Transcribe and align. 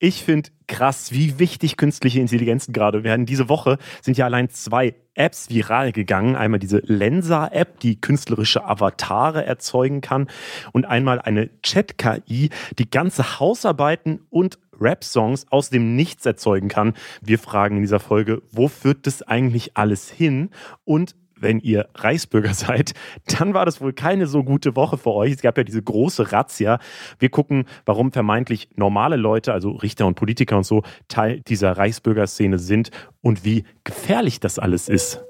Ich 0.00 0.22
finde 0.22 0.50
krass, 0.68 1.10
wie 1.10 1.40
wichtig 1.40 1.76
künstliche 1.76 2.20
Intelligenzen 2.20 2.72
gerade 2.72 3.02
werden. 3.02 3.26
Diese 3.26 3.48
Woche 3.48 3.78
sind 4.00 4.16
ja 4.16 4.26
allein 4.26 4.48
zwei 4.48 4.94
Apps 5.14 5.50
viral 5.50 5.90
gegangen. 5.90 6.36
Einmal 6.36 6.60
diese 6.60 6.78
Lensa-App, 6.84 7.80
die 7.80 8.00
künstlerische 8.00 8.64
Avatare 8.64 9.44
erzeugen 9.44 10.00
kann 10.00 10.28
und 10.70 10.86
einmal 10.86 11.20
eine 11.20 11.50
Chat-KI, 11.62 12.50
die 12.78 12.90
ganze 12.90 13.40
Hausarbeiten 13.40 14.20
und 14.30 14.60
Rap-Songs 14.80 15.46
aus 15.50 15.70
dem 15.70 15.96
Nichts 15.96 16.24
erzeugen 16.24 16.68
kann. 16.68 16.94
Wir 17.20 17.40
fragen 17.40 17.76
in 17.78 17.82
dieser 17.82 17.98
Folge, 17.98 18.42
wo 18.52 18.68
führt 18.68 19.04
das 19.08 19.22
eigentlich 19.22 19.76
alles 19.76 20.08
hin? 20.08 20.50
Und 20.84 21.16
wenn 21.40 21.60
ihr 21.60 21.88
Reichsbürger 21.94 22.54
seid, 22.54 22.94
dann 23.38 23.54
war 23.54 23.66
das 23.66 23.80
wohl 23.80 23.92
keine 23.92 24.26
so 24.26 24.44
gute 24.44 24.76
Woche 24.76 24.98
für 24.98 25.12
euch. 25.12 25.32
Es 25.32 25.42
gab 25.42 25.56
ja 25.58 25.64
diese 25.64 25.82
große 25.82 26.32
Razzia. 26.32 26.78
Wir 27.18 27.28
gucken, 27.28 27.64
warum 27.84 28.12
vermeintlich 28.12 28.68
normale 28.76 29.16
Leute, 29.16 29.52
also 29.52 29.70
Richter 29.72 30.06
und 30.06 30.14
Politiker 30.14 30.56
und 30.56 30.64
so, 30.64 30.82
Teil 31.08 31.40
dieser 31.40 31.72
Reichsbürgerszene 31.72 32.58
sind 32.58 32.90
und 33.20 33.44
wie 33.44 33.64
gefährlich 33.84 34.40
das 34.40 34.58
alles 34.58 34.88
ist. 34.88 35.22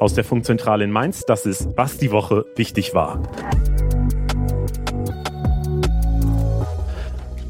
Aus 0.00 0.14
der 0.14 0.24
Funkzentrale 0.24 0.84
in 0.84 0.90
Mainz, 0.90 1.24
das 1.26 1.46
ist, 1.46 1.68
was 1.76 1.98
die 1.98 2.10
Woche 2.10 2.44
wichtig 2.56 2.92
war. 2.94 3.22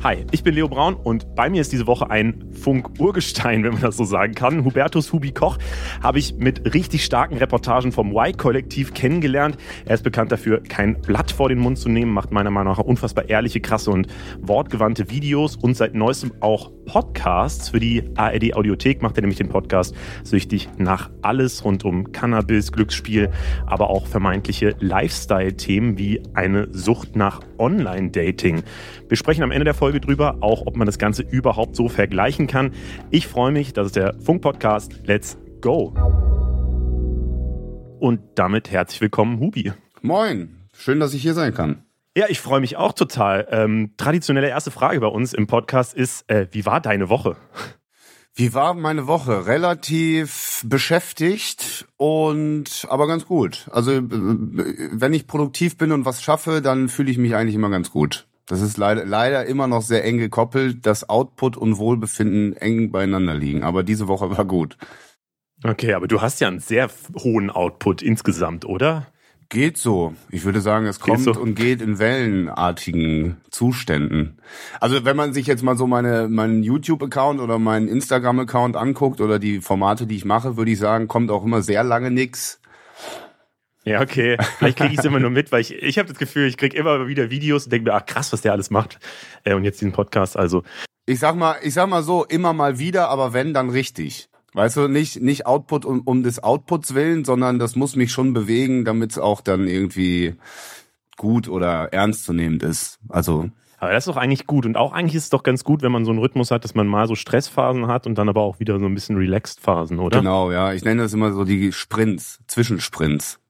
Hi, 0.02 0.26
ich 0.32 0.42
bin 0.42 0.56
Leo 0.56 0.66
Braun 0.66 0.96
und 0.96 1.36
bei 1.36 1.48
mir 1.48 1.60
ist 1.60 1.70
diese 1.70 1.86
Woche 1.86 2.10
ein 2.10 2.50
Funk-Urgestein, 2.50 3.62
wenn 3.62 3.74
man 3.74 3.82
das 3.82 3.96
so 3.96 4.02
sagen 4.02 4.34
kann. 4.34 4.64
Hubertus 4.64 5.12
Hubi 5.12 5.30
Koch 5.30 5.58
habe 6.02 6.18
ich 6.18 6.34
mit 6.34 6.74
richtig 6.74 7.04
starken 7.04 7.36
Reportagen 7.36 7.92
vom 7.92 8.10
Y-Kollektiv 8.10 8.94
kennengelernt. 8.94 9.58
Er 9.84 9.94
ist 9.94 10.02
bekannt 10.02 10.32
dafür, 10.32 10.60
kein 10.60 11.00
Blatt 11.00 11.30
vor 11.30 11.50
den 11.50 11.60
Mund 11.60 11.78
zu 11.78 11.88
nehmen, 11.88 12.12
macht 12.12 12.32
meiner 12.32 12.50
Meinung 12.50 12.72
nach 12.72 12.80
unfassbar 12.80 13.28
ehrliche, 13.28 13.60
krasse 13.60 13.92
und 13.92 14.08
wortgewandte 14.40 15.08
Videos 15.08 15.54
und 15.54 15.76
seit 15.76 15.94
neuestem 15.94 16.32
auch 16.40 16.72
Podcasts. 16.84 17.70
Für 17.70 17.80
die 17.80 18.04
ARD 18.16 18.54
Audiothek 18.54 19.02
macht 19.02 19.16
er 19.16 19.22
nämlich 19.22 19.38
den 19.38 19.48
Podcast 19.48 19.94
Süchtig 20.24 20.68
nach 20.78 21.10
alles 21.22 21.64
rund 21.64 21.84
um 21.84 22.12
Cannabis, 22.12 22.72
Glücksspiel, 22.72 23.30
aber 23.66 23.90
auch 23.90 24.06
vermeintliche 24.06 24.74
Lifestyle-Themen 24.80 25.98
wie 25.98 26.22
eine 26.34 26.68
Sucht 26.72 27.16
nach 27.16 27.40
Online-Dating. 27.58 28.62
Wir 29.08 29.16
sprechen 29.16 29.42
am 29.42 29.50
Ende 29.50 29.64
der 29.64 29.74
Folge 29.74 30.00
drüber, 30.00 30.38
auch 30.40 30.66
ob 30.66 30.76
man 30.76 30.86
das 30.86 30.98
Ganze 30.98 31.22
überhaupt 31.22 31.76
so 31.76 31.88
vergleichen 31.88 32.46
kann. 32.46 32.72
Ich 33.10 33.26
freue 33.26 33.52
mich, 33.52 33.72
das 33.72 33.86
ist 33.86 33.96
der 33.96 34.14
Funk-Podcast 34.20 35.06
Let's 35.06 35.38
Go. 35.60 35.94
Und 38.00 38.20
damit 38.34 38.70
herzlich 38.70 39.00
willkommen, 39.00 39.38
Hubi. 39.38 39.72
Moin, 40.00 40.56
schön, 40.76 40.98
dass 40.98 41.14
ich 41.14 41.22
hier 41.22 41.34
sein 41.34 41.54
kann. 41.54 41.84
Ja, 42.16 42.26
ich 42.28 42.40
freue 42.40 42.60
mich 42.60 42.76
auch 42.76 42.92
total. 42.92 43.48
Ähm, 43.50 43.94
traditionelle 43.96 44.48
erste 44.48 44.70
Frage 44.70 45.00
bei 45.00 45.06
uns 45.06 45.32
im 45.32 45.46
Podcast 45.46 45.94
ist, 45.94 46.28
äh, 46.28 46.46
wie 46.50 46.66
war 46.66 46.80
deine 46.80 47.08
Woche? 47.08 47.36
Wie 48.34 48.52
war 48.52 48.74
meine 48.74 49.06
Woche? 49.06 49.46
Relativ 49.46 50.62
beschäftigt 50.66 51.86
und 51.96 52.86
aber 52.88 53.06
ganz 53.06 53.26
gut. 53.26 53.66
Also 53.72 53.92
äh, 53.92 54.02
wenn 54.02 55.14
ich 55.14 55.26
produktiv 55.26 55.78
bin 55.78 55.90
und 55.90 56.04
was 56.04 56.22
schaffe, 56.22 56.60
dann 56.60 56.90
fühle 56.90 57.10
ich 57.10 57.18
mich 57.18 57.34
eigentlich 57.34 57.54
immer 57.54 57.70
ganz 57.70 57.90
gut. 57.90 58.26
Das 58.46 58.60
ist 58.60 58.76
leider, 58.76 59.06
leider 59.06 59.46
immer 59.46 59.66
noch 59.66 59.82
sehr 59.82 60.04
eng 60.04 60.18
gekoppelt, 60.18 60.84
dass 60.84 61.08
Output 61.08 61.56
und 61.56 61.78
Wohlbefinden 61.78 62.54
eng 62.56 62.90
beieinander 62.90 63.34
liegen. 63.34 63.62
Aber 63.62 63.82
diese 63.82 64.08
Woche 64.08 64.36
war 64.36 64.44
gut. 64.44 64.76
Okay, 65.64 65.94
aber 65.94 66.08
du 66.08 66.20
hast 66.20 66.40
ja 66.40 66.48
einen 66.48 66.60
sehr 66.60 66.90
hohen 67.22 67.50
Output 67.50 68.02
insgesamt, 68.02 68.64
oder? 68.64 69.11
Geht 69.52 69.76
so. 69.76 70.14
Ich 70.30 70.44
würde 70.46 70.62
sagen, 70.62 70.86
es 70.86 70.98
kommt 70.98 71.24
so. 71.24 71.32
und 71.32 71.54
geht 71.56 71.82
in 71.82 71.98
wellenartigen 71.98 73.36
Zuständen. 73.50 74.38
Also 74.80 75.04
wenn 75.04 75.14
man 75.14 75.34
sich 75.34 75.46
jetzt 75.46 75.62
mal 75.62 75.76
so 75.76 75.86
meine 75.86 76.26
meinen 76.28 76.62
YouTube-Account 76.62 77.38
oder 77.38 77.58
meinen 77.58 77.86
Instagram-Account 77.86 78.76
anguckt 78.76 79.20
oder 79.20 79.38
die 79.38 79.60
Formate, 79.60 80.06
die 80.06 80.16
ich 80.16 80.24
mache, 80.24 80.56
würde 80.56 80.70
ich 80.70 80.78
sagen, 80.78 81.06
kommt 81.06 81.30
auch 81.30 81.44
immer 81.44 81.60
sehr 81.60 81.84
lange 81.84 82.10
nix. 82.10 82.62
Ja, 83.84 84.00
okay. 84.00 84.38
Vielleicht 84.56 84.78
kriege 84.78 84.94
ich 84.94 85.00
es 85.00 85.04
immer 85.04 85.20
nur 85.20 85.28
mit, 85.28 85.52
weil 85.52 85.60
ich, 85.60 85.74
ich 85.74 85.98
habe 85.98 86.08
das 86.08 86.16
Gefühl, 86.16 86.46
ich 86.46 86.56
kriege 86.56 86.74
immer 86.74 87.06
wieder 87.06 87.28
Videos 87.28 87.64
und 87.64 87.72
denke 87.74 87.90
mir, 87.90 87.94
ach 87.94 88.06
krass, 88.06 88.32
was 88.32 88.40
der 88.40 88.52
alles 88.52 88.70
macht. 88.70 89.00
Äh, 89.44 89.52
und 89.52 89.64
jetzt 89.64 89.82
diesen 89.82 89.92
Podcast, 89.92 90.34
also. 90.34 90.62
Ich 91.04 91.18
sag 91.18 91.36
mal, 91.36 91.56
ich 91.62 91.74
sag 91.74 91.90
mal 91.90 92.02
so, 92.02 92.24
immer 92.24 92.54
mal 92.54 92.78
wieder, 92.78 93.10
aber 93.10 93.34
wenn, 93.34 93.52
dann 93.52 93.68
richtig. 93.68 94.30
Weißt 94.54 94.76
du, 94.76 94.88
nicht, 94.88 95.22
nicht 95.22 95.46
Output 95.46 95.84
um, 95.84 96.02
um 96.02 96.22
des 96.22 96.42
Outputs 96.42 96.94
willen, 96.94 97.24
sondern 97.24 97.58
das 97.58 97.74
muss 97.74 97.96
mich 97.96 98.12
schon 98.12 98.34
bewegen, 98.34 98.84
damit 98.84 99.12
es 99.12 99.18
auch 99.18 99.40
dann 99.40 99.66
irgendwie 99.66 100.34
gut 101.16 101.48
oder 101.48 101.92
ernstzunehmend 101.92 102.62
ist. 102.62 102.98
Also. 103.08 103.48
Aber 103.78 103.92
das 103.92 104.06
ist 104.06 104.14
doch 104.14 104.20
eigentlich 104.20 104.46
gut. 104.46 104.66
Und 104.66 104.76
auch 104.76 104.92
eigentlich 104.92 105.14
ist 105.14 105.24
es 105.24 105.30
doch 105.30 105.42
ganz 105.42 105.64
gut, 105.64 105.82
wenn 105.82 105.90
man 105.90 106.04
so 106.04 106.10
einen 106.10 106.20
Rhythmus 106.20 106.50
hat, 106.50 106.64
dass 106.64 106.74
man 106.74 106.86
mal 106.86 107.08
so 107.08 107.14
Stressphasen 107.14 107.86
hat 107.86 108.06
und 108.06 108.16
dann 108.16 108.28
aber 108.28 108.42
auch 108.42 108.60
wieder 108.60 108.78
so 108.78 108.86
ein 108.86 108.94
bisschen 108.94 109.16
Relaxed 109.16 109.58
Phasen, 109.58 109.98
oder? 109.98 110.18
Genau, 110.18 110.52
ja. 110.52 110.72
Ich 110.72 110.84
nenne 110.84 111.02
das 111.02 111.14
immer 111.14 111.32
so 111.32 111.44
die 111.44 111.72
Sprints, 111.72 112.40
Zwischensprints. 112.46 113.40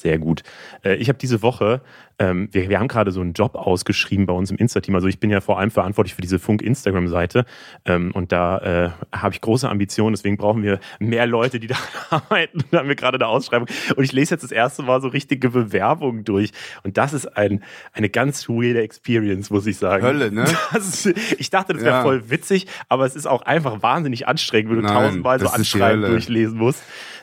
Sehr 0.00 0.18
gut. 0.18 0.42
Äh, 0.84 0.94
ich 0.96 1.08
habe 1.08 1.18
diese 1.18 1.42
Woche, 1.42 1.82
ähm, 2.18 2.48
wir, 2.52 2.68
wir 2.68 2.78
haben 2.78 2.88
gerade 2.88 3.10
so 3.12 3.20
einen 3.20 3.32
Job 3.32 3.54
ausgeschrieben 3.54 4.26
bei 4.26 4.32
uns 4.32 4.50
im 4.50 4.56
Insta-Team. 4.56 4.94
Also 4.94 5.06
ich 5.06 5.20
bin 5.20 5.30
ja 5.30 5.40
vor 5.40 5.58
allem 5.58 5.70
verantwortlich 5.70 6.14
für 6.14 6.22
diese 6.22 6.38
Funk-Instagram-Seite 6.38 7.44
ähm, 7.84 8.10
und 8.12 8.32
da 8.32 8.58
äh, 8.58 8.90
habe 9.16 9.34
ich 9.34 9.40
große 9.40 9.68
Ambitionen. 9.68 10.14
Deswegen 10.14 10.36
brauchen 10.36 10.62
wir 10.62 10.80
mehr 10.98 11.26
Leute, 11.26 11.60
die 11.60 11.66
da 11.68 11.76
arbeiten. 12.10 12.64
Da 12.70 12.78
haben 12.78 12.88
wir 12.88 12.96
gerade 12.96 13.16
eine 13.16 13.26
Ausschreibung 13.26 13.68
und 13.96 14.04
ich 14.04 14.12
lese 14.12 14.34
jetzt 14.34 14.42
das 14.42 14.52
erste 14.52 14.82
Mal 14.82 15.00
so 15.00 15.08
richtige 15.08 15.50
Bewerbungen 15.50 16.24
durch 16.24 16.50
und 16.82 16.96
das 16.96 17.12
ist 17.12 17.26
ein, 17.36 17.62
eine 17.92 18.08
ganz 18.08 18.48
weirde 18.48 18.82
Experience, 18.82 19.50
muss 19.50 19.66
ich 19.66 19.76
sagen. 19.76 20.02
Hölle, 20.02 20.30
ne? 20.32 20.44
Ist, 20.76 21.06
ich 21.06 21.50
dachte, 21.50 21.72
das 21.72 21.82
wäre 21.82 21.96
ja. 21.96 22.02
voll 22.02 22.30
witzig, 22.30 22.66
aber 22.88 23.04
es 23.04 23.16
ist 23.16 23.26
auch 23.26 23.42
einfach 23.42 23.82
wahnsinnig 23.82 24.28
anstrengend, 24.28 24.70
wenn 24.70 24.78
du 24.78 24.84
Nein, 24.84 24.94
tausendmal 24.94 25.40
so 25.40 25.48
Anschreiben 25.48 26.02
durchlesen 26.02 26.58
musst. 26.58 26.82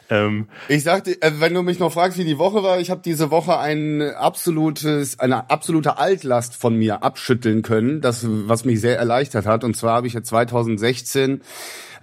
Ähm, 0.09 0.47
ich 0.67 0.83
sagte, 0.83 1.21
äh, 1.21 1.31
wenn 1.39 1.53
du 1.53 1.63
mich 1.63 1.79
noch 1.79 1.91
fragst, 1.91 2.17
wie 2.17 2.25
die 2.25 2.37
Woche 2.37 2.63
war, 2.63 2.79
ich 2.79 2.91
habe 2.91 3.01
diese 3.03 3.31
Woche 3.31 3.57
ein 3.57 4.01
absolutes, 4.01 5.19
eine 5.19 5.49
absolute 5.49 5.97
Altlast 5.97 6.55
von 6.55 6.75
mir 6.75 7.03
abschütteln 7.03 7.61
können, 7.61 8.01
das 8.01 8.25
was 8.27 8.65
mich 8.65 8.81
sehr 8.81 8.97
erleichtert 8.97 9.45
hat. 9.45 9.63
Und 9.63 9.75
zwar 9.75 9.95
habe 9.95 10.07
ich 10.07 10.13
ja 10.13 10.23
2016 10.23 11.41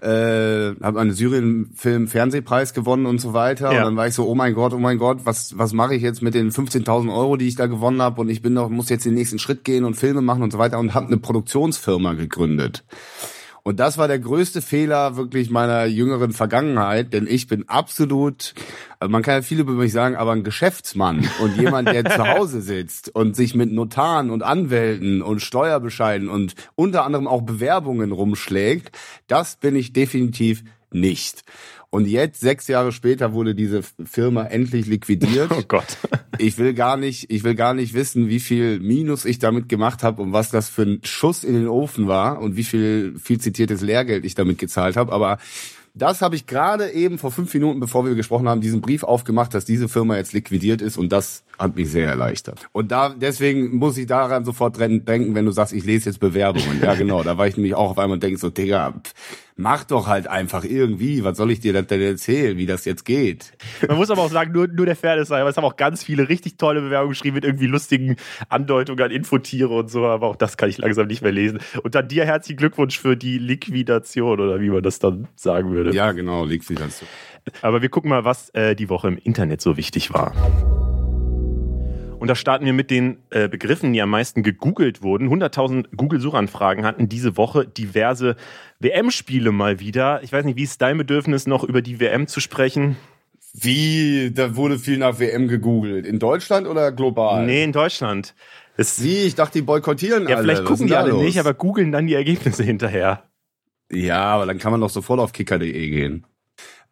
äh, 0.02 0.74
habe 0.82 1.00
einen 1.00 1.12
Syrien-Film 1.12 2.08
Fernsehpreis 2.08 2.74
gewonnen 2.74 3.06
und 3.06 3.20
so 3.20 3.34
weiter. 3.34 3.72
Ja. 3.72 3.78
Und 3.78 3.84
dann 3.84 3.96
war 3.96 4.08
ich 4.08 4.14
so, 4.14 4.26
oh 4.26 4.34
mein 4.34 4.54
Gott, 4.54 4.72
oh 4.72 4.78
mein 4.78 4.98
Gott, 4.98 5.20
was 5.24 5.56
was 5.56 5.72
mache 5.72 5.94
ich 5.94 6.02
jetzt 6.02 6.22
mit 6.22 6.34
den 6.34 6.50
15.000 6.50 7.14
Euro, 7.14 7.36
die 7.36 7.46
ich 7.46 7.54
da 7.54 7.66
gewonnen 7.66 8.02
habe? 8.02 8.20
Und 8.20 8.28
ich 8.28 8.42
bin 8.42 8.52
noch 8.52 8.68
muss 8.68 8.88
jetzt 8.88 9.04
den 9.04 9.14
nächsten 9.14 9.38
Schritt 9.38 9.64
gehen 9.64 9.84
und 9.84 9.94
Filme 9.94 10.20
machen 10.20 10.42
und 10.42 10.50
so 10.50 10.58
weiter 10.58 10.80
und 10.80 10.94
habe 10.94 11.06
eine 11.06 11.18
Produktionsfirma 11.18 12.14
gegründet. 12.14 12.82
Und 13.64 13.78
das 13.78 13.96
war 13.96 14.08
der 14.08 14.18
größte 14.18 14.60
Fehler 14.60 15.16
wirklich 15.16 15.48
meiner 15.48 15.84
jüngeren 15.84 16.32
Vergangenheit, 16.32 17.12
denn 17.12 17.28
ich 17.28 17.46
bin 17.46 17.68
absolut, 17.68 18.54
also 18.98 19.10
man 19.10 19.22
kann 19.22 19.34
ja 19.34 19.42
viele 19.42 19.62
über 19.62 19.72
mich 19.72 19.92
sagen, 19.92 20.16
aber 20.16 20.32
ein 20.32 20.42
Geschäftsmann 20.42 21.28
und 21.40 21.56
jemand, 21.56 21.86
der 21.88 22.04
zu 22.04 22.26
Hause 22.26 22.60
sitzt 22.60 23.14
und 23.14 23.36
sich 23.36 23.54
mit 23.54 23.70
Notaren 23.70 24.30
und 24.30 24.42
Anwälten 24.42 25.22
und 25.22 25.42
Steuerbescheiden 25.42 26.28
und 26.28 26.54
unter 26.74 27.04
anderem 27.04 27.28
auch 27.28 27.42
Bewerbungen 27.42 28.10
rumschlägt, 28.10 28.96
das 29.28 29.54
bin 29.54 29.76
ich 29.76 29.92
definitiv 29.92 30.64
nicht. 30.90 31.44
Und 31.94 32.06
jetzt, 32.06 32.40
sechs 32.40 32.68
Jahre 32.68 32.90
später, 32.90 33.34
wurde 33.34 33.54
diese 33.54 33.82
Firma 33.82 34.44
endlich 34.44 34.86
liquidiert. 34.86 35.52
Oh 35.52 35.62
Gott. 35.68 35.98
Ich 36.38 36.56
will 36.56 36.72
gar 36.72 36.96
nicht, 36.96 37.30
ich 37.30 37.44
will 37.44 37.54
gar 37.54 37.74
nicht 37.74 37.92
wissen, 37.92 38.28
wie 38.28 38.40
viel 38.40 38.80
Minus 38.80 39.26
ich 39.26 39.38
damit 39.38 39.68
gemacht 39.68 40.02
habe 40.02 40.22
und 40.22 40.32
was 40.32 40.50
das 40.50 40.70
für 40.70 40.82
ein 40.82 41.00
Schuss 41.04 41.44
in 41.44 41.52
den 41.52 41.68
Ofen 41.68 42.08
war 42.08 42.40
und 42.40 42.56
wie 42.56 42.64
viel 42.64 43.14
viel 43.22 43.38
zitiertes 43.38 43.82
Lehrgeld 43.82 44.24
ich 44.24 44.34
damit 44.34 44.58
gezahlt 44.58 44.96
habe. 44.96 45.12
Aber 45.12 45.36
das 45.92 46.22
habe 46.22 46.34
ich 46.34 46.46
gerade 46.46 46.90
eben 46.90 47.18
vor 47.18 47.30
fünf 47.30 47.52
Minuten, 47.52 47.80
bevor 47.80 48.06
wir 48.06 48.14
gesprochen 48.14 48.48
haben, 48.48 48.62
diesen 48.62 48.80
Brief 48.80 49.02
aufgemacht, 49.02 49.52
dass 49.52 49.66
diese 49.66 49.88
Firma 49.90 50.16
jetzt 50.16 50.32
liquidiert 50.32 50.80
ist 50.80 50.96
und 50.96 51.12
das 51.12 51.44
hat 51.58 51.76
mich 51.76 51.90
sehr 51.90 52.08
erleichtert. 52.08 52.68
Und 52.72 52.92
da 52.92 53.10
deswegen 53.10 53.76
muss 53.76 53.96
ich 53.98 54.06
daran 54.06 54.44
sofort 54.44 54.78
denken, 54.78 55.34
wenn 55.34 55.44
du 55.44 55.52
sagst, 55.52 55.72
ich 55.72 55.84
lese 55.84 56.10
jetzt 56.10 56.18
Bewerbungen. 56.18 56.80
Ja, 56.82 56.94
genau. 56.94 57.22
Da 57.22 57.38
war 57.38 57.46
ich 57.46 57.56
nämlich 57.56 57.74
auch 57.74 57.90
auf 57.90 57.98
einmal 57.98 58.16
und 58.16 58.22
denke 58.22 58.38
so, 58.38 58.50
Digga, 58.50 58.94
mach 59.56 59.84
doch 59.84 60.06
halt 60.06 60.26
einfach 60.26 60.64
irgendwie. 60.64 61.24
Was 61.24 61.36
soll 61.36 61.50
ich 61.50 61.60
dir 61.60 61.72
denn 61.72 62.00
erzählen, 62.00 62.56
wie 62.56 62.66
das 62.66 62.84
jetzt 62.84 63.04
geht? 63.04 63.52
Man 63.86 63.96
muss 63.96 64.10
aber 64.10 64.22
auch 64.22 64.30
sagen, 64.30 64.52
nur, 64.52 64.68
nur 64.68 64.86
der 64.86 64.96
Fairness 64.96 65.28
sei, 65.28 65.40
aber 65.40 65.50
es 65.50 65.56
haben 65.56 65.64
auch 65.64 65.76
ganz 65.76 66.02
viele 66.02 66.28
richtig 66.28 66.56
tolle 66.56 66.80
Bewerbungen 66.80 67.12
geschrieben 67.12 67.34
mit 67.34 67.44
irgendwie 67.44 67.66
lustigen 67.66 68.16
Andeutungen 68.48 69.02
an 69.04 69.10
Infotiere 69.10 69.74
und 69.74 69.90
so, 69.90 70.06
aber 70.06 70.26
auch 70.26 70.36
das 70.36 70.56
kann 70.56 70.68
ich 70.68 70.78
langsam 70.78 71.06
nicht 71.06 71.22
mehr 71.22 71.32
lesen. 71.32 71.60
Und 71.82 71.94
dann 71.94 72.08
dir 72.08 72.24
herzlichen 72.24 72.58
Glückwunsch 72.58 72.98
für 72.98 73.16
die 73.16 73.38
Liquidation 73.38 74.40
oder 74.40 74.60
wie 74.60 74.70
man 74.70 74.82
das 74.82 74.98
dann 74.98 75.28
sagen 75.36 75.72
würde. 75.72 75.94
Ja, 75.94 76.12
genau, 76.12 76.44
Liquidation. 76.44 77.08
Aber 77.60 77.82
wir 77.82 77.88
gucken 77.88 78.10
mal, 78.10 78.24
was 78.24 78.50
äh, 78.50 78.74
die 78.74 78.88
Woche 78.88 79.08
im 79.08 79.18
Internet 79.18 79.60
so 79.60 79.76
wichtig 79.76 80.12
war. 80.12 80.32
Und 82.22 82.28
da 82.28 82.36
starten 82.36 82.64
wir 82.64 82.72
mit 82.72 82.92
den 82.92 83.16
äh, 83.30 83.48
Begriffen, 83.48 83.92
die 83.92 84.00
am 84.00 84.10
meisten 84.10 84.44
gegoogelt 84.44 85.02
wurden. 85.02 85.28
100.000 85.28 85.96
Google-Suchanfragen 85.96 86.84
hatten 86.84 87.08
diese 87.08 87.36
Woche 87.36 87.66
diverse 87.66 88.36
WM-Spiele 88.78 89.50
mal 89.50 89.80
wieder. 89.80 90.22
Ich 90.22 90.32
weiß 90.32 90.44
nicht, 90.44 90.56
wie 90.56 90.62
ist 90.62 90.80
dein 90.80 90.98
Bedürfnis, 90.98 91.48
noch 91.48 91.64
über 91.64 91.82
die 91.82 91.98
WM 91.98 92.28
zu 92.28 92.38
sprechen? 92.38 92.96
Wie? 93.54 94.30
Da 94.32 94.54
wurde 94.54 94.78
viel 94.78 94.98
nach 94.98 95.18
WM 95.18 95.48
gegoogelt. 95.48 96.06
In 96.06 96.20
Deutschland 96.20 96.68
oder 96.68 96.92
global? 96.92 97.44
Nee, 97.44 97.64
in 97.64 97.72
Deutschland. 97.72 98.36
Es, 98.76 99.02
Wie? 99.02 99.22
Ich 99.24 99.34
dachte, 99.34 99.58
die 99.58 99.62
boykottieren 99.62 100.28
ja, 100.28 100.36
alle. 100.36 100.46
Ja, 100.46 100.54
vielleicht 100.54 100.64
gucken 100.64 100.86
die 100.86 100.94
alle 100.94 101.10
los? 101.10 101.24
nicht, 101.24 101.40
aber 101.40 101.54
googeln 101.54 101.90
dann 101.90 102.06
die 102.06 102.14
Ergebnisse 102.14 102.62
hinterher. 102.62 103.24
Ja, 103.90 104.22
aber 104.26 104.46
dann 104.46 104.60
kann 104.60 104.70
man 104.70 104.80
doch 104.80 104.90
sofort 104.90 105.18
auf 105.18 105.32
kicker.de 105.32 105.90
gehen. 105.90 106.24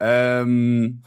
Ähm, 0.00 1.04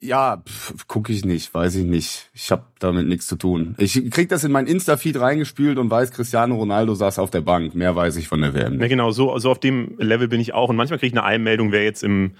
ja, 0.00 0.42
gucke 0.88 1.12
ich 1.12 1.24
nicht, 1.24 1.52
weiß 1.52 1.74
ich 1.74 1.84
nicht. 1.84 2.30
Ich 2.32 2.50
habe 2.50 2.64
damit 2.78 3.06
nichts 3.06 3.26
zu 3.26 3.36
tun. 3.36 3.74
Ich 3.78 4.10
krieg 4.10 4.30
das 4.30 4.44
in 4.44 4.52
mein 4.52 4.66
Insta-Feed 4.66 5.20
reingespült 5.20 5.78
und 5.78 5.90
weiß, 5.90 6.12
Cristiano 6.12 6.56
Ronaldo 6.56 6.94
saß 6.94 7.18
auf 7.18 7.30
der 7.30 7.42
Bank. 7.42 7.74
Mehr 7.74 7.94
weiß 7.94 8.16
ich 8.16 8.26
von 8.26 8.40
der 8.40 8.54
WM. 8.54 8.80
Ja, 8.80 8.88
genau, 8.88 9.10
so, 9.10 9.38
so 9.38 9.50
auf 9.50 9.60
dem 9.60 9.98
Level 9.98 10.28
bin 10.28 10.40
ich 10.40 10.54
auch. 10.54 10.70
Und 10.70 10.76
manchmal 10.76 10.98
kriege 10.98 11.08
ich 11.08 11.18
eine 11.18 11.24
Einmeldung, 11.24 11.70
wer 11.70 11.84
jetzt 11.84 12.02
im 12.02 12.32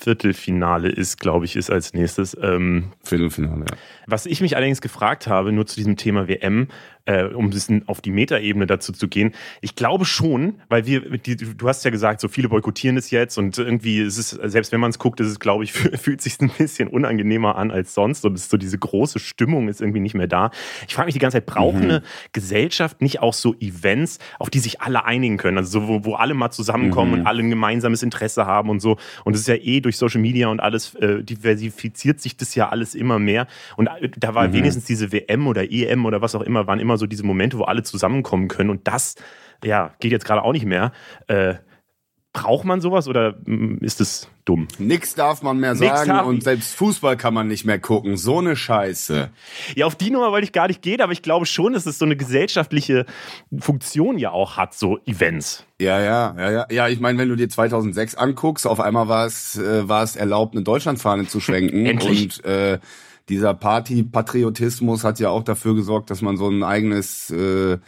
Viertelfinale 0.00 0.88
ist, 0.88 1.18
glaube 1.18 1.44
ich, 1.44 1.56
ist 1.56 1.70
als 1.70 1.92
nächstes. 1.92 2.36
Ähm, 2.40 2.92
Viertelfinale, 3.02 3.66
ja. 3.68 3.76
Was 4.06 4.26
ich 4.26 4.40
mich 4.40 4.56
allerdings 4.56 4.80
gefragt 4.80 5.26
habe, 5.26 5.52
nur 5.52 5.66
zu 5.66 5.74
diesem 5.74 5.96
Thema 5.96 6.28
WM, 6.28 6.68
äh, 7.08 7.24
um 7.24 7.46
ein 7.46 7.50
bisschen 7.50 7.88
auf 7.88 8.00
die 8.00 8.10
Metaebene 8.10 8.66
dazu 8.66 8.92
zu 8.92 9.08
gehen. 9.08 9.32
Ich 9.62 9.74
glaube 9.74 10.04
schon, 10.04 10.60
weil 10.68 10.84
wir, 10.84 11.00
die, 11.18 11.36
du 11.36 11.68
hast 11.68 11.84
ja 11.84 11.90
gesagt, 11.90 12.20
so 12.20 12.28
viele 12.28 12.50
boykottieren 12.50 12.98
es 12.98 13.10
jetzt 13.10 13.38
und 13.38 13.56
irgendwie 13.56 14.00
ist 14.00 14.18
es, 14.18 14.30
selbst 14.30 14.72
wenn 14.72 14.80
man 14.80 14.90
es 14.90 14.98
guckt, 14.98 15.18
ist 15.20 15.28
es, 15.28 15.40
glaube 15.40 15.64
ich, 15.64 15.72
fühlt 15.72 16.20
sich 16.20 16.38
ein 16.40 16.50
bisschen 16.50 16.88
unangenehmer 16.88 17.56
an 17.56 17.70
als 17.70 17.94
sonst 17.94 18.24
und 18.26 18.34
ist 18.34 18.50
so 18.50 18.58
diese 18.58 18.78
große 18.78 19.18
Stimmung 19.18 19.68
ist 19.68 19.80
irgendwie 19.80 20.00
nicht 20.00 20.14
mehr 20.14 20.26
da. 20.26 20.50
Ich 20.86 20.94
frage 20.94 21.06
mich 21.06 21.14
die 21.14 21.18
ganze 21.18 21.38
Zeit, 21.38 21.46
braucht 21.46 21.76
mhm. 21.76 21.84
eine 21.84 22.02
Gesellschaft 22.32 23.00
nicht 23.00 23.20
auch 23.20 23.32
so 23.32 23.54
Events, 23.54 24.18
auf 24.38 24.50
die 24.50 24.58
sich 24.58 24.82
alle 24.82 25.06
einigen 25.06 25.38
können? 25.38 25.56
Also 25.56 25.80
so, 25.80 25.88
wo, 25.88 26.04
wo 26.04 26.14
alle 26.14 26.34
mal 26.34 26.50
zusammenkommen 26.50 27.12
mhm. 27.12 27.20
und 27.20 27.26
alle 27.26 27.42
ein 27.42 27.50
gemeinsames 27.50 28.02
Interesse 28.02 28.44
haben 28.44 28.68
und 28.68 28.80
so. 28.80 28.98
Und 29.24 29.34
es 29.34 29.40
ist 29.40 29.48
ja 29.48 29.54
eh 29.54 29.80
durch 29.80 29.96
Social 29.96 30.20
Media 30.20 30.48
und 30.48 30.60
alles 30.60 30.94
äh, 30.96 31.22
diversifiziert 31.22 32.20
sich 32.20 32.36
das 32.36 32.54
ja 32.54 32.68
alles 32.68 32.94
immer 32.94 33.18
mehr. 33.18 33.46
Und 33.76 33.86
äh, 33.86 34.10
da 34.18 34.34
war 34.34 34.48
mhm. 34.48 34.52
wenigstens 34.52 34.84
diese 34.84 35.10
WM 35.10 35.46
oder 35.46 35.72
EM 35.72 36.04
oder 36.04 36.20
was 36.20 36.34
auch 36.34 36.42
immer, 36.42 36.66
waren 36.66 36.80
immer 36.80 36.97
so 36.98 37.06
diese 37.06 37.24
Momente, 37.24 37.58
wo 37.58 37.64
alle 37.64 37.82
zusammenkommen 37.82 38.48
können. 38.48 38.70
Und 38.70 38.86
das, 38.86 39.14
ja, 39.64 39.94
geht 40.00 40.12
jetzt 40.12 40.24
gerade 40.24 40.42
auch 40.42 40.52
nicht 40.52 40.66
mehr. 40.66 40.92
Äh, 41.26 41.54
braucht 42.32 42.64
man 42.64 42.80
sowas 42.80 43.08
oder 43.08 43.36
mm, 43.46 43.78
ist 43.80 44.00
es 44.00 44.28
dumm? 44.44 44.68
Nix 44.78 45.14
darf 45.14 45.42
man 45.42 45.58
mehr 45.58 45.74
sagen 45.74 46.26
und 46.26 46.42
selbst 46.42 46.74
Fußball 46.76 47.16
kann 47.16 47.34
man 47.34 47.48
nicht 47.48 47.64
mehr 47.64 47.78
gucken. 47.78 48.16
So 48.16 48.38
eine 48.38 48.54
Scheiße. 48.54 49.30
Ja, 49.74 49.86
auf 49.86 49.96
die 49.96 50.10
Nummer 50.10 50.30
wollte 50.30 50.44
ich 50.44 50.52
gar 50.52 50.68
nicht 50.68 50.82
gehen, 50.82 51.00
aber 51.00 51.12
ich 51.12 51.22
glaube 51.22 51.46
schon, 51.46 51.72
dass 51.72 51.86
es 51.86 51.98
so 51.98 52.04
eine 52.04 52.16
gesellschaftliche 52.16 53.06
Funktion 53.58 54.18
ja 54.18 54.30
auch 54.30 54.56
hat, 54.56 54.74
so 54.74 54.98
Events. 55.06 55.64
Ja, 55.80 56.00
ja, 56.00 56.34
ja, 56.38 56.50
ja. 56.50 56.66
Ja, 56.70 56.88
ich 56.88 57.00
meine, 57.00 57.18
wenn 57.18 57.28
du 57.28 57.36
dir 57.36 57.48
2006 57.48 58.14
anguckst, 58.14 58.66
auf 58.66 58.80
einmal 58.80 59.08
war 59.08 59.26
es, 59.26 59.56
äh, 59.56 59.88
war 59.88 60.02
es 60.02 60.16
erlaubt, 60.16 60.54
eine 60.54 60.62
Deutschlandfahne 60.62 61.26
zu 61.26 61.40
schwenken. 61.40 61.86
Endlich. 61.86 62.44
Und 62.44 62.44
äh, 62.44 62.78
dieser 63.28 63.54
Party-Patriotismus 63.54 65.04
hat 65.04 65.20
ja 65.20 65.30
auch 65.30 65.42
dafür 65.42 65.74
gesorgt, 65.74 66.10
dass 66.10 66.22
man 66.22 66.36
so 66.36 66.48
ein 66.48 66.62
eigenes 66.62 67.30
äh, 67.30 67.78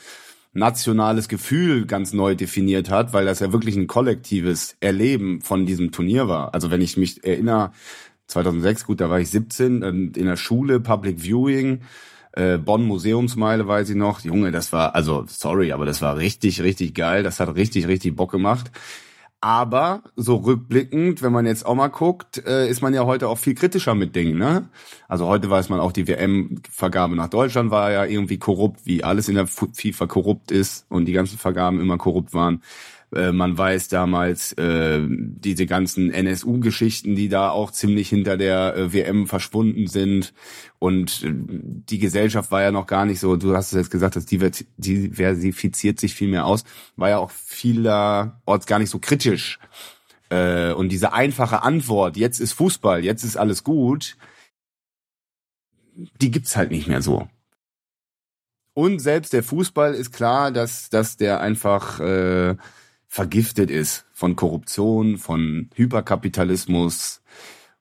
nationales 0.53 1.29
Gefühl 1.29 1.87
ganz 1.87 2.13
neu 2.13 2.35
definiert 2.35 2.91
hat, 2.91 3.13
weil 3.13 3.25
das 3.25 3.41
ja 3.41 3.53
wirklich 3.53 3.77
ein 3.77 3.87
kollektives 3.87 4.77
Erleben 4.81 5.41
von 5.43 5.67
diesem 5.67 5.93
Turnier 5.93 6.29
war. 6.29 6.55
Also 6.55 6.71
wenn 6.71 6.81
ich 6.81 6.97
mich 6.97 7.25
erinnere, 7.25 7.73
2006, 8.27 8.85
gut, 8.87 9.01
da 9.01 9.11
war 9.11 9.21
ich 9.21 9.31
17, 9.31 9.83
in 9.83 10.27
der 10.27 10.37
Schule, 10.37 10.81
Public 10.81 11.21
Viewing, 11.21 11.81
äh, 12.33 12.59
Bonn 12.59 12.85
Museumsmeile 12.85 13.67
weiß 13.67 13.91
ich 13.91 13.97
noch. 13.97 14.21
Junge, 14.21 14.53
das 14.53 14.73
war, 14.73 14.95
also 14.95 15.25
sorry, 15.27 15.73
aber 15.73 15.85
das 15.85 16.01
war 16.01 16.17
richtig, 16.17 16.63
richtig 16.63 16.95
geil. 16.95 17.23
Das 17.23 17.41
hat 17.41 17.55
richtig, 17.55 17.89
richtig 17.89 18.15
Bock 18.15 18.31
gemacht. 18.31 18.71
Aber 19.43 20.03
so 20.17 20.37
rückblickend, 20.37 21.23
wenn 21.23 21.33
man 21.33 21.47
jetzt 21.47 21.65
auch 21.65 21.75
mal 21.75 21.89
guckt, 21.89 22.45
äh, 22.47 22.69
ist 22.69 22.83
man 22.83 22.93
ja 22.93 23.07
heute 23.07 23.27
auch 23.29 23.39
viel 23.39 23.55
kritischer 23.55 23.95
mit 23.95 24.15
Dingen. 24.15 24.39
Ne? 24.39 24.69
Also 25.09 25.27
heute 25.29 25.49
weiß 25.49 25.71
man 25.71 25.81
auch, 25.81 25.93
die 25.93 26.07
WM-Vergabe 26.07 27.17
nach 27.17 27.29
Deutschland 27.29 27.71
war 27.71 27.91
ja 27.91 28.05
irgendwie 28.05 28.39
korrupt, 28.39 28.81
wie 28.85 29.03
alles 29.03 29.31
in 29.31 29.37
der 29.37 29.47
FIFA 29.47 30.07
korrupt 30.07 30.51
ist 30.51 30.85
und 30.91 31.07
die 31.07 31.13
ganzen 31.13 31.39
Vergaben 31.39 31.81
immer 31.81 31.97
korrupt 31.97 32.35
waren. 32.35 32.63
Äh, 33.15 33.33
man 33.33 33.59
weiß 33.59 33.89
damals 33.89 34.53
äh, 34.53 35.01
diese 35.09 35.67
ganzen 35.67 36.13
NSU-Geschichten, 36.13 37.17
die 37.17 37.29
da 37.29 37.51
auch 37.51 37.73
ziemlich 37.73 38.09
hinter 38.09 38.37
der 38.37 38.77
äh, 38.77 38.93
WM 38.93 39.27
verschwunden 39.27 39.89
sind. 39.89 40.33
Und 40.79 41.25
äh, 41.25 41.33
die 41.33 41.99
Gesellschaft 41.99 42.53
war 42.53 42.63
ja 42.63 42.71
noch 42.71 42.87
gar 42.87 43.05
nicht 43.05 43.19
so, 43.19 43.37
du 43.37 43.57
hast 43.57 43.73
es 43.73 43.79
jetzt 43.79 43.91
gesagt, 43.91 44.17
das 44.17 44.27
diversifiziert 44.27 45.99
sich 45.99 46.15
viel 46.15 46.29
mehr 46.29 46.47
aus, 46.47 46.65
war 46.97 47.09
ja 47.09 47.19
auch 47.19 47.31
vielerorts 47.31 48.67
gar 48.67 48.79
nicht 48.79 48.91
so 48.91 49.01
kritisch. 49.01 49.59
Äh, 50.29 50.73
und 50.73 50.91
diese 50.91 51.13
einfache 51.13 51.63
Antwort, 51.63 52.17
jetzt 52.17 52.39
ist 52.39 52.53
Fußball, 52.53 53.05
jetzt 53.05 53.25
ist 53.25 53.37
alles 53.37 53.65
gut, 53.65 54.17
die 56.21 56.31
gibt's 56.31 56.57
halt 56.57 56.71
nicht 56.71 56.87
mehr 56.87 57.03
so. 57.03 57.29
Und 58.75 59.01
selbst 59.01 59.33
der 59.33 59.43
Fußball 59.43 59.95
ist 59.95 60.13
klar, 60.13 60.53
dass, 60.53 60.91
dass 60.91 61.17
der 61.17 61.41
einfach 61.41 61.99
äh, 61.99 62.57
vergiftet 63.11 63.73
ist 63.73 64.07
von 64.13 64.37
Korruption, 64.37 65.19
von 65.19 65.69
Hyperkapitalismus 65.75 67.23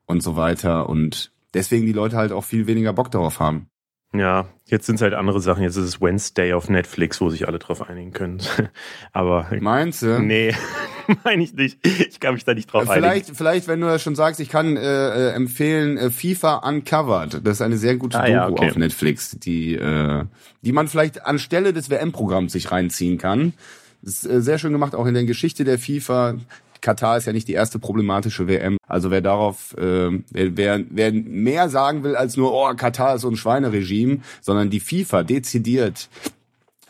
und 0.08 0.24
so 0.24 0.36
weiter 0.36 0.90
und 0.90 1.31
deswegen 1.54 1.86
die 1.86 1.94
Leute 1.94 2.18
halt 2.18 2.31
auch 2.31 2.44
viel 2.44 2.66
weniger 2.66 2.94
Bock 2.94 3.12
darauf 3.12 3.40
haben. 3.40 3.70
Ja, 4.12 4.48
jetzt 4.66 4.88
sind 4.88 4.96
es 4.96 5.04
halt 5.04 5.14
andere 5.14 5.40
Sachen. 5.40 5.62
Jetzt 5.62 5.76
ist 5.76 5.86
es 5.86 6.02
Wednesday 6.02 6.54
auf 6.54 6.68
Netflix, 6.68 7.22
wo 7.22 7.30
sich 7.30 7.48
alle 7.48 7.60
drauf 7.60 7.88
einigen 7.88 8.12
können. 8.12 8.42
Aber 9.14 9.46
meinst 9.60 10.02
du? 10.02 10.20
Nee, 10.20 10.56
meine 11.24 11.44
ich 11.44 11.54
nicht. 11.54 11.86
Ich 11.86 12.20
kann 12.20 12.34
mich 12.34 12.44
da 12.44 12.56
nicht 12.56 12.74
drauf 12.74 12.92
vielleicht, 12.92 13.06
einigen. 13.06 13.36
Vielleicht, 13.36 13.68
wenn 13.68 13.81
du 13.81 13.86
das 13.86 14.02
schon 14.02 14.16
sagst, 14.16 14.40
ich 14.40 14.50
kann 14.50 14.78
äh, 14.78 14.81
äh, 14.81 15.34
empfehlen 15.34 15.98
äh, 15.98 16.10
FIFA 16.10 16.68
Uncovered. 16.68 17.46
Das 17.46 17.58
ist 17.58 17.62
eine 17.62 17.78
sehr 17.78 17.98
gute 17.98 18.18
ah, 18.18 18.22
Doku 18.22 18.31
ja, 18.31 18.50
okay. 18.50 18.70
auf 18.72 18.78
Netflix, 18.78 19.38
die 19.38 19.76
äh, 19.76 20.26
die 20.64 20.72
man 20.72 20.88
vielleicht 20.88 21.24
anstelle 21.24 21.72
des 21.72 21.92
WM-Programms 21.92 22.54
sich 22.54 22.72
reinziehen 22.72 23.20
kann. 23.20 23.54
Ist 24.01 24.25
äh, 24.25 24.42
sehr 24.42 24.57
schön 24.57 24.72
gemacht, 24.72 24.96
auch 24.96 25.06
in 25.06 25.13
der 25.13 25.25
Geschichte 25.25 25.63
der 25.63 25.80
FIFA. 25.80 26.36
Katar 26.81 27.18
ist 27.18 27.25
ja 27.25 27.34
nicht 27.34 27.48
die 27.48 27.54
erste 27.54 27.78
problematische 27.78 28.48
WM. 28.48 28.78
Also 28.88 29.12
wer 29.12 29.22
darauf, 29.22 29.75
äh, 29.78 30.10
wer, 30.31 30.57
wer, 30.57 30.84
wer 30.90 31.12
mehr 31.12 31.69
sagen 31.69 32.04
will 32.04 32.16
als 32.16 32.38
nur, 32.38 32.54
oh, 32.54 32.74
Katar 32.75 33.16
ist 33.16 33.22
so 33.22 33.30
ein 33.30 33.36
Schweineregime, 33.36 34.19
sondern 34.42 34.69
die 34.69 34.80
FIFA 34.80 35.24
dezidiert 35.24 36.10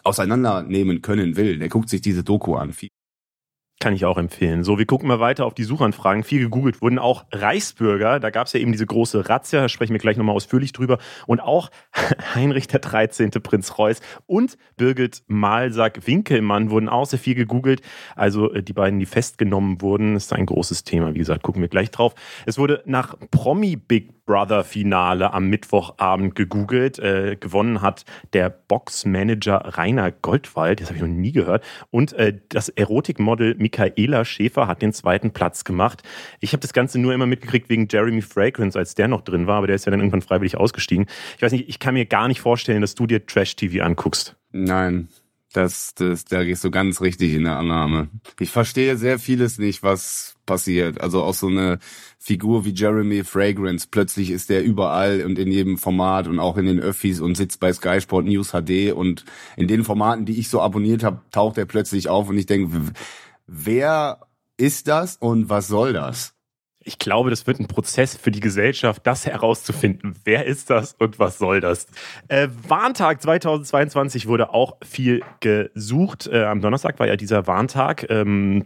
auseinandernehmen 0.04 1.02
können 1.02 1.36
will, 1.36 1.60
der 1.60 1.70
guckt 1.70 1.90
sich 1.90 2.02
diese 2.02 2.24
Doku 2.24 2.56
an. 2.56 2.74
Kann 3.82 3.94
ich 3.94 4.04
auch 4.04 4.18
empfehlen. 4.18 4.66
So, 4.66 4.78
wir 4.78 4.86
gucken 4.86 5.08
mal 5.08 5.22
weiter 5.22 5.46
auf 5.46 5.54
die 5.54 5.64
Suchanfragen. 5.64 6.26
Viel 6.26 6.42
gegoogelt 6.42 6.82
wurden 6.82 7.00
auch 7.00 7.24
Reichsbürger. 7.32 8.20
Da 8.20 8.30
gab 8.30 8.48
es 8.48 8.54
ja 8.54 8.60
eben 8.60 8.74
diese 8.74 8.86
große 8.86 9.30
Razzia, 9.30 9.62
da 9.62 9.70
sprechen 9.70 9.94
wir 9.94 10.02
gleich 10.02 10.18
nochmal 10.18 10.36
ausführlich 10.36 10.74
drüber. 10.74 10.98
Und 11.28 11.40
auch 11.40 11.70
Heinrich 12.36 12.68
der 12.68 12.82
13., 12.82 13.32
Prinz 13.32 13.78
Reuß 13.78 14.02
und 14.26 14.58
Birgit 14.76 15.24
Malsack-Winkelmann 15.28 16.72
wurden 16.72 16.90
auch 16.90 17.06
sehr 17.06 17.20
viel 17.20 17.36
gegoogelt. 17.36 17.82
Also 18.18 18.52
äh, 18.52 18.62
die 18.62 18.74
beiden, 18.74 19.00
die 19.00 19.06
festgenommen 19.06 19.82
wurden, 19.82 20.18
ist 20.18 20.34
ein 20.34 20.46
großes 20.46 20.84
Thema. 20.84 21.14
Wie 21.14 21.20
gesagt, 21.20 21.44
gucken 21.44 21.62
wir 21.62 21.70
gleich 21.70 21.90
drauf. 21.90 22.16
Es 22.46 22.58
wurde 22.58 22.84
nach 22.86 23.16
Promi 23.32 23.78
Big 23.78 24.26
Brother 24.30 24.64
Finale 24.64 25.34
am 25.34 25.48
Mittwochabend 25.48 26.36
gegoogelt. 26.36 27.00
Äh, 27.00 27.36
gewonnen 27.40 27.82
hat 27.82 28.06
der 28.34 28.52
Boxmanager 28.52 29.76
Rainer 29.76 30.12
Goldwald, 30.12 30.82
das 30.82 30.90
habe 30.90 30.98
ich 30.98 31.02
noch 31.02 31.10
nie 31.10 31.32
gehört. 31.32 31.64
Und 31.90 32.14
äh, 32.14 32.38
das 32.50 32.70
Erotikmodel 32.70 33.56
Michaela 33.70 34.26
Schäfer 34.26 34.68
hat 34.68 34.82
den 34.82 34.94
zweiten 34.94 35.32
Platz 35.32 35.64
gemacht. 35.64 36.02
Ich 36.40 36.54
habe 36.54 36.62
das 36.62 36.74
Ganze 36.74 37.00
nur 37.00 37.14
immer 37.14 37.28
mitgekriegt 37.28 37.70
wegen 37.70 37.88
Jeremy 37.90 38.22
Fragrance, 38.22 38.78
als 38.78 38.96
der 38.96 39.08
noch 39.08 39.22
drin 39.22 39.48
war, 39.48 39.58
aber 39.58 39.68
der 39.68 39.76
ist 39.76 39.86
ja 39.86 39.92
dann 39.92 40.00
irgendwann 40.00 40.22
freiwillig 40.22 40.58
ausgestiegen. 40.58 41.06
Ich 41.36 41.42
weiß 41.42 41.52
nicht, 41.52 41.70
ich 41.70 41.80
kann 41.80 41.94
mir 41.94 42.06
gar 42.06 42.28
nicht 42.28 42.42
vorstellen, 42.42 42.82
dass 42.82 42.96
du 42.96 43.06
dir 43.06 43.26
Trash-TV 43.26 43.84
anguckst. 43.84 44.36
Nein, 44.52 45.10
das, 45.54 45.94
das, 45.96 46.26
da 46.26 46.44
gehst 46.44 46.64
du 46.64 46.72
ganz 46.72 47.02
richtig 47.02 47.34
in 47.34 47.44
der 47.44 47.58
Annahme. 47.58 48.10
Ich 48.40 48.52
verstehe 48.52 48.98
sehr 48.98 49.20
vieles 49.20 49.60
nicht, 49.60 49.84
was 49.84 50.36
passiert. 50.46 51.00
Also 51.02 51.24
auch 51.24 51.34
so 51.34 51.48
eine 51.48 51.80
Figur 52.18 52.66
wie 52.66 52.74
Jeremy 52.74 53.24
Fragrance, 53.24 53.88
plötzlich 53.90 54.32
ist 54.32 54.50
der 54.50 54.64
überall 54.64 55.24
und 55.24 55.40
in 55.40 55.52
jedem 55.52 55.78
Format 55.78 56.28
und 56.28 56.40
auch 56.40 56.58
in 56.58 56.66
den 56.66 56.80
Öffis 56.80 57.22
und 57.22 57.36
sitzt 57.36 57.60
bei 57.60 57.72
Sky 57.72 58.02
Sport 58.02 58.26
News 58.26 58.52
HD 58.52 58.94
und 58.94 59.26
in 59.58 59.68
den 59.68 59.84
Formaten, 59.84 60.26
die 60.26 60.40
ich 60.40 60.50
so 60.50 60.60
abonniert 60.60 61.04
habe, 61.04 61.22
taucht 61.32 61.58
er 61.58 61.66
plötzlich 61.66 62.10
auf 62.10 62.30
und 62.30 62.38
ich 62.38 62.48
denke, 62.48 62.92
wer 63.50 64.28
ist 64.58 64.88
das 64.88 65.18
und 65.18 65.50
was 65.50 65.68
soll 65.68 65.94
das? 65.94 66.36
ich 66.90 66.98
glaube, 66.98 67.30
das 67.30 67.46
wird 67.46 67.60
ein 67.60 67.68
Prozess 67.68 68.16
für 68.16 68.32
die 68.32 68.40
Gesellschaft, 68.40 69.06
das 69.06 69.26
herauszufinden. 69.26 70.16
Wer 70.24 70.46
ist 70.46 70.70
das 70.70 70.96
und 70.98 71.20
was 71.20 71.38
soll 71.38 71.62
das? 71.62 71.88
Äh, 72.30 72.48
Warntag 72.68 73.22
2022 73.22 74.28
wurde 74.28 74.54
auch 74.54 74.78
viel 74.84 75.22
gesucht. 75.40 76.28
Äh, 76.28 76.46
am 76.46 76.62
Donnerstag 76.62 77.00
war 77.00 77.08
ja 77.08 77.16
dieser 77.16 77.48
Warntag. 77.48 78.10
Ähm, 78.10 78.66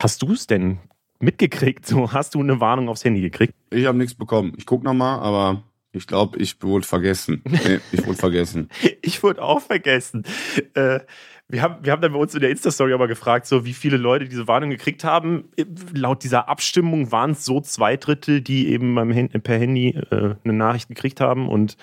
hast 0.00 0.22
du 0.22 0.32
es 0.32 0.46
denn 0.46 0.78
mitgekriegt? 1.20 1.86
So, 1.92 2.12
hast 2.12 2.34
du 2.34 2.40
eine 2.40 2.58
Warnung 2.58 2.88
aufs 2.88 3.04
Handy 3.04 3.20
gekriegt? 3.20 3.54
Ich 3.70 3.86
habe 3.86 3.98
nichts 3.98 4.14
bekommen. 4.14 4.54
Ich 4.56 4.66
guck 4.66 4.82
nochmal, 4.82 5.20
aber 5.20 5.62
ich 5.92 6.06
glaube, 6.06 6.38
ich 6.38 6.62
wurde 6.62 6.86
vergessen. 6.86 7.42
Nee, 7.44 7.80
ich 7.92 8.06
wurde 8.06 8.18
vergessen. 8.18 8.70
ich 9.02 9.22
wurde 9.22 9.42
auch 9.42 9.60
vergessen. 9.60 10.24
Äh, 10.74 11.00
wir 11.52 11.60
haben, 11.60 11.84
wir 11.84 11.92
haben 11.92 12.00
dann 12.00 12.12
bei 12.14 12.18
uns 12.18 12.34
in 12.34 12.40
der 12.40 12.48
Insta-Story 12.48 12.94
aber 12.94 13.08
gefragt, 13.08 13.46
so 13.46 13.66
wie 13.66 13.74
viele 13.74 13.98
Leute 13.98 14.26
diese 14.26 14.48
Warnung 14.48 14.70
gekriegt 14.70 15.04
haben. 15.04 15.44
Laut 15.92 16.24
dieser 16.24 16.48
Abstimmung 16.48 17.12
waren 17.12 17.32
es 17.32 17.44
so 17.44 17.60
zwei 17.60 17.98
Drittel, 17.98 18.40
die 18.40 18.70
eben 18.70 18.94
per 19.42 19.58
Handy 19.58 19.90
äh, 20.10 20.34
eine 20.44 20.52
Nachricht 20.54 20.88
gekriegt 20.88 21.20
haben 21.20 21.50
und 21.50 21.76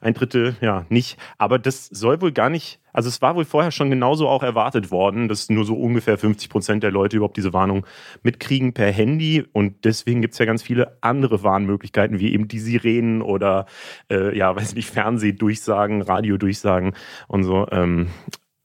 ein 0.00 0.14
Drittel 0.14 0.54
ja 0.60 0.86
nicht. 0.90 1.18
Aber 1.38 1.58
das 1.58 1.86
soll 1.86 2.20
wohl 2.20 2.30
gar 2.30 2.50
nicht 2.50 2.78
Also 2.92 3.08
es 3.08 3.20
war 3.20 3.34
wohl 3.34 3.44
vorher 3.44 3.72
schon 3.72 3.90
genauso 3.90 4.28
auch 4.28 4.44
erwartet 4.44 4.92
worden, 4.92 5.26
dass 5.26 5.50
nur 5.50 5.64
so 5.64 5.74
ungefähr 5.74 6.18
50 6.18 6.48
Prozent 6.48 6.82
der 6.84 6.92
Leute 6.92 7.16
überhaupt 7.16 7.36
diese 7.36 7.52
Warnung 7.52 7.84
mitkriegen 8.22 8.74
per 8.74 8.92
Handy. 8.92 9.44
Und 9.52 9.84
deswegen 9.84 10.22
gibt 10.22 10.34
es 10.34 10.38
ja 10.38 10.46
ganz 10.46 10.62
viele 10.62 10.98
andere 11.00 11.42
Warnmöglichkeiten, 11.42 12.20
wie 12.20 12.32
eben 12.32 12.46
die 12.46 12.60
Sirenen 12.60 13.22
oder 13.22 13.66
äh, 14.08 14.38
ja, 14.38 14.54
weiß 14.54 14.76
nicht, 14.76 14.88
Fernsehdurchsagen, 14.88 16.02
Radiodurchsagen 16.02 16.94
und 17.26 17.42
so. 17.42 17.66
Ähm, 17.72 18.06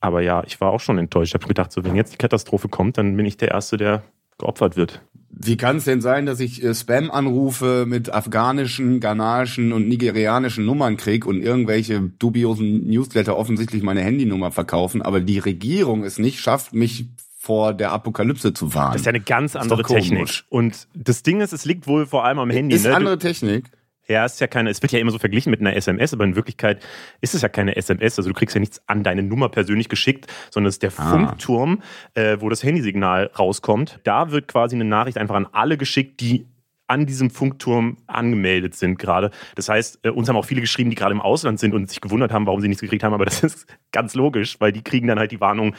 aber 0.01 0.21
ja, 0.21 0.43
ich 0.45 0.59
war 0.59 0.71
auch 0.71 0.81
schon 0.81 0.97
enttäuscht. 0.97 1.29
Ich 1.29 1.35
habe 1.35 1.47
gedacht, 1.47 1.71
so 1.71 1.83
wenn 1.83 1.95
jetzt 1.95 2.13
die 2.13 2.17
Katastrophe 2.17 2.67
kommt, 2.67 2.97
dann 2.97 3.15
bin 3.15 3.25
ich 3.25 3.37
der 3.37 3.51
Erste, 3.51 3.77
der 3.77 4.03
geopfert 4.37 4.75
wird. 4.75 5.01
Wie 5.29 5.55
kann 5.55 5.77
es 5.77 5.85
denn 5.85 6.01
sein, 6.01 6.25
dass 6.25 6.39
ich 6.39 6.61
äh, 6.63 6.73
Spam-Anrufe 6.73 7.85
mit 7.87 8.13
afghanischen, 8.13 8.99
ghanaischen 8.99 9.71
und 9.71 9.87
nigerianischen 9.87 10.65
Nummern 10.65 10.97
krieg 10.97 11.25
und 11.25 11.41
irgendwelche 11.41 12.01
dubiosen 12.19 12.87
Newsletter 12.87 13.37
offensichtlich 13.37 13.81
meine 13.81 14.01
Handynummer 14.01 14.51
verkaufen, 14.51 15.01
aber 15.01 15.21
die 15.21 15.39
Regierung 15.39 16.03
es 16.03 16.19
nicht 16.19 16.39
schafft, 16.39 16.73
mich 16.73 17.05
vor 17.37 17.73
der 17.73 17.91
Apokalypse 17.91 18.53
zu 18.53 18.73
warnen? 18.73 18.93
Das 18.93 19.01
ist 19.01 19.05
ja 19.05 19.11
eine 19.11 19.21
ganz 19.21 19.55
andere 19.55 19.83
Technik. 19.83 20.43
Und 20.49 20.87
das 20.93 21.23
Ding 21.23 21.41
ist, 21.41 21.53
es 21.53 21.65
liegt 21.65 21.87
wohl 21.87 22.05
vor 22.05 22.25
allem 22.25 22.39
am 22.39 22.49
Handy. 22.49 22.75
Ist 22.75 22.85
ne? 22.85 22.95
andere 22.95 23.17
Technik. 23.17 23.65
Ja, 24.11 24.25
es 24.25 24.33
ist 24.33 24.39
ja 24.41 24.47
keine, 24.47 24.69
es 24.69 24.81
wird 24.81 24.91
ja 24.91 24.99
immer 24.99 25.11
so 25.11 25.19
verglichen 25.19 25.51
mit 25.51 25.61
einer 25.61 25.75
SMS, 25.75 26.13
aber 26.13 26.23
in 26.23 26.35
Wirklichkeit 26.35 26.83
ist 27.21 27.33
es 27.33 27.41
ja 27.41 27.49
keine 27.49 27.75
SMS. 27.75 28.17
Also 28.17 28.29
du 28.29 28.35
kriegst 28.35 28.55
ja 28.55 28.59
nichts 28.59 28.81
an 28.87 29.03
deine 29.03 29.23
Nummer 29.23 29.49
persönlich 29.49 29.89
geschickt, 29.89 30.27
sondern 30.49 30.69
es 30.69 30.75
ist 30.75 30.83
der 30.83 30.91
ah. 30.97 31.09
Funkturm, 31.09 31.81
äh, 32.13 32.37
wo 32.39 32.49
das 32.49 32.63
Handysignal 32.63 33.31
rauskommt. 33.37 33.99
Da 34.03 34.31
wird 34.31 34.47
quasi 34.47 34.75
eine 34.75 34.85
Nachricht 34.85 35.17
einfach 35.17 35.35
an 35.35 35.47
alle 35.51 35.77
geschickt, 35.77 36.19
die 36.19 36.45
an 36.87 37.05
diesem 37.05 37.29
Funkturm 37.29 37.97
angemeldet 38.07 38.75
sind 38.75 38.99
gerade. 38.99 39.31
Das 39.55 39.69
heißt, 39.69 39.99
äh, 40.03 40.09
uns 40.09 40.27
haben 40.27 40.35
auch 40.35 40.45
viele 40.45 40.59
geschrieben, 40.59 40.89
die 40.89 40.95
gerade 40.97 41.13
im 41.13 41.21
Ausland 41.21 41.59
sind 41.59 41.73
und 41.73 41.89
sich 41.89 42.01
gewundert 42.01 42.33
haben, 42.33 42.45
warum 42.45 42.59
sie 42.59 42.67
nichts 42.67 42.81
gekriegt 42.81 43.03
haben, 43.03 43.13
aber 43.13 43.25
das 43.25 43.43
ist 43.43 43.65
ganz 43.93 44.13
logisch, 44.13 44.57
weil 44.59 44.73
die 44.73 44.83
kriegen 44.83 45.07
dann 45.07 45.17
halt 45.17 45.31
die 45.31 45.39
Warnung 45.39 45.73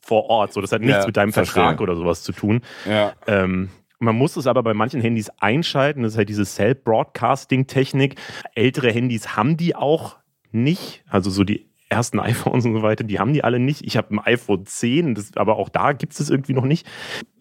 vor 0.00 0.30
Ort. 0.30 0.52
So, 0.52 0.60
das 0.60 0.70
hat 0.70 0.80
nichts 0.80 0.98
ja, 0.98 1.06
mit 1.06 1.16
deinem 1.16 1.32
verstehe. 1.32 1.54
Vertrag 1.54 1.80
oder 1.80 1.96
sowas 1.96 2.22
zu 2.22 2.32
tun. 2.32 2.60
Ja. 2.88 3.14
Ähm, 3.26 3.70
man 4.04 4.16
muss 4.16 4.36
es 4.36 4.46
aber 4.46 4.62
bei 4.62 4.74
manchen 4.74 5.00
Handys 5.00 5.30
einschalten. 5.38 6.02
Das 6.02 6.12
ist 6.12 6.18
halt 6.18 6.28
diese 6.28 6.44
Cell-Broadcasting-Technik. 6.44 8.16
Ältere 8.54 8.90
Handys 8.90 9.36
haben 9.36 9.56
die 9.56 9.74
auch 9.74 10.16
nicht. 10.52 11.04
Also 11.08 11.30
so 11.30 11.44
die 11.44 11.66
ersten 11.94 12.20
iPhones 12.34 12.66
und 12.66 12.74
so 12.74 12.82
weiter, 12.82 13.04
die 13.04 13.18
haben 13.18 13.32
die 13.32 13.44
alle 13.44 13.58
nicht. 13.58 13.86
Ich 13.86 13.96
habe 13.96 14.14
ein 14.14 14.18
iPhone 14.18 14.66
10, 14.66 15.14
das, 15.14 15.36
aber 15.36 15.56
auch 15.56 15.68
da 15.68 15.92
gibt 15.92 16.12
es 16.12 16.20
es 16.20 16.30
irgendwie 16.30 16.54
noch 16.54 16.64
nicht. 16.64 16.86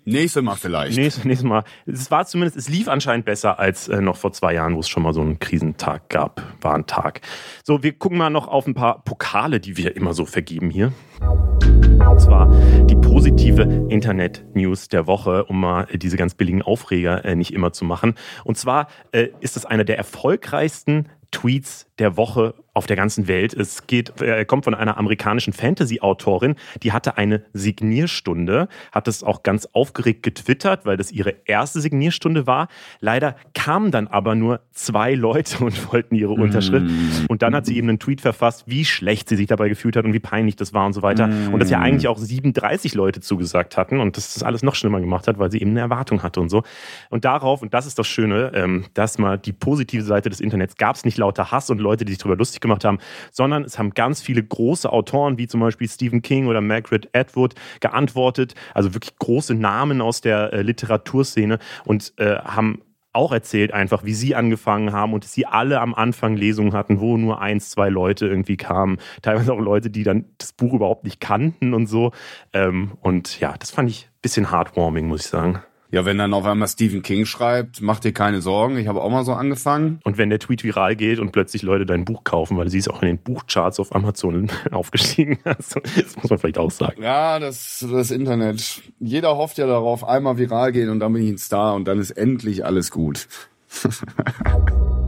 Nächstes 0.05 0.43
Mal 0.43 0.55
vielleicht. 0.55 0.97
Nächstes, 0.97 1.23
nächstes 1.23 1.47
Mal. 1.47 1.63
Es 1.85 2.11
war 2.11 2.25
zumindest, 2.25 2.57
es 2.57 2.67
lief 2.67 2.89
anscheinend 2.89 3.25
besser 3.25 3.57
als 3.57 3.87
äh, 3.87 4.01
noch 4.01 4.17
vor 4.17 4.33
zwei 4.33 4.53
Jahren, 4.53 4.75
wo 4.75 4.81
es 4.81 4.89
schon 4.89 5.01
mal 5.01 5.13
so 5.13 5.21
einen 5.21 5.39
Krisentag 5.39 6.09
gab. 6.09 6.43
War 6.61 6.75
ein 6.75 6.85
Tag. 6.85 7.21
So, 7.63 7.83
wir 7.83 7.93
gucken 7.93 8.17
mal 8.17 8.29
noch 8.29 8.49
auf 8.49 8.67
ein 8.67 8.73
paar 8.73 9.03
Pokale, 9.05 9.61
die 9.61 9.77
wir 9.77 9.95
immer 9.95 10.13
so 10.13 10.25
vergeben 10.25 10.69
hier. 10.69 10.91
Und 11.21 12.19
zwar 12.19 12.51
die 12.85 12.95
positive 12.95 13.63
Internet-News 13.89 14.89
der 14.89 15.07
Woche, 15.07 15.45
um 15.45 15.61
mal 15.61 15.87
diese 15.93 16.17
ganz 16.17 16.35
billigen 16.35 16.61
Aufreger 16.61 17.23
äh, 17.23 17.35
nicht 17.35 17.53
immer 17.53 17.71
zu 17.71 17.85
machen. 17.85 18.15
Und 18.43 18.57
zwar 18.57 18.87
äh, 19.13 19.29
ist 19.39 19.55
es 19.55 19.65
einer 19.65 19.85
der 19.85 19.97
erfolgreichsten 19.97 21.07
Tweets 21.31 21.87
der 21.97 22.17
Woche 22.17 22.55
auf 22.73 22.87
der 22.87 22.95
ganzen 22.95 23.27
Welt. 23.27 23.53
Es 23.53 23.87
geht, 23.87 24.19
äh, 24.21 24.45
kommt 24.45 24.65
von 24.65 24.73
einer 24.73 24.97
amerikanischen 24.97 25.53
Fantasy-Autorin, 25.53 26.55
die 26.81 26.91
hatte 26.91 27.17
eine 27.17 27.43
Signierstunde, 27.53 28.67
hat 28.91 29.07
es 29.07 29.23
auch 29.23 29.43
ganz 29.43 29.67
aufgeregt 29.73 30.23
getwittert, 30.23 30.85
weil 30.85 30.97
das 30.97 31.11
ihre 31.11 31.35
erste 31.45 31.81
Signierstunde 31.81 32.47
war. 32.47 32.67
Leider 32.99 33.35
kamen 33.53 33.91
dann 33.91 34.07
aber 34.07 34.35
nur 34.35 34.61
zwei 34.71 35.13
Leute 35.13 35.63
und 35.63 35.93
wollten 35.93 36.15
ihre 36.15 36.33
Unterschrift. 36.33 36.87
Mm. 36.87 37.25
Und 37.27 37.41
dann 37.41 37.53
hat 37.53 37.65
sie 37.65 37.77
eben 37.77 37.89
einen 37.89 37.99
Tweet 37.99 38.21
verfasst, 38.21 38.63
wie 38.65 38.85
schlecht 38.85 39.29
sie 39.29 39.35
sich 39.35 39.47
dabei 39.47 39.69
gefühlt 39.69 39.95
hat 39.95 40.05
und 40.05 40.13
wie 40.13 40.19
peinlich 40.19 40.55
das 40.55 40.73
war 40.73 40.85
und 40.85 40.93
so 40.93 41.01
weiter. 41.01 41.27
Mm. 41.27 41.53
Und 41.53 41.59
dass 41.59 41.69
ja 41.69 41.79
eigentlich 41.79 42.07
auch 42.07 42.17
37 42.17 42.95
Leute 42.95 43.21
zugesagt 43.21 43.77
hatten 43.77 43.99
und 43.99 44.17
dass 44.17 44.33
das 44.33 44.43
alles 44.43 44.63
noch 44.63 44.75
schlimmer 44.75 44.99
gemacht 44.99 45.27
hat, 45.27 45.37
weil 45.37 45.51
sie 45.51 45.61
eben 45.61 45.71
eine 45.71 45.81
Erwartung 45.81 46.23
hatte 46.23 46.41
und 46.41 46.49
so. 46.49 46.63
Und 47.09 47.25
darauf, 47.25 47.61
und 47.61 47.73
das 47.73 47.85
ist 47.85 47.99
das 47.99 48.07
Schöne, 48.07 48.51
ähm, 48.55 48.85
dass 48.93 49.19
mal 49.19 49.37
die 49.37 49.53
positive 49.53 50.03
Seite 50.03 50.29
des 50.29 50.39
Internets 50.39 50.75
gab 50.77 50.95
es 50.95 51.05
nicht 51.05 51.17
lauter 51.17 51.51
Hass 51.51 51.69
und 51.69 51.79
Leute, 51.79 52.05
die 52.05 52.13
sich 52.13 52.19
darüber 52.19 52.37
lustig 52.37 52.62
gemacht 52.63 52.83
haben, 52.83 52.97
sondern 53.31 53.63
es 53.63 53.77
haben 53.77 53.91
ganz 53.91 54.21
viele 54.21 54.43
große 54.43 54.91
Autoren, 54.91 55.37
wie 55.37 55.47
zum 55.47 55.59
Beispiel 55.59 55.87
Stephen 55.87 56.23
King 56.23 56.47
oder 56.47 56.61
Margaret 56.61 57.09
Atwood, 57.15 57.53
geantwortet. 57.79 58.55
Also 58.73 58.95
wirklich 58.95 59.15
große 59.17 59.53
Namen 59.53 60.01
aus 60.01 60.21
der 60.21 60.51
äh, 60.53 60.61
Literaturszene 60.63 61.59
und 61.85 62.13
äh, 62.17 62.37
haben 62.37 62.81
auch 63.13 63.31
erzählt 63.31 63.71
einfach, 63.73 64.03
wie 64.03 64.13
sie 64.13 64.35
angefangen 64.35 64.91
haben 64.91 65.13
und 65.13 65.23
sie 65.23 65.45
alle 65.45 65.79
am 65.79 65.93
Anfang 65.93 66.35
Lesungen 66.35 66.73
hatten, 66.73 66.99
wo 66.99 67.15
nur 67.15 67.41
eins, 67.41 67.69
zwei 67.69 67.89
Leute 67.89 68.27
irgendwie 68.27 68.57
kamen. 68.57 68.97
Teilweise 69.21 69.53
auch 69.53 69.59
Leute, 69.59 69.91
die 69.91 70.03
dann 70.03 70.25
das 70.39 70.51
Buch 70.51 70.73
überhaupt 70.73 71.03
nicht 71.03 71.19
kannten 71.19 71.73
und 71.73 71.85
so. 71.85 72.11
Ähm, 72.53 72.93
und 73.01 73.39
ja, 73.39 73.53
das 73.57 73.71
fand 73.71 73.89
ich 73.89 74.09
ein 74.11 74.21
bisschen 74.21 74.51
heartwarming, 74.51 75.07
muss 75.07 75.21
ich 75.21 75.27
sagen. 75.27 75.61
Ja, 75.93 76.05
wenn 76.05 76.17
dann 76.17 76.33
auf 76.33 76.43
einmal 76.45 76.67
Stephen 76.67 77.03
King 77.03 77.25
schreibt, 77.25 77.79
mach 77.81 77.99
dir 77.99 78.13
keine 78.13 78.41
Sorgen, 78.41 78.77
ich 78.77 78.87
habe 78.87 78.99
auch 79.03 79.11
mal 79.11 79.23
so 79.23 79.33
angefangen. 79.33 79.99
Und 80.03 80.17
wenn 80.17 80.31
der 80.31 80.39
Tweet 80.39 80.63
viral 80.63 80.95
geht 80.95 81.19
und 81.19 81.31
plötzlich 81.31 81.61
Leute 81.61 81.85
dein 81.85 82.03
Buch 82.03 82.23
kaufen, 82.23 82.57
weil 82.57 82.67
sie 82.67 82.79
es 82.79 82.87
auch 82.87 83.03
in 83.03 83.09
den 83.09 83.19
Buchcharts 83.19 83.79
auf 83.79 83.93
Amazon 83.93 84.49
aufgestiegen 84.71 85.37
hast, 85.45 85.75
das 85.75 86.15
muss 86.15 86.31
man 86.31 86.39
vielleicht 86.39 86.57
auch 86.57 86.71
sagen. 86.71 86.99
Ja, 87.03 87.37
das, 87.37 87.85
das 87.87 88.09
Internet. 88.09 88.81
Jeder 88.99 89.37
hofft 89.37 89.59
ja 89.59 89.67
darauf, 89.67 90.03
einmal 90.03 90.39
viral 90.39 90.71
gehen 90.71 90.89
und 90.89 90.99
dann 90.99 91.13
bin 91.13 91.21
ich 91.21 91.29
ein 91.29 91.37
Star 91.37 91.75
und 91.75 91.87
dann 91.87 91.99
ist 91.99 92.09
endlich 92.09 92.65
alles 92.65 92.89
gut. 92.89 93.27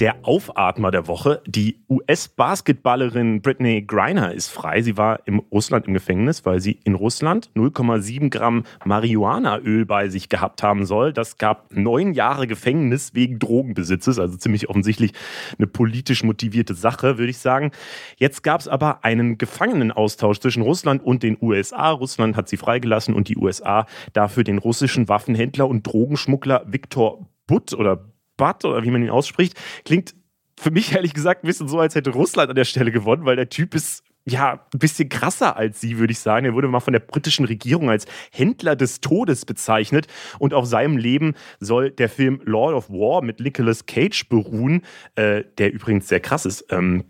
Der 0.00 0.16
Aufatmer 0.24 0.90
der 0.90 1.06
Woche, 1.06 1.40
die 1.46 1.80
US-Basketballerin 1.88 3.40
Britney 3.40 3.80
Griner 3.80 4.34
ist 4.34 4.50
frei. 4.50 4.82
Sie 4.82 4.98
war 4.98 5.20
im 5.24 5.38
Russland 5.38 5.86
im 5.86 5.94
Gefängnis, 5.94 6.44
weil 6.44 6.60
sie 6.60 6.78
in 6.84 6.94
Russland 6.94 7.50
0,7 7.56 8.28
Gramm 8.28 8.64
Marihuanaöl 8.84 9.86
bei 9.86 10.10
sich 10.10 10.28
gehabt 10.28 10.62
haben 10.62 10.84
soll. 10.84 11.14
Das 11.14 11.38
gab 11.38 11.74
neun 11.74 12.12
Jahre 12.12 12.46
Gefängnis 12.46 13.14
wegen 13.14 13.38
Drogenbesitzes, 13.38 14.18
also 14.18 14.36
ziemlich 14.36 14.68
offensichtlich 14.68 15.12
eine 15.56 15.66
politisch 15.66 16.22
motivierte 16.24 16.74
Sache, 16.74 17.16
würde 17.16 17.30
ich 17.30 17.38
sagen. 17.38 17.70
Jetzt 18.18 18.42
gab 18.42 18.60
es 18.60 18.68
aber 18.68 19.02
einen 19.02 19.38
Gefangenenaustausch 19.38 20.40
zwischen 20.40 20.62
Russland 20.62 21.02
und 21.02 21.22
den 21.22 21.38
USA. 21.40 21.90
Russland 21.90 22.36
hat 22.36 22.50
sie 22.50 22.58
freigelassen 22.58 23.14
und 23.14 23.28
die 23.28 23.38
USA 23.38 23.86
dafür 24.12 24.44
den 24.44 24.58
russischen 24.58 25.08
Waffenhändler 25.08 25.66
und 25.66 25.86
Drogenschmuggler 25.86 26.66
Viktor 26.66 27.26
Butt 27.46 27.72
oder 27.72 28.04
Butt 28.36 28.64
oder 28.64 28.82
wie 28.82 28.90
man 28.90 29.02
ihn 29.02 29.10
ausspricht, 29.10 29.56
klingt 29.84 30.14
für 30.58 30.70
mich 30.70 30.92
ehrlich 30.92 31.14
gesagt 31.14 31.44
ein 31.44 31.46
bisschen 31.46 31.68
so, 31.68 31.78
als 31.78 31.94
hätte 31.94 32.10
Russland 32.10 32.50
an 32.50 32.56
der 32.56 32.64
Stelle 32.64 32.90
gewonnen, 32.90 33.24
weil 33.24 33.36
der 33.36 33.48
Typ 33.48 33.74
ist 33.74 34.02
ja 34.24 34.60
ein 34.72 34.78
bisschen 34.78 35.08
krasser 35.08 35.56
als 35.56 35.80
sie, 35.80 35.98
würde 35.98 36.12
ich 36.12 36.18
sagen. 36.18 36.46
Er 36.46 36.54
wurde 36.54 36.68
mal 36.68 36.80
von 36.80 36.92
der 36.92 37.00
britischen 37.00 37.46
Regierung 37.46 37.90
als 37.90 38.06
Händler 38.32 38.74
des 38.74 39.00
Todes 39.00 39.44
bezeichnet 39.44 40.08
und 40.38 40.52
auf 40.52 40.66
seinem 40.66 40.96
Leben 40.96 41.34
soll 41.60 41.90
der 41.90 42.08
Film 42.08 42.40
Lord 42.44 42.74
of 42.74 42.90
War 42.90 43.22
mit 43.22 43.38
Nicolas 43.40 43.86
Cage 43.86 44.28
beruhen, 44.28 44.82
äh, 45.14 45.44
der 45.58 45.72
übrigens 45.72 46.08
sehr 46.08 46.20
krass 46.20 46.44
ist. 46.44 46.66
Ähm, 46.70 47.04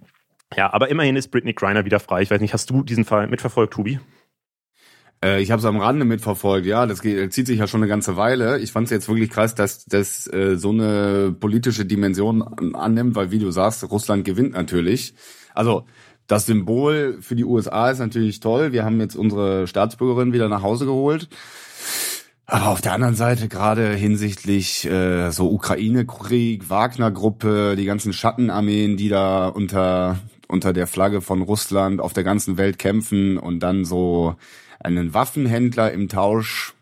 ja, 0.54 0.73
aber 0.73 0.88
immerhin 0.88 1.16
ist 1.16 1.28
Britney 1.28 1.54
Griner 1.54 1.85
wieder 1.85 2.00
frei. 2.00 2.23
Ich 2.23 2.30
weiß 2.30 2.40
nicht, 2.40 2.52
hast 2.52 2.71
du 2.71 2.83
diesen 2.83 3.04
Fall 3.04 3.26
mitverfolgt, 3.26 3.73
Tobi? 3.73 3.99
Äh, 5.25 5.43
ich 5.43 5.51
habe 5.51 5.61
es 5.61 5.67
am 5.67 5.79
Rande 5.79 6.05
mitverfolgt, 6.05 6.67
ja, 6.67 6.87
das 6.87 7.03
geht, 7.03 7.33
zieht 7.33 7.47
sich 7.47 7.59
ja 7.59 7.67
schon 7.67 7.83
eine 7.83 7.89
ganze 7.89 8.17
Weile. 8.17 8.59
Ich 8.59 8.73
fand 8.73 8.87
es 8.87 8.91
jetzt 8.91 9.09
wirklich 9.09 9.31
krass, 9.31 9.55
dass 9.55 9.85
das 9.87 10.27
äh, 10.33 10.57
so 10.57 10.71
eine 10.71 11.35
politische 11.39 11.85
Dimension 11.85 12.43
annimmt, 12.75 13.15
weil 13.15 13.31
wie 13.31 13.39
du 13.39 13.51
sagst, 13.51 13.89
Russland 13.91 14.25
gewinnt 14.25 14.53
natürlich. 14.53 15.15
Also 15.55 15.87
das 16.27 16.47
Symbol 16.47 17.19
für 17.21 17.37
die 17.37 17.45
USA 17.45 17.91
ist 17.91 17.99
natürlich 17.99 18.41
toll. 18.41 18.73
Wir 18.73 18.85
haben 18.85 19.01
jetzt 19.01 19.17
unsere 19.17 19.67
Staatsbürgerin 19.67 20.33
wieder 20.33 20.49
nach 20.49 20.63
Hause 20.63 20.85
geholt. 20.85 21.29
Aber 22.49 22.69
auf 22.69 22.81
der 22.81 22.93
anderen 22.93 23.17
Seite 23.17 23.49
gerade 23.49 23.93
hinsichtlich 23.95 24.85
äh, 24.85 25.31
so 25.31 25.51
Ukraine-Krieg, 25.51 26.71
Wagner-Gruppe, 26.71 27.75
die 27.77 27.87
ganzen 27.87 28.13
Schattenarmeen, 28.13 28.97
die 28.97 29.09
da 29.09 29.49
unter 29.49 30.19
unter 30.49 30.73
der 30.73 30.87
Flagge 30.87 31.21
von 31.21 31.43
Russland 31.43 32.01
auf 32.01 32.13
der 32.13 32.25
ganzen 32.25 32.57
Welt 32.57 32.79
kämpfen 32.79 33.39
und 33.39 33.61
dann 33.61 33.85
so 33.85 34.37
einen 34.80 35.14
Waffenhändler 35.14 35.92
im 35.92 36.09
Tausch 36.09 36.76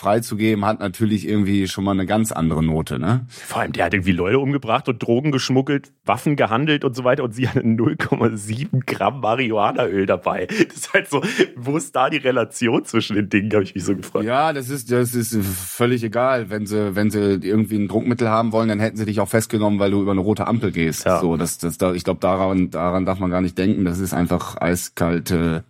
freizugeben, 0.00 0.64
hat 0.64 0.80
natürlich 0.80 1.28
irgendwie 1.28 1.68
schon 1.68 1.84
mal 1.84 1.92
eine 1.92 2.06
ganz 2.06 2.32
andere 2.32 2.64
Note, 2.64 2.98
ne? 2.98 3.26
Vor 3.28 3.60
allem, 3.60 3.72
der 3.72 3.84
hat 3.84 3.92
irgendwie 3.94 4.12
Leute 4.12 4.38
umgebracht 4.38 4.88
und 4.88 5.02
Drogen 5.02 5.30
geschmuggelt, 5.30 5.92
Waffen 6.04 6.36
gehandelt 6.36 6.84
und 6.84 6.96
so 6.96 7.04
weiter 7.04 7.22
und 7.22 7.34
sie 7.34 7.48
hat 7.48 7.56
0,7 7.56 8.86
Gramm 8.86 9.20
Marihuanaöl 9.20 10.06
dabei. 10.06 10.46
Das 10.70 10.76
ist 10.76 10.94
halt 10.94 11.10
so, 11.10 11.22
wo 11.56 11.76
ist 11.76 11.94
da 11.94 12.08
die 12.08 12.16
Relation 12.16 12.84
zwischen 12.84 13.16
den 13.16 13.28
Dingen, 13.28 13.52
habe 13.52 13.64
ich 13.64 13.74
mich 13.74 13.84
so 13.84 13.94
gefragt. 13.94 14.24
Ja, 14.24 14.52
das 14.52 14.70
ist, 14.70 14.90
das 14.90 15.14
ist 15.14 15.36
völlig 15.36 16.02
egal. 16.02 16.48
Wenn 16.48 16.66
sie, 16.66 16.96
wenn 16.96 17.10
sie 17.10 17.38
irgendwie 17.42 17.76
ein 17.76 17.88
Druckmittel 17.88 18.28
haben 18.28 18.52
wollen, 18.52 18.68
dann 18.68 18.80
hätten 18.80 18.96
sie 18.96 19.04
dich 19.04 19.20
auch 19.20 19.28
festgenommen, 19.28 19.78
weil 19.78 19.90
du 19.90 20.00
über 20.00 20.12
eine 20.12 20.20
rote 20.20 20.46
Ampel 20.46 20.72
gehst. 20.72 21.04
Ja. 21.04 21.20
So, 21.20 21.36
das, 21.36 21.58
das, 21.58 21.76
ich 21.94 22.04
glaube, 22.04 22.20
daran, 22.20 22.70
daran 22.70 23.04
darf 23.04 23.18
man 23.18 23.30
gar 23.30 23.42
nicht 23.42 23.58
denken. 23.58 23.84
Das 23.84 23.98
ist 23.98 24.14
einfach 24.14 24.56
eiskalte 24.60 25.64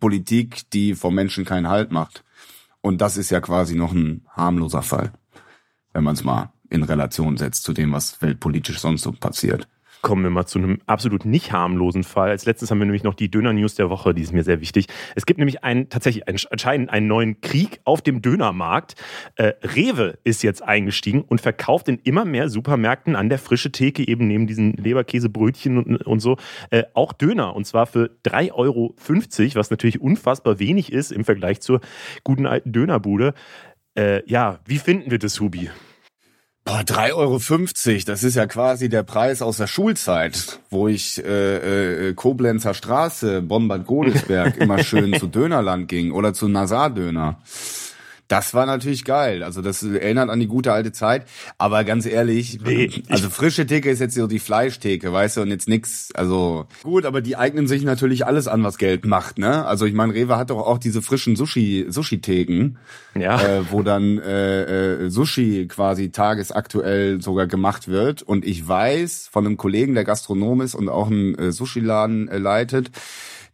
Politik, 0.00 0.70
die 0.70 0.94
vom 0.94 1.14
Menschen 1.14 1.44
keinen 1.44 1.68
Halt 1.68 1.92
macht. 1.92 2.24
Und 2.80 3.00
das 3.00 3.16
ist 3.16 3.30
ja 3.30 3.40
quasi 3.40 3.74
noch 3.74 3.92
ein 3.92 4.26
harmloser 4.30 4.82
Fall, 4.82 5.12
wenn 5.92 6.04
man 6.04 6.14
es 6.14 6.24
mal 6.24 6.52
in 6.70 6.82
Relation 6.82 7.36
setzt 7.36 7.64
zu 7.64 7.72
dem, 7.72 7.92
was 7.92 8.20
weltpolitisch 8.22 8.78
sonst 8.78 9.02
so 9.02 9.12
passiert. 9.12 9.68
Kommen 10.00 10.22
wir 10.22 10.30
mal 10.30 10.46
zu 10.46 10.58
einem 10.58 10.80
absolut 10.86 11.24
nicht 11.24 11.52
harmlosen 11.52 12.04
Fall. 12.04 12.30
Als 12.30 12.46
letztes 12.46 12.70
haben 12.70 12.78
wir 12.78 12.84
nämlich 12.84 13.02
noch 13.02 13.14
die 13.14 13.30
Döner-News 13.30 13.74
der 13.74 13.90
Woche, 13.90 14.14
die 14.14 14.22
ist 14.22 14.32
mir 14.32 14.44
sehr 14.44 14.60
wichtig. 14.60 14.86
Es 15.16 15.26
gibt 15.26 15.38
nämlich 15.38 15.64
einen, 15.64 15.88
tatsächlich 15.88 16.28
einen, 16.28 16.38
anscheinend 16.50 16.90
einen 16.90 17.08
neuen 17.08 17.40
Krieg 17.40 17.80
auf 17.84 18.00
dem 18.00 18.22
Dönermarkt. 18.22 18.94
Äh, 19.34 19.54
Rewe 19.62 20.18
ist 20.22 20.42
jetzt 20.42 20.62
eingestiegen 20.62 21.22
und 21.22 21.40
verkauft 21.40 21.88
in 21.88 21.98
immer 22.04 22.24
mehr 22.24 22.48
Supermärkten 22.48 23.16
an 23.16 23.28
der 23.28 23.38
frische 23.38 23.72
Theke, 23.72 24.06
eben 24.06 24.28
neben 24.28 24.46
diesen 24.46 24.74
Leberkäsebrötchen 24.74 25.78
und, 25.78 26.06
und 26.06 26.20
so, 26.20 26.36
äh, 26.70 26.84
auch 26.94 27.12
Döner. 27.12 27.56
Und 27.56 27.66
zwar 27.66 27.86
für 27.86 28.10
3,50 28.24 28.52
Euro, 28.54 28.94
was 29.54 29.70
natürlich 29.70 30.00
unfassbar 30.00 30.60
wenig 30.60 30.92
ist 30.92 31.10
im 31.10 31.24
Vergleich 31.24 31.60
zur 31.60 31.80
guten 32.22 32.46
alten 32.46 32.70
Dönerbude. 32.70 33.34
Äh, 33.96 34.22
ja, 34.30 34.60
wie 34.64 34.78
finden 34.78 35.10
wir 35.10 35.18
das, 35.18 35.40
Hubi? 35.40 35.70
Boah, 36.68 36.80
3,50 36.80 37.14
Euro, 37.14 38.02
das 38.04 38.22
ist 38.22 38.34
ja 38.34 38.46
quasi 38.46 38.90
der 38.90 39.02
Preis 39.02 39.40
aus 39.40 39.56
der 39.56 39.66
Schulzeit, 39.66 40.60
wo 40.68 40.86
ich 40.86 41.24
äh, 41.24 42.08
äh, 42.08 42.12
Koblenzer 42.12 42.74
Straße, 42.74 43.40
Bombard 43.40 43.86
Godesberg 43.86 44.58
immer 44.58 44.84
schön 44.84 45.18
zu 45.18 45.26
Dönerland 45.28 45.88
ging 45.88 46.12
oder 46.12 46.34
zu 46.34 46.46
Nazar-Döner. 46.46 47.38
Das 48.28 48.52
war 48.52 48.66
natürlich 48.66 49.04
geil. 49.04 49.42
Also 49.42 49.62
das 49.62 49.82
erinnert 49.82 50.28
an 50.28 50.38
die 50.38 50.46
gute 50.46 50.72
alte 50.72 50.92
Zeit. 50.92 51.26
Aber 51.56 51.82
ganz 51.84 52.04
ehrlich, 52.04 52.60
nee, 52.62 53.02
also 53.08 53.30
frische 53.30 53.66
Theke 53.66 53.90
ist 53.90 54.00
jetzt 54.00 54.14
so 54.14 54.26
die 54.26 54.38
Fleischtheke, 54.38 55.10
weißt 55.10 55.38
du, 55.38 55.40
und 55.40 55.48
jetzt 55.48 55.66
nix. 55.66 56.10
Also 56.14 56.66
gut, 56.82 57.06
aber 57.06 57.22
die 57.22 57.36
eignen 57.36 57.66
sich 57.66 57.84
natürlich 57.84 58.26
alles 58.26 58.46
an, 58.46 58.62
was 58.62 58.76
Geld 58.76 59.06
macht, 59.06 59.38
ne? 59.38 59.64
Also 59.64 59.86
ich 59.86 59.94
meine, 59.94 60.12
Rewe 60.12 60.36
hat 60.36 60.50
doch 60.50 60.58
auch 60.58 60.76
diese 60.76 61.00
frischen 61.00 61.36
Sushi 61.36 61.86
Sushi 61.88 62.20
Theken, 62.20 62.76
ja. 63.18 63.40
äh, 63.40 63.72
wo 63.72 63.82
dann 63.82 64.18
äh, 64.18 65.04
äh, 65.04 65.10
Sushi 65.10 65.66
quasi 65.66 66.10
tagesaktuell 66.10 67.22
sogar 67.22 67.46
gemacht 67.46 67.88
wird. 67.88 68.22
Und 68.22 68.44
ich 68.44 68.66
weiß 68.68 69.28
von 69.32 69.46
einem 69.46 69.56
Kollegen, 69.56 69.94
der 69.94 70.04
Gastronom 70.04 70.60
ist 70.60 70.74
und 70.74 70.90
auch 70.90 71.06
einen 71.06 71.34
äh, 71.34 71.50
Sushi 71.50 71.80
Laden 71.80 72.28
äh, 72.28 72.36
leitet 72.36 72.90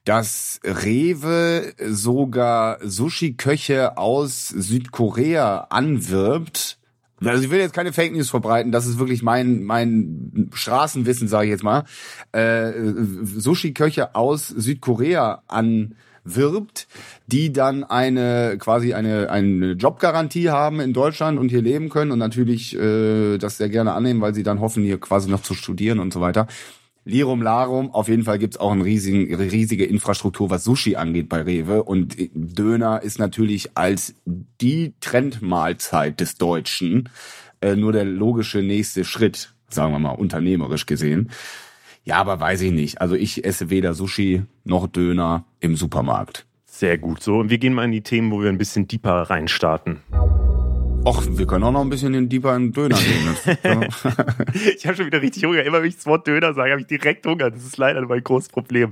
dass 0.05 0.61
Rewe 0.65 1.73
sogar 1.81 2.79
Sushi-Köche 2.83 3.97
aus 3.97 4.49
Südkorea 4.49 5.67
anwirbt. 5.71 6.79
Also 7.25 7.45
ich 7.45 7.51
will 7.51 7.59
jetzt 7.59 7.75
keine 7.75 7.95
Fake 7.95 8.13
News 8.13 8.29
verbreiten, 8.29 8.71
das 8.71 8.87
ist 8.87 8.99
wirklich 8.99 9.23
mein 9.23 9.63
mein 9.63 10.51
Straßenwissen, 10.53 11.27
sage 11.27 11.47
ich 11.47 11.53
jetzt 11.53 11.65
mal. 11.65 11.85
Äh, 12.33 12.73
Sushi-Köche 13.23 14.15
aus 14.15 14.49
Südkorea 14.49 15.43
anwirbt, 15.49 16.87
die 17.27 17.53
dann 17.53 17.83
eine 17.83 18.59
quasi 18.59 18.93
eine 18.93 19.31
eine 19.31 19.73
Jobgarantie 19.73 20.51
haben 20.51 20.81
in 20.81 20.93
Deutschland 20.93 21.39
und 21.39 21.49
hier 21.49 21.63
leben 21.63 21.89
können 21.89 22.11
und 22.11 22.19
natürlich 22.19 22.77
äh, 22.77 23.39
das 23.39 23.57
sehr 23.57 23.71
gerne 23.71 23.95
annehmen, 23.95 24.21
weil 24.21 24.35
sie 24.35 24.43
dann 24.43 24.61
hoffen 24.61 24.83
hier 24.83 25.01
quasi 25.01 25.31
noch 25.31 25.43
zu 25.43 25.55
studieren 25.55 26.01
und 26.01 26.13
so 26.13 26.21
weiter. 26.21 26.47
Lirum 27.07 27.43
Larum, 27.43 27.91
auf 27.91 28.09
jeden 28.09 28.25
Fall 28.25 28.39
gibt's 28.39 28.57
auch 28.57 28.73
eine 28.73 28.85
riesige, 28.85 29.39
riesige 29.39 29.85
Infrastruktur, 29.85 30.49
was 30.49 30.65
Sushi 30.65 30.97
angeht 30.97 31.29
bei 31.29 31.43
Rewe. 31.43 31.83
Und 31.83 32.17
Döner 32.35 33.03
ist 33.03 33.19
natürlich 33.19 33.77
als 33.77 34.15
die 34.25 34.95
Trendmahlzeit 35.01 36.19
des 36.21 36.37
Deutschen 36.37 37.11
äh, 37.61 37.77
nur 37.77 37.93
der 37.93 38.07
logische 38.07 38.59
nächste 38.59 39.05
Schritt, 39.05 39.55
sagen 39.69 39.93
wir 39.93 39.99
mal, 39.99 40.13
unternehmerisch 40.13 40.87
gesehen. 40.87 41.31
Ja, 42.05 42.17
aber 42.17 42.41
weiß 42.41 42.63
ich 42.63 42.73
nicht. 42.73 43.01
Also 43.03 43.17
ich 43.17 43.45
esse 43.45 43.69
weder 43.69 43.93
Sushi 43.93 44.43
noch 44.65 44.87
Döner 44.87 45.45
im 45.61 45.77
Supermarkt. 45.77 46.47
Sehr 46.65 46.99
gut. 46.99 47.23
So, 47.23 47.39
und 47.39 47.51
wir 47.51 47.59
gehen 47.59 47.75
mal 47.75 47.85
in 47.85 47.93
die 47.93 48.03
Themen, 48.03 48.31
wo 48.31 48.43
wir 48.43 48.49
ein 48.49 48.59
bisschen 48.59 48.89
deeper 48.89 49.23
reinstarten. 49.23 50.01
Och, 51.07 51.23
wir 51.37 51.47
können 51.47 51.65
auch 51.65 51.73
noch 51.73 51.83
ein 51.83 51.91
bisschen 51.91 52.15
in 52.15 52.31
deeper 52.31 52.57
in 52.57 52.73
Döner 52.73 52.97
gehen. 52.97 53.37
ich 54.77 54.87
habe 54.87 54.97
schon 54.97 55.05
wieder 55.05 55.21
richtig 55.21 55.45
Hunger. 55.45 55.63
Immer 55.63 55.83
wenn 55.83 55.89
ich 55.89 55.97
das 55.97 56.07
Wort 56.07 56.27
Döner 56.27 56.55
sage, 56.55 56.71
habe 56.71 56.81
ich 56.81 56.87
direkt 56.87 57.27
Hunger. 57.27 57.51
Das 57.51 57.63
ist 57.63 57.77
leider 57.77 58.01
mein 58.07 58.25
großes 58.25 58.49
Problem. 58.49 58.91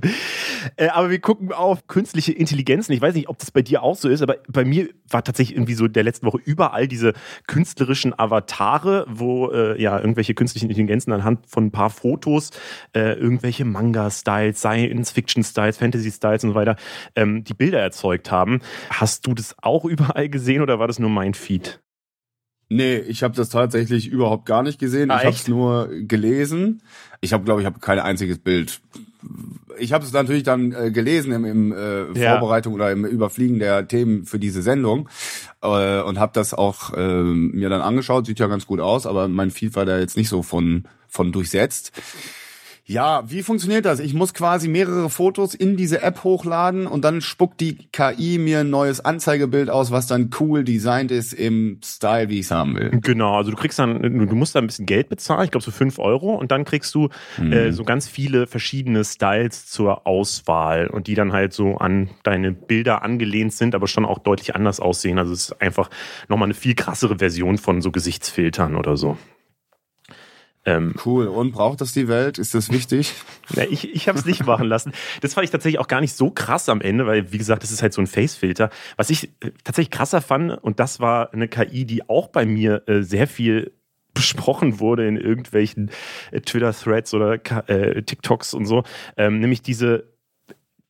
Äh, 0.75 0.89
aber 0.89 1.09
wir 1.09 1.19
gucken 1.19 1.51
auf 1.51 1.87
künstliche 1.87 2.31
Intelligenzen. 2.31 2.93
Ich 2.93 3.01
weiß 3.01 3.15
nicht, 3.15 3.29
ob 3.29 3.39
das 3.39 3.49
bei 3.49 3.63
dir 3.63 3.81
auch 3.81 3.95
so 3.95 4.09
ist, 4.09 4.21
aber 4.21 4.37
bei 4.47 4.63
mir 4.63 4.89
war 5.09 5.23
tatsächlich 5.23 5.57
irgendwie 5.57 5.73
so 5.73 5.87
der 5.87 6.03
letzten 6.03 6.27
Woche 6.27 6.37
überall 6.45 6.87
diese 6.87 7.13
künstlerischen 7.47 8.17
Avatare, 8.17 9.07
wo 9.09 9.49
äh, 9.49 9.81
ja 9.81 9.99
irgendwelche 9.99 10.35
künstlichen 10.35 10.69
Intelligenzen 10.69 11.13
anhand 11.13 11.47
von 11.47 11.65
ein 11.65 11.71
paar 11.71 11.89
Fotos 11.89 12.51
äh, 12.95 13.13
irgendwelche 13.13 13.65
Manga-Styles, 13.65 14.59
Science-Fiction-Styles, 14.59 15.77
Fantasy-Styles 15.77 16.43
und 16.43 16.51
so 16.51 16.55
weiter 16.55 16.75
ähm, 17.15 17.43
die 17.43 17.55
Bilder 17.55 17.79
erzeugt 17.79 18.29
haben. 18.29 18.59
Hast 18.91 19.25
du 19.25 19.33
das 19.33 19.55
auch 19.63 19.85
überall 19.85 20.29
gesehen 20.29 20.61
oder 20.61 20.77
war 20.77 20.85
das 20.85 20.99
nur 20.99 21.09
mein 21.09 21.33
Feed? 21.33 21.82
Nee, 22.73 22.97
ich 22.97 23.21
habe 23.21 23.35
das 23.35 23.49
tatsächlich 23.49 24.07
überhaupt 24.07 24.47
gar 24.47 24.63
nicht 24.63 24.79
gesehen. 24.79 25.11
Ah, 25.11 25.19
ich 25.19 25.25
habe 25.25 25.35
es 25.35 25.47
nur 25.47 25.89
gelesen. 26.07 26.81
Ich 27.21 27.31
habe, 27.31 27.43
glaube 27.43 27.61
ich, 27.61 27.67
habe 27.67 27.79
kein 27.79 27.99
einziges 27.99 28.39
Bild. 28.39 28.81
Ich 29.77 29.93
habe 29.93 30.03
es 30.03 30.11
natürlich 30.11 30.41
dann 30.41 30.71
äh, 30.71 30.89
gelesen 30.89 31.31
im, 31.33 31.45
im 31.45 31.71
äh, 31.71 32.19
ja. 32.19 32.31
Vorbereitung 32.31 32.73
oder 32.73 32.91
im 32.91 33.05
Überfliegen 33.05 33.59
der 33.59 33.87
Themen 33.87 34.25
für 34.25 34.39
diese 34.39 34.63
Sendung 34.63 35.07
äh, 35.61 36.01
und 36.01 36.17
habe 36.17 36.31
das 36.33 36.55
auch 36.55 36.93
äh, 36.93 37.23
mir 37.23 37.69
dann 37.69 37.81
angeschaut. 37.81 38.25
Sieht 38.25 38.39
ja 38.39 38.47
ganz 38.47 38.65
gut 38.65 38.79
aus, 38.79 39.05
aber 39.05 39.27
mein 39.27 39.51
Feed 39.51 39.75
war 39.75 39.85
da 39.85 39.99
jetzt 39.99 40.17
nicht 40.17 40.29
so 40.29 40.41
von 40.41 40.85
von 41.07 41.31
durchsetzt. 41.31 41.91
Ja, 42.85 43.23
wie 43.29 43.43
funktioniert 43.43 43.85
das? 43.85 44.01
Ich 44.01 44.13
muss 44.13 44.33
quasi 44.33 44.67
mehrere 44.67 45.09
Fotos 45.09 45.55
in 45.55 45.77
diese 45.77 46.01
App 46.01 46.25
hochladen 46.25 46.85
und 46.85 47.05
dann 47.05 47.21
spuckt 47.21 47.61
die 47.61 47.77
KI 47.93 48.37
mir 48.37 48.59
ein 48.59 48.69
neues 48.69 48.99
Anzeigebild 48.99 49.69
aus, 49.69 49.91
was 49.91 50.05
dann 50.05 50.31
cool 50.41 50.65
designt 50.65 51.09
ist 51.09 51.31
im 51.31 51.79
Style, 51.81 52.27
wie 52.27 52.39
ich 52.39 52.47
es 52.47 52.51
haben 52.51 52.75
will. 52.75 52.99
Genau, 53.01 53.37
also 53.37 53.51
du 53.51 53.57
kriegst 53.57 53.79
dann, 53.79 54.01
du 54.01 54.35
musst 54.35 54.53
da 54.55 54.59
ein 54.59 54.67
bisschen 54.67 54.85
Geld 54.85 55.07
bezahlen, 55.07 55.45
ich 55.45 55.51
glaube 55.51 55.63
so 55.63 55.71
fünf 55.71 55.97
Euro 55.97 56.35
und 56.35 56.51
dann 56.51 56.65
kriegst 56.65 56.93
du 56.93 57.07
mhm. 57.37 57.53
äh, 57.53 57.71
so 57.71 57.85
ganz 57.85 58.09
viele 58.09 58.47
verschiedene 58.47 59.05
Styles 59.05 59.67
zur 59.67 60.05
Auswahl 60.05 60.87
und 60.87 61.07
die 61.07 61.15
dann 61.15 61.31
halt 61.31 61.53
so 61.53 61.77
an 61.77 62.09
deine 62.23 62.51
Bilder 62.51 63.01
angelehnt 63.01 63.53
sind, 63.53 63.75
aber 63.75 63.87
schon 63.87 64.03
auch 64.03 64.19
deutlich 64.19 64.55
anders 64.55 64.81
aussehen. 64.81 65.19
Also 65.19 65.31
es 65.31 65.51
ist 65.51 65.61
einfach 65.61 65.89
nochmal 66.27 66.47
eine 66.47 66.53
viel 66.53 66.75
krassere 66.75 67.19
Version 67.19 67.57
von 67.57 67.81
so 67.81 67.91
Gesichtsfiltern 67.91 68.75
oder 68.75 68.97
so. 68.97 69.17
Ähm, 70.65 70.95
cool. 71.05 71.27
Und 71.27 71.51
braucht 71.51 71.81
das 71.81 71.91
die 71.91 72.07
Welt? 72.07 72.37
Ist 72.37 72.53
das 72.53 72.71
wichtig? 72.71 73.13
Na, 73.55 73.63
ich 73.63 73.93
ich 73.93 74.07
habe 74.07 74.17
es 74.17 74.25
nicht 74.25 74.45
machen 74.45 74.67
lassen. 74.67 74.93
Das 75.21 75.33
fand 75.33 75.43
ich 75.45 75.51
tatsächlich 75.51 75.79
auch 75.79 75.87
gar 75.87 75.99
nicht 75.99 76.15
so 76.15 76.29
krass 76.29 76.69
am 76.69 76.79
Ende, 76.79 77.05
weil, 77.05 77.31
wie 77.33 77.37
gesagt, 77.37 77.63
das 77.63 77.71
ist 77.71 77.81
halt 77.81 77.93
so 77.93 78.01
ein 78.01 78.07
Face-Filter. 78.07 78.69
Was 78.95 79.09
ich 79.09 79.25
äh, 79.41 79.51
tatsächlich 79.63 79.91
krasser 79.91 80.21
fand, 80.21 80.51
und 80.51 80.79
das 80.79 80.99
war 80.99 81.33
eine 81.33 81.47
KI, 81.47 81.85
die 81.85 82.07
auch 82.07 82.29
bei 82.29 82.45
mir 82.45 82.83
äh, 82.87 83.01
sehr 83.01 83.27
viel 83.27 83.73
besprochen 84.13 84.79
wurde 84.79 85.07
in 85.07 85.17
irgendwelchen 85.17 85.91
äh, 86.31 86.39
Twitter-Threads 86.39 87.13
oder 87.13 87.33
äh, 87.67 88.03
TikToks 88.03 88.53
und 88.53 88.65
so, 88.65 88.83
ähm, 89.17 89.39
nämlich 89.39 89.61
diese 89.63 90.13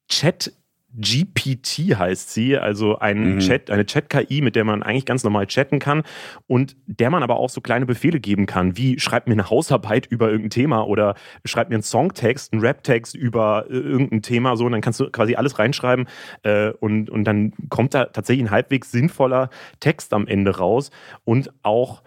Chat- 0.09 0.53
GPT 0.95 1.97
heißt 1.97 2.33
sie, 2.33 2.57
also 2.57 2.99
ein 2.99 3.35
mhm. 3.35 3.39
Chat, 3.39 3.71
eine 3.71 3.85
Chat-KI, 3.85 4.41
mit 4.41 4.55
der 4.55 4.63
man 4.63 4.83
eigentlich 4.83 5.05
ganz 5.05 5.23
normal 5.23 5.47
chatten 5.47 5.79
kann 5.79 6.03
und 6.47 6.75
der 6.85 7.09
man 7.09 7.23
aber 7.23 7.37
auch 7.37 7.49
so 7.49 7.61
kleine 7.61 7.85
Befehle 7.85 8.19
geben 8.19 8.45
kann, 8.45 8.77
wie 8.77 8.99
schreibt 8.99 9.27
mir 9.27 9.33
eine 9.33 9.49
Hausarbeit 9.49 10.05
über 10.05 10.27
irgendein 10.27 10.51
Thema 10.51 10.87
oder 10.87 11.15
schreibt 11.45 11.69
mir 11.69 11.77
einen 11.77 11.83
Songtext, 11.83 12.53
einen 12.53 12.63
Raptext 12.63 13.15
über 13.15 13.65
äh, 13.69 13.73
irgendein 13.73 14.21
Thema, 14.21 14.55
so 14.55 14.65
und 14.65 14.71
dann 14.71 14.81
kannst 14.81 14.99
du 14.99 15.09
quasi 15.09 15.35
alles 15.35 15.57
reinschreiben 15.57 16.07
äh, 16.43 16.69
und, 16.69 17.09
und 17.09 17.23
dann 17.23 17.53
kommt 17.69 17.93
da 17.93 18.05
tatsächlich 18.05 18.45
ein 18.45 18.51
halbwegs 18.51 18.91
sinnvoller 18.91 19.49
Text 19.79 20.13
am 20.13 20.27
Ende 20.27 20.57
raus 20.57 20.91
und 21.23 21.51
auch 21.63 22.03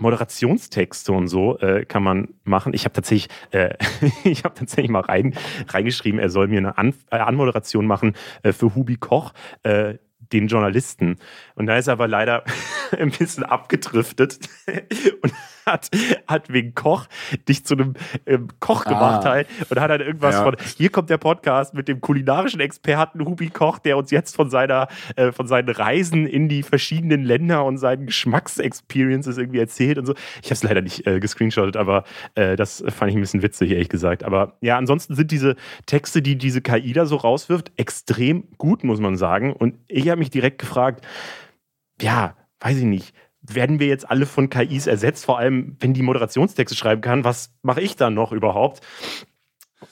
Moderationstexte 0.00 1.12
und 1.12 1.28
so 1.28 1.58
äh, 1.58 1.84
kann 1.84 2.02
man 2.02 2.28
machen. 2.44 2.74
Ich 2.74 2.84
habe 2.84 2.92
tatsächlich, 2.92 3.28
äh, 3.50 3.74
ich 4.24 4.44
habe 4.44 4.54
tatsächlich 4.54 4.90
mal 4.90 5.00
rein, 5.00 5.34
reingeschrieben, 5.68 6.18
er 6.18 6.30
soll 6.30 6.48
mir 6.48 6.58
eine 6.58 6.78
An 6.78 6.94
äh, 7.10 7.16
Anmoderation 7.16 7.86
machen 7.86 8.14
äh, 8.42 8.52
für 8.52 8.74
Hubi 8.74 8.96
Koch, 8.96 9.32
äh, 9.62 9.94
den 10.32 10.46
Journalisten. 10.46 11.16
Und 11.60 11.66
da 11.66 11.76
ist 11.76 11.88
er 11.88 11.92
aber 11.92 12.08
leider 12.08 12.42
ein 12.98 13.10
bisschen 13.10 13.44
abgedriftet 13.44 14.38
und 15.22 15.34
hat, 15.66 15.90
hat 16.26 16.50
wegen 16.50 16.74
Koch 16.74 17.06
dich 17.46 17.66
zu 17.66 17.74
einem 17.74 17.92
ähm, 18.24 18.48
Koch 18.60 18.84
gemacht 18.84 19.26
ah. 19.26 19.30
halt 19.30 19.46
und 19.68 19.78
hat 19.78 19.90
dann 19.90 20.00
irgendwas 20.00 20.36
ja. 20.36 20.42
von, 20.42 20.56
hier 20.78 20.88
kommt 20.88 21.10
der 21.10 21.18
Podcast 21.18 21.74
mit 21.74 21.86
dem 21.86 22.00
kulinarischen 22.00 22.60
Experten 22.60 23.26
Hubi 23.26 23.50
Koch, 23.50 23.78
der 23.78 23.98
uns 23.98 24.10
jetzt 24.10 24.34
von 24.34 24.48
seiner, 24.48 24.88
äh, 25.16 25.32
von 25.32 25.46
seinen 25.46 25.68
Reisen 25.68 26.26
in 26.26 26.48
die 26.48 26.62
verschiedenen 26.62 27.24
Länder 27.24 27.66
und 27.66 27.76
seinen 27.76 28.06
Geschmacksexperiences 28.06 29.36
irgendwie 29.36 29.60
erzählt 29.60 29.98
und 29.98 30.06
so. 30.06 30.14
Ich 30.42 30.46
habe 30.46 30.54
es 30.54 30.62
leider 30.62 30.80
nicht 30.80 31.06
äh, 31.06 31.20
gescreenshottet, 31.20 31.76
aber 31.76 32.04
äh, 32.36 32.56
das 32.56 32.82
fand 32.88 33.10
ich 33.10 33.18
ein 33.18 33.20
bisschen 33.20 33.42
witzig, 33.42 33.70
ehrlich 33.72 33.90
gesagt. 33.90 34.24
Aber 34.24 34.56
ja, 34.62 34.78
ansonsten 34.78 35.14
sind 35.14 35.30
diese 35.30 35.56
Texte, 35.84 36.22
die 36.22 36.36
diese 36.36 36.62
KI 36.62 36.94
da 36.94 37.04
so 37.04 37.16
rauswirft, 37.16 37.70
extrem 37.76 38.44
gut, 38.56 38.82
muss 38.82 38.98
man 38.98 39.18
sagen. 39.18 39.52
Und 39.52 39.74
ich 39.88 40.08
habe 40.08 40.18
mich 40.18 40.30
direkt 40.30 40.58
gefragt, 40.58 41.04
ja, 42.00 42.36
weiß 42.60 42.78
ich 42.78 42.84
nicht, 42.84 43.14
werden 43.42 43.80
wir 43.80 43.86
jetzt 43.86 44.10
alle 44.10 44.26
von 44.26 44.50
KIs 44.50 44.86
ersetzt, 44.86 45.24
vor 45.24 45.38
allem 45.38 45.76
wenn 45.80 45.94
die 45.94 46.02
Moderationstexte 46.02 46.76
schreiben 46.76 47.00
kann, 47.00 47.24
was 47.24 47.52
mache 47.62 47.80
ich 47.80 47.96
dann 47.96 48.14
noch 48.14 48.32
überhaupt? 48.32 48.80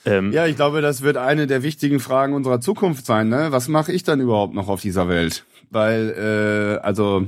Ähm, 0.05 0.31
ja, 0.31 0.45
ich 0.45 0.55
glaube, 0.55 0.81
das 0.81 1.01
wird 1.01 1.17
eine 1.17 1.47
der 1.47 1.63
wichtigen 1.63 1.99
Fragen 1.99 2.33
unserer 2.33 2.61
Zukunft 2.61 3.05
sein. 3.05 3.29
Ne? 3.29 3.47
Was 3.51 3.67
mache 3.67 3.91
ich 3.91 4.03
dann 4.03 4.19
überhaupt 4.19 4.53
noch 4.53 4.69
auf 4.69 4.81
dieser 4.81 5.09
Welt? 5.09 5.45
Weil, 5.71 6.77
äh, 6.79 6.85
also 6.85 7.27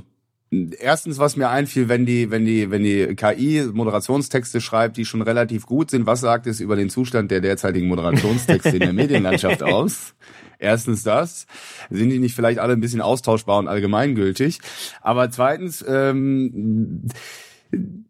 Erstens, 0.80 1.18
was 1.18 1.38
mir 1.38 1.48
einfiel, 1.50 1.88
wenn 1.88 2.06
die, 2.06 2.30
wenn 2.30 2.44
die, 2.44 2.70
wenn 2.70 2.84
die 2.84 3.16
KI 3.16 3.64
Moderationstexte 3.72 4.60
schreibt, 4.60 4.98
die 4.98 5.06
schon 5.06 5.22
relativ 5.22 5.66
gut 5.66 5.90
sind, 5.90 6.06
was 6.06 6.20
sagt 6.20 6.46
es 6.46 6.60
über 6.60 6.76
den 6.76 6.90
Zustand 6.90 7.32
der 7.32 7.40
derzeitigen 7.40 7.88
Moderationstexte 7.88 8.72
in 8.72 8.80
der 8.80 8.92
Medienlandschaft 8.94 9.64
aus? 9.64 10.14
Erstens 10.62 11.04
das. 11.04 11.48
Sind 11.90 12.10
die 12.10 12.20
nicht 12.20 12.36
vielleicht 12.36 12.60
alle 12.60 12.74
ein 12.74 12.82
bisschen 12.82 13.02
austauschbar 13.02 13.58
und 13.58 13.68
allgemeingültig? 13.68 14.60
Aber 15.02 15.32
zweitens, 15.32 15.84
ähm, 15.88 17.08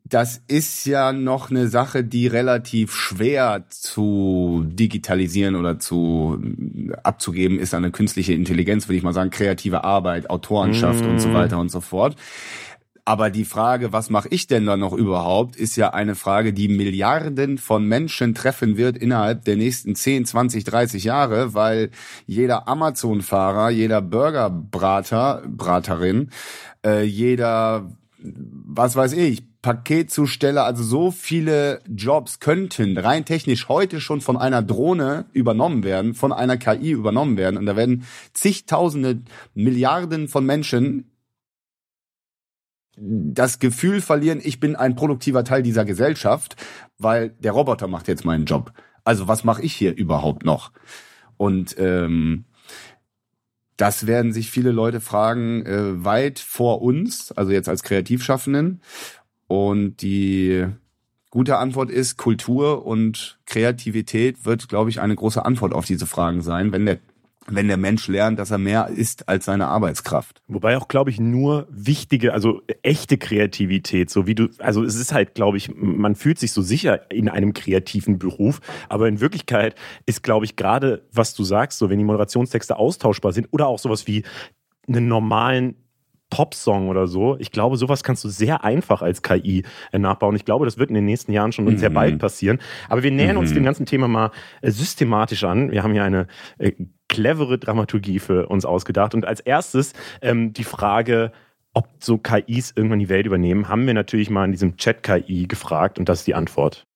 das 0.03 0.41
ist 0.47 0.85
ja 0.85 1.13
noch 1.13 1.49
eine 1.49 1.69
Sache, 1.69 2.03
die 2.03 2.27
relativ 2.27 2.93
schwer 2.93 3.63
zu 3.69 4.65
digitalisieren 4.65 5.55
oder 5.55 5.79
zu 5.79 6.41
abzugeben 7.03 7.57
ist 7.57 7.73
an 7.73 7.85
eine 7.85 7.91
künstliche 7.93 8.33
Intelligenz, 8.33 8.87
würde 8.87 8.97
ich 8.97 9.03
mal 9.03 9.13
sagen, 9.13 9.29
kreative 9.29 9.85
Arbeit, 9.85 10.29
Autorenschaft 10.29 11.05
mm. 11.05 11.09
und 11.09 11.19
so 11.19 11.29
mhm. 11.29 11.33
weiter 11.33 11.59
und 11.59 11.71
so 11.71 11.79
fort. 11.79 12.17
Aber 13.03 13.29
die 13.29 13.45
Frage, 13.45 13.91
was 13.91 14.09
mache 14.09 14.29
ich 14.29 14.47
denn 14.47 14.65
da 14.65 14.77
noch 14.77 14.93
überhaupt, 14.93 15.55
ist 15.55 15.75
ja 15.75 15.89
eine 15.93 16.15
Frage, 16.15 16.53
die 16.53 16.67
Milliarden 16.67 17.57
von 17.57 17.85
Menschen 17.85 18.35
treffen 18.35 18.77
wird 18.77 18.97
innerhalb 18.97 19.43
der 19.45 19.55
nächsten 19.55 19.95
10, 19.95 20.25
20, 20.25 20.63
30 20.63 21.03
Jahre, 21.03 21.53
weil 21.53 21.89
jeder 22.27 22.67
Amazon-Fahrer, 22.67 23.71
jeder 23.71 24.01
Burgerbrater, 24.01 25.43
Braterin, 25.47 26.29
äh, 26.85 27.03
jeder, 27.03 27.89
was 28.19 28.95
weiß 28.95 29.13
ich, 29.13 29.43
Paketzusteller, 29.61 30.65
also 30.65 30.83
so 30.83 31.11
viele 31.11 31.81
Jobs 31.87 32.39
könnten 32.39 32.97
rein 32.97 33.25
technisch 33.25 33.69
heute 33.69 34.01
schon 34.01 34.19
von 34.19 34.35
einer 34.35 34.63
Drohne 34.63 35.25
übernommen 35.33 35.83
werden, 35.83 36.15
von 36.15 36.33
einer 36.33 36.57
KI 36.57 36.91
übernommen 36.91 37.37
werden. 37.37 37.57
Und 37.57 37.67
da 37.67 37.75
werden 37.75 38.05
zigtausende 38.33 39.21
Milliarden 39.53 40.27
von 40.27 40.45
Menschen 40.45 41.10
das 43.03 43.59
Gefühl 43.59 43.99
verlieren, 43.99 44.39
ich 44.43 44.59
bin 44.59 44.75
ein 44.75 44.95
produktiver 44.95 45.43
Teil 45.43 45.63
dieser 45.63 45.85
Gesellschaft, 45.85 46.55
weil 46.99 47.29
der 47.39 47.53
Roboter 47.53 47.87
macht 47.87 48.07
jetzt 48.07 48.25
meinen 48.25 48.45
Job. 48.45 48.73
Also 49.03 49.27
was 49.27 49.43
mache 49.43 49.63
ich 49.63 49.73
hier 49.73 49.95
überhaupt 49.95 50.45
noch? 50.45 50.71
Und 51.37 51.75
ähm, 51.79 52.45
das 53.77 54.05
werden 54.05 54.31
sich 54.31 54.51
viele 54.51 54.71
Leute 54.71 55.01
fragen, 55.01 55.65
äh, 55.65 56.05
weit 56.05 56.37
vor 56.37 56.83
uns, 56.83 57.31
also 57.31 57.51
jetzt 57.51 57.67
als 57.67 57.81
Kreativschaffenden. 57.81 58.81
Und 59.47 60.03
die 60.03 60.67
gute 61.31 61.57
Antwort 61.57 61.89
ist, 61.89 62.17
Kultur 62.17 62.85
und 62.85 63.39
Kreativität 63.47 64.45
wird, 64.45 64.69
glaube 64.69 64.91
ich, 64.91 65.01
eine 65.01 65.15
große 65.15 65.43
Antwort 65.43 65.73
auf 65.73 65.85
diese 65.85 66.05
Fragen 66.05 66.41
sein, 66.41 66.71
wenn 66.71 66.85
der 66.85 66.99
wenn 67.47 67.67
der 67.67 67.77
Mensch 67.77 68.07
lernt, 68.07 68.39
dass 68.39 68.51
er 68.51 68.57
mehr 68.57 68.87
ist 68.87 69.27
als 69.27 69.45
seine 69.45 69.67
Arbeitskraft. 69.67 70.41
Wobei 70.47 70.77
auch, 70.77 70.87
glaube 70.87 71.09
ich, 71.09 71.19
nur 71.19 71.67
wichtige, 71.71 72.33
also 72.33 72.61
echte 72.83 73.17
Kreativität, 73.17 74.09
so 74.09 74.27
wie 74.27 74.35
du, 74.35 74.49
also 74.59 74.83
es 74.83 74.95
ist 74.95 75.11
halt, 75.11 75.33
glaube 75.33 75.57
ich, 75.57 75.73
man 75.75 76.15
fühlt 76.15 76.39
sich 76.39 76.51
so 76.51 76.61
sicher 76.61 77.11
in 77.11 77.29
einem 77.29 77.53
kreativen 77.53 78.19
Beruf, 78.19 78.61
aber 78.89 79.07
in 79.07 79.21
Wirklichkeit 79.21 79.75
ist, 80.05 80.23
glaube 80.23 80.45
ich, 80.45 80.55
gerade, 80.55 81.07
was 81.11 81.33
du 81.33 81.43
sagst, 81.43 81.79
so 81.79 81.89
wenn 81.89 81.97
die 81.97 82.05
Moderationstexte 82.05 82.77
austauschbar 82.77 83.33
sind 83.33 83.47
oder 83.51 83.67
auch 83.67 83.79
sowas 83.79 84.07
wie 84.07 84.23
einen 84.87 85.07
normalen 85.07 85.75
Popsong 86.31 86.89
oder 86.89 87.05
so. 87.05 87.37
Ich 87.39 87.51
glaube, 87.51 87.77
sowas 87.77 88.03
kannst 88.03 88.23
du 88.23 88.29
sehr 88.29 88.63
einfach 88.63 89.03
als 89.03 89.21
KI 89.21 89.63
äh, 89.91 89.99
nachbauen. 89.99 90.35
Ich 90.35 90.45
glaube, 90.45 90.65
das 90.65 90.79
wird 90.79 90.89
in 90.89 90.95
den 90.95 91.05
nächsten 91.05 91.31
Jahren 91.31 91.51
schon 91.51 91.65
mhm. 91.65 91.77
sehr 91.77 91.91
bald 91.91 92.17
passieren. 92.17 92.59
Aber 92.89 93.03
wir 93.03 93.11
nähern 93.11 93.35
mhm. 93.35 93.41
uns 93.41 93.53
dem 93.53 93.63
ganzen 93.63 93.85
Thema 93.85 94.07
mal 94.07 94.31
äh, 94.61 94.71
systematisch 94.71 95.43
an. 95.43 95.71
Wir 95.71 95.83
haben 95.83 95.93
hier 95.93 96.03
eine 96.03 96.27
äh, 96.57 96.71
clevere 97.11 97.59
Dramaturgie 97.59 98.17
für 98.17 98.47
uns 98.47 98.65
ausgedacht. 98.65 99.13
Und 99.13 99.25
als 99.25 99.41
erstes 99.41 99.93
ähm, 100.21 100.53
die 100.53 100.63
Frage, 100.63 101.31
ob 101.73 101.87
so 101.99 102.17
KIs 102.17 102.73
irgendwann 102.75 102.99
die 102.99 103.09
Welt 103.09 103.27
übernehmen, 103.27 103.67
haben 103.67 103.85
wir 103.85 103.93
natürlich 103.93 104.29
mal 104.29 104.45
in 104.45 104.51
diesem 104.51 104.77
Chat-KI 104.77 105.47
gefragt 105.47 105.99
und 105.99 106.09
das 106.09 106.19
ist 106.19 106.27
die 106.27 106.35
Antwort. 106.35 106.87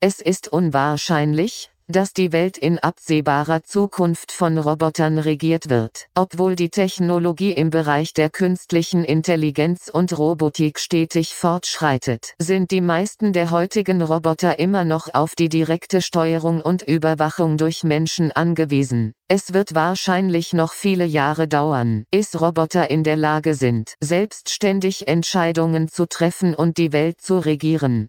Es 0.00 0.20
ist 0.20 0.48
unwahrscheinlich, 0.48 1.70
dass 1.88 2.12
die 2.12 2.32
Welt 2.32 2.58
in 2.58 2.78
absehbarer 2.78 3.62
Zukunft 3.62 4.32
von 4.32 4.58
Robotern 4.58 5.18
regiert 5.18 5.70
wird. 5.70 6.06
Obwohl 6.14 6.56
die 6.56 6.70
Technologie 6.70 7.52
im 7.52 7.70
Bereich 7.70 8.12
der 8.12 8.30
künstlichen 8.30 9.04
Intelligenz 9.04 9.88
und 9.88 10.16
Robotik 10.18 10.78
stetig 10.78 11.34
fortschreitet, 11.34 12.34
sind 12.38 12.70
die 12.70 12.80
meisten 12.80 13.32
der 13.32 13.50
heutigen 13.50 14.02
Roboter 14.02 14.58
immer 14.58 14.84
noch 14.84 15.14
auf 15.14 15.34
die 15.34 15.48
direkte 15.48 16.02
Steuerung 16.02 16.60
und 16.60 16.82
Überwachung 16.82 17.56
durch 17.56 17.84
Menschen 17.84 18.32
angewiesen. 18.32 19.12
Es 19.28 19.52
wird 19.52 19.74
wahrscheinlich 19.74 20.52
noch 20.52 20.72
viele 20.72 21.04
Jahre 21.04 21.48
dauern, 21.48 22.04
bis 22.10 22.40
Roboter 22.40 22.90
in 22.90 23.04
der 23.04 23.16
Lage 23.16 23.54
sind, 23.54 23.94
selbstständig 24.00 25.08
Entscheidungen 25.08 25.88
zu 25.88 26.06
treffen 26.06 26.54
und 26.54 26.78
die 26.78 26.92
Welt 26.92 27.20
zu 27.20 27.38
regieren 27.38 28.08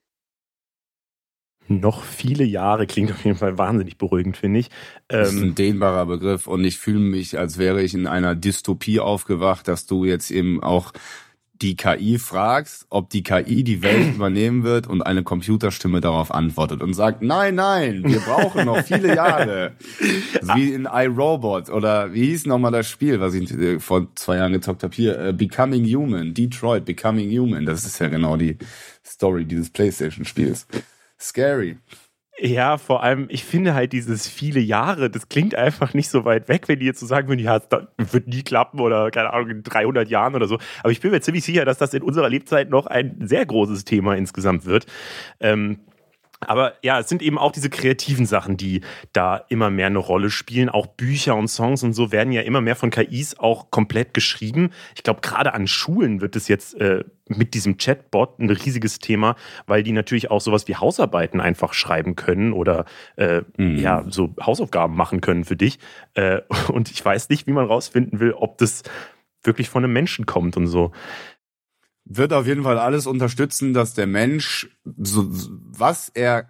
noch 1.70 2.04
viele 2.04 2.44
Jahre 2.44 2.88
klingt 2.88 3.12
auf 3.12 3.24
jeden 3.26 3.38
Fall 3.38 3.58
wahnsinnig 3.58 3.98
beruhigend, 3.98 4.38
finde 4.38 4.60
ich. 4.60 4.70
Ähm, 5.10 5.20
das 5.20 5.34
ist 5.34 5.42
ein 5.42 5.56
dehnbarer 5.56 6.06
Begriff 6.06 6.48
und 6.48 6.64
ich 6.64 6.78
fühle 6.78 7.00
mich, 7.00 7.38
als 7.38 7.58
wäre 7.58 7.82
ich 7.82 7.94
in 7.94 8.08
einer 8.08 8.36
Dystopie 8.36 9.00
aufgewacht, 9.00 9.68
dass 9.68 9.86
du 9.86 10.06
jetzt 10.06 10.32
eben 10.32 10.62
auch 10.64 10.94
die 11.62 11.76
KI 11.76 12.20
fragst, 12.20 12.86
ob 12.90 13.10
die 13.10 13.24
KI 13.24 13.64
die 13.64 13.82
Welt 13.82 14.08
übernehmen 14.16 14.64
wird 14.64 14.88
und 14.88 15.02
eine 15.02 15.24
Computerstimme 15.24 16.02
darauf 16.02 16.32
antwortet 16.32 16.82
und 16.82 16.94
sagt, 16.94 17.22
nein, 17.22 17.56
nein, 17.56 18.04
wir 18.06 18.20
brauchen 18.20 18.66
noch 18.66 18.84
viele 18.84 19.16
Jahre. 19.16 19.74
wie 20.56 20.74
in 20.74 20.88
iRobot 20.92 21.70
oder 21.70 22.14
wie 22.14 22.28
hieß 22.28 22.46
nochmal 22.46 22.72
das 22.72 22.90
Spiel, 22.90 23.20
was 23.20 23.34
ich 23.34 23.52
äh, 23.52 23.80
vor 23.80 24.08
zwei 24.16 24.38
Jahren 24.38 24.54
gezockt 24.54 24.84
habe, 24.84 24.96
hier, 24.96 25.30
uh, 25.30 25.34
Becoming 25.34 25.86
Human, 25.86 26.34
Detroit, 26.34 26.86
Becoming 26.86 27.30
Human. 27.32 27.66
Das 27.66 27.86
ist 27.86 28.00
ja 28.00 28.08
genau 28.08 28.38
die 28.38 28.58
Story 29.06 29.46
dieses 29.46 29.70
Playstation-Spiels 29.70 30.68
scary. 31.20 31.78
Ja, 32.40 32.78
vor 32.78 33.02
allem, 33.02 33.26
ich 33.30 33.44
finde 33.44 33.74
halt 33.74 33.94
dieses 33.94 34.28
viele 34.28 34.60
Jahre, 34.60 35.10
das 35.10 35.28
klingt 35.28 35.56
einfach 35.56 35.96
nicht 35.96 36.10
so 36.10 36.24
weit 36.24 36.48
weg, 36.50 36.68
wenn 36.68 36.80
die 36.80 36.86
jetzt 36.86 37.00
so 37.00 37.08
sagen 37.08 37.28
würden, 37.30 37.40
ja, 37.40 37.58
das 37.58 37.88
wird 38.14 38.28
nie 38.28 38.44
klappen 38.44 38.80
oder 38.80 39.10
keine 39.10 39.34
Ahnung, 39.34 39.50
in 39.50 39.64
300 39.64 40.08
Jahren 40.08 40.36
oder 40.36 40.48
so. 40.48 40.60
Aber 40.84 40.92
ich 40.92 41.02
bin 41.02 41.10
mir 41.10 41.22
ziemlich 41.22 41.44
sicher, 41.44 41.66
dass 41.66 41.80
das 41.80 41.96
in 41.96 42.04
unserer 42.04 42.30
Lebzeit 42.30 42.70
noch 42.70 42.86
ein 42.86 43.18
sehr 43.22 43.44
großes 43.44 43.86
Thema 43.86 44.16
insgesamt 44.16 44.66
wird. 44.66 44.86
Ähm, 45.40 45.80
aber 46.40 46.74
ja, 46.84 47.00
es 47.00 47.10
sind 47.10 47.22
eben 47.22 47.38
auch 47.38 47.52
diese 47.52 47.70
kreativen 47.70 48.26
Sachen, 48.26 48.58
die 48.58 48.82
da 49.12 49.38
immer 49.50 49.70
mehr 49.70 49.88
eine 49.88 49.98
Rolle 49.98 50.30
spielen. 50.30 50.70
Auch 50.70 50.86
Bücher 50.86 51.36
und 51.36 51.48
Songs 51.48 51.84
und 51.84 51.94
so 51.94 52.12
werden 52.12 52.32
ja 52.32 52.42
immer 52.42 52.62
mehr 52.62 52.76
von 52.76 52.92
KIs 52.92 53.40
auch 53.40 53.72
komplett 53.72 54.14
geschrieben. 54.14 54.70
Ich 54.96 55.04
glaube, 55.04 55.22
gerade 55.22 55.54
an 55.54 55.68
Schulen 55.68 56.22
wird 56.22 56.36
es 56.36 56.48
jetzt 56.48 56.80
äh, 56.80 57.04
mit 57.28 57.54
diesem 57.54 57.78
Chatbot 57.78 58.40
ein 58.40 58.50
riesiges 58.50 59.00
Thema, 59.00 59.36
weil 59.66 59.84
die 59.84 59.92
natürlich 59.92 60.30
auch 60.30 60.42
sowas 60.42 60.68
wie 60.68 60.76
Hausarbeiten 60.76 61.42
einfach 61.42 61.74
schreiben 61.74 62.16
können 62.16 62.54
oder 62.54 62.86
äh, 63.16 63.42
mhm. 63.58 63.80
ja, 63.80 64.06
so 64.08 64.34
Hausaufgaben 64.40 64.96
machen 64.96 65.22
können 65.22 65.44
für 65.44 65.56
dich. 65.56 65.80
Äh, 66.14 66.42
und 66.72 66.92
ich 66.92 67.04
weiß 67.04 67.30
nicht, 67.30 67.48
wie 67.48 67.54
man 67.54 67.66
rausfinden 67.66 68.20
will, 68.20 68.34
ob 68.34 68.58
das 68.60 68.84
wirklich 69.44 69.70
von 69.70 69.84
einem 69.84 69.94
Menschen 69.94 70.26
kommt 70.26 70.58
und 70.58 70.68
so 70.68 70.92
wird 72.10 72.34
auf 72.34 72.48
jeden 72.48 72.64
Fall 72.64 72.78
alles 72.78 73.08
unterstützen, 73.08 73.74
dass 73.74 73.94
der 73.94 74.08
Mensch 74.08 74.70
so, 74.98 75.28
was 75.30 76.10
er 76.10 76.48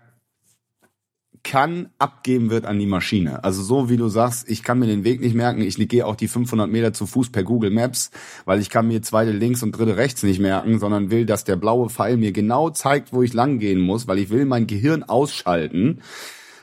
kann, 1.44 1.90
abgeben 1.98 2.50
wird 2.50 2.66
an 2.66 2.78
die 2.78 2.86
Maschine. 2.86 3.44
Also 3.44 3.64
so 3.64 3.90
wie 3.90 3.98
du 3.98 4.10
sagst, 4.10 4.50
ich 4.50 4.64
kann 4.64 4.80
mir 4.80 4.88
den 4.88 5.06
Weg 5.06 5.22
nicht 5.22 5.34
merken, 5.34 5.62
ich 5.62 5.78
gehe 5.88 6.06
auch 6.06 6.16
die 6.16 6.28
500 6.28 6.70
Meter 6.70 6.94
zu 6.94 7.08
Fuß 7.08 7.32
per 7.32 7.44
Google 7.44 7.72
Maps, 7.72 8.12
weil 8.46 8.60
ich 8.60 8.70
kann 8.70 8.88
mir 8.88 9.02
zweite 9.02 9.32
links 9.32 9.64
und 9.64 9.72
dritte 9.72 9.96
rechts 9.96 10.24
nicht 10.24 10.40
merken, 10.40 10.78
sondern 10.78 11.10
will, 11.10 11.26
dass 11.26 11.46
der 11.46 11.56
blaue 11.56 11.90
Pfeil 11.90 12.18
mir 12.18 12.34
genau 12.34 12.70
zeigt, 12.70 13.14
wo 13.14 13.24
ich 13.24 13.34
lang 13.34 13.60
gehen 13.60 13.80
muss, 13.80 14.08
weil 14.08 14.20
ich 14.20 14.30
will 14.30 14.46
mein 14.46 14.68
Gehirn 14.68 15.04
ausschalten, 15.04 16.02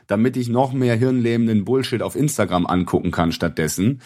damit 0.07 0.37
ich 0.37 0.51
noch 0.51 0.75
mehr 0.75 0.97
hirnlähmenden 0.97 1.65
Bullshit 1.65 2.03
auf 2.03 2.15
Instagram 2.15 2.67
angucken 2.67 3.11
kann 3.11 3.33
stattdessen. 3.33 4.03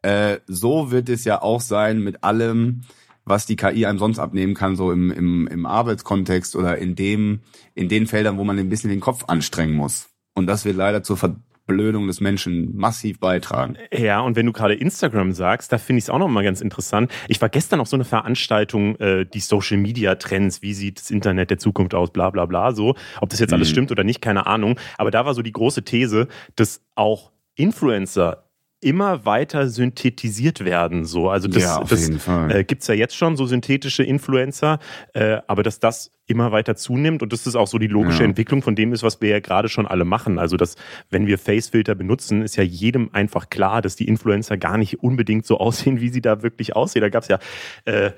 Äh, 0.00 0.38
so 0.46 0.90
wird 0.90 1.10
es 1.10 1.24
ja 1.24 1.42
auch 1.42 1.60
sein 1.60 2.00
mit 2.00 2.24
allem, 2.24 2.82
was 3.24 3.46
die 3.46 3.56
KI 3.56 3.86
einem 3.86 3.98
sonst 3.98 4.18
abnehmen 4.18 4.54
kann, 4.54 4.76
so 4.76 4.92
im, 4.92 5.10
im, 5.10 5.46
im 5.46 5.66
Arbeitskontext 5.66 6.56
oder 6.56 6.78
in 6.78 6.94
dem, 6.94 7.40
in 7.74 7.88
den 7.88 8.06
Feldern, 8.06 8.38
wo 8.38 8.44
man 8.44 8.58
ein 8.58 8.68
bisschen 8.68 8.90
den 8.90 9.00
Kopf 9.00 9.24
anstrengen 9.28 9.74
muss. 9.74 10.08
Und 10.34 10.46
das 10.46 10.64
wird 10.64 10.76
leider 10.76 11.02
zur 11.02 11.16
Verblödung 11.16 12.06
des 12.06 12.20
Menschen 12.20 12.76
massiv 12.76 13.20
beitragen. 13.20 13.76
Ja, 13.92 14.20
und 14.20 14.34
wenn 14.34 14.46
du 14.46 14.52
gerade 14.52 14.74
Instagram 14.74 15.32
sagst, 15.32 15.72
da 15.72 15.78
finde 15.78 15.98
ich 15.98 16.04
es 16.04 16.10
auch 16.10 16.18
nochmal 16.18 16.42
ganz 16.42 16.60
interessant. 16.60 17.10
Ich 17.28 17.40
war 17.40 17.48
gestern 17.48 17.80
auf 17.80 17.88
so 17.88 17.96
eine 17.96 18.04
Veranstaltung, 18.04 18.96
äh, 18.96 19.24
die 19.26 19.40
Social 19.40 19.76
Media 19.76 20.14
Trends, 20.16 20.62
wie 20.62 20.74
sieht 20.74 20.98
das 20.98 21.10
Internet 21.10 21.50
der 21.50 21.58
Zukunft 21.58 21.94
aus, 21.94 22.10
bla 22.10 22.30
bla 22.30 22.46
bla, 22.46 22.72
so. 22.72 22.96
Ob 23.20 23.30
das 23.30 23.40
jetzt 23.40 23.52
alles 23.52 23.68
mhm. 23.68 23.72
stimmt 23.72 23.92
oder 23.92 24.04
nicht, 24.04 24.20
keine 24.20 24.46
Ahnung. 24.46 24.78
Aber 24.98 25.10
da 25.10 25.24
war 25.24 25.34
so 25.34 25.42
die 25.42 25.52
große 25.52 25.84
These, 25.84 26.28
dass 26.56 26.82
auch 26.94 27.30
Influencer 27.54 28.44
immer 28.82 29.24
weiter 29.24 29.68
synthetisiert 29.68 30.64
werden. 30.64 31.04
So. 31.04 31.30
Also 31.30 31.48
das, 31.48 31.62
ja, 31.62 31.82
das 31.82 32.10
äh, 32.28 32.64
gibt 32.64 32.82
es 32.82 32.88
ja 32.88 32.94
jetzt 32.94 33.16
schon, 33.16 33.36
so 33.36 33.46
synthetische 33.46 34.02
Influencer, 34.02 34.80
äh, 35.14 35.38
aber 35.46 35.62
dass 35.62 35.78
das 35.78 36.10
immer 36.26 36.50
weiter 36.50 36.76
zunimmt 36.76 37.22
und 37.22 37.32
das 37.32 37.46
ist 37.46 37.56
auch 37.56 37.66
so 37.66 37.78
die 37.78 37.86
logische 37.86 38.20
ja. 38.20 38.24
Entwicklung 38.24 38.62
von 38.62 38.74
dem 38.74 38.92
ist, 38.92 39.02
was 39.02 39.20
wir 39.20 39.28
ja 39.30 39.40
gerade 39.40 39.68
schon 39.68 39.86
alle 39.86 40.04
machen. 40.04 40.38
Also 40.38 40.56
dass, 40.56 40.76
wenn 41.10 41.26
wir 41.26 41.38
Facefilter 41.38 41.94
benutzen, 41.94 42.42
ist 42.42 42.56
ja 42.56 42.64
jedem 42.64 43.10
einfach 43.12 43.50
klar, 43.50 43.82
dass 43.82 43.96
die 43.96 44.08
Influencer 44.08 44.56
gar 44.56 44.78
nicht 44.78 45.00
unbedingt 45.00 45.46
so 45.46 45.58
aussehen, 45.60 46.00
wie 46.00 46.08
sie 46.08 46.20
da 46.20 46.42
wirklich 46.42 46.74
aussehen. 46.74 47.02
Da 47.02 47.08
gab 47.08 47.22
es 47.22 47.28
ja 47.28 47.38
äh, 47.84 48.12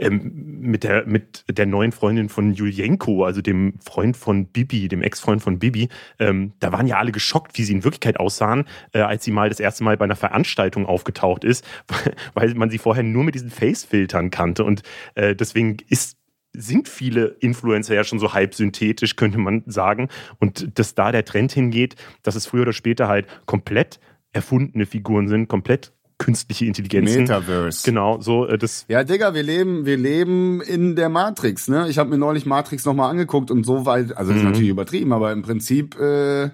ähm, 0.00 0.60
mit, 0.60 0.84
der, 0.84 1.06
mit 1.06 1.44
der 1.48 1.66
neuen 1.66 1.92
Freundin 1.92 2.28
von 2.28 2.52
Julienko, 2.52 3.24
also 3.24 3.42
dem 3.42 3.74
Freund 3.84 4.16
von 4.16 4.46
Bibi, 4.46 4.88
dem 4.88 5.02
Ex-Freund 5.02 5.42
von 5.42 5.58
Bibi, 5.58 5.88
ähm, 6.18 6.52
da 6.58 6.72
waren 6.72 6.86
ja 6.86 6.98
alle 6.98 7.12
geschockt, 7.12 7.56
wie 7.58 7.64
sie 7.64 7.74
in 7.74 7.84
Wirklichkeit 7.84 8.18
aussahen, 8.18 8.64
äh, 8.92 9.00
als 9.00 9.24
sie 9.24 9.30
mal 9.30 9.48
das 9.48 9.60
erste 9.60 9.84
Mal 9.84 9.96
bei 9.96 10.04
einer 10.04 10.16
Veranstaltung 10.16 10.86
aufgetaucht 10.86 11.44
ist, 11.44 11.64
weil 12.34 12.54
man 12.54 12.70
sie 12.70 12.78
vorher 12.78 13.04
nur 13.04 13.24
mit 13.24 13.34
diesen 13.34 13.50
Face-Filtern 13.50 14.30
kannte. 14.30 14.64
Und 14.64 14.82
äh, 15.14 15.36
deswegen 15.36 15.76
ist 15.88 16.16
sind 16.52 16.88
viele 16.88 17.36
Influencer 17.38 17.94
ja 17.94 18.02
schon 18.02 18.18
so 18.18 18.32
halb 18.32 18.54
synthetisch, 18.54 19.14
könnte 19.14 19.38
man 19.38 19.62
sagen. 19.66 20.08
Und 20.40 20.80
dass 20.80 20.96
da 20.96 21.12
der 21.12 21.24
Trend 21.24 21.52
hingeht, 21.52 21.94
dass 22.24 22.34
es 22.34 22.46
früher 22.46 22.62
oder 22.62 22.72
später 22.72 23.06
halt 23.06 23.28
komplett 23.46 24.00
erfundene 24.32 24.86
Figuren 24.86 25.28
sind, 25.28 25.48
komplett 25.48 25.92
künstliche 26.20 26.66
Intelligenz. 26.66 27.12
Metaverse. 27.16 27.82
Genau, 27.84 28.20
so 28.20 28.46
äh, 28.46 28.58
das. 28.58 28.84
Ja, 28.88 29.02
Digga, 29.02 29.34
wir 29.34 29.42
leben, 29.42 29.86
wir 29.86 29.96
leben 29.96 30.60
in 30.60 30.94
der 30.94 31.08
Matrix. 31.08 31.66
Ne, 31.66 31.88
ich 31.88 31.98
habe 31.98 32.10
mir 32.10 32.18
neulich 32.18 32.46
Matrix 32.46 32.84
nochmal 32.84 33.10
angeguckt 33.10 33.50
und 33.50 33.64
so 33.64 33.86
weit, 33.86 34.16
also 34.16 34.30
das 34.30 34.36
ist 34.36 34.44
mhm. 34.44 34.50
natürlich 34.50 34.68
übertrieben, 34.68 35.12
aber 35.12 35.32
im 35.32 35.42
Prinzip, 35.42 35.98
äh, 35.98 36.50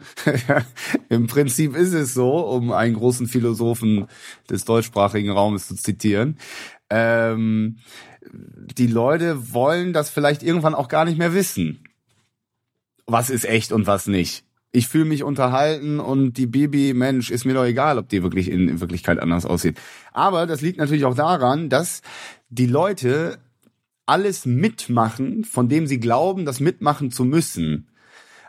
im 1.11 1.27
Prinzip 1.27 1.77
ist 1.77 1.93
es 1.93 2.15
so, 2.15 2.39
um 2.39 2.73
einen 2.73 2.95
großen 2.95 3.27
Philosophen 3.27 4.07
des 4.49 4.65
deutschsprachigen 4.65 5.31
Raumes 5.31 5.67
zu 5.67 5.75
zitieren. 5.75 6.39
Ähm, 6.89 7.79
die 8.33 8.87
Leute 8.87 9.53
wollen 9.53 9.93
das 9.93 10.11
vielleicht 10.11 10.45
irgendwann 10.45 10.75
auch 10.75 10.89
gar 10.89 11.05
nicht 11.05 11.19
mehr 11.19 11.35
wissen. 11.35 11.85
Was 13.07 13.31
ist 13.31 13.45
echt 13.45 13.73
und 13.73 13.87
was 13.87 14.07
nicht. 14.07 14.46
Ich 14.77 14.89
fühle 14.89 15.07
mich 15.07 15.23
unterhalten 15.23 16.01
und 16.01 16.35
die 16.35 16.47
Bibi, 16.47 16.93
Mensch, 16.93 17.31
ist 17.31 17.47
mir 17.47 17.55
doch 17.55 17.65
egal, 17.65 17.97
ob 17.97 18.11
die 18.11 18.23
wirklich 18.23 18.51
in 18.51 18.79
Wirklichkeit 18.79 19.19
anders 19.19 19.47
aussieht. 19.47 19.79
Aber 20.13 20.47
das 20.47 20.61
liegt 20.61 20.77
natürlich 20.77 21.07
auch 21.07 21.15
daran, 21.15 21.71
dass 21.71 22.03
die 22.51 22.67
Leute 22.67 23.39
alles 24.05 24.45
mitmachen, 24.45 25.45
von 25.45 25.71
dem 25.71 25.87
sie 25.87 25.99
glauben, 25.99 26.45
das 26.45 26.61
mitmachen 26.61 27.11
zu 27.11 27.25
müssen. 27.25 27.89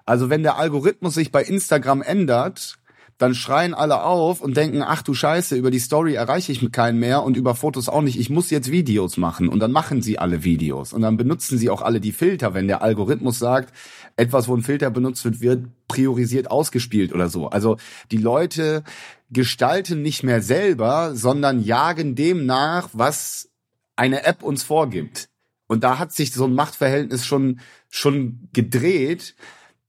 Also 0.05 0.29
wenn 0.29 0.43
der 0.43 0.57
Algorithmus 0.57 1.13
sich 1.13 1.31
bei 1.31 1.43
Instagram 1.43 2.01
ändert, 2.01 2.77
dann 3.17 3.33
schreien 3.33 3.73
alle 3.73 4.03
auf 4.03 4.41
und 4.41 4.55
denken, 4.57 4.83
ach 4.83 5.01
du 5.01 5.15
Scheiße, 5.15 5.55
über 5.55 5.71
die 5.71 5.79
Story 5.79 6.13
erreiche 6.13 6.51
ich 6.51 6.71
keinen 6.71 6.99
mehr 6.99 7.23
und 7.23 7.35
über 7.35 7.55
Fotos 7.55 7.89
auch 7.89 8.01
nicht. 8.01 8.19
Ich 8.19 8.29
muss 8.29 8.51
jetzt 8.51 8.71
Videos 8.71 9.17
machen. 9.17 9.49
Und 9.49 9.59
dann 9.59 9.71
machen 9.71 10.03
sie 10.03 10.19
alle 10.19 10.43
Videos. 10.43 10.93
Und 10.93 11.01
dann 11.01 11.17
benutzen 11.17 11.57
sie 11.57 11.71
auch 11.71 11.81
alle 11.81 11.99
die 11.99 12.11
Filter, 12.11 12.53
wenn 12.53 12.67
der 12.67 12.83
Algorithmus 12.83 13.39
sagt, 13.39 13.73
etwas, 14.17 14.47
wo 14.47 14.55
ein 14.55 14.61
Filter 14.61 14.91
benutzt 14.91 15.25
wird, 15.25 15.41
wird 15.41 15.65
priorisiert 15.87 16.51
ausgespielt 16.51 17.11
oder 17.11 17.27
so. 17.29 17.49
Also 17.49 17.77
die 18.11 18.17
Leute 18.17 18.83
gestalten 19.31 20.03
nicht 20.03 20.23
mehr 20.23 20.41
selber, 20.43 21.15
sondern 21.15 21.63
jagen 21.63 22.13
dem 22.13 22.45
nach, 22.45 22.89
was 22.93 23.49
eine 23.95 24.25
App 24.25 24.43
uns 24.43 24.61
vorgibt. 24.61 25.29
Und 25.65 25.83
da 25.83 25.97
hat 25.97 26.13
sich 26.13 26.31
so 26.31 26.45
ein 26.45 26.53
Machtverhältnis 26.53 27.25
schon, 27.25 27.59
schon 27.89 28.47
gedreht, 28.53 29.35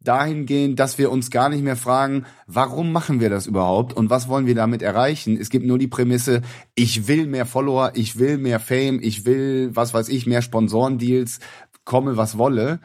dahingehend, 0.01 0.79
dass 0.79 0.99
wir 0.99 1.11
uns 1.11 1.31
gar 1.31 1.49
nicht 1.49 1.63
mehr 1.63 1.77
fragen, 1.77 2.25
warum 2.47 2.93
machen 2.93 3.21
wir 3.21 3.31
das 3.31 3.47
überhaupt 3.47 3.93
und 3.93 4.11
was 4.11 4.29
wollen 4.29 4.47
wir 4.47 4.55
damit 4.55 4.83
erreichen? 4.83 5.37
Es 5.37 5.51
gibt 5.51 5.67
nur 5.67 5.79
die 5.79 5.89
Prämisse, 5.89 6.43
ich 6.75 7.09
will 7.09 7.27
mehr 7.27 7.47
Follower, 7.47 7.93
ich 7.95 8.19
will 8.19 8.39
mehr 8.39 8.61
Fame, 8.61 9.01
ich 9.03 9.27
will, 9.27 9.71
was 9.75 9.95
weiß 9.95 10.09
ich, 10.09 10.27
mehr 10.27 10.43
Sponsorendeals, 10.43 11.41
komme 11.85 12.17
was 12.17 12.39
wolle. 12.39 12.81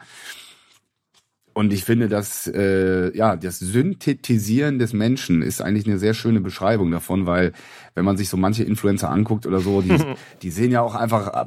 Und 1.52 1.72
ich 1.72 1.84
finde, 1.84 2.08
dass 2.08 2.48
äh, 2.48 3.16
ja 3.16 3.36
das 3.36 3.60
Synthetisieren 3.60 4.80
des 4.80 4.92
Menschen 4.92 5.40
ist 5.40 5.60
eigentlich 5.60 5.86
eine 5.86 6.00
sehr 6.00 6.12
schöne 6.12 6.40
Beschreibung 6.40 6.90
davon, 6.90 7.26
weil 7.26 7.52
wenn 7.94 8.04
man 8.04 8.16
sich 8.16 8.28
so 8.28 8.36
manche 8.36 8.64
Influencer 8.64 9.08
anguckt 9.08 9.46
oder 9.46 9.60
so, 9.60 9.80
die, 9.80 9.96
die 10.42 10.50
sehen 10.50 10.72
ja 10.72 10.80
auch 10.80 10.96
einfach 10.96 11.28
äh, 11.28 11.46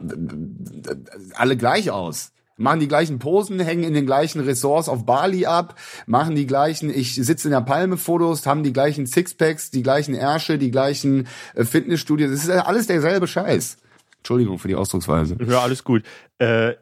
alle 1.34 1.58
gleich 1.58 1.92
aus 1.92 2.32
machen 2.58 2.80
die 2.80 2.88
gleichen 2.88 3.20
Posen, 3.20 3.60
hängen 3.60 3.84
in 3.84 3.94
den 3.94 4.06
gleichen 4.06 4.42
Ressorts 4.42 4.90
auf 4.90 5.06
Bali 5.06 5.46
ab, 5.46 5.76
machen 6.06 6.36
die 6.36 6.48
gleichen, 6.48 6.90
ich 6.90 7.16
sitze 7.16 7.48
in 7.48 7.52
der 7.52 7.62
Palme 7.62 7.98
Fotos, 7.98 8.46
haben 8.46 8.64
die 8.64 8.74
gleichen 8.74 9.06
Sixpacks, 9.06 9.72
die 9.72 9.84
gleichen 9.84 10.16
Ärsche, 10.16 10.58
die 10.58 10.72
gleichen 10.72 11.28
äh, 11.56 11.64
Fitnessstudios. 11.64 12.32
Das 12.32 12.44
ist 12.44 12.50
alles 12.50 12.88
derselbe 12.88 13.28
Scheiß. 13.28 13.78
Entschuldigung 14.18 14.60
für 14.60 14.68
die 14.68 14.76
Ausdrucksweise. 14.76 15.38
Ja, 15.48 15.62
alles 15.62 15.84
gut. 15.84 16.04
Äh, 16.40 16.74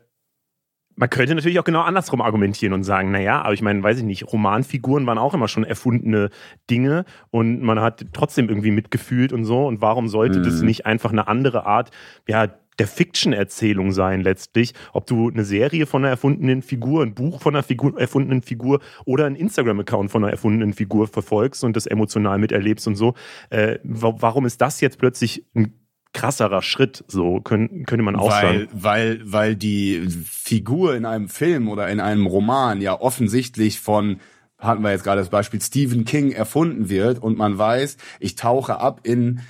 man 0.96 1.10
könnte 1.10 1.36
natürlich 1.36 1.60
auch 1.60 1.66
genau 1.66 1.82
andersrum 1.82 2.22
argumentieren 2.22 2.74
und 2.74 2.84
sagen, 2.84 3.12
naja, 3.12 3.42
aber 3.42 3.54
ich 3.54 3.62
meine, 3.62 3.84
weiß 3.84 3.98
ich 3.98 4.04
nicht, 4.04 4.32
Romanfiguren 4.32 5.06
waren 5.06 5.18
auch 5.18 5.34
immer 5.34 5.50
schon 5.50 5.66
erfundene 5.66 6.30
Dinge 6.70 7.04
und 7.32 7.62
man 7.62 7.82
hat 7.82 8.06
trotzdem 8.14 8.48
irgendwie 8.48 8.72
mitgefühlt 8.72 9.34
und 9.34 9.44
so. 9.44 9.68
Und 9.68 9.82
warum 9.82 10.08
sollte 10.08 10.40
mhm. 10.40 10.44
das 10.44 10.62
nicht 10.62 10.86
einfach 10.86 11.12
eine 11.12 11.28
andere 11.28 11.66
Art, 11.66 11.92
ja, 12.28 12.48
der 12.80 12.88
Fiction-Erzählung 12.88 13.92
sein 13.92 14.22
letztlich, 14.22 14.74
ob 14.94 15.06
du 15.08 15.30
eine 15.30 15.46
Serie 15.46 15.86
von 15.86 16.04
einer 16.04 16.12
erfundenen 16.12 16.62
Figur, 16.62 17.04
ein 17.04 17.14
Buch 17.14 17.42
von 17.42 17.56
einer 17.56 17.64
Figur, 17.64 18.00
erfundenen 18.00 18.42
Figur 18.42 18.80
oder 19.06 19.26
ein 19.26 19.36
Instagram-Account 19.36 20.12
von 20.12 20.24
einer 20.24 20.32
erfundenen 20.32 20.74
Figur 20.74 21.08
verfolgst 21.08 21.64
und 21.64 21.76
das 21.76 21.86
emotional 21.86 22.38
miterlebst 22.38 22.88
und 22.88 22.96
so. 22.96 23.14
Äh, 23.50 23.80
warum 23.84 24.46
ist 24.46 24.62
das 24.62 24.82
jetzt 24.82 24.98
plötzlich 24.98 25.46
ein 25.56 25.74
krasserer 26.16 26.62
Schritt, 26.62 27.04
so 27.08 27.42
können, 27.42 27.86
könnte 27.86 28.04
man 28.04 28.16
auch 28.16 28.32
weil, 28.32 28.42
sagen. 28.42 28.68
Weil, 28.72 29.22
weil 29.24 29.56
die 29.56 30.08
Figur 30.26 30.96
in 30.96 31.06
einem 31.06 31.28
Film 31.28 31.68
oder 31.68 31.90
in 31.90 32.00
einem 32.00 32.26
Roman 32.26 32.82
ja 32.82 33.00
offensichtlich 33.00 33.80
von 33.82 34.22
hatten 34.58 34.84
wir 34.84 34.92
jetzt 34.92 35.04
gerade 35.04 35.20
das 35.20 35.30
Beispiel 35.30 35.62
Stephen 35.62 36.06
King 36.06 36.32
erfunden 36.32 36.90
wird 36.90 37.22
und 37.22 37.38
man 37.38 37.58
weiß, 37.58 37.98
ich 38.20 38.36
tauche 38.36 38.80
ab 38.80 39.02
in 39.04 39.42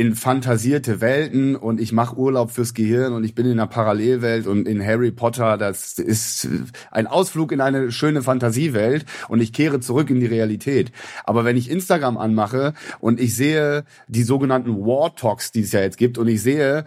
in 0.00 0.14
fantasierte 0.14 1.02
Welten 1.02 1.56
und 1.56 1.78
ich 1.78 1.92
mache 1.92 2.16
Urlaub 2.16 2.50
fürs 2.50 2.72
Gehirn 2.72 3.12
und 3.12 3.22
ich 3.22 3.34
bin 3.34 3.44
in 3.44 3.52
einer 3.52 3.66
Parallelwelt 3.66 4.46
und 4.46 4.66
in 4.66 4.82
Harry 4.82 5.10
Potter, 5.10 5.58
das 5.58 5.98
ist 5.98 6.48
ein 6.90 7.06
Ausflug 7.06 7.52
in 7.52 7.60
eine 7.60 7.92
schöne 7.92 8.22
Fantasiewelt 8.22 9.04
und 9.28 9.42
ich 9.42 9.52
kehre 9.52 9.78
zurück 9.80 10.08
in 10.08 10.18
die 10.20 10.26
Realität. 10.26 10.90
Aber 11.24 11.44
wenn 11.44 11.58
ich 11.58 11.70
Instagram 11.70 12.16
anmache 12.16 12.72
und 13.00 13.20
ich 13.20 13.36
sehe 13.36 13.84
die 14.08 14.22
sogenannten 14.22 14.74
War 14.74 15.14
Talks, 15.14 15.52
die 15.52 15.60
es 15.60 15.72
ja 15.72 15.82
jetzt 15.82 15.98
gibt 15.98 16.16
und 16.16 16.28
ich 16.28 16.40
sehe 16.40 16.86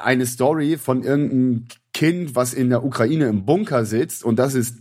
eine 0.00 0.24
Story 0.24 0.78
von 0.78 1.02
irgendeinem 1.02 1.64
Kind, 1.92 2.36
was 2.36 2.54
in 2.54 2.70
der 2.70 2.84
Ukraine 2.84 3.26
im 3.26 3.44
Bunker 3.44 3.84
sitzt 3.84 4.22
und 4.22 4.38
das 4.38 4.54
ist 4.54 4.76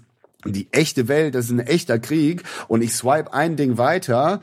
die 0.46 0.67
echte 0.72 1.08
Welt, 1.08 1.34
das 1.34 1.46
ist 1.46 1.52
ein 1.52 1.60
echter 1.60 1.98
Krieg 1.98 2.44
und 2.67 2.84
ich 2.84 2.94
swipe 2.94 3.34
ein 3.34 3.56
Ding 3.56 3.80
weiter, 3.80 4.39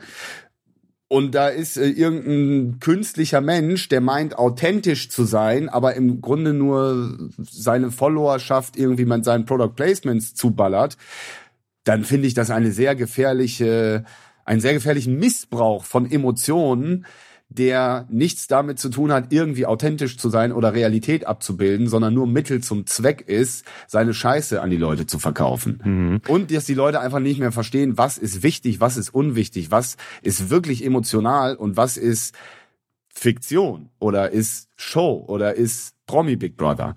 und 1.09 1.33
da 1.33 1.49
ist 1.49 1.75
äh, 1.75 1.87
irgendein 1.87 2.79
künstlicher 2.79 3.41
Mensch, 3.41 3.89
der 3.89 3.99
meint, 3.99 4.37
authentisch 4.37 5.09
zu 5.09 5.25
sein, 5.25 5.67
aber 5.67 5.95
im 5.95 6.21
Grunde 6.21 6.53
nur 6.53 7.29
seine 7.39 7.91
Followerschaft 7.91 8.77
irgendwie 8.77 9.05
man 9.05 9.23
seinen 9.23 9.45
Product 9.45 9.73
Placements 9.75 10.35
zuballert, 10.35 10.97
dann 11.83 12.03
finde 12.03 12.27
ich 12.27 12.35
das 12.35 12.51
eine 12.51 12.71
sehr 12.71 12.95
gefährliche, 12.95 14.05
einen 14.45 14.61
sehr 14.61 14.73
gefährlichen 14.73 15.17
Missbrauch 15.17 15.83
von 15.83 16.09
Emotionen, 16.09 17.07
der 17.49 18.05
nichts 18.09 18.47
damit 18.47 18.77
zu 18.77 18.89
tun 18.89 19.11
hat, 19.11 19.33
irgendwie 19.33 19.65
authentisch 19.65 20.17
zu 20.17 20.29
sein 20.29 20.51
oder 20.51 20.73
Realität 20.73 21.25
abzubilden, 21.25 21.87
sondern 21.87 22.13
nur 22.13 22.27
Mittel 22.27 22.61
zum 22.61 22.85
Zweck 22.85 23.21
ist, 23.21 23.65
seine 23.87 24.13
Scheiße 24.13 24.61
an 24.61 24.69
die 24.69 24.77
Leute 24.77 25.07
zu 25.07 25.17
verkaufen. 25.17 25.81
Mhm. 25.83 26.21
Und 26.27 26.51
dass 26.51 26.65
die 26.65 26.75
Leute 26.75 26.99
einfach 26.99 27.19
nicht 27.19 27.39
mehr 27.39 27.51
verstehen, 27.51 27.97
was 27.97 28.19
ist 28.19 28.43
wichtig, 28.43 28.79
was 28.79 28.97
ist 28.97 29.09
unwichtig, 29.09 29.71
was 29.71 29.97
ist 30.21 30.51
wirklich 30.51 30.85
emotional 30.85 31.55
und 31.55 31.75
was 31.75 31.97
ist 31.97 32.35
Fiktion 33.09 33.89
oder 33.97 34.29
ist 34.29 34.69
Show 34.75 35.25
oder 35.27 35.55
ist 35.55 35.95
Promi 36.05 36.35
Big 36.35 36.55
Brother. 36.55 36.95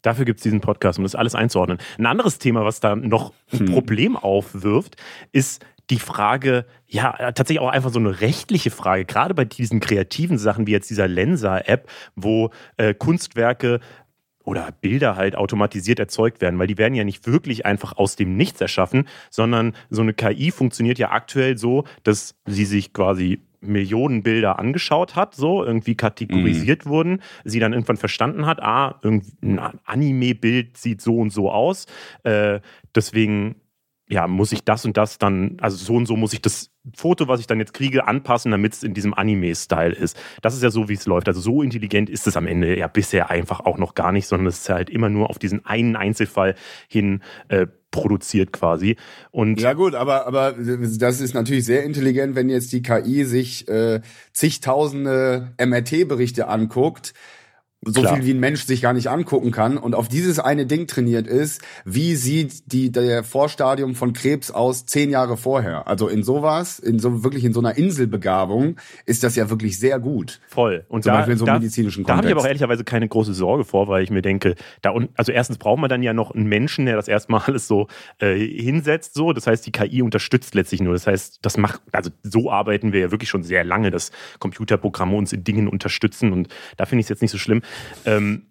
Dafür 0.00 0.24
gibt 0.24 0.38
es 0.38 0.42
diesen 0.42 0.60
Podcast, 0.60 0.98
um 0.98 1.04
das 1.04 1.14
alles 1.14 1.34
einzuordnen. 1.34 1.78
Ein 1.96 2.06
anderes 2.06 2.38
Thema, 2.38 2.64
was 2.64 2.80
da 2.80 2.96
noch 2.96 3.32
ein 3.52 3.60
hm. 3.60 3.66
Problem 3.66 4.16
aufwirft, 4.16 4.96
ist 5.30 5.64
die 5.90 5.98
Frage, 5.98 6.64
ja, 6.86 7.12
tatsächlich 7.32 7.60
auch 7.60 7.68
einfach 7.68 7.90
so 7.90 7.98
eine 7.98 8.20
rechtliche 8.20 8.70
Frage, 8.70 9.04
gerade 9.04 9.34
bei 9.34 9.44
diesen 9.44 9.80
kreativen 9.80 10.38
Sachen 10.38 10.66
wie 10.66 10.72
jetzt 10.72 10.90
dieser 10.90 11.08
Lensa-App, 11.08 11.88
wo 12.14 12.50
äh, 12.76 12.94
Kunstwerke 12.94 13.80
oder 14.44 14.70
Bilder 14.80 15.16
halt 15.16 15.36
automatisiert 15.36 15.98
erzeugt 15.98 16.40
werden, 16.40 16.58
weil 16.58 16.66
die 16.66 16.78
werden 16.78 16.94
ja 16.94 17.04
nicht 17.04 17.26
wirklich 17.26 17.66
einfach 17.66 17.96
aus 17.96 18.16
dem 18.16 18.36
Nichts 18.36 18.60
erschaffen, 18.60 19.08
sondern 19.30 19.74
so 19.90 20.02
eine 20.02 20.14
KI 20.14 20.50
funktioniert 20.50 20.98
ja 20.98 21.10
aktuell 21.10 21.58
so, 21.58 21.84
dass 22.02 22.34
sie 22.46 22.64
sich 22.64 22.92
quasi 22.92 23.40
Millionen 23.60 24.24
Bilder 24.24 24.58
angeschaut 24.58 25.14
hat, 25.14 25.36
so 25.36 25.64
irgendwie 25.64 25.94
kategorisiert 25.94 26.84
mhm. 26.84 26.90
wurden, 26.90 27.22
sie 27.44 27.60
dann 27.60 27.72
irgendwann 27.72 27.96
verstanden 27.96 28.44
hat, 28.46 28.60
ah, 28.60 29.00
ein 29.04 29.60
Anime-Bild 29.84 30.76
sieht 30.76 31.00
so 31.00 31.16
und 31.18 31.30
so 31.30 31.50
aus, 31.50 31.86
äh, 32.24 32.60
deswegen 32.94 33.61
ja, 34.12 34.26
muss 34.26 34.52
ich 34.52 34.62
das 34.62 34.84
und 34.84 34.98
das 34.98 35.16
dann, 35.16 35.56
also 35.60 35.76
so 35.76 35.94
und 35.94 36.04
so 36.04 36.16
muss 36.16 36.34
ich 36.34 36.42
das 36.42 36.70
Foto, 36.94 37.28
was 37.28 37.40
ich 37.40 37.46
dann 37.46 37.58
jetzt 37.58 37.72
kriege, 37.72 38.06
anpassen, 38.06 38.50
damit 38.50 38.74
es 38.74 38.82
in 38.82 38.92
diesem 38.92 39.14
Anime-Style 39.14 39.94
ist. 39.94 40.20
Das 40.42 40.54
ist 40.54 40.62
ja 40.62 40.70
so, 40.70 40.90
wie 40.90 40.94
es 40.94 41.06
läuft. 41.06 41.28
Also 41.28 41.40
so 41.40 41.62
intelligent 41.62 42.10
ist 42.10 42.26
es 42.26 42.36
am 42.36 42.46
Ende 42.46 42.78
ja 42.78 42.88
bisher 42.88 43.30
einfach 43.30 43.60
auch 43.60 43.78
noch 43.78 43.94
gar 43.94 44.12
nicht, 44.12 44.26
sondern 44.26 44.48
es 44.48 44.58
ist 44.58 44.68
halt 44.68 44.90
immer 44.90 45.08
nur 45.08 45.30
auf 45.30 45.38
diesen 45.38 45.64
einen 45.64 45.96
Einzelfall 45.96 46.56
hin 46.88 47.22
äh, 47.48 47.66
produziert 47.90 48.52
quasi. 48.52 48.96
Und 49.30 49.60
ja 49.60 49.72
gut, 49.72 49.94
aber 49.94 50.26
aber 50.26 50.52
das 50.52 51.20
ist 51.20 51.34
natürlich 51.34 51.64
sehr 51.64 51.84
intelligent, 51.84 52.34
wenn 52.34 52.50
jetzt 52.50 52.72
die 52.72 52.82
KI 52.82 53.24
sich 53.24 53.66
äh, 53.68 54.02
zigtausende 54.32 55.54
MRT-Berichte 55.58 56.48
anguckt 56.48 57.14
so 57.84 58.00
Klar. 58.00 58.16
viel 58.16 58.26
wie 58.26 58.30
ein 58.30 58.40
Mensch 58.40 58.64
sich 58.64 58.80
gar 58.80 58.92
nicht 58.92 59.08
angucken 59.08 59.50
kann 59.50 59.76
und 59.76 59.96
auf 59.96 60.08
dieses 60.08 60.38
eine 60.38 60.66
Ding 60.66 60.86
trainiert 60.86 61.26
ist, 61.26 61.62
wie 61.84 62.14
sieht 62.14 62.72
die 62.72 62.92
der 62.92 63.24
Vorstadium 63.24 63.96
von 63.96 64.12
Krebs 64.12 64.52
aus 64.52 64.86
zehn 64.86 65.10
Jahre 65.10 65.36
vorher? 65.36 65.88
Also 65.88 66.06
in 66.06 66.22
sowas, 66.22 66.78
in 66.78 67.00
so 67.00 67.24
wirklich 67.24 67.44
in 67.44 67.52
so 67.52 67.58
einer 67.58 67.76
Inselbegabung 67.76 68.76
ist 69.04 69.24
das 69.24 69.34
ja 69.34 69.50
wirklich 69.50 69.80
sehr 69.80 69.98
gut. 69.98 70.40
Voll. 70.48 70.84
Und 70.88 71.02
Zum 71.02 71.10
da, 71.10 71.18
Beispiel 71.18 71.32
in 71.32 71.38
so 71.38 71.44
einem 71.44 71.58
medizinischen 71.58 72.04
Kontext. 72.04 72.10
Da 72.10 72.16
habe 72.18 72.28
ich 72.28 72.32
aber 72.32 72.42
auch 72.42 72.46
ehrlicherweise 72.46 72.84
keine 72.84 73.08
große 73.08 73.34
Sorge 73.34 73.64
vor, 73.64 73.88
weil 73.88 74.04
ich 74.04 74.10
mir 74.10 74.22
denke, 74.22 74.54
da 74.80 74.90
und 74.90 75.10
also 75.16 75.32
erstens 75.32 75.58
braucht 75.58 75.80
man 75.80 75.90
dann 75.90 76.04
ja 76.04 76.12
noch 76.12 76.30
einen 76.30 76.46
Menschen, 76.46 76.86
der 76.86 76.94
das 76.94 77.08
erstmal 77.08 77.40
alles 77.46 77.66
so 77.66 77.88
äh, 78.20 78.36
hinsetzt. 78.36 79.14
So, 79.14 79.32
das 79.32 79.48
heißt, 79.48 79.66
die 79.66 79.72
KI 79.72 80.02
unterstützt 80.02 80.54
letztlich 80.54 80.80
nur. 80.80 80.92
Das 80.92 81.08
heißt, 81.08 81.40
das 81.42 81.56
macht 81.56 81.80
also 81.90 82.10
so 82.22 82.48
arbeiten 82.48 82.92
wir 82.92 83.00
ja 83.00 83.10
wirklich 83.10 83.28
schon 83.28 83.42
sehr 83.42 83.64
lange, 83.64 83.90
dass 83.90 84.12
Computerprogramme 84.38 85.16
uns 85.16 85.32
in 85.32 85.42
Dingen 85.42 85.66
unterstützen 85.66 86.32
und 86.32 86.48
da 86.76 86.86
finde 86.86 87.00
ich 87.00 87.06
es 87.06 87.08
jetzt 87.08 87.22
nicht 87.22 87.32
so 87.32 87.38
schlimm. 87.38 87.62
Ähm, 88.04 88.46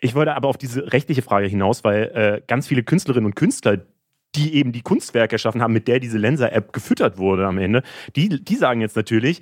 ich 0.00 0.14
wollte 0.14 0.34
aber 0.34 0.48
auf 0.48 0.58
diese 0.58 0.92
rechtliche 0.92 1.22
Frage 1.22 1.46
hinaus, 1.46 1.84
weil 1.84 2.02
äh, 2.14 2.42
ganz 2.46 2.66
viele 2.66 2.82
Künstlerinnen 2.82 3.26
und 3.26 3.36
Künstler, 3.36 3.78
die 4.34 4.54
eben 4.54 4.72
die 4.72 4.82
Kunstwerke 4.82 5.34
erschaffen 5.34 5.62
haben, 5.62 5.72
mit 5.72 5.86
der 5.86 6.00
diese 6.00 6.18
Lenser-App 6.18 6.72
gefüttert 6.72 7.18
wurde 7.18 7.46
am 7.46 7.58
Ende, 7.58 7.82
die, 8.16 8.42
die 8.42 8.56
sagen 8.56 8.80
jetzt 8.80 8.96
natürlich, 8.96 9.40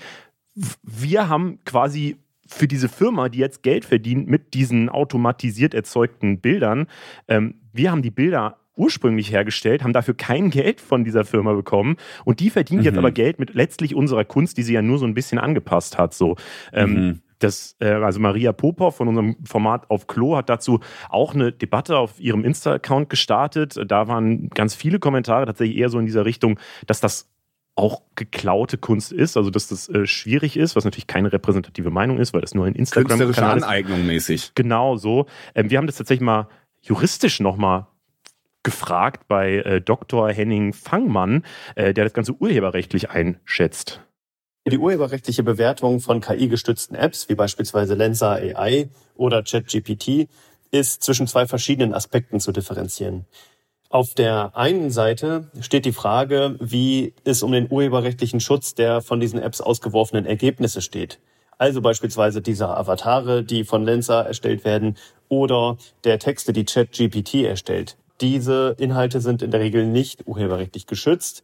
wir 0.83 1.29
haben 1.29 1.61
quasi 1.65 2.17
für 2.47 2.69
diese 2.69 2.89
Firma, 2.89 3.29
die 3.29 3.39
jetzt 3.39 3.63
Geld 3.63 3.85
verdient 3.85 4.29
mit 4.29 4.55
diesen 4.55 4.89
automatisiert 4.89 5.73
erzeugten 5.73 6.41
Bildern, 6.41 6.89
ähm, 7.29 7.55
wir 7.73 7.91
haben 7.91 8.03
die 8.03 8.11
Bilder 8.11 8.57
ursprünglich 8.77 9.31
hergestellt, 9.31 9.83
haben 9.83 9.93
dafür 9.93 10.15
kein 10.15 10.51
Geld 10.51 10.81
von 10.81 11.05
dieser 11.05 11.25
Firma 11.25 11.53
bekommen 11.53 11.97
und 12.25 12.41
die 12.41 12.51
verdient 12.51 12.81
mhm. 12.81 12.87
jetzt 12.87 12.99
aber 12.99 13.13
Geld 13.13 13.39
mit 13.39 13.55
letztlich 13.55 13.95
unserer 13.95 14.25
Kunst, 14.25 14.57
die 14.57 14.63
sie 14.63 14.73
ja 14.73 14.83
nur 14.83 14.99
so 14.99 15.07
ein 15.07 15.15
bisschen 15.15 15.39
angepasst 15.39 15.99
hat. 15.99 16.15
So. 16.15 16.37
Ähm, 16.73 16.93
mhm. 16.93 17.21
Das, 17.41 17.77
äh, 17.81 17.89
also 17.89 18.21
Maria 18.21 18.53
Popov 18.53 18.97
von 18.97 19.09
unserem 19.09 19.37
Format 19.45 19.91
auf 19.91 20.07
Klo 20.07 20.37
hat 20.37 20.49
dazu 20.49 20.81
auch 21.09 21.35
eine 21.35 21.53
Debatte 21.53 21.99
auf 21.99 22.21
ihrem 22.21 22.45
Insta-Account 22.45 23.11
gestartet. 23.11 23.79
Da 23.87 24.09
waren 24.09 24.49
ganz 24.51 24.75
viele 24.75 24.99
Kommentare 24.99 25.47
tatsächlich 25.47 25.77
eher 25.79 25.89
so 25.89 25.99
in 25.99 26.07
dieser 26.07 26.25
Richtung, 26.25 26.59
dass 26.87 27.01
das 27.01 27.29
auch 27.77 28.03
geklaute 28.15 28.79
Kunst 28.79 29.13
ist, 29.13 29.37
also 29.37 29.51
dass 29.51 29.69
das 29.69 29.89
äh, 29.89 30.07
schwierig 30.07 30.57
ist, 30.57 30.77
was 30.77 30.85
natürlich 30.85 31.07
keine 31.07 31.33
repräsentative 31.33 31.91
Meinung 31.91 32.19
ist, 32.19 32.35
weil 32.35 32.43
das 32.43 32.55
nur 32.55 32.67
ein 32.67 32.75
Instagram 32.75 33.19
Künstlerische 33.19 33.47
Aneignung 33.47 34.07
mäßig. 34.07 34.53
Genau 34.55 34.97
so. 34.97 35.27
Ähm, 35.55 35.71
wir 35.71 35.79
haben 35.79 35.87
das 35.87 35.97
tatsächlich 35.97 36.25
mal 36.25 36.49
juristisch 36.83 37.41
nochmal 37.41 37.87
gefragt 38.63 39.29
bei 39.29 39.57
äh, 39.57 39.81
Dr. 39.81 40.31
Henning 40.31 40.73
Fangmann, 40.75 41.45
äh, 41.75 41.95
der 41.95 42.05
das 42.05 42.13
Ganze 42.13 42.35
urheberrechtlich 42.35 43.11
einschätzt. 43.11 44.03
Die 44.67 44.79
urheberrechtliche 44.79 45.43
Bewertung 45.43 46.01
von 46.01 46.21
KI-gestützten 46.21 46.95
Apps, 46.95 47.31
wie 47.31 47.35
beispielsweise 47.35 47.95
Lensa 47.95 48.35
AI 48.35 48.91
oder 49.17 49.43
ChatGPT, 49.43 50.29
ist 50.71 51.03
zwischen 51.03 51.27
zwei 51.27 51.47
verschiedenen 51.47 51.95
Aspekten 51.95 52.41
zu 52.41 52.53
differenzieren. 52.53 53.25
Auf 53.89 54.15
der 54.15 54.57
einen 54.57 54.91
Seite 54.91 55.51
steht 55.61 55.87
die 55.87 55.93
Frage, 55.93 56.57
wie 56.61 57.15
es 57.25 57.43
um 57.43 57.53
den 57.53 57.69
urheberrechtlichen 57.71 58.39
Schutz 58.39 58.75
der 58.75 59.01
von 59.01 59.19
diesen 59.19 59.41
Apps 59.41 59.63
ausgeworfenen 59.63 60.27
Ergebnisse 60.27 60.83
steht. 60.83 61.19
Also 61.57 61.81
beispielsweise 61.81 62.43
dieser 62.43 62.77
Avatare, 62.77 63.43
die 63.43 63.65
von 63.65 63.85
Lensa 63.85 64.21
erstellt 64.23 64.65
werden, 64.65 64.97
oder 65.29 65.79
der 66.05 66.19
Texte, 66.19 66.53
die 66.53 66.65
ChatGPT 66.65 67.47
erstellt. 67.47 67.97
Diese 68.21 68.77
Inhalte 68.79 69.21
sind 69.21 69.41
in 69.41 69.51
der 69.51 69.61
Regel 69.61 69.87
nicht 69.87 70.27
urheberrechtlich 70.27 70.87
geschützt 70.87 71.43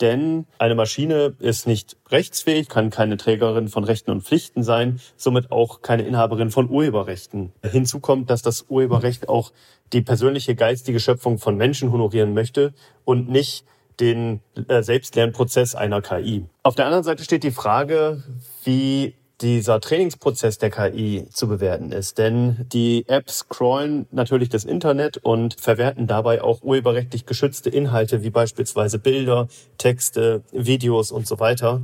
denn 0.00 0.46
eine 0.58 0.74
Maschine 0.74 1.34
ist 1.38 1.66
nicht 1.66 1.96
rechtsfähig, 2.10 2.68
kann 2.68 2.90
keine 2.90 3.16
Trägerin 3.16 3.68
von 3.68 3.84
Rechten 3.84 4.10
und 4.10 4.22
Pflichten 4.22 4.62
sein, 4.62 5.00
somit 5.16 5.50
auch 5.50 5.82
keine 5.82 6.04
Inhaberin 6.04 6.50
von 6.50 6.70
Urheberrechten. 6.70 7.52
Hinzu 7.62 8.00
kommt, 8.00 8.30
dass 8.30 8.42
das 8.42 8.66
Urheberrecht 8.68 9.28
auch 9.28 9.52
die 9.92 10.02
persönliche 10.02 10.54
geistige 10.54 11.00
Schöpfung 11.00 11.38
von 11.38 11.56
Menschen 11.56 11.90
honorieren 11.92 12.34
möchte 12.34 12.74
und 13.04 13.28
nicht 13.28 13.64
den 14.00 14.40
äh, 14.68 14.82
Selbstlernprozess 14.82 15.74
einer 15.74 16.00
KI. 16.00 16.46
Auf 16.62 16.76
der 16.76 16.86
anderen 16.86 17.04
Seite 17.04 17.24
steht 17.24 17.42
die 17.42 17.50
Frage, 17.50 18.22
wie 18.64 19.14
dieser 19.40 19.80
Trainingsprozess 19.80 20.58
der 20.58 20.70
KI 20.70 21.26
zu 21.32 21.48
bewerten 21.48 21.92
ist. 21.92 22.18
Denn 22.18 22.66
die 22.72 23.04
Apps 23.08 23.38
scrollen 23.38 24.06
natürlich 24.10 24.48
das 24.48 24.64
Internet 24.64 25.18
und 25.18 25.60
verwerten 25.60 26.06
dabei 26.06 26.42
auch 26.42 26.62
urheberrechtlich 26.62 27.26
geschützte 27.26 27.70
Inhalte 27.70 28.22
wie 28.22 28.30
beispielsweise 28.30 28.98
Bilder, 28.98 29.48
Texte, 29.78 30.42
Videos 30.52 31.12
und 31.12 31.26
so 31.26 31.38
weiter, 31.38 31.82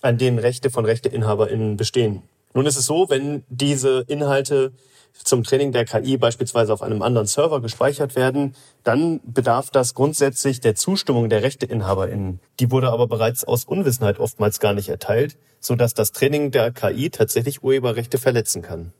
an 0.00 0.18
denen 0.18 0.38
Rechte 0.38 0.70
von 0.70 0.84
RechteinhaberInnen 0.84 1.76
bestehen. 1.76 2.22
Nun 2.54 2.66
ist 2.66 2.76
es 2.76 2.86
so, 2.86 3.08
wenn 3.08 3.44
diese 3.48 4.04
Inhalte 4.08 4.72
zum 5.12 5.44
Training 5.44 5.72
der 5.72 5.84
KI 5.84 6.16
beispielsweise 6.16 6.72
auf 6.72 6.82
einem 6.82 7.02
anderen 7.02 7.26
Server 7.26 7.60
gespeichert 7.60 8.16
werden, 8.16 8.54
dann 8.82 9.20
bedarf 9.24 9.70
das 9.70 9.94
grundsätzlich 9.94 10.60
der 10.60 10.74
Zustimmung 10.74 11.28
der 11.28 11.42
RechteinhaberInnen. 11.42 12.40
Die 12.60 12.70
wurde 12.70 12.90
aber 12.90 13.06
bereits 13.06 13.44
aus 13.44 13.64
Unwissenheit 13.64 14.18
oftmals 14.18 14.60
gar 14.60 14.74
nicht 14.74 14.88
erteilt, 14.88 15.38
sodass 15.60 15.94
das 15.94 16.12
Training 16.12 16.50
der 16.50 16.72
KI 16.72 17.10
tatsächlich 17.10 17.62
Urheberrechte 17.62 18.18
verletzen 18.18 18.62
kann. 18.62 18.92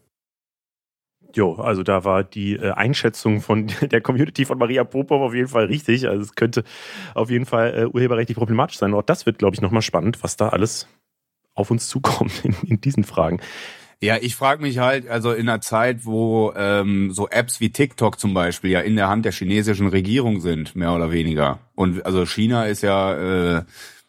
Jo, 1.35 1.55
also 1.55 1.83
da 1.83 2.05
war 2.05 2.25
die 2.25 2.57
äh, 2.57 2.73
Einschätzung 2.73 3.41
von 3.41 3.67
der 3.81 4.01
Community 4.01 4.45
von 4.45 4.59
Maria 4.59 4.85
Popov 4.85 5.23
auf 5.23 5.35
jeden 5.35 5.49
Fall 5.49 5.67
richtig. 5.67 6.09
Also 6.09 6.23
es 6.23 6.35
könnte 6.35 6.65
auf 7.15 7.31
jeden 7.31 7.47
Fall 7.47 7.75
äh, 7.75 7.87
urheberrechtlich 7.87 8.37
problematisch 8.37 8.79
sein. 8.79 8.95
Auch 8.95 9.03
das 9.03 9.27
wird, 9.27 9.39
glaube 9.39 9.55
ich, 9.55 9.61
nochmal 9.61 9.83
spannend, 9.83 10.23
was 10.23 10.37
da 10.37 10.51
alles 10.51 10.89
auf 11.55 11.71
uns 11.71 11.89
zukommt 11.89 12.33
in, 12.45 12.55
in 12.67 12.81
diesen 12.81 13.05
Fragen. 13.05 13.41
Ja, 14.03 14.17
ich 14.21 14.35
frage 14.35 14.61
mich 14.61 14.79
halt, 14.79 15.09
also 15.09 15.31
in 15.31 15.49
einer 15.49 15.61
Zeit, 15.61 16.05
wo 16.05 16.53
ähm, 16.57 17.13
so 17.13 17.29
Apps 17.29 17.61
wie 17.61 17.71
TikTok 17.71 18.19
zum 18.19 18.35
Beispiel 18.35 18.73
ja 18.73 18.81
in 18.81 18.97
der 18.97 19.09
Hand 19.09 19.25
der 19.25 19.31
chinesischen 19.31 19.87
Regierung 19.87 20.41
sind, 20.41 20.75
mehr 20.75 20.93
oder 20.93 21.13
weniger. 21.13 21.61
Und 21.77 22.05
also 22.05 22.27
China 22.27 22.67
ist 22.67 22.83
ja 22.83 23.59
äh, 23.59 23.63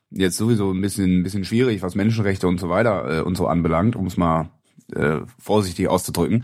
jetzt 0.10 0.38
sowieso 0.38 0.72
ein 0.72 0.82
bisschen, 0.82 1.20
ein 1.20 1.24
bisschen 1.24 1.46
schwierig, 1.46 1.84
was 1.84 1.94
Menschenrechte 1.94 2.48
und 2.48 2.60
so 2.60 2.72
weiter 2.72 3.20
äh, 3.20 3.22
und 3.22 3.38
so 3.38 3.46
anbelangt, 3.46 3.96
um 3.96 4.08
es 4.08 4.18
mal 4.18 4.50
äh, 4.96 5.20
vorsichtig 5.38 5.88
auszudrücken 5.90 6.44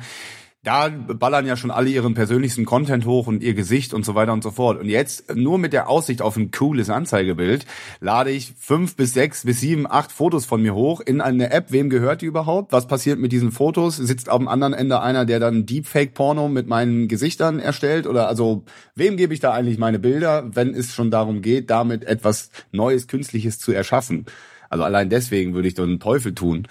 da 0.63 0.89
ballern 0.89 1.45
ja 1.45 1.55
schon 1.55 1.71
alle 1.71 1.89
ihren 1.89 2.15
persönlichsten 2.15 2.65
Content 2.65 3.05
hoch 3.05 3.27
und 3.27 3.41
ihr 3.43 3.53
Gesicht 3.53 3.93
und 3.93 4.03
so 4.03 4.13
weiter 4.13 4.33
und 4.33 4.43
so 4.43 4.51
fort. 4.51 4.77
Und 4.77 4.89
jetzt 4.89 5.33
nur 5.33 5.57
mit 5.57 5.71
der 5.71 5.87
Aussicht 5.87 6.21
auf 6.21 6.35
ein 6.35 6.51
cooles 6.51 6.89
Anzeigebild 6.89 7.65
lade 8.01 8.31
ich 8.31 8.53
fünf 8.59 8.97
bis 8.97 9.13
sechs 9.13 9.45
bis 9.45 9.61
sieben, 9.61 9.89
acht 9.89 10.11
Fotos 10.11 10.45
von 10.45 10.61
mir 10.61 10.75
hoch 10.75 10.99
in 10.99 11.21
eine 11.21 11.51
App. 11.51 11.71
Wem 11.71 11.89
gehört 11.89 12.21
die 12.21 12.25
überhaupt? 12.25 12.73
Was 12.73 12.87
passiert 12.87 13.19
mit 13.19 13.31
diesen 13.31 13.53
Fotos? 13.53 13.95
Sitzt 13.95 14.27
dem 14.27 14.49
anderen 14.49 14.73
Ende 14.73 15.01
einer, 15.01 15.25
der 15.25 15.39
dann 15.39 15.65
Deepfake-Porno 15.65 16.49
mit 16.49 16.67
meinen 16.67 17.07
Gesichtern 17.07 17.59
erstellt? 17.59 18.05
Oder 18.05 18.27
also 18.27 18.65
wem 18.95 19.15
gebe 19.15 19.33
ich 19.33 19.39
da 19.39 19.53
eigentlich 19.53 19.77
meine 19.77 19.99
Bilder, 19.99 20.49
wenn 20.53 20.73
es 20.73 20.93
schon 20.93 21.09
darum 21.09 21.41
geht, 21.41 21.69
damit 21.69 22.03
etwas 22.03 22.51
Neues, 22.73 23.07
Künstliches 23.07 23.59
zu 23.59 23.71
erschaffen? 23.71 24.25
Also 24.69 24.83
allein 24.83 25.09
deswegen 25.09 25.53
würde 25.55 25.67
ich 25.67 25.73
doch 25.73 25.83
einen 25.83 25.99
Teufel 25.99 26.35
tun. 26.35 26.67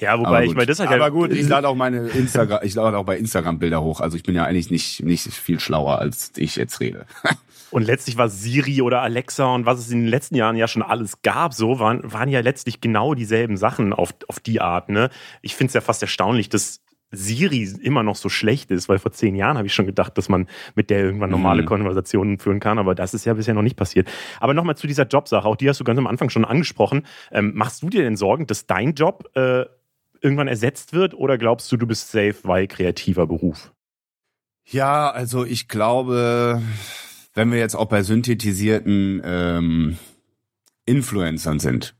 Ja, 0.00 0.18
wobei 0.18 0.44
ich 0.44 0.54
meine, 0.54 0.66
das 0.66 0.80
hat 0.80 0.90
ja. 0.90 0.96
Aber 0.96 1.10
gut, 1.10 1.30
ich 1.30 1.46
lade 1.46 1.68
auch 1.68 1.74
meine 1.74 2.08
Instagram, 2.08 2.60
ich 2.62 2.74
lade 2.74 2.96
auch 2.96 3.04
bei 3.04 3.18
Instagram 3.18 3.58
Bilder 3.58 3.82
hoch. 3.82 4.00
Also 4.00 4.16
ich 4.16 4.22
bin 4.22 4.34
ja 4.34 4.44
eigentlich 4.44 4.70
nicht, 4.70 5.02
nicht 5.02 5.32
viel 5.32 5.60
schlauer, 5.60 5.98
als 5.98 6.32
ich 6.36 6.56
jetzt 6.56 6.80
rede. 6.80 7.06
Und 7.70 7.82
letztlich 7.82 8.16
war 8.16 8.28
Siri 8.28 8.82
oder 8.82 9.00
Alexa 9.00 9.46
und 9.46 9.64
was 9.64 9.78
es 9.78 9.92
in 9.92 10.00
den 10.00 10.08
letzten 10.08 10.34
Jahren 10.34 10.56
ja 10.56 10.66
schon 10.66 10.82
alles 10.82 11.22
gab, 11.22 11.54
so 11.54 11.78
waren, 11.78 12.12
waren 12.12 12.28
ja 12.28 12.40
letztlich 12.40 12.80
genau 12.80 13.14
dieselben 13.14 13.56
Sachen 13.56 13.92
auf, 13.92 14.12
auf 14.26 14.40
die 14.40 14.60
Art. 14.60 14.88
Ne? 14.88 15.08
Ich 15.40 15.54
finde 15.54 15.68
es 15.68 15.74
ja 15.74 15.80
fast 15.80 16.02
erstaunlich, 16.02 16.48
dass 16.48 16.80
Siri 17.12 17.68
immer 17.82 18.02
noch 18.02 18.16
so 18.16 18.28
schlecht 18.28 18.70
ist, 18.70 18.88
weil 18.88 18.98
vor 18.98 19.12
zehn 19.12 19.34
Jahren 19.34 19.56
habe 19.56 19.66
ich 19.66 19.74
schon 19.74 19.86
gedacht, 19.86 20.16
dass 20.16 20.28
man 20.28 20.46
mit 20.74 20.90
der 20.90 21.00
irgendwann 21.00 21.30
normale 21.30 21.62
mhm. 21.62 21.66
Konversationen 21.66 22.38
führen 22.38 22.60
kann, 22.60 22.78
aber 22.78 22.94
das 22.94 23.14
ist 23.14 23.24
ja 23.24 23.34
bisher 23.34 23.54
noch 23.54 23.62
nicht 23.62 23.76
passiert. 23.76 24.08
Aber 24.38 24.54
nochmal 24.54 24.76
zu 24.76 24.86
dieser 24.86 25.06
Jobsache, 25.06 25.46
auch 25.46 25.56
die 25.56 25.68
hast 25.68 25.80
du 25.80 25.84
ganz 25.84 25.98
am 25.98 26.06
Anfang 26.06 26.30
schon 26.30 26.44
angesprochen. 26.44 27.04
Ähm, 27.32 27.52
machst 27.54 27.82
du 27.82 27.88
dir 27.88 28.02
denn 28.02 28.16
Sorgen, 28.16 28.46
dass 28.46 28.66
dein 28.66 28.94
Job 28.94 29.28
äh, 29.34 29.64
irgendwann 30.20 30.48
ersetzt 30.48 30.92
wird 30.92 31.14
oder 31.14 31.38
glaubst 31.38 31.70
du, 31.72 31.76
du 31.76 31.86
bist 31.86 32.10
safe, 32.10 32.36
weil 32.42 32.66
kreativer 32.66 33.26
Beruf? 33.26 33.72
Ja, 34.64 35.10
also 35.10 35.44
ich 35.44 35.68
glaube, 35.68 36.62
wenn 37.34 37.50
wir 37.50 37.58
jetzt 37.58 37.74
auch 37.74 37.86
bei 37.86 38.02
synthetisierten 38.02 39.22
ähm, 39.24 39.98
Influencern 40.86 41.58
sind, 41.58 41.94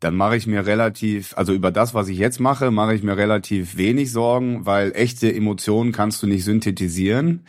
dann 0.00 0.16
mache 0.16 0.36
ich 0.36 0.46
mir 0.46 0.66
relativ, 0.66 1.36
also 1.36 1.52
über 1.52 1.70
das, 1.70 1.94
was 1.94 2.08
ich 2.08 2.18
jetzt 2.18 2.40
mache, 2.40 2.70
mache 2.70 2.94
ich 2.94 3.02
mir 3.02 3.16
relativ 3.16 3.76
wenig 3.76 4.10
Sorgen, 4.10 4.66
weil 4.66 4.92
echte 4.96 5.32
Emotionen 5.32 5.92
kannst 5.92 6.22
du 6.22 6.26
nicht 6.26 6.44
synthetisieren. 6.44 7.46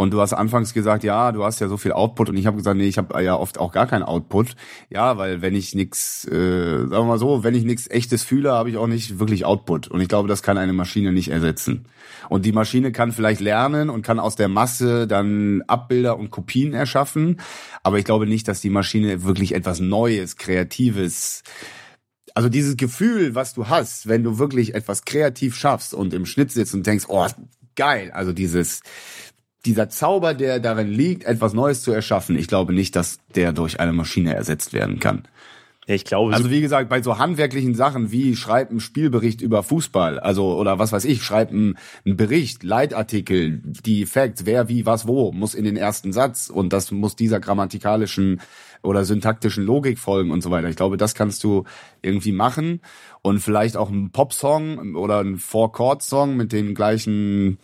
Und 0.00 0.12
du 0.12 0.20
hast 0.20 0.32
anfangs 0.32 0.74
gesagt, 0.74 1.02
ja, 1.02 1.32
du 1.32 1.42
hast 1.42 1.58
ja 1.58 1.66
so 1.66 1.76
viel 1.76 1.90
Output 1.90 2.28
und 2.28 2.36
ich 2.36 2.46
habe 2.46 2.56
gesagt, 2.56 2.76
nee, 2.76 2.86
ich 2.86 2.98
habe 2.98 3.20
ja 3.20 3.34
oft 3.34 3.58
auch 3.58 3.72
gar 3.72 3.88
keinen 3.88 4.04
Output. 4.04 4.54
Ja, 4.90 5.18
weil 5.18 5.42
wenn 5.42 5.56
ich 5.56 5.74
nix, 5.74 6.24
äh, 6.24 6.78
sagen 6.78 6.90
wir 6.90 7.02
mal 7.02 7.18
so, 7.18 7.42
wenn 7.42 7.56
ich 7.56 7.64
nichts 7.64 7.90
echtes 7.90 8.22
fühle, 8.22 8.52
habe 8.52 8.70
ich 8.70 8.76
auch 8.76 8.86
nicht 8.86 9.18
wirklich 9.18 9.44
Output. 9.44 9.88
Und 9.88 10.00
ich 10.00 10.06
glaube, 10.06 10.28
das 10.28 10.44
kann 10.44 10.56
eine 10.56 10.72
Maschine 10.72 11.10
nicht 11.10 11.32
ersetzen. 11.32 11.86
Und 12.28 12.46
die 12.46 12.52
Maschine 12.52 12.92
kann 12.92 13.10
vielleicht 13.10 13.40
lernen 13.40 13.90
und 13.90 14.02
kann 14.02 14.20
aus 14.20 14.36
der 14.36 14.46
Masse 14.46 15.08
dann 15.08 15.62
Abbilder 15.66 16.16
und 16.16 16.30
Kopien 16.30 16.74
erschaffen. 16.74 17.40
Aber 17.82 17.98
ich 17.98 18.04
glaube 18.04 18.28
nicht, 18.28 18.46
dass 18.46 18.60
die 18.60 18.70
Maschine 18.70 19.24
wirklich 19.24 19.52
etwas 19.52 19.80
Neues, 19.80 20.36
Kreatives 20.36 21.42
also 22.34 22.48
dieses 22.48 22.76
Gefühl, 22.76 23.34
was 23.34 23.52
du 23.54 23.66
hast, 23.66 24.06
wenn 24.06 24.22
du 24.22 24.38
wirklich 24.38 24.76
etwas 24.76 25.04
kreativ 25.04 25.56
schaffst 25.56 25.92
und 25.92 26.14
im 26.14 26.24
Schnitt 26.24 26.52
sitzt 26.52 26.72
und 26.72 26.86
denkst, 26.86 27.06
oh, 27.08 27.26
geil, 27.74 28.12
also 28.12 28.32
dieses, 28.32 28.82
dieser 29.66 29.88
Zauber, 29.88 30.34
der 30.34 30.60
darin 30.60 30.88
liegt, 30.88 31.24
etwas 31.24 31.52
Neues 31.52 31.82
zu 31.82 31.92
erschaffen, 31.92 32.38
ich 32.38 32.48
glaube 32.48 32.72
nicht, 32.72 32.96
dass 32.96 33.18
der 33.34 33.52
durch 33.52 33.80
eine 33.80 33.92
Maschine 33.92 34.34
ersetzt 34.34 34.72
werden 34.72 35.00
kann. 35.00 35.28
Ich 35.90 36.04
glaube. 36.04 36.34
Also 36.34 36.50
wie 36.50 36.60
gesagt, 36.60 36.90
bei 36.90 37.00
so 37.00 37.16
handwerklichen 37.16 37.74
Sachen 37.74 38.12
wie 38.12 38.36
schreib 38.36 38.68
einen 38.68 38.78
Spielbericht 38.78 39.40
über 39.40 39.62
Fußball, 39.62 40.20
also 40.20 40.54
oder 40.58 40.78
was 40.78 40.92
weiß 40.92 41.06
ich, 41.06 41.22
schreib 41.22 41.50
einen, 41.50 41.78
einen 42.04 42.18
Bericht, 42.18 42.62
Leitartikel, 42.62 43.62
die 43.64 44.04
Facts, 44.04 44.44
wer 44.44 44.68
wie 44.68 44.84
was 44.84 45.06
wo, 45.06 45.32
muss 45.32 45.54
in 45.54 45.64
den 45.64 45.78
ersten 45.78 46.12
Satz 46.12 46.50
und 46.50 46.74
das 46.74 46.90
muss 46.90 47.16
dieser 47.16 47.40
grammatikalischen 47.40 48.42
oder 48.82 49.06
syntaktischen 49.06 49.64
Logik 49.64 49.98
folgen 49.98 50.30
und 50.30 50.42
so 50.42 50.50
weiter. 50.50 50.68
Ich 50.68 50.76
glaube, 50.76 50.98
das 50.98 51.14
kannst 51.14 51.42
du 51.42 51.64
irgendwie 52.02 52.32
machen 52.32 52.82
und 53.22 53.40
vielleicht 53.40 53.78
auch 53.78 53.88
einen 53.88 54.10
Popsong 54.10 54.94
oder 54.94 55.20
einen 55.20 55.38
Four-Chord-Song 55.38 56.36
mit 56.36 56.52
den 56.52 56.74
gleichen 56.74 57.58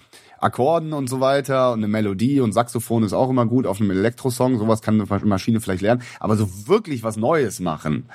Akkorden 0.45 0.93
und 0.93 1.09
so 1.09 1.21
weiter 1.21 1.73
und 1.73 1.79
eine 1.81 1.89
Melodie 1.89 2.41
und 2.41 2.53
Saxophon 2.53 3.03
ist 3.03 3.13
auch 3.13 3.31
immer 3.31 3.47
gut 3.47 3.67
auf 3.67 3.81
einem 3.81 3.91
Elektrosong. 3.91 4.59
Sowas 4.59 4.83
kann 4.83 5.01
eine 5.01 5.25
Maschine 5.25 5.61
vielleicht 5.61 5.83
lernen. 5.83 6.03
Aber 6.21 6.37
so 6.37 6.69
wirklich 6.69 7.03
was 7.03 7.17
Neues 7.17 7.61
machen, 7.61 8.09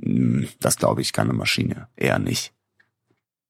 hm, 0.00 0.48
das 0.60 0.76
glaube 0.76 1.00
ich 1.00 1.12
kann 1.12 1.28
eine 1.28 1.36
Maschine 1.36 1.88
eher 1.96 2.18
nicht. 2.18 2.52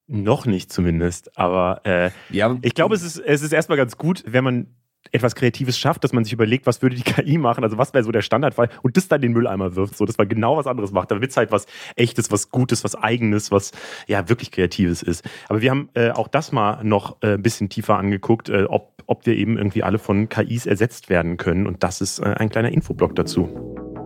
Noch 0.06 0.44
nicht 0.44 0.70
zumindest, 0.70 1.38
aber 1.38 1.80
äh, 1.84 2.10
ja. 2.28 2.58
ich 2.60 2.74
glaube, 2.74 2.94
es 2.94 3.02
ist, 3.02 3.16
es 3.16 3.40
ist 3.40 3.52
erstmal 3.52 3.78
ganz 3.78 3.96
gut, 3.96 4.22
wenn 4.26 4.44
man 4.44 4.66
etwas 5.14 5.34
Kreatives 5.34 5.78
schafft, 5.78 6.02
dass 6.04 6.12
man 6.12 6.24
sich 6.24 6.32
überlegt, 6.32 6.66
was 6.66 6.82
würde 6.82 6.96
die 6.96 7.02
KI 7.04 7.38
machen, 7.38 7.64
also 7.64 7.78
was 7.78 7.94
wäre 7.94 8.04
so 8.04 8.12
der 8.12 8.22
Standardfall 8.22 8.68
und 8.82 8.96
das 8.96 9.08
dann 9.08 9.20
den 9.20 9.32
Mülleimer 9.32 9.76
wirft, 9.76 9.96
so 9.96 10.04
dass 10.04 10.18
man 10.18 10.28
genau 10.28 10.56
was 10.56 10.66
anderes 10.66 10.92
macht, 10.92 11.10
damit 11.10 11.30
es 11.30 11.36
halt 11.36 11.52
was 11.52 11.66
Echtes, 11.96 12.30
was 12.30 12.50
Gutes, 12.50 12.84
was 12.84 12.94
Eigenes, 12.94 13.50
was 13.50 13.70
ja 14.06 14.28
wirklich 14.28 14.50
Kreatives 14.50 15.02
ist. 15.02 15.24
Aber 15.48 15.62
wir 15.62 15.70
haben 15.70 15.88
äh, 15.94 16.10
auch 16.10 16.28
das 16.28 16.52
mal 16.52 16.82
noch 16.82 17.16
äh, 17.22 17.34
ein 17.34 17.42
bisschen 17.42 17.68
tiefer 17.68 17.96
angeguckt, 17.96 18.48
äh, 18.48 18.64
ob, 18.64 19.02
ob 19.06 19.24
wir 19.26 19.36
eben 19.36 19.56
irgendwie 19.56 19.82
alle 19.82 19.98
von 19.98 20.28
KIs 20.28 20.66
ersetzt 20.66 21.08
werden 21.08 21.36
können 21.36 21.66
und 21.66 21.82
das 21.82 22.00
ist 22.00 22.18
äh, 22.18 22.34
ein 22.36 22.50
kleiner 22.50 22.72
Infoblock 22.72 23.14
dazu. 23.14 23.48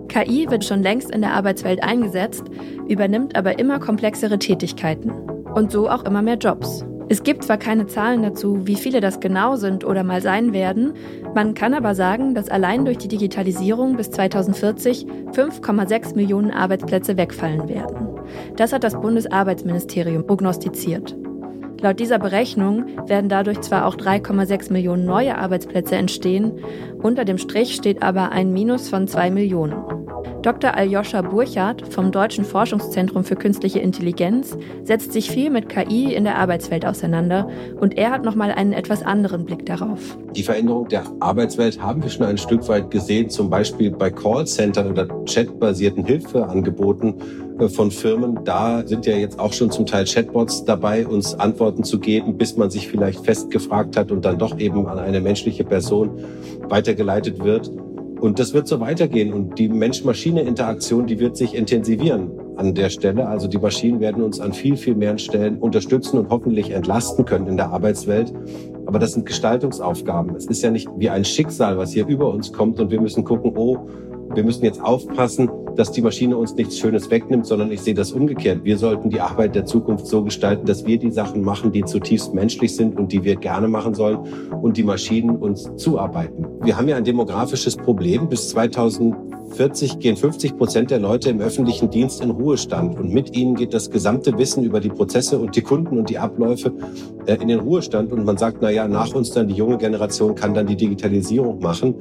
KI 0.08 0.46
wird 0.50 0.64
schon 0.64 0.82
längst 0.82 1.10
in 1.10 1.20
der 1.20 1.32
Arbeitswelt 1.32 1.82
eingesetzt, 1.82 2.44
übernimmt 2.88 3.36
aber 3.36 3.58
immer 3.58 3.78
komplexere 3.78 4.38
Tätigkeiten 4.38 5.10
und 5.10 5.70
so 5.70 5.88
auch 5.88 6.04
immer 6.04 6.22
mehr 6.22 6.36
Jobs. 6.36 6.84
Es 7.10 7.22
gibt 7.22 7.44
zwar 7.44 7.56
keine 7.56 7.86
Zahlen 7.86 8.22
dazu, 8.22 8.66
wie 8.66 8.76
viele 8.76 9.00
das 9.00 9.18
genau 9.18 9.56
sind 9.56 9.82
oder 9.82 10.04
mal 10.04 10.20
sein 10.20 10.52
werden, 10.52 10.92
man 11.34 11.54
kann 11.54 11.72
aber 11.72 11.94
sagen, 11.94 12.34
dass 12.34 12.50
allein 12.50 12.84
durch 12.84 12.98
die 12.98 13.08
Digitalisierung 13.08 13.96
bis 13.96 14.10
2040 14.10 15.06
5,6 15.32 16.14
Millionen 16.16 16.50
Arbeitsplätze 16.50 17.16
wegfallen 17.16 17.68
werden. 17.68 18.08
Das 18.56 18.74
hat 18.74 18.84
das 18.84 19.00
Bundesarbeitsministerium 19.00 20.26
prognostiziert. 20.26 21.16
Laut 21.80 21.98
dieser 21.98 22.18
Berechnung 22.18 22.86
werden 23.06 23.30
dadurch 23.30 23.60
zwar 23.62 23.86
auch 23.86 23.94
3,6 23.94 24.72
Millionen 24.72 25.06
neue 25.06 25.38
Arbeitsplätze 25.38 25.96
entstehen, 25.96 26.58
unter 27.00 27.24
dem 27.24 27.38
Strich 27.38 27.74
steht 27.74 28.02
aber 28.02 28.32
ein 28.32 28.52
Minus 28.52 28.88
von 28.88 29.08
2 29.08 29.30
Millionen. 29.30 29.97
Dr. 30.42 30.74
Aljoscha 30.74 31.22
Burchardt 31.22 31.86
vom 31.92 32.10
Deutschen 32.12 32.44
Forschungszentrum 32.44 33.24
für 33.24 33.36
Künstliche 33.36 33.80
Intelligenz 33.80 34.56
setzt 34.84 35.12
sich 35.12 35.30
viel 35.30 35.50
mit 35.50 35.68
KI 35.68 36.14
in 36.14 36.24
der 36.24 36.38
Arbeitswelt 36.38 36.86
auseinander 36.86 37.48
und 37.80 37.98
er 37.98 38.10
hat 38.10 38.24
nochmal 38.24 38.50
einen 38.52 38.72
etwas 38.72 39.02
anderen 39.02 39.44
Blick 39.44 39.66
darauf. 39.66 40.16
Die 40.34 40.42
Veränderung 40.42 40.88
der 40.88 41.04
Arbeitswelt 41.20 41.82
haben 41.82 42.02
wir 42.02 42.10
schon 42.10 42.26
ein 42.26 42.38
Stück 42.38 42.68
weit 42.68 42.90
gesehen, 42.90 43.30
zum 43.30 43.50
Beispiel 43.50 43.90
bei 43.90 44.10
Callcentern 44.10 44.90
oder 44.90 45.08
chatbasierten 45.26 46.04
Hilfeangeboten 46.04 47.14
äh, 47.58 47.68
von 47.68 47.90
Firmen. 47.90 48.38
Da 48.44 48.86
sind 48.86 49.06
ja 49.06 49.16
jetzt 49.16 49.38
auch 49.38 49.52
schon 49.52 49.70
zum 49.70 49.86
Teil 49.86 50.04
Chatbots 50.04 50.64
dabei, 50.64 51.06
uns 51.06 51.34
Antworten 51.34 51.84
zu 51.84 51.98
geben, 51.98 52.36
bis 52.36 52.56
man 52.56 52.70
sich 52.70 52.88
vielleicht 52.88 53.24
festgefragt 53.24 53.96
hat 53.96 54.10
und 54.10 54.24
dann 54.24 54.38
doch 54.38 54.58
eben 54.58 54.86
an 54.86 54.98
eine 54.98 55.20
menschliche 55.20 55.64
Person 55.64 56.10
weitergeleitet 56.68 57.42
wird. 57.42 57.70
Und 58.20 58.38
das 58.38 58.52
wird 58.52 58.66
so 58.66 58.80
weitergehen. 58.80 59.32
Und 59.32 59.58
die 59.58 59.68
Mensch-Maschine-Interaktion, 59.68 61.06
die 61.06 61.20
wird 61.20 61.36
sich 61.36 61.54
intensivieren 61.54 62.30
an 62.56 62.74
der 62.74 62.90
Stelle. 62.90 63.28
Also 63.28 63.46
die 63.46 63.58
Maschinen 63.58 64.00
werden 64.00 64.22
uns 64.22 64.40
an 64.40 64.52
viel, 64.52 64.76
viel 64.76 64.96
mehr 64.96 65.16
Stellen 65.18 65.58
unterstützen 65.58 66.18
und 66.18 66.28
hoffentlich 66.30 66.70
entlasten 66.70 67.24
können 67.24 67.46
in 67.46 67.56
der 67.56 67.70
Arbeitswelt. 67.70 68.32
Aber 68.86 68.98
das 68.98 69.12
sind 69.12 69.26
Gestaltungsaufgaben. 69.26 70.34
Es 70.34 70.46
ist 70.46 70.62
ja 70.62 70.70
nicht 70.70 70.88
wie 70.96 71.10
ein 71.10 71.24
Schicksal, 71.24 71.78
was 71.78 71.92
hier 71.92 72.06
über 72.06 72.32
uns 72.32 72.52
kommt 72.52 72.80
und 72.80 72.90
wir 72.90 73.00
müssen 73.00 73.22
gucken, 73.22 73.52
oh, 73.56 73.88
wir 74.34 74.44
müssen 74.44 74.64
jetzt 74.64 74.82
aufpassen, 74.82 75.50
dass 75.76 75.92
die 75.92 76.02
Maschine 76.02 76.36
uns 76.36 76.54
nichts 76.54 76.78
Schönes 76.78 77.10
wegnimmt, 77.10 77.46
sondern 77.46 77.70
ich 77.70 77.80
sehe 77.80 77.94
das 77.94 78.12
umgekehrt. 78.12 78.64
Wir 78.64 78.78
sollten 78.78 79.10
die 79.10 79.20
Arbeit 79.20 79.54
der 79.54 79.64
Zukunft 79.64 80.06
so 80.06 80.22
gestalten, 80.24 80.66
dass 80.66 80.86
wir 80.86 80.98
die 80.98 81.10
Sachen 81.10 81.42
machen, 81.42 81.72
die 81.72 81.84
zutiefst 81.84 82.34
menschlich 82.34 82.74
sind 82.74 82.98
und 82.98 83.12
die 83.12 83.22
wir 83.22 83.36
gerne 83.36 83.68
machen 83.68 83.94
sollen 83.94 84.18
und 84.60 84.76
die 84.76 84.82
Maschinen 84.82 85.36
uns 85.36 85.70
zuarbeiten. 85.76 86.46
Wir 86.62 86.76
haben 86.76 86.88
ja 86.88 86.96
ein 86.96 87.04
demografisches 87.04 87.76
Problem. 87.76 88.28
Bis 88.28 88.48
2040 89.48 89.98
gehen 89.98 90.16
50 90.16 90.56
Prozent 90.56 90.90
der 90.90 91.00
Leute 91.00 91.30
im 91.30 91.40
öffentlichen 91.40 91.90
Dienst 91.90 92.20
in 92.20 92.30
Ruhestand 92.30 92.98
und 92.98 93.12
mit 93.12 93.34
ihnen 93.34 93.54
geht 93.54 93.74
das 93.74 93.90
gesamte 93.90 94.36
Wissen 94.38 94.62
über 94.62 94.80
die 94.80 94.88
Prozesse 94.88 95.38
und 95.38 95.56
die 95.56 95.62
Kunden 95.62 95.98
und 95.98 96.10
die 96.10 96.18
Abläufe 96.18 96.72
äh, 97.26 97.34
in 97.34 97.48
den 97.48 97.60
Ruhestand 97.60 98.12
und 98.12 98.24
man 98.24 98.36
sagt, 98.36 98.58
na 98.60 98.70
ja, 98.70 98.86
nach 98.86 99.14
uns 99.14 99.32
dann 99.32 99.48
die 99.48 99.54
junge 99.54 99.78
Generation 99.78 100.34
kann 100.34 100.54
dann 100.54 100.66
die 100.66 100.76
Digitalisierung 100.76 101.60
machen. 101.60 101.94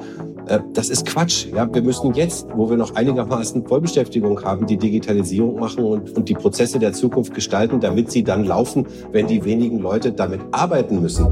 Äh, 0.48 0.60
das 0.74 0.89
ist 0.89 1.06
Quatsch. 1.06 1.48
Ja, 1.54 1.74
wir 1.74 1.82
müssen 1.82 2.14
jetzt, 2.14 2.48
wo 2.54 2.70
wir 2.70 2.78
noch 2.78 2.95
einigermaßen 2.95 3.66
Vollbeschäftigung 3.66 4.43
haben, 4.43 4.68
die 4.68 4.78
Digitalisierung 4.78 5.60
machen 5.60 5.84
und, 5.84 6.16
und 6.16 6.30
die 6.30 6.36
Prozesse 6.36 6.80
der 6.80 6.93
Zukunft 6.93 7.34
gestalten, 7.34 7.80
damit 7.80 8.12
sie 8.12 8.24
dann 8.24 8.43
laufen, 8.43 8.86
wenn 9.12 9.28
die 9.28 9.43
wenigen 9.45 9.80
Leute 9.80 10.12
damit 10.12 10.41
arbeiten 10.52 11.02
müssen. 11.02 11.28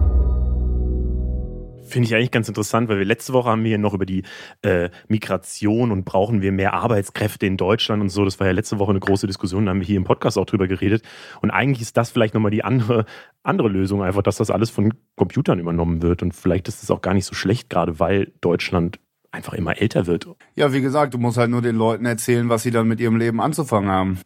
Finde 1.85 2.07
ich 2.07 2.15
eigentlich 2.15 2.31
ganz 2.31 2.47
interessant, 2.47 2.89
weil 2.89 2.97
wir 2.97 3.05
letzte 3.05 3.33
Woche 3.33 3.49
haben 3.49 3.63
wir 3.63 3.69
hier 3.69 3.77
noch 3.77 3.93
über 3.93 4.05
die 4.05 4.23
äh, 4.61 4.89
Migration 5.07 5.91
und 5.91 6.03
brauchen 6.03 6.41
wir 6.41 6.51
mehr 6.51 6.73
Arbeitskräfte 6.73 7.45
in 7.45 7.57
Deutschland 7.57 8.01
und 8.01 8.09
so. 8.09 8.25
Das 8.25 8.39
war 8.39 8.47
ja 8.47 8.53
letzte 8.53 8.79
Woche 8.79 8.89
eine 8.89 8.99
große 8.99 9.27
Diskussion, 9.27 9.65
da 9.65 9.71
haben 9.71 9.79
wir 9.79 9.87
hier 9.87 9.97
im 9.97 10.03
Podcast 10.03 10.37
auch 10.37 10.45
drüber 10.45 10.67
geredet. 10.67 11.03
Und 11.41 11.51
eigentlich 11.51 11.81
ist 11.81 11.95
das 11.97 12.09
vielleicht 12.09 12.33
nochmal 12.33 12.51
die 12.51 12.63
andere, 12.63 13.05
andere 13.43 13.69
Lösung, 13.69 14.03
einfach, 14.03 14.23
dass 14.23 14.37
das 14.37 14.49
alles 14.49 14.69
von 14.69 14.93
Computern 15.15 15.59
übernommen 15.59 16.01
wird. 16.01 16.23
Und 16.23 16.33
vielleicht 16.33 16.67
ist 16.67 16.83
es 16.83 16.91
auch 16.91 17.01
gar 17.01 17.13
nicht 17.13 17.25
so 17.25 17.35
schlecht, 17.35 17.69
gerade 17.69 17.99
weil 17.99 18.31
Deutschland 18.41 18.99
einfach 19.31 19.53
immer 19.53 19.79
älter 19.79 20.07
wird. 20.07 20.27
Ja, 20.55 20.73
wie 20.73 20.81
gesagt, 20.81 21.13
du 21.13 21.17
musst 21.17 21.37
halt 21.37 21.51
nur 21.51 21.61
den 21.61 21.75
Leuten 21.75 22.05
erzählen, 22.05 22.49
was 22.49 22.63
sie 22.63 22.71
dann 22.71 22.87
mit 22.87 22.99
ihrem 22.99 23.17
Leben 23.17 23.41
anzufangen 23.41 23.89
haben. 23.89 24.19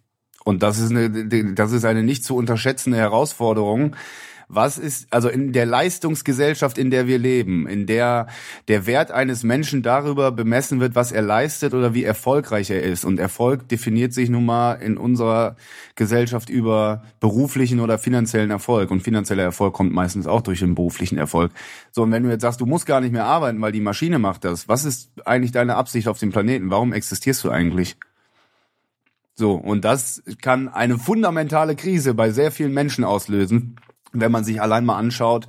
Und 0.45 0.63
das 0.63 0.79
ist 0.79 0.91
eine, 0.91 1.09
das 1.53 1.71
ist 1.73 1.83
eine 1.85 2.03
nicht 2.03 2.23
zu 2.23 2.35
unterschätzende 2.35 2.97
Herausforderung, 2.97 3.95
was 4.51 4.79
ist, 4.79 5.13
also 5.13 5.29
in 5.29 5.53
der 5.53 5.67
Leistungsgesellschaft, 5.67 6.79
in 6.79 6.89
der 6.89 7.05
wir 7.05 7.19
leben, 7.19 7.67
in 7.67 7.85
der 7.85 8.25
der 8.67 8.87
Wert 8.87 9.11
eines 9.11 9.43
Menschen 9.43 9.83
darüber 9.83 10.31
bemessen 10.31 10.79
wird, 10.79 10.95
was 10.95 11.11
er 11.11 11.21
leistet 11.21 11.75
oder 11.75 11.93
wie 11.93 12.03
erfolgreich 12.03 12.71
er 12.71 12.81
ist. 12.81 13.05
Und 13.05 13.19
Erfolg 13.19 13.69
definiert 13.69 14.11
sich 14.11 14.27
nun 14.29 14.45
mal 14.45 14.73
in 14.73 14.97
unserer 14.97 15.55
Gesellschaft 15.95 16.49
über 16.49 17.03
beruflichen 17.19 17.79
oder 17.79 17.99
finanziellen 17.99 18.49
Erfolg. 18.49 18.89
Und 18.89 19.03
finanzieller 19.03 19.43
Erfolg 19.43 19.75
kommt 19.75 19.93
meistens 19.93 20.25
auch 20.25 20.41
durch 20.41 20.59
den 20.59 20.73
beruflichen 20.73 21.19
Erfolg. 21.19 21.51
So, 21.91 22.01
und 22.01 22.11
wenn 22.11 22.23
du 22.23 22.29
jetzt 22.29 22.41
sagst, 22.41 22.59
du 22.59 22.65
musst 22.65 22.87
gar 22.87 23.01
nicht 23.01 23.11
mehr 23.11 23.25
arbeiten, 23.25 23.61
weil 23.61 23.71
die 23.71 23.81
Maschine 23.81 24.17
macht 24.17 24.45
das, 24.45 24.67
was 24.67 24.83
ist 24.83 25.11
eigentlich 25.25 25.51
deine 25.51 25.75
Absicht 25.75 26.07
auf 26.07 26.17
dem 26.17 26.31
Planeten? 26.31 26.71
Warum 26.71 26.91
existierst 26.91 27.43
du 27.43 27.51
eigentlich? 27.51 27.97
So, 29.35 29.53
und 29.53 29.85
das 29.85 30.23
kann 30.41 30.67
eine 30.67 30.97
fundamentale 30.97 31.75
Krise 31.75 32.15
bei 32.15 32.31
sehr 32.31 32.51
vielen 32.51 32.73
Menschen 32.73 33.03
auslösen, 33.03 33.77
wenn 34.11 34.31
man 34.31 34.43
sich 34.43 34.61
allein 34.61 34.85
mal 34.85 34.97
anschaut, 34.97 35.47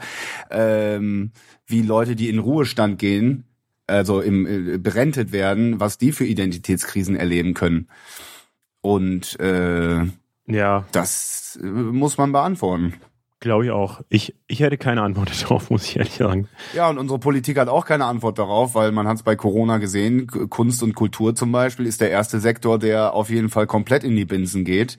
ähm, 0.51 1.33
wie 1.67 1.83
Leute, 1.83 2.17
die 2.17 2.29
in 2.29 2.39
Ruhestand 2.39 2.99
gehen, 2.99 3.45
also 3.87 4.21
im 4.21 4.47
äh, 4.47 4.79
berentet 4.79 5.33
werden, 5.33 5.81
was 5.81 5.99
die 5.99 6.13
für 6.13 6.25
Identitätskrisen 6.25 7.17
erleben 7.17 7.55
können. 7.55 7.89
Und 8.81 9.39
äh, 9.41 10.05
ja, 10.47 10.85
das 10.93 11.59
äh, 11.63 11.67
muss 11.67 12.19
man 12.19 12.33
beantworten. 12.33 12.95
Glaube 13.41 13.65
ich 13.65 13.71
auch. 13.71 14.03
Ich, 14.11 14.35
ich 14.49 14.61
hätte 14.61 14.77
keine 14.77 15.03
Antwort 15.03 15.31
darauf, 15.43 15.71
muss 15.71 15.85
ich 15.85 15.97
ehrlich 15.97 16.15
sagen. 16.15 16.49
Ja, 16.75 16.89
und 16.89 16.99
unsere 16.99 17.19
Politik 17.19 17.59
hat 17.59 17.69
auch 17.69 17.87
keine 17.87 18.05
Antwort 18.05 18.39
darauf, 18.39 18.75
weil 18.75 18.93
man 18.93 19.09
hat 19.09 19.17
es 19.17 19.23
bei 19.23 19.35
Corona 19.35 19.79
gesehen, 19.79 20.27
Kunst 20.27 20.83
und 20.83 20.95
Kultur 20.95 21.35
zum 21.35 21.51
Beispiel 21.51 21.87
ist 21.87 22.01
der 22.01 22.11
erste 22.11 22.39
Sektor, 22.39 22.79
der 22.79 23.15
auf 23.15 23.31
jeden 23.31 23.49
Fall 23.49 23.67
komplett 23.67 24.05
in 24.05 24.15
die 24.15 24.27
Binsen 24.27 24.65
geht. 24.65 24.99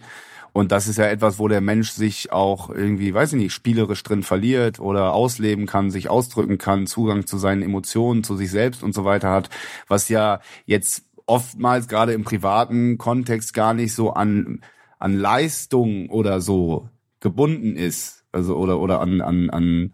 Und 0.54 0.72
das 0.72 0.88
ist 0.88 0.98
ja 0.98 1.06
etwas, 1.06 1.40
wo 1.40 1.48
der 1.48 1.62
Mensch 1.62 1.92
sich 1.92 2.32
auch 2.32 2.70
irgendwie, 2.70 3.14
weiß 3.14 3.34
ich 3.34 3.40
nicht, 3.40 3.54
spielerisch 3.54 4.04
drin 4.04 4.24
verliert 4.24 4.80
oder 4.80 5.14
ausleben 5.14 5.66
kann, 5.66 5.92
sich 5.92 6.10
ausdrücken 6.10 6.58
kann, 6.58 6.88
Zugang 6.88 7.26
zu 7.26 7.38
seinen 7.38 7.62
Emotionen, 7.62 8.24
zu 8.24 8.36
sich 8.36 8.52
selbst 8.52 8.84
und 8.84 8.94
so 8.94 9.06
weiter 9.06 9.30
hat, 9.30 9.50
was 9.88 10.10
ja 10.10 10.42
jetzt 10.66 11.06
oftmals 11.26 11.88
gerade 11.88 12.12
im 12.14 12.24
privaten 12.24 12.98
Kontext 12.98 13.54
gar 13.54 13.74
nicht 13.74 13.94
so 13.96 14.12
an, 14.12 14.62
an 15.00 15.18
Leistung 15.18 16.10
oder 16.10 16.42
so 16.42 16.90
gebunden 17.22 17.78
ist. 17.78 18.26
Also 18.34 18.58
oder 18.58 18.80
oder 18.80 19.00
an, 19.02 19.22
an, 19.22 19.50
an 19.50 19.94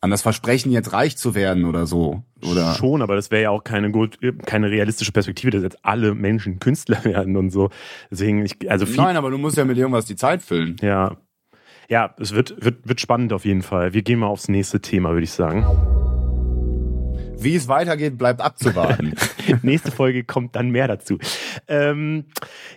an 0.00 0.10
das 0.10 0.22
Versprechen, 0.22 0.70
jetzt 0.70 0.92
reich 0.92 1.16
zu 1.16 1.34
werden 1.34 1.64
oder 1.64 1.86
so. 1.86 2.22
Oder? 2.48 2.74
Schon, 2.74 3.02
aber 3.02 3.16
das 3.16 3.30
wäre 3.30 3.42
ja 3.42 3.50
auch 3.50 3.64
keine 3.64 3.90
gut, 3.90 4.18
keine 4.46 4.70
realistische 4.70 5.12
Perspektive, 5.12 5.50
dass 5.50 5.62
jetzt 5.62 5.78
alle 5.82 6.14
Menschen 6.14 6.58
Künstler 6.60 7.04
werden 7.04 7.36
und 7.36 7.50
so. 7.50 7.70
Deswegen, 8.10 8.44
ich, 8.44 8.70
also 8.70 8.86
viel, 8.86 8.96
Nein, 8.96 9.16
aber 9.16 9.30
du 9.30 9.38
musst 9.38 9.56
ja 9.56 9.64
mit 9.64 9.76
irgendwas 9.76 10.06
die 10.06 10.16
Zeit 10.16 10.42
füllen. 10.42 10.76
Ja. 10.82 11.16
Ja, 11.90 12.14
es 12.18 12.34
wird, 12.34 12.62
wird, 12.62 12.86
wird 12.86 13.00
spannend 13.00 13.32
auf 13.32 13.46
jeden 13.46 13.62
Fall. 13.62 13.94
Wir 13.94 14.02
gehen 14.02 14.18
mal 14.18 14.26
aufs 14.26 14.48
nächste 14.48 14.80
Thema, 14.80 15.10
würde 15.10 15.24
ich 15.24 15.32
sagen. 15.32 15.64
Wie 17.40 17.54
es 17.54 17.68
weitergeht, 17.68 18.18
bleibt 18.18 18.40
abzuwarten. 18.40 19.14
Nächste 19.62 19.92
Folge 19.92 20.24
kommt 20.24 20.56
dann 20.56 20.70
mehr 20.70 20.88
dazu. 20.88 21.18
Ähm, 21.68 22.24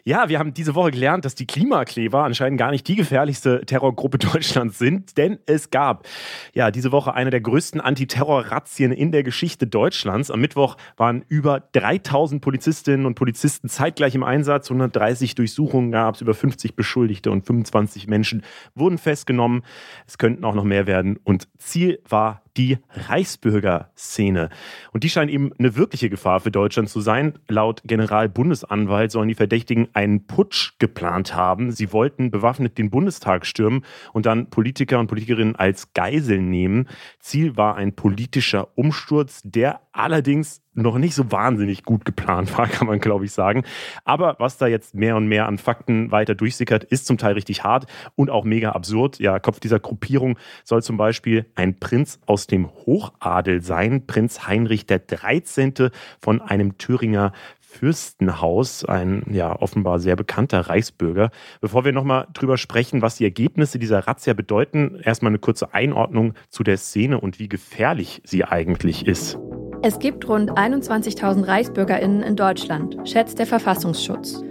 ja, 0.03 0.29
wir 0.29 0.37
haben 0.37 0.53
diese 0.53 0.75
Woche 0.75 0.91
gelernt, 0.91 1.25
dass 1.25 1.33
die 1.33 1.47
Klimakleber 1.47 2.23
anscheinend 2.23 2.59
gar 2.59 2.69
nicht 2.69 2.87
die 2.87 2.95
gefährlichste 2.95 3.65
Terrorgruppe 3.65 4.17
Deutschlands 4.19 4.77
sind, 4.77 5.17
denn 5.17 5.39
es 5.47 5.71
gab 5.71 6.07
ja 6.53 6.69
diese 6.69 6.91
Woche 6.91 7.15
eine 7.15 7.31
der 7.31 7.41
größten 7.41 7.81
Antiterror-Razzien 7.81 8.91
in 8.91 9.11
der 9.11 9.23
Geschichte 9.23 9.65
Deutschlands. 9.65 10.29
Am 10.29 10.39
Mittwoch 10.39 10.77
waren 10.95 11.25
über 11.27 11.59
3000 11.71 12.39
Polizistinnen 12.39 13.07
und 13.07 13.15
Polizisten 13.15 13.67
zeitgleich 13.67 14.13
im 14.13 14.23
Einsatz, 14.23 14.69
130 14.69 15.33
Durchsuchungen 15.33 15.91
gab 15.91 16.15
es, 16.15 16.21
über 16.21 16.35
50 16.35 16.75
Beschuldigte 16.75 17.31
und 17.31 17.47
25 17.47 18.05
Menschen 18.05 18.43
wurden 18.75 18.99
festgenommen. 18.99 19.63
Es 20.05 20.19
könnten 20.19 20.45
auch 20.45 20.53
noch 20.53 20.65
mehr 20.65 20.85
werden 20.85 21.19
und 21.23 21.47
Ziel 21.57 21.99
war 22.07 22.43
die 22.57 22.77
Reichsbürgerszene. 22.89 24.49
Und 24.91 25.03
die 25.03 25.09
scheint 25.09 25.31
eben 25.31 25.51
eine 25.57 25.75
wirkliche 25.75 26.09
Gefahr 26.09 26.39
für 26.39 26.51
Deutschland 26.51 26.89
zu 26.89 27.01
sein. 27.01 27.39
Laut 27.47 27.81
Generalbundesanwalt 27.85 29.11
sollen 29.11 29.29
die 29.29 29.35
Verdächtigen 29.35 29.87
einen 29.93 30.27
Putsch 30.27 30.73
geplant 30.79 31.35
haben. 31.35 31.71
Sie 31.71 31.91
wollten 31.93 32.31
bewaffnet 32.31 32.77
den 32.77 32.89
Bundestag 32.89 33.45
stürmen 33.45 33.85
und 34.13 34.25
dann 34.25 34.49
Politiker 34.49 34.99
und 34.99 35.07
Politikerinnen 35.07 35.55
als 35.55 35.93
Geiseln 35.93 36.49
nehmen. 36.49 36.87
Ziel 37.19 37.57
war 37.57 37.75
ein 37.75 37.95
politischer 37.95 38.69
Umsturz, 38.77 39.41
der 39.43 39.81
allerdings 39.91 40.61
noch 40.73 40.97
nicht 40.97 41.15
so 41.15 41.31
wahnsinnig 41.31 41.83
gut 41.83 42.05
geplant 42.05 42.57
war, 42.57 42.67
kann 42.67 42.87
man 42.87 42.99
glaube 42.99 43.25
ich 43.25 43.31
sagen. 43.31 43.63
Aber 44.05 44.35
was 44.39 44.57
da 44.57 44.67
jetzt 44.67 44.95
mehr 44.95 45.15
und 45.15 45.27
mehr 45.27 45.47
an 45.47 45.57
Fakten 45.57 46.11
weiter 46.11 46.35
durchsickert, 46.35 46.83
ist 46.83 47.05
zum 47.05 47.17
Teil 47.17 47.33
richtig 47.33 47.63
hart 47.63 47.85
und 48.15 48.29
auch 48.29 48.45
mega 48.45 48.71
absurd. 48.71 49.19
Ja, 49.19 49.39
Kopf 49.39 49.59
dieser 49.59 49.79
Gruppierung 49.79 50.37
soll 50.63 50.81
zum 50.81 50.97
Beispiel 50.97 51.45
ein 51.55 51.79
Prinz 51.79 52.19
aus 52.25 52.47
dem 52.47 52.69
Hochadel 52.69 53.61
sein, 53.61 54.07
Prinz 54.07 54.47
Heinrich 54.47 54.85
der 54.85 54.99
13. 54.99 55.89
von 56.19 56.41
einem 56.41 56.77
Thüringer 56.77 57.33
Fürstenhaus, 57.71 58.83
ein 58.83 59.23
ja 59.31 59.59
offenbar 59.59 59.99
sehr 59.99 60.17
bekannter 60.17 60.59
Reichsbürger. 60.61 61.31
Bevor 61.61 61.85
wir 61.85 61.93
nochmal 61.93 62.27
drüber 62.33 62.57
sprechen, 62.57 63.01
was 63.01 63.15
die 63.15 63.23
Ergebnisse 63.23 63.79
dieser 63.79 64.07
Razzia 64.07 64.33
bedeuten, 64.33 64.99
erstmal 65.01 65.31
eine 65.31 65.39
kurze 65.39 65.73
Einordnung 65.73 66.33
zu 66.49 66.63
der 66.63 66.77
Szene 66.77 67.19
und 67.19 67.39
wie 67.39 67.47
gefährlich 67.47 68.21
sie 68.25 68.43
eigentlich 68.43 69.07
ist. 69.07 69.37
Es 69.83 69.97
gibt 69.97 70.29
rund 70.29 70.51
21.000 70.51 71.47
ReichsbürgerInnen 71.47 72.21
in 72.21 72.35
Deutschland, 72.35 72.97
schätzt 73.03 73.39
der 73.39 73.47
Verfassungsschutz. 73.47 74.43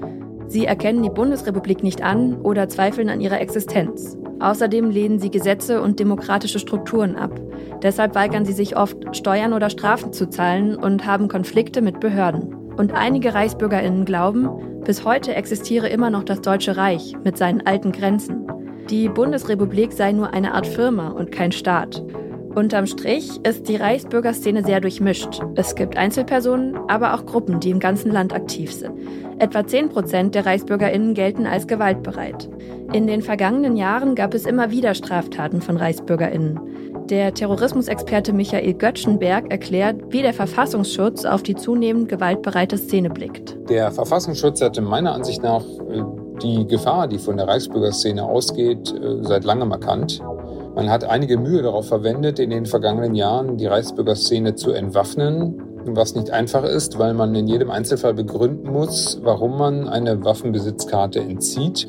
Sie 0.48 0.66
erkennen 0.66 1.04
die 1.04 1.10
Bundesrepublik 1.10 1.84
nicht 1.84 2.02
an 2.02 2.40
oder 2.40 2.68
zweifeln 2.68 3.08
an 3.08 3.20
ihrer 3.20 3.40
Existenz. 3.40 4.18
Außerdem 4.40 4.90
lehnen 4.90 5.20
sie 5.20 5.30
Gesetze 5.30 5.82
und 5.82 6.00
demokratische 6.00 6.58
Strukturen 6.58 7.14
ab. 7.14 7.40
Deshalb 7.80 8.16
weigern 8.16 8.44
sie 8.44 8.52
sich 8.52 8.76
oft, 8.76 9.16
Steuern 9.16 9.52
oder 9.52 9.70
Strafen 9.70 10.12
zu 10.12 10.28
zahlen 10.28 10.74
und 10.74 11.06
haben 11.06 11.28
Konflikte 11.28 11.80
mit 11.80 12.00
Behörden. 12.00 12.52
Und 12.76 12.92
einige 12.92 13.32
Reichsbürgerinnen 13.32 14.04
glauben, 14.04 14.48
bis 14.84 15.04
heute 15.04 15.36
existiere 15.36 15.88
immer 15.88 16.10
noch 16.10 16.24
das 16.24 16.40
Deutsche 16.40 16.76
Reich 16.76 17.14
mit 17.22 17.38
seinen 17.38 17.64
alten 17.64 17.92
Grenzen. 17.92 18.48
Die 18.88 19.08
Bundesrepublik 19.08 19.92
sei 19.92 20.10
nur 20.10 20.34
eine 20.34 20.54
Art 20.54 20.66
Firma 20.66 21.10
und 21.10 21.30
kein 21.30 21.52
Staat. 21.52 22.02
Unterm 22.54 22.86
Strich 22.86 23.38
ist 23.44 23.68
die 23.68 23.76
Reichsbürgerszene 23.76 24.64
sehr 24.64 24.80
durchmischt. 24.80 25.40
Es 25.54 25.76
gibt 25.76 25.96
Einzelpersonen, 25.96 26.76
aber 26.88 27.14
auch 27.14 27.24
Gruppen, 27.24 27.60
die 27.60 27.70
im 27.70 27.78
ganzen 27.78 28.10
Land 28.10 28.34
aktiv 28.34 28.72
sind. 28.72 28.92
Etwa 29.38 29.64
10 29.64 29.90
Prozent 29.90 30.34
der 30.34 30.46
ReichsbürgerInnen 30.46 31.14
gelten 31.14 31.46
als 31.46 31.68
gewaltbereit. 31.68 32.50
In 32.92 33.06
den 33.06 33.22
vergangenen 33.22 33.76
Jahren 33.76 34.16
gab 34.16 34.34
es 34.34 34.46
immer 34.46 34.72
wieder 34.72 34.94
Straftaten 34.94 35.62
von 35.62 35.76
ReichsbürgerInnen. 35.76 36.58
Der 37.08 37.32
Terrorismusexperte 37.34 38.32
Michael 38.32 38.74
Göttschenberg 38.74 39.50
erklärt, 39.50 39.96
wie 40.10 40.22
der 40.22 40.34
Verfassungsschutz 40.34 41.24
auf 41.24 41.44
die 41.44 41.54
zunehmend 41.54 42.08
gewaltbereite 42.08 42.78
Szene 42.78 43.10
blickt. 43.10 43.56
Der 43.68 43.92
Verfassungsschutz 43.92 44.60
hatte 44.60 44.80
meiner 44.80 45.14
Ansicht 45.14 45.42
nach 45.42 45.62
äh, 45.62 46.02
die 46.42 46.66
Gefahr, 46.66 47.06
die 47.06 47.18
von 47.18 47.36
der 47.36 47.46
Reichsbürgerszene 47.46 48.24
ausgeht, 48.24 48.92
äh, 48.92 49.22
seit 49.22 49.44
langem 49.44 49.70
erkannt. 49.70 50.20
Man 50.74 50.88
hat 50.88 51.04
einige 51.04 51.36
Mühe 51.36 51.62
darauf 51.62 51.88
verwendet, 51.88 52.38
in 52.38 52.50
den 52.50 52.64
vergangenen 52.64 53.14
Jahren 53.14 53.56
die 53.56 53.66
Reichsbürgerszene 53.66 54.54
zu 54.54 54.70
entwaffnen, 54.70 55.62
was 55.84 56.14
nicht 56.14 56.30
einfach 56.30 56.64
ist, 56.64 56.98
weil 56.98 57.14
man 57.14 57.34
in 57.34 57.48
jedem 57.48 57.70
Einzelfall 57.70 58.14
begründen 58.14 58.70
muss, 58.70 59.18
warum 59.22 59.58
man 59.58 59.88
eine 59.88 60.24
Waffenbesitzkarte 60.24 61.20
entzieht. 61.20 61.88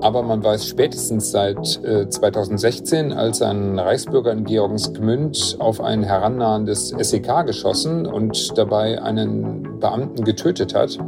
Aber 0.00 0.22
man 0.22 0.42
weiß 0.42 0.66
spätestens 0.66 1.30
seit 1.30 1.64
2016, 1.64 3.10
äh, 3.10 3.14
als 3.14 3.40
ein 3.40 3.78
Reichsbürger 3.78 4.32
in 4.32 4.44
Georgensgmünd 4.44 5.56
auf 5.58 5.80
ein 5.80 6.02
herannahendes 6.02 6.88
SEK 6.88 7.46
geschossen 7.46 8.06
und 8.06 8.56
dabei 8.58 9.00
einen 9.00 9.78
Beamten 9.80 10.24
getötet 10.24 10.74
hat, 10.74 10.98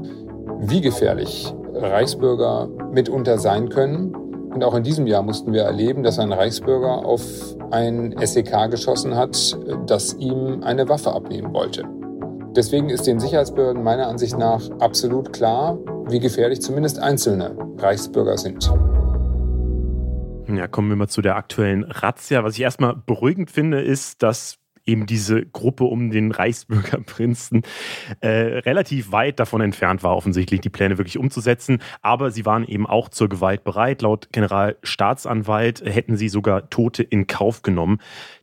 wie 0.60 0.80
gefährlich 0.80 1.52
Reichsbürger 1.74 2.68
mitunter 2.92 3.38
sein 3.38 3.68
können 3.68 4.14
und 4.54 4.62
auch 4.62 4.74
in 4.74 4.84
diesem 4.84 5.06
Jahr 5.06 5.22
mussten 5.22 5.52
wir 5.52 5.62
erleben, 5.62 6.04
dass 6.04 6.18
ein 6.18 6.32
Reichsbürger 6.32 7.04
auf 7.04 7.22
ein 7.72 8.14
SEK 8.22 8.70
geschossen 8.70 9.16
hat, 9.16 9.58
das 9.86 10.14
ihm 10.14 10.62
eine 10.62 10.88
Waffe 10.88 11.12
abnehmen 11.12 11.52
wollte. 11.52 11.84
Deswegen 12.56 12.88
ist 12.88 13.06
den 13.06 13.18
Sicherheitsbehörden 13.18 13.82
meiner 13.82 14.06
Ansicht 14.06 14.38
nach 14.38 14.62
absolut 14.78 15.32
klar, 15.32 15.76
wie 16.08 16.20
gefährlich 16.20 16.62
zumindest 16.62 17.00
einzelne 17.00 17.56
Reichsbürger 17.78 18.38
sind. 18.38 18.72
Ja, 20.46 20.68
kommen 20.68 20.88
wir 20.88 20.96
mal 20.96 21.08
zu 21.08 21.20
der 21.20 21.34
aktuellen 21.34 21.82
Razzia. 21.82 22.44
Was 22.44 22.54
ich 22.54 22.60
erstmal 22.60 22.94
beruhigend 22.94 23.50
finde, 23.50 23.80
ist, 23.80 24.22
dass 24.22 24.58
eben 24.86 25.06
diese 25.06 25.46
Gruppe 25.46 25.84
um 25.84 26.10
den 26.10 26.30
Reichsbürgerprinzen 26.30 27.62
äh, 28.20 28.28
relativ 28.28 29.12
weit 29.12 29.40
davon 29.40 29.60
entfernt 29.60 30.02
war, 30.02 30.16
offensichtlich 30.16 30.60
die 30.60 30.70
Pläne 30.70 30.98
wirklich 30.98 31.18
umzusetzen. 31.18 31.78
Aber 32.02 32.30
sie 32.30 32.44
waren 32.44 32.64
eben 32.64 32.86
auch 32.86 33.08
zur 33.08 33.28
Gewalt 33.28 33.64
bereit. 33.64 34.02
Laut 34.02 34.28
Generalstaatsanwalt 34.32 35.82
hätten 35.84 36.16
sie 36.16 36.28
sogar 36.28 36.70
Tote 36.70 37.02
in 37.02 37.26
Kauf 37.26 37.62
genommen. 37.62 38.00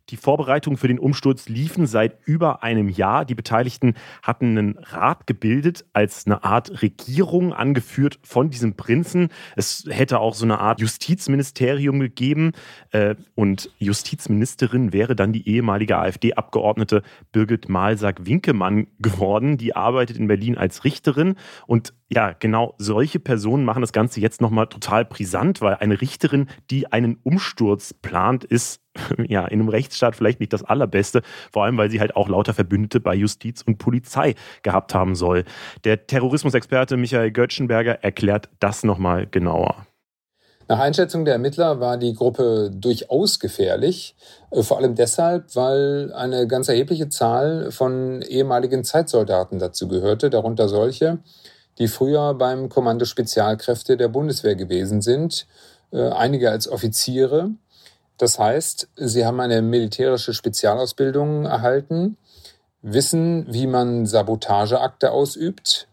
Die 0.09 0.17
Vorbereitungen 0.17 0.77
für 0.77 0.87
den 0.87 0.99
Umsturz 0.99 1.47
liefen 1.47 1.85
seit 1.85 2.17
über 2.25 2.63
einem 2.63 2.89
Jahr. 2.89 3.25
Die 3.25 3.35
Beteiligten 3.35 3.95
hatten 4.21 4.57
einen 4.57 4.77
Rat 4.77 5.27
gebildet 5.27 5.85
als 5.93 6.25
eine 6.25 6.43
Art 6.43 6.81
Regierung, 6.81 7.53
angeführt 7.53 8.19
von 8.23 8.49
diesem 8.49 8.75
Prinzen. 8.75 9.29
Es 9.55 9.85
hätte 9.89 10.19
auch 10.19 10.33
so 10.33 10.45
eine 10.45 10.59
Art 10.59 10.81
Justizministerium 10.81 11.99
gegeben. 11.99 12.51
Äh, 12.91 13.15
und 13.35 13.71
Justizministerin 13.77 14.93
wäre 14.93 15.15
dann 15.15 15.33
die 15.33 15.47
ehemalige 15.47 15.97
AfD-Abgeordnete 15.97 17.03
Birgit 17.31 17.69
Malsack-Winkemann 17.69 18.87
geworden. 18.99 19.57
Die 19.57 19.75
arbeitet 19.75 20.17
in 20.17 20.27
Berlin 20.27 20.57
als 20.57 20.83
Richterin. 20.83 21.35
Und 21.67 21.93
ja, 22.13 22.35
genau 22.37 22.75
solche 22.77 23.19
Personen 23.19 23.63
machen 23.63 23.81
das 23.81 23.93
Ganze 23.93 24.19
jetzt 24.19 24.41
nochmal 24.41 24.67
total 24.67 25.05
brisant, 25.05 25.61
weil 25.61 25.75
eine 25.75 26.01
Richterin, 26.01 26.47
die 26.69 26.91
einen 26.91 27.17
Umsturz 27.23 27.93
plant, 27.93 28.43
ist 28.43 28.81
ja, 29.29 29.45
in 29.45 29.61
einem 29.61 29.69
Rechtsstaat 29.69 30.17
vielleicht 30.17 30.41
nicht 30.41 30.51
das 30.51 30.63
Allerbeste, 30.63 31.21
vor 31.53 31.63
allem 31.63 31.77
weil 31.77 31.89
sie 31.89 32.01
halt 32.01 32.17
auch 32.17 32.27
lauter 32.27 32.53
Verbündete 32.53 32.99
bei 32.99 33.15
Justiz 33.15 33.61
und 33.61 33.77
Polizei 33.77 34.35
gehabt 34.61 34.93
haben 34.93 35.15
soll. 35.15 35.45
Der 35.85 36.05
Terrorismusexperte 36.05 36.97
Michael 36.97 37.31
Göttschenberger 37.31 38.03
erklärt 38.03 38.49
das 38.59 38.83
nochmal 38.83 39.25
genauer. 39.27 39.87
Nach 40.67 40.79
Einschätzung 40.79 41.23
der 41.23 41.35
Ermittler 41.35 41.79
war 41.79 41.97
die 41.97 42.13
Gruppe 42.13 42.71
durchaus 42.73 43.39
gefährlich, 43.39 44.15
äh, 44.51 44.63
vor 44.63 44.77
allem 44.77 44.95
deshalb, 44.95 45.55
weil 45.55 46.11
eine 46.13 46.45
ganz 46.47 46.67
erhebliche 46.67 47.07
Zahl 47.07 47.71
von 47.71 48.21
ehemaligen 48.21 48.83
Zeitsoldaten 48.83 49.59
dazu 49.59 49.87
gehörte, 49.87 50.29
darunter 50.29 50.67
solche, 50.67 51.19
die 51.81 51.89
früher 51.89 52.33
beim 52.35 52.69
Kommando 52.69 53.03
Spezialkräfte 53.03 53.97
der 53.97 54.07
Bundeswehr 54.07 54.55
gewesen 54.55 55.01
sind, 55.01 55.47
äh, 55.91 56.09
einige 56.11 56.49
als 56.49 56.69
Offiziere 56.69 57.51
das 58.21 58.37
heißt, 58.37 58.87
sie 58.97 59.25
haben 59.25 59.39
eine 59.39 59.63
militärische 59.63 60.35
Spezialausbildung 60.35 61.45
erhalten, 61.45 62.17
wissen, 62.83 63.51
wie 63.51 63.65
man 63.65 64.05
Sabotageakte 64.05 65.11
ausübt, 65.11 65.87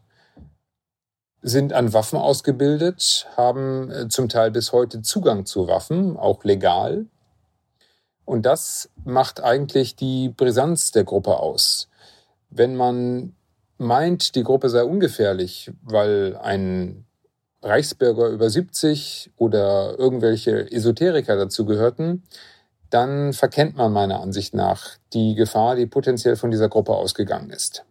sind 1.41 1.73
an 1.73 1.95
Waffen 1.95 2.19
ausgebildet, 2.19 3.27
haben 3.35 3.91
äh, 3.91 4.09
zum 4.09 4.29
Teil 4.29 4.51
bis 4.51 4.73
heute 4.73 5.01
Zugang 5.01 5.47
zu 5.47 5.69
Waffen, 5.69 6.19
auch 6.19 6.45
legal. 6.45 7.07
Und 8.27 8.45
das 8.45 8.91
macht 9.07 9.43
eigentlich 9.43 9.97
die 9.97 10.29
Brisanz 10.29 10.91
der 10.91 11.05
Gruppe 11.05 11.41
aus. 11.41 11.89
Wenn 12.51 12.77
man 12.77 13.37
meint, 13.79 14.35
die 14.35 14.43
Gruppe 14.43 14.69
sei 14.69 14.83
ungefährlich, 14.85 15.71
weil 15.83 16.37
ein 16.37 17.07
Reichsbürger 17.63 18.29
über 18.29 18.51
70 18.51 19.33
oder 19.37 19.99
irgendwelche 19.99 20.71
Esoteriker 20.71 21.37
dazu 21.37 21.65
gehörten, 21.65 22.23
dann 22.91 23.33
verkennt 23.33 23.77
man 23.77 23.93
meiner 23.93 24.21
Ansicht 24.21 24.55
nach 24.55 24.97
die 25.13 25.35
Gefahr, 25.35 25.77
die 25.77 25.87
potenziell 25.87 26.37
von 26.37 26.51
dieser 26.51 26.69
Gruppe 26.69 26.93
ausgegangen 26.93 27.51
ist. 27.51 27.85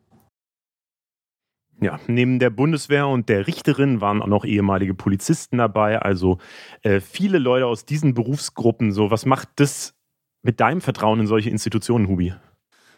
Ja, 1.80 2.00
neben 2.08 2.40
der 2.40 2.50
Bundeswehr 2.50 3.08
und 3.08 3.30
der 3.30 3.46
Richterin 3.46 4.02
waren 4.02 4.24
auch 4.24 4.28
noch 4.28 4.46
ehemalige 4.46 4.96
Polizisten 4.96 5.60
dabei, 5.60 6.00
also 6.00 6.40
äh, 6.82 7.00
viele 7.00 7.38
Leute 7.38 7.68
aus 7.68 7.86
diesen 7.86 8.16
Berufsgruppen. 8.16 8.92
So, 8.92 9.12
was 9.12 9.28
macht 9.28 9.50
das 9.58 9.94
mit 10.42 10.60
deinem 10.60 10.82
Vertrauen 10.82 11.20
in 11.20 11.28
solche 11.28 11.52
Institutionen, 11.52 12.08
Hubi? 12.08 12.34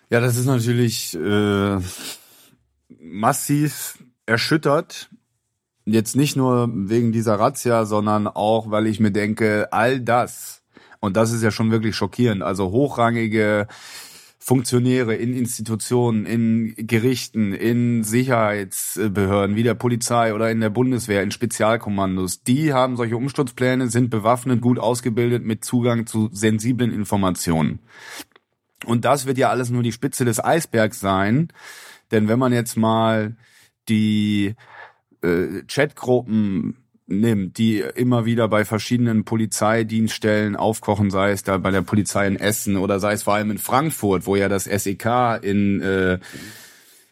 Ja, 0.09 0.21
das 0.21 0.37
ist 0.37 0.45
natürlich 0.45 1.13
äh, 1.15 1.77
massiv 2.97 3.97
erschüttert. 4.25 5.09
Jetzt 5.85 6.15
nicht 6.15 6.35
nur 6.35 6.69
wegen 6.71 7.11
dieser 7.11 7.39
Razzia, 7.39 7.85
sondern 7.85 8.27
auch, 8.27 8.69
weil 8.69 8.87
ich 8.87 8.99
mir 8.99 9.11
denke, 9.11 9.69
all 9.71 9.99
das, 9.99 10.63
und 10.99 11.17
das 11.17 11.31
ist 11.31 11.41
ja 11.41 11.51
schon 11.51 11.71
wirklich 11.71 11.95
schockierend, 11.95 12.43
also 12.43 12.71
hochrangige 12.71 13.67
Funktionäre 14.41 15.15
in 15.15 15.33
Institutionen, 15.33 16.25
in 16.25 16.73
Gerichten, 16.75 17.53
in 17.53 18.03
Sicherheitsbehörden 18.03 19.55
wie 19.55 19.63
der 19.63 19.73
Polizei 19.73 20.33
oder 20.33 20.49
in 20.49 20.59
der 20.59 20.69
Bundeswehr, 20.69 21.21
in 21.21 21.31
Spezialkommandos, 21.31 22.43
die 22.43 22.73
haben 22.73 22.95
solche 22.95 23.17
Umsturzpläne, 23.17 23.89
sind 23.89 24.09
bewaffnet, 24.09 24.61
gut 24.61 24.79
ausgebildet 24.79 25.45
mit 25.45 25.63
Zugang 25.63 26.07
zu 26.07 26.29
sensiblen 26.31 26.91
Informationen. 26.91 27.79
Und 28.85 29.05
das 29.05 29.25
wird 29.25 29.37
ja 29.37 29.49
alles 29.49 29.69
nur 29.69 29.83
die 29.83 29.91
Spitze 29.91 30.23
des 30.25 30.43
Eisbergs 30.43 30.99
sein, 30.99 31.49
denn 32.11 32.27
wenn 32.27 32.39
man 32.39 32.53
jetzt 32.53 32.77
mal 32.77 33.35
die 33.87 34.55
äh, 35.21 35.63
Chatgruppen 35.67 36.77
nimmt, 37.09 37.57
die 37.57 37.79
immer 37.79 38.25
wieder 38.25 38.47
bei 38.47 38.65
verschiedenen 38.65 39.25
Polizeidienststellen 39.25 40.55
aufkochen, 40.55 41.09
sei 41.09 41.31
es 41.31 41.43
da 41.43 41.57
bei 41.57 41.71
der 41.71 41.81
Polizei 41.81 42.27
in 42.27 42.35
Essen 42.35 42.77
oder 42.77 42.99
sei 42.99 43.13
es 43.13 43.23
vor 43.23 43.33
allem 43.33 43.51
in 43.51 43.57
Frankfurt, 43.57 44.27
wo 44.27 44.35
ja 44.35 44.47
das 44.47 44.65
SEK 44.65 45.39
in 45.41 45.81
äh, 45.81 46.19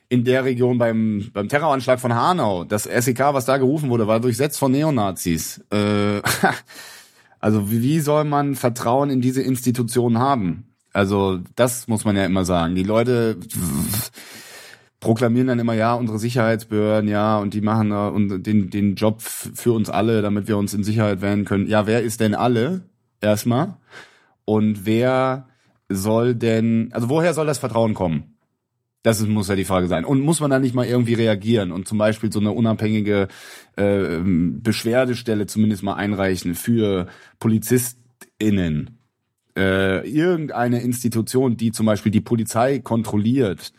in 0.09 0.23
der 0.23 0.45
Region 0.45 0.77
beim 0.77 1.31
beim 1.33 1.49
Terroranschlag 1.49 1.99
von 1.99 2.13
Hanau, 2.13 2.63
das 2.63 2.83
SEK, 2.83 3.19
was 3.33 3.45
da 3.45 3.57
gerufen 3.57 3.89
wurde, 3.89 4.07
war 4.07 4.19
durchsetzt 4.19 4.59
von 4.59 4.71
Neonazis. 4.71 5.65
Äh, 5.71 6.21
also 7.39 7.71
wie 7.71 7.99
soll 7.99 8.23
man 8.23 8.55
Vertrauen 8.55 9.09
in 9.09 9.21
diese 9.21 9.41
Institutionen 9.41 10.19
haben? 10.19 10.67
Also 10.93 11.39
das 11.55 11.87
muss 11.87 12.05
man 12.05 12.15
ja 12.15 12.25
immer 12.25 12.45
sagen. 12.45 12.75
Die 12.75 12.83
Leute 12.83 13.37
proklamieren 14.99 15.47
dann 15.47 15.59
immer, 15.59 15.73
ja, 15.73 15.93
unsere 15.93 16.19
Sicherheitsbehörden, 16.19 17.09
ja, 17.09 17.37
und 17.37 17.53
die 17.53 17.61
machen 17.61 17.91
uh, 17.91 18.09
und 18.09 18.43
den, 18.43 18.69
den 18.69 18.95
Job 18.95 19.21
für 19.21 19.73
uns 19.73 19.89
alle, 19.89 20.21
damit 20.21 20.47
wir 20.47 20.57
uns 20.57 20.73
in 20.73 20.83
Sicherheit 20.83 21.21
wählen 21.21 21.45
können. 21.45 21.67
Ja, 21.67 21.85
wer 21.87 22.01
ist 22.01 22.19
denn 22.19 22.33
alle? 22.33 22.81
Erstmal. 23.21 23.77
Und 24.45 24.85
wer 24.85 25.47
soll 25.89 26.35
denn, 26.35 26.89
also 26.93 27.09
woher 27.09 27.33
soll 27.33 27.45
das 27.45 27.59
Vertrauen 27.59 27.93
kommen? 27.93 28.35
Das 29.03 29.25
muss 29.25 29.47
ja 29.47 29.55
die 29.55 29.65
Frage 29.65 29.87
sein. 29.87 30.03
Und 30.03 30.21
muss 30.21 30.39
man 30.39 30.49
da 30.49 30.59
nicht 30.59 30.75
mal 30.75 30.85
irgendwie 30.85 31.13
reagieren 31.13 31.71
und 31.71 31.87
zum 31.87 31.97
Beispiel 31.97 32.31
so 32.31 32.39
eine 32.39 32.51
unabhängige 32.51 33.27
äh, 33.75 34.19
Beschwerdestelle 34.23 35.45
zumindest 35.45 35.83
mal 35.83 35.93
einreichen 35.93 36.55
für 36.55 37.07
PolizistInnen? 37.39 38.97
Äh, 39.55 40.07
irgendeine 40.09 40.81
Institution, 40.81 41.55
die 41.57 41.71
zum 41.71 41.85
Beispiel 41.85 42.11
die 42.11 42.21
Polizei 42.21 42.79
kontrolliert, 42.79 43.71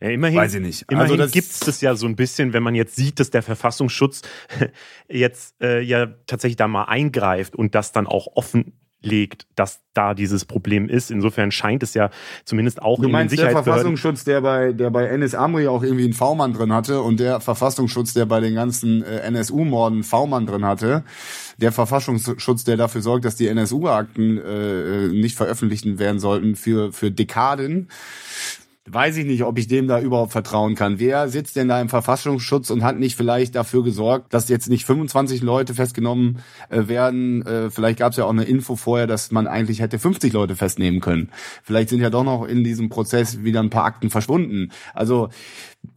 ja, 0.00 0.10
immerhin, 0.10 0.38
Weiß 0.38 0.54
ich 0.54 0.60
nicht. 0.60 0.84
Immerhin 0.90 1.20
also 1.20 1.32
gibt 1.32 1.50
es 1.50 1.60
das 1.60 1.80
ja 1.80 1.96
so 1.96 2.06
ein 2.06 2.14
bisschen, 2.14 2.52
wenn 2.52 2.62
man 2.62 2.74
jetzt 2.76 2.94
sieht, 2.94 3.18
dass 3.18 3.30
der 3.30 3.42
Verfassungsschutz 3.42 4.22
jetzt 5.08 5.56
äh, 5.60 5.80
ja 5.80 6.06
tatsächlich 6.26 6.56
da 6.56 6.68
mal 6.68 6.84
eingreift 6.84 7.56
und 7.56 7.74
das 7.74 7.90
dann 7.90 8.06
auch 8.06 8.28
offenlegt, 8.36 9.48
dass 9.56 9.80
da 9.94 10.14
dieses 10.14 10.44
Problem 10.44 10.88
ist. 10.88 11.10
Insofern 11.10 11.50
scheint 11.50 11.82
es 11.82 11.94
ja 11.94 12.10
zumindest 12.44 12.80
auch 12.80 13.00
du 13.00 13.06
in 13.06 13.10
meinst 13.10 13.32
den 13.32 13.40
der 13.40 13.50
Verfassungsschutz, 13.50 14.22
der 14.22 14.40
bei 14.40 14.72
der 14.72 14.90
bei 14.90 15.06
NS 15.06 15.34
Amri 15.34 15.66
auch 15.66 15.82
irgendwie 15.82 16.04
einen 16.04 16.12
V-Mann 16.12 16.52
drin 16.52 16.72
hatte 16.72 17.02
und 17.02 17.18
der 17.18 17.40
Verfassungsschutz, 17.40 18.14
der 18.14 18.26
bei 18.26 18.38
den 18.38 18.54
ganzen 18.54 19.02
äh, 19.02 19.28
NSU-Morden 19.28 20.04
V-Mann 20.04 20.46
drin 20.46 20.64
hatte, 20.64 21.02
der 21.56 21.72
Verfassungsschutz, 21.72 22.62
der 22.62 22.76
dafür 22.76 23.02
sorgt, 23.02 23.24
dass 23.24 23.34
die 23.34 23.48
NSU-Akten 23.48 24.38
äh, 24.38 25.06
äh, 25.06 25.08
nicht 25.08 25.34
veröffentlicht 25.34 25.98
werden 25.98 26.20
sollten 26.20 26.54
für 26.54 26.92
für 26.92 27.10
Dekaden 27.10 27.88
weiß 28.90 29.16
ich 29.16 29.26
nicht, 29.26 29.42
ob 29.44 29.58
ich 29.58 29.68
dem 29.68 29.88
da 29.88 30.00
überhaupt 30.00 30.32
vertrauen 30.32 30.74
kann. 30.74 30.98
Wer 30.98 31.28
sitzt 31.28 31.56
denn 31.56 31.68
da 31.68 31.80
im 31.80 31.88
Verfassungsschutz 31.88 32.70
und 32.70 32.82
hat 32.82 32.98
nicht 32.98 33.16
vielleicht 33.16 33.54
dafür 33.54 33.84
gesorgt, 33.84 34.32
dass 34.34 34.48
jetzt 34.48 34.68
nicht 34.68 34.84
25 34.84 35.42
Leute 35.42 35.74
festgenommen 35.74 36.38
äh, 36.68 36.88
werden? 36.88 37.44
Äh, 37.46 37.70
vielleicht 37.70 37.98
gab 37.98 38.12
es 38.12 38.18
ja 38.18 38.24
auch 38.24 38.30
eine 38.30 38.44
Info 38.44 38.76
vorher, 38.76 39.06
dass 39.06 39.30
man 39.30 39.46
eigentlich 39.46 39.80
hätte 39.80 39.98
50 39.98 40.32
Leute 40.32 40.56
festnehmen 40.56 41.00
können. 41.00 41.30
Vielleicht 41.62 41.88
sind 41.90 42.00
ja 42.00 42.10
doch 42.10 42.24
noch 42.24 42.44
in 42.44 42.64
diesem 42.64 42.88
Prozess 42.88 43.42
wieder 43.42 43.60
ein 43.60 43.70
paar 43.70 43.84
Akten 43.84 44.10
verschwunden. 44.10 44.70
Also 44.94 45.28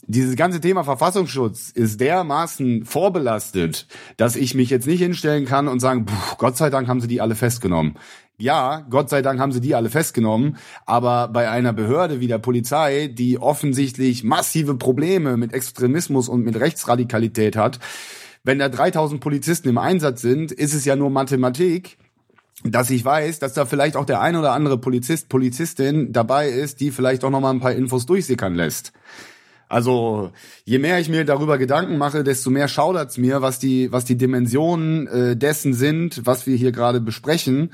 dieses 0.06 0.36
ganze 0.36 0.62
Thema 0.62 0.84
Verfassungsschutz 0.84 1.70
ist 1.70 2.00
dermaßen 2.02 2.86
vorbelastet, 2.86 3.88
dass 4.18 4.36
ich 4.36 4.54
mich 4.54 4.70
jetzt 4.70 4.88
nicht 4.88 5.02
hinstellen 5.02 5.46
kann 5.46 5.68
und 5.68 5.80
sagen, 5.80 6.06
Gott 6.38 6.58
sei 6.58 6.70
Dank 6.70 6.88
haben 6.88 7.02
sie 7.02 7.08
die 7.08 7.22
alle 7.22 7.36
festgenommen 7.36 7.96
ja, 8.38 8.86
Gott 8.89 9.09
sei 9.09 9.21
Dank 9.21 9.39
haben 9.39 9.51
sie 9.51 9.61
die 9.61 9.75
alle 9.75 9.89
festgenommen, 9.89 10.57
aber 10.86 11.27
bei 11.27 11.49
einer 11.49 11.73
Behörde 11.73 12.19
wie 12.19 12.27
der 12.27 12.39
Polizei, 12.39 13.07
die 13.07 13.38
offensichtlich 13.38 14.23
massive 14.23 14.75
Probleme 14.75 15.38
mit 15.38 15.53
Extremismus 15.53 16.27
und 16.27 16.43
mit 16.43 16.59
Rechtsradikalität 16.59 17.55
hat, 17.55 17.79
wenn 18.43 18.57
da 18.57 18.69
3000 18.69 19.21
Polizisten 19.21 19.69
im 19.69 19.77
Einsatz 19.77 20.21
sind, 20.21 20.51
ist 20.51 20.73
es 20.73 20.86
ja 20.86 20.95
nur 20.95 21.11
Mathematik, 21.11 21.97
dass 22.63 22.89
ich 22.89 23.05
weiß, 23.05 23.39
dass 23.39 23.53
da 23.53 23.65
vielleicht 23.65 23.95
auch 23.95 24.05
der 24.05 24.21
ein 24.21 24.36
oder 24.36 24.53
andere 24.53 24.77
Polizist, 24.77 25.29
Polizistin 25.29 26.11
dabei 26.11 26.49
ist, 26.49 26.79
die 26.79 26.91
vielleicht 26.91 27.23
auch 27.23 27.29
noch 27.29 27.41
mal 27.41 27.51
ein 27.51 27.59
paar 27.59 27.73
Infos 27.73 28.05
durchsickern 28.05 28.55
lässt. 28.55 28.93
Also 29.71 30.32
je 30.65 30.79
mehr 30.79 30.99
ich 30.99 31.07
mir 31.07 31.23
darüber 31.23 31.57
Gedanken 31.57 31.97
mache, 31.97 32.25
desto 32.25 32.49
mehr 32.49 32.67
schaudert's 32.67 33.17
mir, 33.17 33.41
was 33.41 33.57
die 33.57 33.89
was 33.89 34.03
die 34.03 34.17
Dimensionen 34.17 35.07
äh, 35.07 35.38
dessen 35.38 35.73
sind, 35.73 36.25
was 36.25 36.45
wir 36.45 36.57
hier 36.57 36.73
gerade 36.73 36.99
besprechen. 36.99 37.71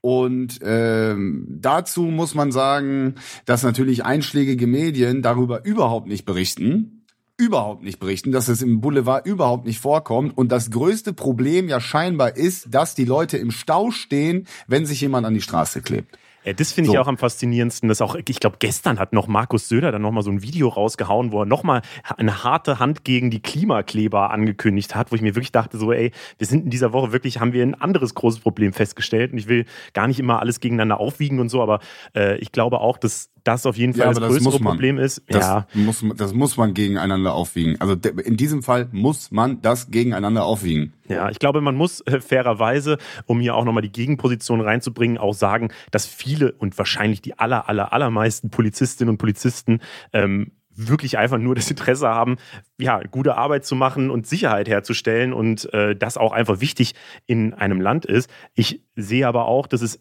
Und 0.00 0.60
ähm, 0.62 1.46
dazu 1.48 2.04
muss 2.04 2.34
man 2.34 2.52
sagen, 2.52 3.16
dass 3.44 3.62
natürlich 3.62 4.04
einschlägige 4.04 4.66
Medien 4.66 5.20
darüber 5.20 5.64
überhaupt 5.64 6.08
nicht 6.08 6.24
berichten, 6.24 7.04
überhaupt 7.36 7.82
nicht 7.82 7.98
berichten, 7.98 8.32
dass 8.32 8.48
es 8.48 8.62
im 8.62 8.80
Boulevard 8.80 9.26
überhaupt 9.26 9.66
nicht 9.66 9.80
vorkommt. 9.80 10.36
Und 10.36 10.52
das 10.52 10.70
größte 10.70 11.12
Problem 11.12 11.68
ja 11.68 11.80
scheinbar 11.80 12.36
ist, 12.36 12.74
dass 12.74 12.94
die 12.94 13.04
Leute 13.04 13.38
im 13.38 13.50
Stau 13.50 13.90
stehen, 13.90 14.46
wenn 14.66 14.86
sich 14.86 15.00
jemand 15.00 15.26
an 15.26 15.34
die 15.34 15.42
Straße 15.42 15.80
klebt. 15.82 16.16
Ja, 16.44 16.54
das 16.54 16.72
finde 16.72 16.90
ich 16.90 16.96
so. 16.96 17.00
auch 17.00 17.06
am 17.06 17.18
faszinierendsten. 17.18 17.88
Dass 17.88 18.00
auch, 18.00 18.14
ich 18.14 18.40
glaube, 18.40 18.56
gestern 18.58 18.98
hat 18.98 19.12
noch 19.12 19.26
Markus 19.26 19.68
Söder 19.68 19.92
dann 19.92 20.02
nochmal 20.02 20.22
so 20.22 20.30
ein 20.30 20.42
Video 20.42 20.68
rausgehauen, 20.68 21.32
wo 21.32 21.42
er 21.42 21.46
nochmal 21.46 21.82
eine 22.16 22.44
harte 22.44 22.78
Hand 22.78 23.04
gegen 23.04 23.30
die 23.30 23.40
Klimakleber 23.40 24.30
angekündigt 24.30 24.94
hat, 24.94 25.12
wo 25.12 25.16
ich 25.16 25.22
mir 25.22 25.34
wirklich 25.34 25.52
dachte, 25.52 25.76
so, 25.76 25.92
ey, 25.92 26.12
wir 26.38 26.46
sind 26.46 26.64
in 26.64 26.70
dieser 26.70 26.92
Woche 26.92 27.12
wirklich, 27.12 27.40
haben 27.40 27.52
wir 27.52 27.62
ein 27.62 27.74
anderes 27.74 28.14
großes 28.14 28.40
Problem 28.40 28.72
festgestellt. 28.72 29.32
Und 29.32 29.38
ich 29.38 29.48
will 29.48 29.66
gar 29.92 30.06
nicht 30.06 30.18
immer 30.18 30.40
alles 30.40 30.60
gegeneinander 30.60 30.98
aufwiegen 30.98 31.40
und 31.40 31.50
so, 31.50 31.62
aber 31.62 31.80
äh, 32.16 32.38
ich 32.38 32.52
glaube 32.52 32.80
auch, 32.80 32.96
dass 32.96 33.30
das 33.44 33.66
auf 33.66 33.76
jeden 33.76 33.94
Fall 33.94 34.06
ja, 34.06 34.12
das, 34.12 34.20
das 34.20 34.28
größere 34.30 34.60
Problem 34.60 34.98
ist. 34.98 35.22
Das, 35.28 35.46
ja. 35.46 35.66
muss, 35.74 36.04
das 36.16 36.34
muss 36.34 36.56
man 36.56 36.74
gegeneinander 36.74 37.34
aufwiegen. 37.34 37.80
Also 37.80 37.94
in 37.94 38.36
diesem 38.36 38.62
Fall 38.62 38.88
muss 38.92 39.30
man 39.30 39.62
das 39.62 39.90
gegeneinander 39.90 40.44
aufwiegen. 40.44 40.94
Ja, 41.08 41.28
ich 41.30 41.38
glaube, 41.38 41.60
man 41.60 41.74
muss 41.74 42.00
äh, 42.02 42.20
fairerweise, 42.20 42.98
um 43.26 43.40
hier 43.40 43.54
auch 43.56 43.64
nochmal 43.64 43.82
die 43.82 43.92
Gegenposition 43.92 44.60
reinzubringen, 44.60 45.18
auch 45.18 45.34
sagen, 45.34 45.72
dass 45.90 46.06
viele 46.06 46.52
und 46.52 46.78
wahrscheinlich 46.78 47.20
die 47.20 47.38
aller, 47.38 47.68
aller, 47.68 47.92
allermeisten 47.92 48.50
Polizistinnen 48.50 49.10
und 49.10 49.18
Polizisten 49.18 49.80
ähm, 50.12 50.52
wirklich 50.88 51.18
einfach 51.18 51.38
nur 51.38 51.54
das 51.54 51.70
Interesse 51.70 52.08
haben, 52.08 52.36
ja, 52.78 53.00
gute 53.10 53.36
Arbeit 53.36 53.64
zu 53.64 53.74
machen 53.74 54.10
und 54.10 54.26
Sicherheit 54.26 54.68
herzustellen 54.68 55.32
und 55.32 55.72
äh, 55.74 55.94
das 55.96 56.16
auch 56.16 56.32
einfach 56.32 56.60
wichtig 56.60 56.94
in 57.26 57.54
einem 57.54 57.80
Land 57.80 58.06
ist. 58.06 58.30
Ich 58.54 58.82
sehe 58.96 59.26
aber 59.26 59.46
auch, 59.46 59.66
dass 59.66 59.82
es 59.82 60.00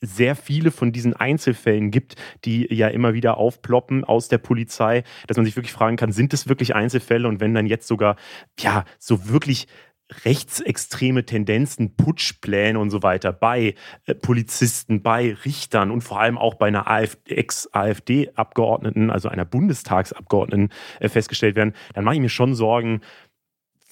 sehr 0.00 0.36
viele 0.36 0.70
von 0.70 0.92
diesen 0.92 1.14
Einzelfällen 1.14 1.90
gibt, 1.90 2.16
die 2.44 2.72
ja 2.72 2.88
immer 2.88 3.14
wieder 3.14 3.38
aufploppen 3.38 4.04
aus 4.04 4.28
der 4.28 4.38
Polizei, 4.38 5.04
dass 5.26 5.36
man 5.36 5.46
sich 5.46 5.56
wirklich 5.56 5.72
fragen 5.72 5.96
kann, 5.96 6.12
sind 6.12 6.34
es 6.34 6.48
wirklich 6.48 6.74
Einzelfälle? 6.74 7.28
Und 7.28 7.40
wenn 7.40 7.54
dann 7.54 7.66
jetzt 7.66 7.88
sogar, 7.88 8.16
ja, 8.58 8.84
so 8.98 9.28
wirklich 9.28 9.66
rechtsextreme 10.24 11.24
Tendenzen, 11.24 11.96
Putschpläne 11.96 12.78
und 12.78 12.90
so 12.90 13.02
weiter 13.02 13.32
bei 13.32 13.74
äh, 14.04 14.14
Polizisten, 14.14 15.02
bei 15.02 15.36
Richtern 15.44 15.90
und 15.90 16.02
vor 16.02 16.20
allem 16.20 16.38
auch 16.38 16.54
bei 16.54 16.68
einer 16.68 16.86
Ex-AfD-Abgeordneten, 17.26 19.10
also 19.10 19.28
einer 19.28 19.44
Bundestagsabgeordneten 19.44 20.70
äh, 21.00 21.08
festgestellt 21.08 21.56
werden, 21.56 21.74
dann 21.94 22.04
mache 22.04 22.14
ich 22.14 22.20
mir 22.20 22.28
schon 22.28 22.54
Sorgen, 22.54 23.00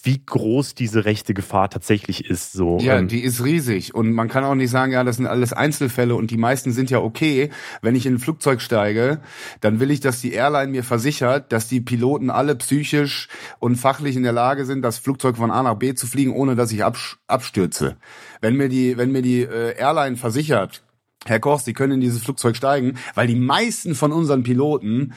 wie 0.05 0.21
groß 0.25 0.75
diese 0.75 1.07
rechte 1.07 1.33
Gefahr 1.33 1.71
tatsächlich 1.71 2.27
ist. 2.27 2.53
So, 2.53 2.79
Ja, 2.79 2.99
ähm, 2.99 3.09
die 3.09 3.21
ist 3.21 3.43
riesig. 3.43 3.95
Und 3.95 4.13
man 4.13 4.29
kann 4.29 4.45
auch 4.45 4.55
nicht 4.55 4.71
sagen, 4.71 4.93
ja, 4.93 5.03
das 5.03 5.17
sind 5.17 5.27
alles 5.27 5.53
Einzelfälle 5.55 6.15
und 6.15 6.31
die 6.31 6.37
meisten 6.37 6.73
sind 6.73 6.91
ja 6.91 6.99
okay. 6.99 7.51
Wenn 7.81 7.97
ich 7.97 8.05
in 8.05 8.15
ein 8.15 8.19
Flugzeug 8.19 8.61
steige, 8.61 9.21
dann 9.61 9.81
will 9.81 9.91
ich, 9.91 10.01
dass 10.01 10.21
die 10.21 10.33
Airline 10.33 10.71
mir 10.71 10.85
versichert, 10.85 11.53
dass 11.53 11.69
die 11.69 11.81
Piloten 11.81 12.29
alle 12.29 12.55
psychisch 12.55 13.29
und 13.59 13.77
fachlich 13.77 14.15
in 14.15 14.23
der 14.23 14.33
Lage 14.33 14.67
sind, 14.67 14.83
das 14.83 14.99
Flugzeug 14.99 15.39
von 15.39 15.51
A 15.51 15.63
nach 15.63 15.77
B 15.77 15.95
zu 15.95 16.07
fliegen, 16.07 16.33
ohne 16.33 16.55
dass 16.55 16.71
ich 16.71 16.85
abstürze. 16.85 17.97
Wenn 18.43 18.57
mir 18.57 18.69
die, 18.69 18.99
wenn 18.99 19.11
mir 19.11 19.23
die 19.23 19.41
äh, 19.41 19.75
Airline 19.79 20.17
versichert, 20.17 20.85
Herr 21.25 21.41
Koch, 21.41 21.61
Sie 21.61 21.73
können 21.73 21.95
in 21.95 22.01
dieses 22.01 22.23
Flugzeug 22.23 22.57
steigen, 22.57 22.99
weil 23.15 23.27
die 23.27 23.37
meisten 23.37 23.95
von 23.95 24.13
unseren 24.13 24.43
Piloten, 24.43 25.15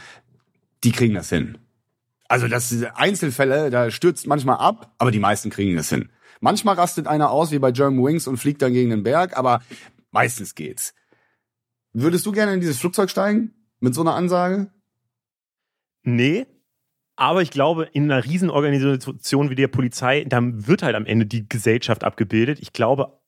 die 0.85 0.91
kriegen 0.93 1.15
das 1.15 1.27
hin. 1.29 1.57
Also 2.27 2.47
das 2.47 2.75
Einzelfälle, 2.95 3.69
da 3.69 3.89
stürzt 3.89 4.27
manchmal 4.27 4.57
ab, 4.57 4.93
aber 4.97 5.11
die 5.11 5.19
meisten 5.19 5.49
kriegen 5.49 5.75
das 5.75 5.89
hin. 5.89 6.09
Manchmal 6.39 6.75
rastet 6.75 7.07
einer 7.07 7.31
aus 7.31 7.51
wie 7.51 7.59
bei 7.59 7.71
German 7.71 8.03
Wings 8.03 8.27
und 8.27 8.37
fliegt 8.37 8.61
dann 8.61 8.73
gegen 8.73 8.89
den 8.89 9.03
Berg, 9.03 9.37
aber 9.37 9.61
meistens 10.11 10.55
geht's. 10.55 10.93
Würdest 11.93 12.25
du 12.25 12.31
gerne 12.31 12.53
in 12.53 12.59
dieses 12.59 12.79
Flugzeug 12.79 13.09
steigen 13.09 13.53
mit 13.79 13.95
so 13.95 14.01
einer 14.01 14.13
Ansage? 14.15 14.71
Nee. 16.03 16.45
Aber 17.15 17.41
ich 17.41 17.49
glaube, 17.49 17.89
in 17.93 18.11
einer 18.11 18.23
Riesenorganisation 18.23 19.49
wie 19.49 19.55
der 19.55 19.67
Polizei, 19.67 20.23
da 20.25 20.39
wird 20.41 20.83
halt 20.83 20.95
am 20.95 21.07
Ende 21.07 21.25
die 21.25 21.49
Gesellschaft 21.49 22.03
abgebildet. 22.03 22.59
Ich 22.61 22.73
glaube 22.73 23.19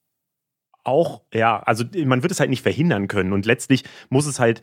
auch, 0.84 1.24
ja, 1.34 1.60
also 1.60 1.84
man 2.06 2.22
wird 2.22 2.32
es 2.32 2.40
halt 2.40 2.52
nicht 2.52 2.62
verhindern 2.62 3.08
können. 3.08 3.34
Und 3.34 3.46
letztlich 3.46 3.84
muss 4.10 4.28
es 4.28 4.40
halt. 4.40 4.62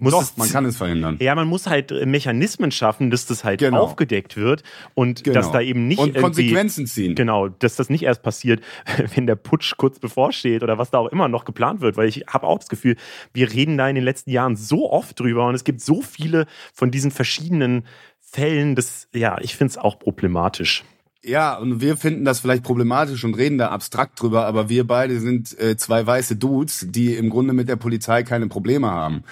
Doch, 0.00 0.36
man 0.36 0.48
kann 0.50 0.64
es 0.64 0.76
verhindern. 0.76 1.16
Ja, 1.20 1.34
man 1.34 1.46
muss 1.46 1.66
halt 1.66 1.92
äh, 1.92 2.06
Mechanismen 2.06 2.70
schaffen, 2.72 3.10
dass 3.10 3.26
das 3.26 3.44
halt 3.44 3.60
Genau. 3.60 3.80
aufgedeckt 3.82 4.36
wird 4.36 4.62
und 4.94 5.22
Genau. 5.22 5.34
dass 5.34 5.52
da 5.52 5.60
eben 5.60 5.86
nicht 5.86 5.98
Und 6.00 6.16
Konsequenzen 6.16 6.86
ziehen. 6.86 7.14
Genau, 7.14 7.48
dass 7.48 7.76
das 7.76 7.88
nicht 7.88 8.02
erst 8.02 8.22
passiert, 8.22 8.62
wenn 9.14 9.26
der 9.26 9.36
Putsch 9.36 9.76
kurz 9.76 9.98
bevorsteht 10.00 10.62
oder 10.62 10.78
was 10.78 10.90
da 10.90 10.98
auch 10.98 11.08
immer 11.08 11.28
noch 11.28 11.44
geplant 11.44 11.80
wird, 11.80 11.96
weil 11.96 12.08
ich 12.08 12.24
habe 12.26 12.46
auch 12.46 12.58
das 12.58 12.68
Gefühl, 12.68 12.96
wir 13.32 13.52
reden 13.52 13.76
da 13.78 13.88
in 13.88 13.94
den 13.94 14.04
letzten 14.04 14.30
Jahren 14.30 14.56
so 14.56 14.90
oft 14.90 15.20
drüber 15.20 15.46
und 15.46 15.54
es 15.54 15.64
gibt 15.64 15.80
so 15.80 16.02
viele 16.02 16.46
von 16.72 16.90
diesen 16.90 17.10
verschiedenen 17.10 17.84
Fällen, 18.18 18.74
das 18.74 19.08
ja, 19.14 19.36
ich 19.40 19.56
finde 19.56 19.72
es 19.72 19.78
auch 19.78 19.98
problematisch. 19.98 20.84
Ja, 21.24 21.56
und 21.56 21.80
wir 21.80 21.96
finden 21.96 22.24
das 22.24 22.40
vielleicht 22.40 22.64
problematisch 22.64 23.22
und 23.24 23.34
reden 23.36 23.56
da 23.58 23.68
abstrakt 23.68 24.20
drüber, 24.20 24.46
aber 24.46 24.68
wir 24.68 24.84
beide 24.86 25.20
sind 25.20 25.56
äh, 25.60 25.76
zwei 25.76 26.04
weiße 26.04 26.34
Dudes, 26.34 26.86
die 26.90 27.14
im 27.14 27.30
Grunde 27.30 27.52
mit 27.52 27.68
der 27.68 27.76
Polizei 27.76 28.24
keine 28.24 28.48
Probleme 28.48 28.90
haben. 28.90 29.22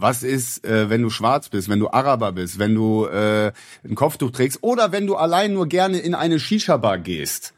Was 0.00 0.22
ist, 0.22 0.64
äh, 0.64 0.88
wenn 0.88 1.02
du 1.02 1.10
schwarz 1.10 1.50
bist, 1.50 1.68
wenn 1.68 1.78
du 1.78 1.90
Araber 1.90 2.32
bist, 2.32 2.58
wenn 2.58 2.74
du 2.74 3.04
äh, 3.04 3.52
ein 3.84 3.94
Kopftuch 3.94 4.30
trägst 4.30 4.62
oder 4.62 4.92
wenn 4.92 5.06
du 5.06 5.16
allein 5.16 5.52
nur 5.52 5.66
gerne 5.66 5.98
in 5.98 6.14
eine 6.14 6.40
Shisha-Bar 6.40 6.96
gehst? 7.00 7.52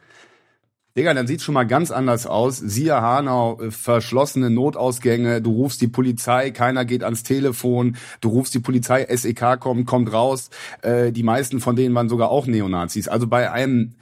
Digga, 0.97 1.15
dann 1.15 1.29
sieht's 1.29 1.45
schon 1.45 1.55
mal 1.55 1.69
ganz 1.69 1.93
anders 1.93 2.27
aus. 2.27 2.59
Siehe 2.59 3.01
Hanau, 3.01 3.61
äh, 3.61 3.71
verschlossene 3.71 4.51
Notausgänge, 4.51 5.41
du 5.41 5.53
rufst 5.53 5.81
die 5.83 5.87
Polizei, 5.87 6.51
keiner 6.51 6.85
geht 6.85 7.05
ans 7.05 7.23
Telefon, 7.23 7.97
du 8.21 8.31
rufst 8.31 8.55
die 8.55 8.59
Polizei, 8.59 9.07
SEK 9.09 9.61
kommt, 9.61 9.87
kommt 9.87 10.13
raus. 10.13 10.51
Äh, 10.83 11.13
die 11.13 11.23
meisten 11.23 11.61
von 11.61 11.77
denen 11.77 11.95
waren 11.95 12.09
sogar 12.09 12.31
auch 12.31 12.49
Neonazis. 12.49 13.07
Also 13.07 13.29
bei 13.29 13.53
einem 13.53 13.95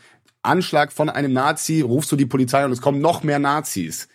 Anschlag 0.42 0.92
von 0.92 1.10
einem 1.10 1.34
Nazi 1.34 1.82
rufst 1.82 2.10
du 2.10 2.16
die 2.16 2.24
Polizei 2.24 2.64
und 2.64 2.72
es 2.72 2.80
kommen 2.80 3.02
noch 3.02 3.22
mehr 3.22 3.38
Nazis. 3.38 4.08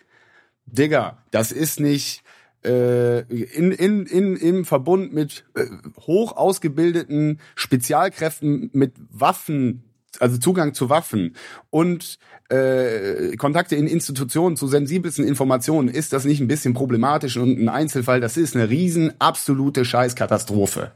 Digga, 0.66 1.18
das 1.30 1.52
ist 1.52 1.78
nicht 1.78 2.24
äh, 2.66 3.20
in, 3.20 3.70
in, 3.70 4.06
in, 4.06 4.36
im 4.36 4.64
Verbund 4.64 5.12
mit 5.12 5.44
äh, 5.54 5.66
hoch 6.00 6.36
ausgebildeten 6.36 7.40
Spezialkräften 7.54 8.70
mit 8.72 8.94
Waffen, 9.10 9.84
also 10.18 10.38
Zugang 10.38 10.74
zu 10.74 10.90
Waffen 10.90 11.36
und 11.70 12.18
äh, 12.48 13.36
Kontakte 13.36 13.76
in 13.76 13.86
Institutionen 13.86 14.56
zu 14.56 14.66
sensibelsten 14.66 15.26
Informationen, 15.26 15.88
ist 15.88 16.12
das 16.12 16.24
nicht 16.24 16.40
ein 16.40 16.48
bisschen 16.48 16.74
problematisch 16.74 17.36
und 17.36 17.58
ein 17.58 17.68
Einzelfall? 17.68 18.20
Das 18.20 18.36
ist 18.36 18.56
eine 18.56 18.68
riesen 18.68 19.12
absolute 19.20 19.84
Scheißkatastrophe. 19.84 20.92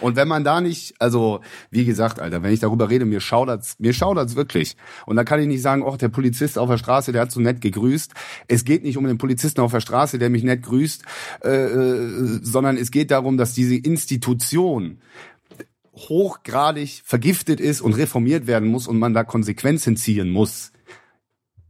Und 0.00 0.16
wenn 0.16 0.28
man 0.28 0.44
da 0.44 0.60
nicht, 0.60 0.94
also 0.98 1.40
wie 1.70 1.84
gesagt, 1.84 2.20
Alter, 2.20 2.42
wenn 2.42 2.52
ich 2.52 2.60
darüber 2.60 2.90
rede, 2.90 3.04
mir 3.04 3.20
schaudert's, 3.20 3.76
mir 3.78 3.92
schaudert's 3.92 4.36
wirklich. 4.36 4.76
Und 5.06 5.16
da 5.16 5.24
kann 5.24 5.40
ich 5.40 5.46
nicht 5.46 5.62
sagen, 5.62 5.82
oh, 5.82 5.96
der 5.96 6.08
Polizist 6.08 6.58
auf 6.58 6.68
der 6.68 6.78
Straße, 6.78 7.12
der 7.12 7.22
hat 7.22 7.32
so 7.32 7.40
nett 7.40 7.60
gegrüßt. 7.60 8.12
Es 8.48 8.64
geht 8.64 8.84
nicht 8.84 8.96
um 8.96 9.06
den 9.06 9.18
Polizisten 9.18 9.60
auf 9.60 9.72
der 9.72 9.80
Straße, 9.80 10.18
der 10.18 10.30
mich 10.30 10.42
nett 10.42 10.62
grüßt, 10.62 11.02
äh, 11.44 11.48
äh, 11.48 12.40
sondern 12.42 12.76
es 12.76 12.90
geht 12.90 13.10
darum, 13.10 13.36
dass 13.36 13.54
diese 13.54 13.76
Institution 13.76 14.98
hochgradig 15.94 17.02
vergiftet 17.04 17.58
ist 17.58 17.80
und 17.80 17.94
reformiert 17.94 18.46
werden 18.46 18.68
muss 18.68 18.86
und 18.86 18.98
man 18.98 19.14
da 19.14 19.24
Konsequenzen 19.24 19.96
ziehen 19.96 20.30
muss. 20.30 20.72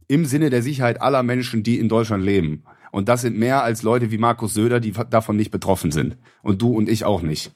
Im 0.07 0.25
Sinne 0.25 0.49
der 0.49 0.61
Sicherheit 0.61 1.01
aller 1.01 1.23
Menschen, 1.23 1.63
die 1.63 1.79
in 1.79 1.89
Deutschland 1.89 2.23
leben. 2.23 2.63
Und 2.91 3.09
das 3.09 3.21
sind 3.21 3.37
mehr 3.37 3.63
als 3.63 3.83
Leute 3.83 4.11
wie 4.11 4.17
Markus 4.17 4.53
Söder, 4.53 4.79
die 4.79 4.91
davon 4.91 5.35
nicht 5.35 5.51
betroffen 5.51 5.91
sind. 5.91 6.17
Und 6.41 6.61
du 6.61 6.69
und 6.69 6.89
ich 6.89 7.05
auch 7.05 7.21
nicht. 7.21 7.51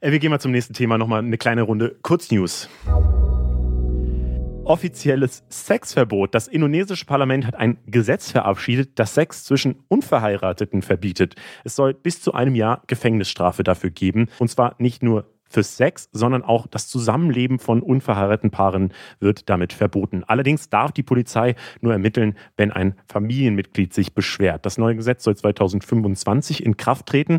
Äh, 0.00 0.12
wir 0.12 0.18
gehen 0.18 0.30
mal 0.30 0.40
zum 0.40 0.52
nächsten 0.52 0.74
Thema, 0.74 0.98
nochmal 0.98 1.20
eine 1.20 1.38
kleine 1.38 1.62
Runde 1.62 1.96
Kurznews. 2.02 2.68
Offizielles 4.64 5.44
Sexverbot. 5.48 6.34
Das 6.34 6.46
indonesische 6.46 7.06
Parlament 7.06 7.46
hat 7.46 7.54
ein 7.54 7.78
Gesetz 7.86 8.30
verabschiedet, 8.30 8.98
das 8.98 9.14
Sex 9.14 9.44
zwischen 9.44 9.76
Unverheirateten 9.88 10.82
verbietet. 10.82 11.36
Es 11.64 11.74
soll 11.74 11.94
bis 11.94 12.20
zu 12.20 12.34
einem 12.34 12.54
Jahr 12.54 12.82
Gefängnisstrafe 12.86 13.64
dafür 13.64 13.88
geben. 13.88 14.28
Und 14.38 14.48
zwar 14.48 14.74
nicht 14.78 15.02
nur 15.02 15.24
für 15.48 15.62
Sex, 15.62 16.08
sondern 16.12 16.42
auch 16.42 16.66
das 16.66 16.88
Zusammenleben 16.88 17.58
von 17.58 17.82
unverheirateten 17.82 18.50
Paaren 18.50 18.92
wird 19.20 19.48
damit 19.48 19.72
verboten. 19.72 20.24
Allerdings 20.26 20.68
darf 20.68 20.92
die 20.92 21.02
Polizei 21.02 21.54
nur 21.80 21.92
ermitteln, 21.92 22.36
wenn 22.56 22.70
ein 22.70 22.94
Familienmitglied 23.08 23.92
sich 23.92 24.14
beschwert. 24.14 24.66
Das 24.66 24.78
neue 24.78 24.96
Gesetz 24.96 25.24
soll 25.24 25.36
2025 25.36 26.64
in 26.64 26.76
Kraft 26.76 27.06
treten, 27.06 27.38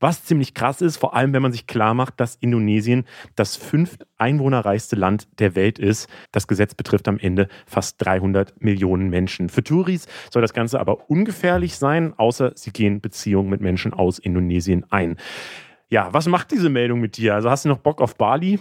was 0.00 0.24
ziemlich 0.24 0.54
krass 0.54 0.80
ist, 0.80 0.96
vor 0.96 1.14
allem 1.14 1.32
wenn 1.32 1.42
man 1.42 1.52
sich 1.52 1.66
klar 1.66 1.94
macht, 1.94 2.20
dass 2.20 2.36
Indonesien 2.36 3.04
das 3.36 3.56
fünft 3.56 4.06
einwohnerreichste 4.18 4.96
Land 4.96 5.28
der 5.38 5.54
Welt 5.54 5.78
ist. 5.78 6.08
Das 6.30 6.46
Gesetz 6.46 6.74
betrifft 6.74 7.08
am 7.08 7.18
Ende 7.18 7.48
fast 7.66 8.04
300 8.04 8.62
Millionen 8.62 9.10
Menschen. 9.10 9.48
Für 9.48 9.64
Touris 9.64 10.06
soll 10.30 10.42
das 10.42 10.54
Ganze 10.54 10.80
aber 10.80 11.10
ungefährlich 11.10 11.76
sein, 11.76 12.14
außer 12.16 12.52
sie 12.54 12.72
gehen 12.72 13.00
Beziehungen 13.00 13.50
mit 13.50 13.60
Menschen 13.60 13.92
aus 13.92 14.18
Indonesien 14.18 14.84
ein. 14.90 15.16
Ja, 15.92 16.08
was 16.10 16.26
macht 16.26 16.50
diese 16.52 16.70
Meldung 16.70 17.02
mit 17.02 17.18
dir? 17.18 17.34
Also 17.34 17.50
hast 17.50 17.66
du 17.66 17.68
noch 17.68 17.76
Bock 17.76 18.00
auf 18.00 18.16
Bali? 18.16 18.58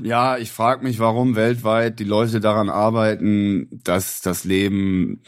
Ja, 0.00 0.38
ich 0.38 0.52
frage 0.52 0.84
mich, 0.84 1.00
warum 1.00 1.34
weltweit 1.34 1.98
die 1.98 2.04
Leute 2.04 2.38
daran 2.38 2.70
arbeiten, 2.70 3.66
dass 3.82 4.20
das 4.20 4.44
Leben 4.44 5.20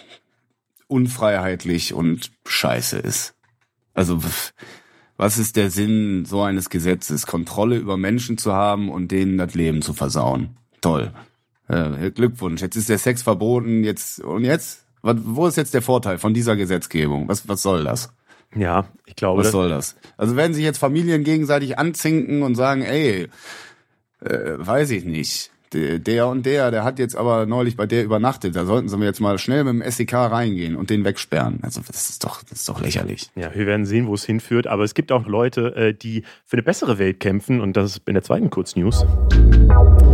unfreiheitlich 0.87 1.95
und 1.95 2.31
scheiße 2.47 2.99
ist. 2.99 3.35
Also 3.93 4.20
was 5.16 5.37
ist 5.37 5.57
der 5.57 5.68
Sinn 5.68 6.24
so 6.24 6.43
eines 6.43 6.70
Gesetzes? 6.70 7.26
Kontrolle 7.26 7.76
über 7.76 7.97
Menschen 7.97 8.39
zu 8.39 8.53
haben 8.53 8.89
und 8.89 9.11
denen 9.11 9.37
das 9.37 9.55
Leben 9.55 9.83
zu 9.83 9.95
versauen. 9.95 10.57
Toll. 10.81 11.12
Äh, 11.66 12.12
Glückwunsch. 12.12 12.61
Jetzt 12.61 12.76
ist 12.76 12.89
der 12.89 12.99
Sex 12.99 13.22
verboten. 13.22 13.83
Jetzt 13.83 14.20
und 14.20 14.45
jetzt? 14.45 14.87
Wo 15.03 15.49
ist 15.49 15.57
jetzt 15.57 15.74
der 15.74 15.83
Vorteil 15.83 16.18
von 16.18 16.35
dieser 16.35 16.55
Gesetzgebung? 16.55 17.26
Was, 17.26 17.49
was 17.49 17.62
soll 17.62 17.83
das? 17.83 18.12
Ja, 18.55 18.88
ich 19.07 19.16
glaube. 19.16 19.42
Was 19.42 19.53
soll 19.53 19.68
das? 19.68 19.96
Also 20.16 20.36
werden 20.36 20.55
sich 20.55 20.64
jetzt 20.64 20.78
Familien 20.78 21.24
gegenseitig 21.24 21.78
anzinken 21.78 22.42
und 22.42 22.55
sagen, 22.55 22.82
ey, 22.82 23.28
äh, 24.20 24.28
weiß 24.57 24.90
ich 24.90 25.05
nicht. 25.05 25.51
Der, 25.72 26.01
der 26.01 26.26
und 26.26 26.46
der, 26.46 26.72
der 26.72 26.82
hat 26.82 26.98
jetzt 26.98 27.14
aber 27.14 27.46
neulich 27.46 27.76
bei 27.76 27.86
der 27.86 28.03
übernachtet. 28.03 28.57
Da 28.57 28.64
sollten 28.64 28.88
sie 28.88 28.96
mir 28.96 29.05
jetzt 29.05 29.20
mal 29.20 29.38
schnell 29.38 29.62
mit 29.62 29.84
dem 29.84 29.88
SEK 29.88 30.14
reingehen 30.14 30.74
und 30.74 30.90
den 30.90 31.05
wegsperren. 31.05 31.61
Also 31.62 31.80
das 31.86 32.11
ist 32.11 32.24
doch, 32.24 32.42
das 32.42 32.61
ist 32.61 32.68
doch 32.68 32.80
lächerlich. 32.80 33.30
Ja, 33.36 33.55
wir 33.55 33.66
werden 33.66 33.86
sehen, 33.86 34.09
wo 34.09 34.14
es 34.14 34.24
hinführt. 34.24 34.66
Aber 34.66 34.82
es 34.82 34.94
gibt 34.94 35.12
auch 35.12 35.26
Leute, 35.26 35.76
äh, 35.76 35.94
die 35.94 36.24
für 36.44 36.55
eine 36.55 36.64
bessere 36.64 36.98
Welt 36.98 37.20
kämpfen. 37.20 37.61
Und 37.61 37.76
das 37.76 37.92
ist 37.92 38.09
in 38.09 38.14
der 38.14 38.24
zweiten 38.24 38.51
Kurznews. 38.51 39.07
Ein 39.30 40.09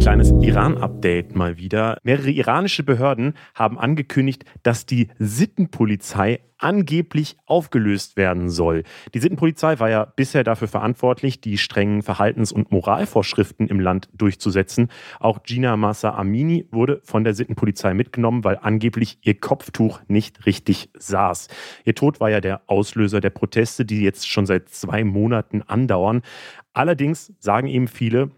kleines 0.00 0.32
Iran-Update 0.40 1.36
mal 1.36 1.58
wieder. 1.58 1.98
Mehrere 2.02 2.30
iranische 2.30 2.82
Behörden 2.82 3.34
haben 3.54 3.78
angekündigt, 3.78 4.46
dass 4.62 4.86
die 4.86 5.08
Sittenpolizei 5.18 6.40
angeblich 6.56 7.36
aufgelöst 7.44 8.16
werden 8.16 8.48
soll. 8.48 8.84
Die 9.12 9.18
Sittenpolizei 9.18 9.78
war 9.78 9.90
ja 9.90 10.06
bisher 10.06 10.42
dafür 10.42 10.68
verantwortlich, 10.68 11.42
die 11.42 11.58
strengen 11.58 12.02
Verhaltens- 12.02 12.50
und 12.50 12.72
Moralvorschriften 12.72 13.68
im 13.68 13.78
Land 13.78 14.08
durchzusetzen. 14.14 14.88
Auch 15.18 15.42
Gina 15.42 15.76
Massa 15.76 16.14
Amini 16.14 16.66
wurde 16.70 17.02
von 17.04 17.22
der 17.22 17.34
Sittenpolizei 17.34 17.92
mitgenommen, 17.92 18.42
weil 18.42 18.58
angeblich 18.60 19.18
ihr 19.22 19.38
Kopftuch 19.38 20.00
nicht 20.08 20.46
richtig 20.46 20.88
saß. 20.98 21.48
Ihr 21.84 21.94
Tod 21.94 22.20
war 22.20 22.30
ja 22.30 22.40
der 22.40 22.62
Auslöser 22.66 23.20
der 23.20 23.30
Proteste, 23.30 23.84
die 23.84 24.00
jetzt 24.00 24.28
schon 24.28 24.46
seit 24.46 24.70
zwei 24.70 25.04
Monaten 25.04 25.60
andauern. 25.60 26.22
Allerdings 26.72 27.34
sagen 27.38 27.66
eben 27.66 27.88
viele, 27.88 28.30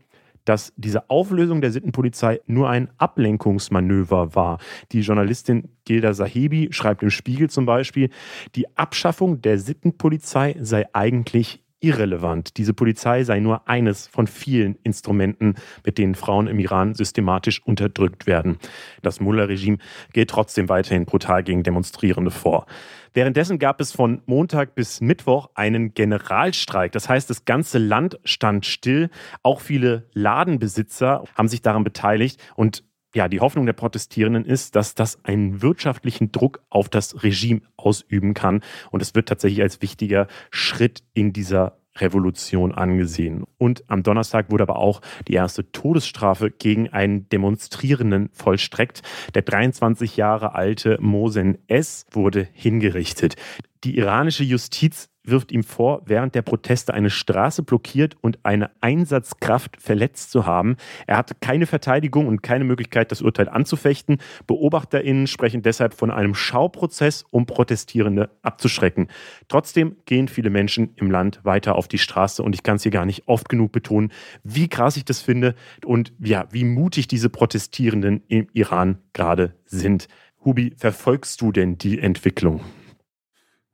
dass 0.44 0.72
diese 0.76 1.08
Auflösung 1.10 1.60
der 1.60 1.70
Sittenpolizei 1.70 2.40
nur 2.46 2.68
ein 2.68 2.90
Ablenkungsmanöver 2.98 4.34
war. 4.34 4.58
Die 4.92 5.00
Journalistin 5.00 5.68
Gilda 5.84 6.14
Sahebi 6.14 6.68
schreibt 6.72 7.02
im 7.02 7.10
Spiegel 7.10 7.50
zum 7.50 7.66
Beispiel, 7.66 8.10
die 8.54 8.76
Abschaffung 8.76 9.40
der 9.40 9.58
Sittenpolizei 9.58 10.56
sei 10.60 10.86
eigentlich 10.92 11.61
irrelevant. 11.82 12.56
Diese 12.56 12.72
Polizei 12.72 13.24
sei 13.24 13.40
nur 13.40 13.68
eines 13.68 14.06
von 14.06 14.26
vielen 14.26 14.76
Instrumenten, 14.82 15.56
mit 15.84 15.98
denen 15.98 16.14
Frauen 16.14 16.46
im 16.46 16.58
Iran 16.58 16.94
systematisch 16.94 17.62
unterdrückt 17.64 18.26
werden. 18.26 18.58
Das 19.02 19.20
Mullah-Regime 19.20 19.78
geht 20.12 20.30
trotzdem 20.30 20.68
weiterhin 20.68 21.04
brutal 21.04 21.42
gegen 21.42 21.62
Demonstrierende 21.62 22.30
vor. 22.30 22.66
Währenddessen 23.14 23.58
gab 23.58 23.80
es 23.80 23.92
von 23.92 24.22
Montag 24.24 24.74
bis 24.74 25.02
Mittwoch 25.02 25.50
einen 25.54 25.92
Generalstreik. 25.92 26.92
Das 26.92 27.08
heißt, 27.08 27.28
das 27.28 27.44
ganze 27.44 27.78
Land 27.78 28.18
stand 28.24 28.64
still. 28.64 29.10
Auch 29.42 29.60
viele 29.60 30.08
Ladenbesitzer 30.14 31.24
haben 31.34 31.48
sich 31.48 31.60
daran 31.60 31.84
beteiligt 31.84 32.40
und 32.56 32.84
ja, 33.14 33.28
die 33.28 33.40
Hoffnung 33.40 33.66
der 33.66 33.72
Protestierenden 33.74 34.44
ist, 34.44 34.74
dass 34.76 34.94
das 34.94 35.24
einen 35.24 35.62
wirtschaftlichen 35.62 36.32
Druck 36.32 36.62
auf 36.70 36.88
das 36.88 37.22
Regime 37.22 37.60
ausüben 37.76 38.34
kann. 38.34 38.62
Und 38.90 39.02
es 39.02 39.14
wird 39.14 39.28
tatsächlich 39.28 39.62
als 39.62 39.82
wichtiger 39.82 40.28
Schritt 40.50 41.02
in 41.12 41.32
dieser 41.32 41.76
Revolution 41.96 42.72
angesehen. 42.72 43.44
Und 43.58 43.84
am 43.88 44.02
Donnerstag 44.02 44.50
wurde 44.50 44.62
aber 44.62 44.76
auch 44.76 45.02
die 45.28 45.34
erste 45.34 45.70
Todesstrafe 45.72 46.50
gegen 46.50 46.88
einen 46.88 47.28
Demonstrierenden 47.28 48.30
vollstreckt. 48.32 49.02
Der 49.34 49.42
23 49.42 50.16
Jahre 50.16 50.54
alte 50.54 50.96
Mosen 51.00 51.58
S. 51.68 52.06
wurde 52.10 52.48
hingerichtet. 52.52 53.36
Die 53.84 53.98
iranische 53.98 54.44
Justiz 54.44 55.10
wirft 55.24 55.52
ihm 55.52 55.62
vor, 55.62 56.02
während 56.06 56.34
der 56.34 56.42
Proteste 56.42 56.94
eine 56.94 57.10
Straße 57.10 57.62
blockiert 57.62 58.16
und 58.20 58.38
eine 58.42 58.70
Einsatzkraft 58.80 59.80
verletzt 59.80 60.30
zu 60.30 60.46
haben. 60.46 60.76
Er 61.06 61.16
hatte 61.16 61.34
keine 61.40 61.66
Verteidigung 61.66 62.26
und 62.26 62.42
keine 62.42 62.64
Möglichkeit, 62.64 63.10
das 63.12 63.22
Urteil 63.22 63.48
anzufechten. 63.48 64.18
BeobachterInnen 64.46 65.26
sprechen 65.26 65.62
deshalb 65.62 65.94
von 65.94 66.10
einem 66.10 66.34
Schauprozess, 66.34 67.24
um 67.30 67.46
Protestierende 67.46 68.30
abzuschrecken. 68.42 69.08
Trotzdem 69.48 69.96
gehen 70.06 70.28
viele 70.28 70.50
Menschen 70.50 70.94
im 70.96 71.10
Land 71.10 71.40
weiter 71.44 71.76
auf 71.76 71.88
die 71.88 71.98
Straße 71.98 72.42
und 72.42 72.54
ich 72.54 72.62
kann 72.62 72.76
es 72.76 72.82
hier 72.82 72.92
gar 72.92 73.06
nicht 73.06 73.28
oft 73.28 73.48
genug 73.48 73.72
betonen, 73.72 74.12
wie 74.42 74.68
krass 74.68 74.96
ich 74.96 75.04
das 75.04 75.20
finde 75.20 75.54
und 75.84 76.12
ja, 76.18 76.46
wie 76.50 76.64
mutig 76.64 77.08
diese 77.08 77.28
Protestierenden 77.28 78.22
im 78.28 78.48
Iran 78.52 78.98
gerade 79.12 79.54
sind. 79.66 80.08
Hubi, 80.44 80.74
verfolgst 80.76 81.40
du 81.40 81.52
denn 81.52 81.78
die 81.78 82.00
Entwicklung? 82.00 82.60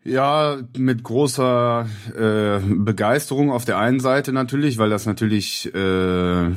Ja, 0.09 0.57
mit 0.75 1.03
großer 1.03 1.87
äh, 2.17 2.61
Begeisterung 2.67 3.53
auf 3.53 3.67
der 3.67 3.77
einen 3.77 4.01
Seite 4.01 4.33
natürlich, 4.33 4.79
weil 4.79 4.89
das 4.89 5.05
natürlich, 5.05 5.67
äh, 5.75 6.51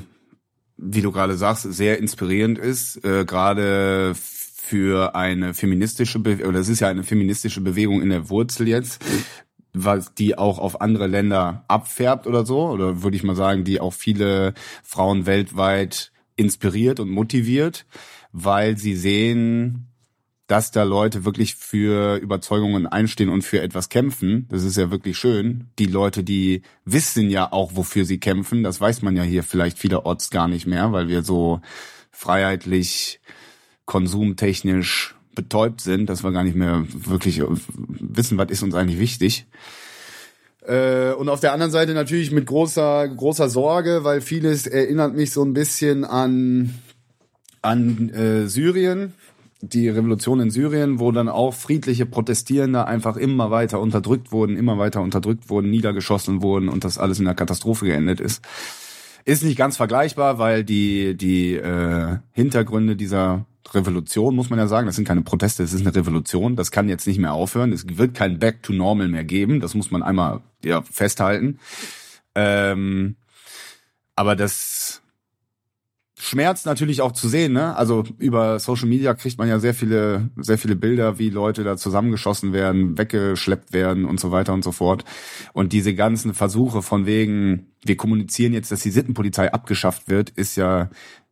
wie 0.78 1.02
du 1.02 1.12
gerade 1.12 1.36
sagst, 1.36 1.64
sehr 1.64 2.00
inspirierend 2.00 2.58
ist, 2.58 3.04
äh, 3.04 3.26
gerade 3.26 4.14
für 4.16 5.16
eine 5.16 5.54
feministische 5.54 6.20
Be 6.20 6.48
oder 6.48 6.60
es 6.60 6.70
ist 6.70 6.80
ja 6.80 6.88
eine 6.88 7.04
feministische 7.04 7.60
Bewegung 7.60 8.02
in 8.02 8.10
der 8.10 8.30
Wurzel 8.30 8.70
jetzt, 8.70 9.04
was 9.74 10.14
die 10.14 10.38
auch 10.38 10.58
auf 10.58 10.80
andere 10.80 11.08
Länder 11.08 11.66
abfärbt 11.68 12.28
oder 12.28 12.46
so, 12.46 12.70
oder 12.70 13.04
würde 13.04 13.18
ich 13.18 13.24
mal 13.24 13.36
sagen, 13.36 13.66
die 13.66 13.82
auch 13.82 13.94
viele 13.94 14.54
Frauen 14.82 15.26
weltweit 15.26 16.14
inspiriert 16.38 17.02
und 17.02 17.10
motiviert, 17.10 17.86
weil 18.32 18.78
sie 18.78 18.96
sehen, 18.96 19.91
dass 20.52 20.70
da 20.70 20.84
Leute 20.84 21.24
wirklich 21.24 21.56
für 21.56 22.18
Überzeugungen 22.18 22.86
einstehen 22.86 23.30
und 23.30 23.42
für 23.42 23.62
etwas 23.62 23.88
kämpfen. 23.88 24.48
Das 24.50 24.66
ist 24.66 24.76
ja 24.76 24.92
wirklich 24.92 25.18
schön. 25.18 25.68
Die 25.80 25.86
Leute, 25.86 26.26
die 26.26 26.64
wissen 26.84 27.30
ja 27.30 27.54
auch, 27.54 27.78
wofür 27.78 28.04
sie 28.04 28.20
kämpfen. 28.20 28.62
Das 28.62 28.82
weiß 28.82 29.02
man 29.02 29.16
ja 29.16 29.24
hier 29.24 29.44
vielleicht 29.44 29.80
vielerorts 29.80 30.30
gar 30.30 30.50
nicht 30.50 30.68
mehr, 30.68 30.92
weil 30.92 31.08
wir 31.08 31.24
so 31.24 31.62
freiheitlich, 32.12 33.22
konsumtechnisch 33.86 35.16
betäubt 35.36 35.80
sind, 35.80 36.10
dass 36.10 36.22
wir 36.22 36.34
gar 36.34 36.44
nicht 36.44 36.58
mehr 36.58 36.86
wirklich 36.90 37.42
wissen, 37.42 38.38
was 38.38 38.52
ist 38.52 38.62
uns 38.62 38.76
eigentlich 38.76 39.00
wichtig. 39.00 39.48
Äh, 40.68 41.14
und 41.14 41.30
auf 41.30 41.40
der 41.40 41.54
anderen 41.54 41.72
Seite 41.72 41.94
natürlich 41.94 42.32
mit 42.32 42.46
großer, 42.46 43.08
großer 43.08 43.48
Sorge, 43.48 44.04
weil 44.04 44.20
vieles 44.20 44.68
erinnert 44.68 45.16
mich 45.16 45.32
so 45.32 45.46
ein 45.46 45.54
bisschen 45.54 46.04
an, 46.04 46.78
an 47.62 48.10
äh, 48.10 48.48
Syrien, 48.48 49.14
die 49.62 49.90
Revolution 49.90 50.40
in 50.40 50.50
Syrien, 50.50 51.00
wo 51.00 51.12
dann 51.12 51.30
auch 51.30 51.54
friedliche 51.54 52.06
Protestierende 52.06 52.86
einfach 52.86 53.16
immer 53.16 53.52
weiter 53.52 53.80
unterdrückt 53.80 54.32
wurden, 54.32 54.58
immer 54.58 54.78
weiter 54.78 55.02
unterdrückt 55.02 55.50
wurden, 55.50 55.70
niedergeschossen 55.70 56.42
wurden 56.42 56.68
und 56.68 56.84
das 56.84 56.98
alles 56.98 57.20
in 57.20 57.26
der 57.26 57.36
Katastrophe 57.36 57.86
geendet 57.86 58.20
ist. 58.20 58.44
Ist 59.24 59.44
nicht 59.44 59.58
ganz 59.58 59.78
vergleichbar, 59.78 60.40
weil 60.40 60.64
die, 60.64 61.16
die 61.16 61.54
äh, 61.54 62.18
Hintergründe 62.32 62.96
dieser 62.96 63.46
Revolution, 63.74 64.36
muss 64.36 64.50
man 64.50 64.58
ja 64.58 64.68
sagen, 64.68 64.88
das 64.88 64.96
sind 64.96 65.08
keine 65.08 65.22
Proteste, 65.22 65.64
es 65.64 65.74
ist 65.74 65.82
eine 65.82 65.96
Revolution, 65.96 66.56
das 66.56 66.72
kann 66.72 66.90
jetzt 66.90 67.06
nicht 67.06 67.20
mehr 67.20 67.34
aufhören, 67.34 67.72
es 67.72 67.86
wird 67.98 68.16
kein 68.16 68.40
Back 68.40 68.64
to 68.64 68.74
Normal 68.74 69.08
mehr 69.08 69.24
geben, 69.24 69.60
das 69.60 69.76
muss 69.76 69.92
man 69.92 70.02
einmal 70.02 70.42
ja, 70.64 70.82
festhalten. 70.82 71.60
Ähm, 72.34 73.16
aber 74.16 74.36
das 74.36 75.01
schmerzt 76.24 76.68
natürlich 76.68 77.02
auch 77.02 77.14
zu 77.14 77.28
sehen, 77.28 77.54
ne? 77.54 77.76
Also 77.76 78.04
über 78.20 78.60
Social 78.60 78.88
Media 78.88 79.16
kriegt 79.16 79.40
man 79.40 79.50
ja 79.50 79.58
sehr 79.58 79.74
viele, 79.74 80.30
sehr 80.38 80.60
viele 80.60 80.76
Bilder, 80.76 81.18
wie 81.18 81.32
Leute 81.32 81.64
da 81.64 81.78
zusammengeschossen 81.78 82.54
werden, 82.54 82.96
weggeschleppt 82.96 83.74
werden 83.74 84.06
und 84.06 84.20
so 84.20 84.30
weiter 84.30 84.54
und 84.54 84.64
so 84.64 84.72
fort. 84.72 85.04
Und 85.54 85.74
diese 85.74 85.96
ganzen 85.96 86.36
Versuche 86.36 86.84
von 86.84 87.08
wegen, 87.08 87.72
wir 87.84 87.98
kommunizieren 87.98 88.54
jetzt, 88.54 88.72
dass 88.72 88.82
die 88.82 88.92
Sittenpolizei 88.92 89.52
abgeschafft 89.52 90.10
wird, 90.10 90.30
ist 90.30 90.58
ja 90.58 90.92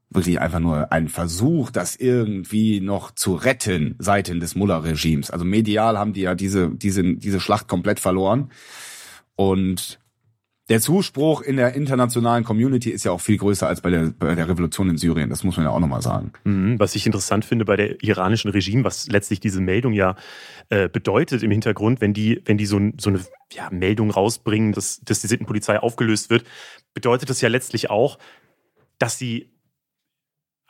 wirklich 0.10 0.42
einfach 0.42 0.60
nur 0.60 0.92
ein 0.92 1.08
Versuch, 1.08 1.70
das 1.70 1.96
irgendwie 1.96 2.82
noch 2.82 3.12
zu 3.12 3.36
retten 3.36 3.96
seitens 4.00 4.40
des 4.40 4.56
Mullah-Regimes. 4.56 5.30
Also 5.30 5.46
medial 5.46 6.00
haben 6.00 6.14
die 6.14 6.22
ja 6.22 6.34
diese, 6.34 6.72
diese, 6.72 7.04
diese 7.16 7.40
Schlacht 7.40 7.68
komplett 7.68 8.00
verloren. 8.00 8.52
Und 9.36 10.00
der 10.70 10.82
Zuspruch 10.82 11.42
in 11.42 11.58
der 11.58 11.74
internationalen 11.74 12.44
Community 12.44 12.92
ist 12.92 13.04
ja 13.04 13.12
auch 13.12 13.22
viel 13.22 13.38
größer 13.38 13.68
als 13.68 13.82
bei 13.82 13.90
der, 13.90 14.14
bei 14.18 14.36
der 14.36 14.48
Revolution 14.48 14.88
in 14.90 14.98
Syrien. 14.98 15.30
Das 15.30 15.44
muss 15.44 15.58
man 15.58 15.66
ja 15.66 15.72
auch 15.72 15.80
nochmal 15.80 16.04
sagen. 16.04 16.32
Mhm, 16.44 16.80
was 16.80 16.94
ich 16.94 17.08
interessant 17.08 17.44
finde 17.44 17.66
bei 17.66 17.76
der 17.76 18.04
iranischen 18.04 18.52
Regime, 18.52 18.84
was 18.84 19.08
letztlich 19.08 19.40
diese 19.40 19.62
Meldung 19.62 19.94
ja 19.94 20.16
äh, 20.70 20.88
bedeutet 20.88 21.42
im 21.42 21.50
Hintergrund, 21.50 22.02
wenn 22.02 22.14
die, 22.14 22.42
wenn 22.46 22.60
die 22.60 22.68
so, 22.68 22.80
so 23.00 23.10
eine 23.10 23.20
ja, 23.52 23.70
Meldung 23.72 24.12
rausbringen, 24.12 24.72
dass, 24.72 25.02
dass 25.02 25.22
die 25.22 25.28
Sittenpolizei 25.28 25.80
aufgelöst 25.80 26.30
wird, 26.30 26.46
bedeutet 26.94 27.32
das 27.32 27.42
ja 27.42 27.50
letztlich 27.50 27.90
auch, 27.90 28.20
dass 29.00 29.18
sie 29.18 29.52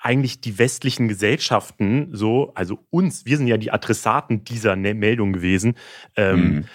eigentlich 0.01 0.39
die 0.39 0.57
westlichen 0.57 1.09
Gesellschaften 1.09 2.07
so, 2.13 2.53
also 2.55 2.79
uns, 2.89 3.25
wir 3.25 3.35
sind 3.35 3.47
ja 3.47 3.57
die 3.57 3.71
Adressaten 3.71 4.45
dieser 4.45 4.77
ne-, 4.77 4.93
Meldung 4.93 5.33
gewesen, 5.33 5.75
ähm, 6.15 6.39
mhm 6.39 6.65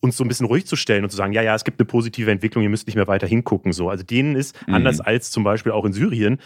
uns 0.00 0.16
so 0.16 0.24
ein 0.24 0.28
bisschen 0.28 0.46
ruhig 0.46 0.66
zu 0.66 0.76
stellen 0.76 1.04
und 1.04 1.10
zu 1.10 1.16
sagen, 1.16 1.32
ja, 1.32 1.42
ja, 1.42 1.54
es 1.54 1.64
gibt 1.64 1.78
eine 1.78 1.86
positive 1.86 2.30
Entwicklung, 2.30 2.64
ihr 2.64 2.70
müsst 2.70 2.86
nicht 2.86 2.96
mehr 2.96 3.06
weiter 3.06 3.26
hingucken. 3.26 3.72
So. 3.72 3.90
Also 3.90 4.02
denen 4.02 4.34
ist, 4.34 4.56
mhm. 4.66 4.74
anders 4.74 5.00
als 5.00 5.30
zum 5.30 5.44
Beispiel 5.44 5.72
auch 5.72 5.84
in 5.84 5.92
Syrien, 5.92 6.38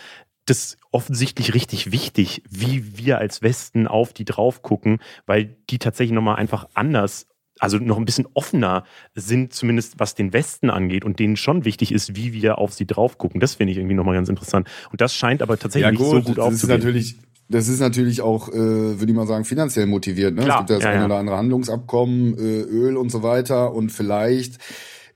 das 0.46 0.76
offensichtlich 0.90 1.54
richtig 1.54 1.90
wichtig, 1.90 2.42
wie 2.50 2.98
wir 2.98 3.18
als 3.18 3.42
Westen 3.42 3.86
auf 3.86 4.12
die 4.12 4.24
drauf 4.24 4.62
gucken, 4.62 4.98
weil 5.26 5.56
die 5.70 5.78
tatsächlich 5.78 6.14
nochmal 6.14 6.36
einfach 6.36 6.68
anders, 6.74 7.28
also 7.60 7.78
noch 7.78 7.96
ein 7.96 8.04
bisschen 8.04 8.26
offener 8.34 8.84
sind, 9.14 9.54
zumindest 9.54 9.98
was 9.98 10.14
den 10.14 10.32
Westen 10.32 10.68
angeht 10.68 11.04
und 11.04 11.18
denen 11.18 11.36
schon 11.36 11.64
wichtig 11.64 11.92
ist, 11.92 12.16
wie 12.16 12.32
wir 12.32 12.58
auf 12.58 12.74
sie 12.74 12.86
drauf 12.86 13.16
gucken. 13.16 13.40
Das 13.40 13.54
finde 13.54 13.72
ich 13.72 13.78
irgendwie 13.78 13.94
nochmal 13.94 14.14
ganz 14.14 14.28
interessant. 14.28 14.68
Und 14.90 15.00
das 15.00 15.14
scheint 15.14 15.40
aber 15.40 15.58
tatsächlich 15.58 15.98
ja, 15.98 16.04
gut, 16.04 16.16
nicht 16.16 16.26
so 16.26 16.32
gut 16.32 16.38
aufzugehen. 16.40 16.68
Das 16.68 16.78
ist 16.78 16.84
natürlich 16.84 17.16
das 17.48 17.68
ist 17.68 17.80
natürlich 17.80 18.22
auch, 18.22 18.48
äh, 18.48 18.54
würde 18.54 19.06
ich 19.06 19.14
mal 19.14 19.26
sagen, 19.26 19.44
finanziell 19.44 19.86
motiviert. 19.86 20.34
Ne? 20.34 20.44
Klar, 20.44 20.56
es 20.56 20.60
gibt 20.60 20.70
ja 20.70 20.76
das 20.76 20.84
ja, 20.84 20.90
eine 20.90 21.04
oder 21.04 21.16
andere 21.16 21.36
Handlungsabkommen, 21.36 22.38
äh, 22.38 22.62
Öl 22.62 22.96
und 22.96 23.10
so 23.10 23.22
weiter 23.22 23.72
und 23.72 23.90
vielleicht 23.90 24.58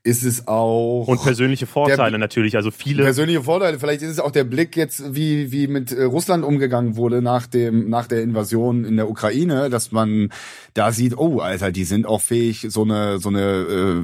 ist 0.05 0.25
es 0.25 0.47
auch 0.47 1.07
und 1.07 1.23
persönliche 1.23 1.67
Vorteile 1.67 2.13
der, 2.13 2.19
natürlich, 2.19 2.57
also 2.57 2.71
viele 2.71 3.03
persönliche 3.03 3.43
Vorteile. 3.43 3.79
Vielleicht 3.79 4.03
ist 4.03 4.11
es 4.11 4.21
auch 4.21 4.31
der 4.31 4.45
Blick 4.45 4.77
jetzt, 4.77 5.15
wie 5.15 5.53
wie 5.53 5.67
mit 5.67 5.93
äh, 5.93 6.05
Russland 6.05 6.45
umgegangen 6.45 6.97
wurde 6.97 7.21
nach 7.21 7.47
dem 7.47 7.91
nach 7.91 8.07
der 8.07 8.23
Invasion 8.23 8.85
in 8.85 8.97
der 8.97 9.11
Ukraine, 9.11 9.69
dass 9.71 9.93
man 9.93 10.31
da 10.73 10.93
sieht, 10.93 11.19
oh 11.19 11.41
Alter, 11.41 11.73
die 11.73 11.85
sind 11.85 12.07
auch 12.07 12.23
fähig, 12.23 12.67
so 12.71 12.85
eine 12.85 13.19
so 13.19 13.29
eine 13.29 13.43
äh, 13.43 14.03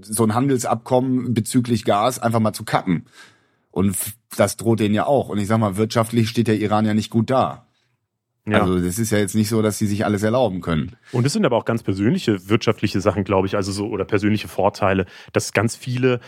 so 0.00 0.24
ein 0.24 0.34
Handelsabkommen 0.34 1.34
bezüglich 1.34 1.84
Gas 1.84 2.18
einfach 2.18 2.40
mal 2.40 2.52
zu 2.52 2.64
kappen. 2.64 3.06
Und 3.76 3.94
das 4.38 4.56
droht 4.56 4.80
denen 4.80 4.94
ja 4.94 5.04
auch. 5.04 5.28
Und 5.28 5.36
ich 5.36 5.48
sag 5.48 5.58
mal, 5.58 5.76
wirtschaftlich 5.76 6.30
steht 6.30 6.48
der 6.48 6.58
Iran 6.58 6.86
ja 6.86 6.94
nicht 6.94 7.10
gut 7.10 7.28
da. 7.28 7.66
Ja. 8.46 8.62
Also 8.62 8.80
das 8.80 8.98
ist 8.98 9.10
ja 9.10 9.18
jetzt 9.18 9.34
nicht 9.34 9.50
so, 9.50 9.60
dass 9.60 9.76
sie 9.76 9.86
sich 9.86 10.06
alles 10.06 10.22
erlauben 10.22 10.62
können. 10.62 10.96
Und 11.12 11.26
es 11.26 11.34
sind 11.34 11.44
aber 11.44 11.58
auch 11.58 11.66
ganz 11.66 11.82
persönliche 11.82 12.48
wirtschaftliche 12.48 13.02
Sachen, 13.02 13.22
glaube 13.22 13.48
ich, 13.48 13.54
also 13.54 13.72
so 13.72 13.88
oder 13.88 14.06
persönliche 14.06 14.48
Vorteile, 14.48 15.04
dass 15.34 15.52
ganz 15.52 15.76
viele 15.76 16.20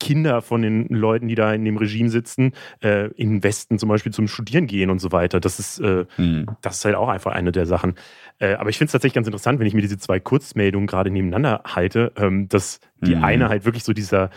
Kinder 0.00 0.40
von 0.40 0.62
den 0.62 0.88
Leuten, 0.88 1.28
die 1.28 1.34
da 1.34 1.52
in 1.52 1.66
dem 1.66 1.76
Regime 1.76 2.08
sitzen, 2.08 2.52
äh, 2.82 3.08
in 3.08 3.28
den 3.28 3.42
Westen 3.42 3.78
zum 3.78 3.90
Beispiel 3.90 4.14
zum 4.14 4.26
Studieren 4.26 4.66
gehen 4.66 4.88
und 4.88 4.98
so 4.98 5.12
weiter. 5.12 5.38
Das 5.38 5.58
ist, 5.58 5.78
äh, 5.80 6.06
hm. 6.16 6.46
das 6.62 6.78
ist 6.78 6.84
halt 6.86 6.94
auch 6.94 7.08
einfach 7.08 7.32
eine 7.32 7.52
der 7.52 7.66
Sachen. 7.66 7.96
Äh, 8.38 8.54
aber 8.54 8.70
ich 8.70 8.78
finde 8.78 8.86
es 8.86 8.92
tatsächlich 8.92 9.14
ganz 9.16 9.26
interessant, 9.26 9.60
wenn 9.60 9.66
ich 9.66 9.74
mir 9.74 9.82
diese 9.82 9.98
zwei 9.98 10.18
Kurzmeldungen 10.18 10.86
gerade 10.86 11.10
nebeneinander 11.10 11.60
halte, 11.66 12.12
ähm, 12.16 12.48
dass 12.48 12.80
die 13.02 13.16
hm. 13.16 13.24
eine 13.24 13.48
halt 13.50 13.66
wirklich 13.66 13.84
so 13.84 13.92
dieser, 13.92 14.30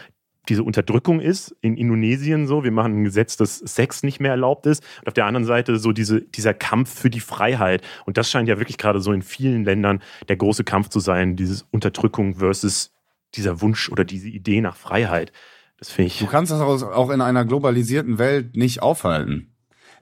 diese 0.50 0.64
Unterdrückung 0.64 1.20
ist 1.20 1.56
in 1.62 1.78
Indonesien 1.78 2.47
so. 2.47 2.64
Wir 2.64 2.72
machen 2.72 3.02
ein 3.02 3.04
Gesetz, 3.04 3.38
dass 3.38 3.60
Sex 3.60 4.04
nicht 4.04 4.20
mehr 4.20 4.32
erlaubt 4.32 4.66
ist. 4.66 4.84
Und 5.02 5.08
auf 5.08 5.14
der 5.14 5.26
anderen 5.26 5.45
Seite 5.45 5.78
so 5.78 5.91
diese, 5.91 6.22
dieser 6.22 6.54
Kampf 6.54 7.00
für 7.00 7.10
die 7.10 7.20
Freiheit. 7.20 7.84
Und 8.06 8.18
das 8.18 8.30
scheint 8.30 8.50
ja 8.50 8.58
wirklich 8.58 8.78
gerade 8.78 9.00
so 9.00 9.12
in 9.12 9.22
vielen 9.22 9.64
Ländern 9.64 10.02
der 10.28 10.38
große 10.38 10.64
Kampf 10.64 10.89
zu 10.89 11.00
sein, 11.00 11.36
dieses 11.36 11.66
Unterdrückung 11.72 12.36
versus 12.36 12.91
dieser 13.36 13.62
Wunsch 13.62 13.89
oder 13.89 14.04
diese 14.04 14.28
Idee 14.28 14.62
nach 14.62 14.76
Freiheit. 14.76 15.32
Das 15.78 15.91
finde 15.91 16.08
ich. 16.08 16.20
Du 16.20 16.26
kannst 16.26 16.52
das 16.52 16.62
auch 16.62 17.10
in 17.10 17.22
einer 17.22 17.45
globalisierten 17.45 18.18
Welt 18.18 18.56
nicht 18.56 18.82
aufhalten. 18.82 19.54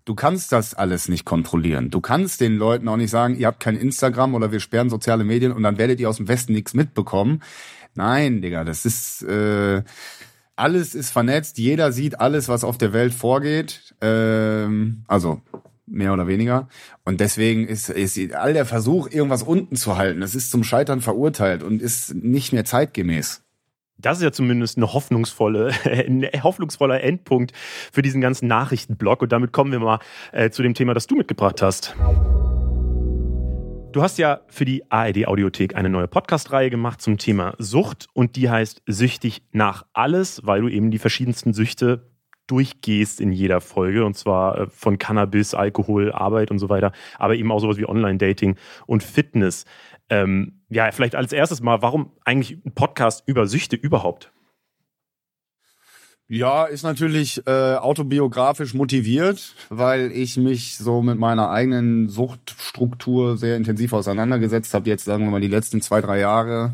Du 0.05 0.15
kannst 0.15 0.53
das 0.53 0.73
alles 0.73 1.09
nicht 1.09 1.25
kontrollieren. 1.25 1.89
Du 1.89 1.99
kannst 1.99 2.39
den 2.39 2.55
Leuten 2.55 2.87
auch 2.87 2.95
nicht 2.95 3.09
sagen, 3.09 3.35
ihr 3.35 3.47
habt 3.47 3.59
kein 3.59 3.75
Instagram 3.75 4.35
oder 4.35 4.53
wir 4.53 4.61
sperren 4.61 4.89
soziale 4.89 5.25
Medien 5.25 5.51
und 5.51 5.63
dann 5.63 5.77
werdet 5.77 5.99
ihr 5.99 6.09
aus 6.09 6.15
dem 6.15 6.29
Westen 6.29 6.53
nichts 6.53 6.73
mitbekommen. 6.73 7.41
Nein, 7.93 8.41
Digga, 8.41 8.63
das 8.63 8.85
ist 8.85 9.23
äh, 9.23 9.83
alles 10.57 10.95
ist 10.95 11.11
vernetzt. 11.11 11.57
Jeder 11.57 11.91
sieht 11.91 12.19
alles, 12.19 12.49
was 12.49 12.63
auf 12.63 12.77
der 12.77 12.93
Welt 12.93 13.13
vorgeht. 13.13 13.95
Ähm, 14.01 15.03
also 15.07 15.41
mehr 15.85 16.13
oder 16.13 16.27
weniger. 16.27 16.67
Und 17.05 17.21
deswegen 17.21 17.67
ist, 17.67 17.89
ist 17.89 18.33
all 18.33 18.53
der 18.53 18.65
Versuch, 18.65 19.09
irgendwas 19.09 19.43
unten 19.43 19.75
zu 19.75 19.97
halten, 19.97 20.19
das 20.19 20.35
ist 20.35 20.51
zum 20.51 20.63
Scheitern 20.63 21.01
verurteilt 21.01 21.63
und 21.63 21.81
ist 21.81 22.13
nicht 22.13 22.51
mehr 22.51 22.65
zeitgemäß. 22.65 23.43
Das 23.99 24.17
ist 24.17 24.23
ja 24.23 24.31
zumindest 24.31 24.77
eine 24.77 24.93
hoffnungsvolle, 24.93 25.71
ein 25.85 26.27
hoffnungsvoller 26.43 27.01
Endpunkt 27.01 27.53
für 27.91 28.01
diesen 28.01 28.21
ganzen 28.21 28.47
Nachrichtenblock. 28.47 29.23
Und 29.23 29.31
damit 29.31 29.53
kommen 29.53 29.71
wir 29.71 29.79
mal 29.79 29.99
äh, 30.33 30.49
zu 30.51 30.61
dem 30.61 30.73
Thema, 30.73 30.93
das 30.93 31.07
du 31.07 31.15
mitgebracht 31.15 31.61
hast. 31.61 31.95
Du 33.97 34.03
hast 34.03 34.19
ja 34.19 34.41
für 34.47 34.63
die 34.63 34.91
ARD 34.91 35.25
Audiothek 35.25 35.75
eine 35.75 35.89
neue 35.89 36.07
Podcast-Reihe 36.07 36.69
gemacht 36.69 37.01
zum 37.01 37.17
Thema 37.17 37.55
Sucht 37.57 38.05
und 38.13 38.35
die 38.35 38.47
heißt 38.47 38.83
Süchtig 38.85 39.41
nach 39.53 39.87
alles, 39.91 40.45
weil 40.45 40.61
du 40.61 40.67
eben 40.67 40.91
die 40.91 40.99
verschiedensten 40.99 41.51
Süchte 41.51 42.11
durchgehst 42.45 43.19
in 43.19 43.31
jeder 43.31 43.59
Folge 43.59 44.05
und 44.05 44.15
zwar 44.15 44.59
äh, 44.59 44.67
von 44.67 44.99
Cannabis, 44.99 45.55
Alkohol, 45.55 46.11
Arbeit 46.11 46.51
und 46.51 46.59
so 46.59 46.69
weiter, 46.69 46.91
aber 47.17 47.33
eben 47.33 47.51
auch 47.51 47.57
sowas 47.57 47.77
wie 47.77 47.89
Online-Dating 47.89 48.55
und 48.85 49.01
Fitness. 49.01 49.65
Ähm, 50.11 50.61
ja, 50.69 50.91
vielleicht 50.91 51.15
als 51.15 51.33
erstes 51.33 51.63
mal, 51.63 51.81
warum 51.81 52.11
eigentlich 52.23 52.63
ein 52.63 52.75
Podcast 52.75 53.23
über 53.25 53.47
Süchte 53.47 53.75
überhaupt? 53.75 54.31
Ja, 56.29 56.65
ist 56.65 56.83
natürlich 56.83 57.41
äh, 57.47 57.75
autobiografisch 57.75 58.73
motiviert, 58.73 59.55
weil 59.69 60.11
ich 60.11 60.35
mich 60.35 60.77
so 60.77 61.01
mit 61.01 61.17
meiner 61.17 61.49
eigenen 61.49 62.09
Suchtstruktur 62.09 63.37
sehr 63.37 63.55
intensiv 63.55 63.93
auseinandergesetzt 63.93 64.73
habe. 64.73 64.89
Jetzt 64.89 65.05
sagen 65.05 65.23
wir 65.23 65.31
mal 65.31 65.39
die 65.39 65.47
letzten 65.47 65.81
zwei, 65.81 66.01
drei 66.01 66.19
Jahre, 66.19 66.73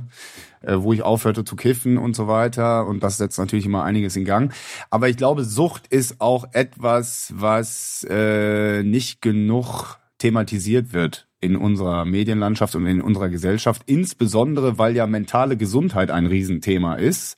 äh, 0.61 0.77
wo 0.77 0.91
ich 0.91 1.03
aufhörte 1.03 1.43
zu 1.43 1.55
kiffen 1.55 1.99
und 1.99 2.15
so 2.15 2.27
weiter. 2.27 2.87
Und 2.87 3.03
das 3.03 3.17
setzt 3.17 3.37
natürlich 3.37 3.67
immer 3.67 3.83
einiges 3.83 4.15
in 4.15 4.25
Gang. 4.25 4.51
Aber 4.89 5.07
ich 5.07 5.17
glaube, 5.17 5.43
Sucht 5.43 5.85
ist 5.85 6.19
auch 6.19 6.45
etwas, 6.53 7.31
was 7.35 8.03
äh, 8.09 8.81
nicht 8.81 9.21
genug 9.21 9.99
thematisiert 10.17 10.93
wird 10.93 11.27
in 11.41 11.57
unserer 11.57 12.05
Medienlandschaft 12.05 12.75
und 12.75 12.87
in 12.87 13.01
unserer 13.01 13.29
Gesellschaft, 13.29 13.83
insbesondere 13.85 14.79
weil 14.79 14.95
ja 14.95 15.05
mentale 15.05 15.57
Gesundheit 15.57 16.09
ein 16.09 16.25
Riesenthema 16.25 16.95
ist. 16.95 17.37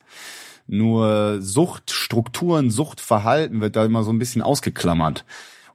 Nur 0.66 1.40
Suchtstrukturen, 1.40 2.70
Suchtverhalten 2.70 3.60
wird 3.60 3.76
da 3.76 3.84
immer 3.84 4.02
so 4.02 4.10
ein 4.12 4.18
bisschen 4.18 4.42
ausgeklammert 4.42 5.24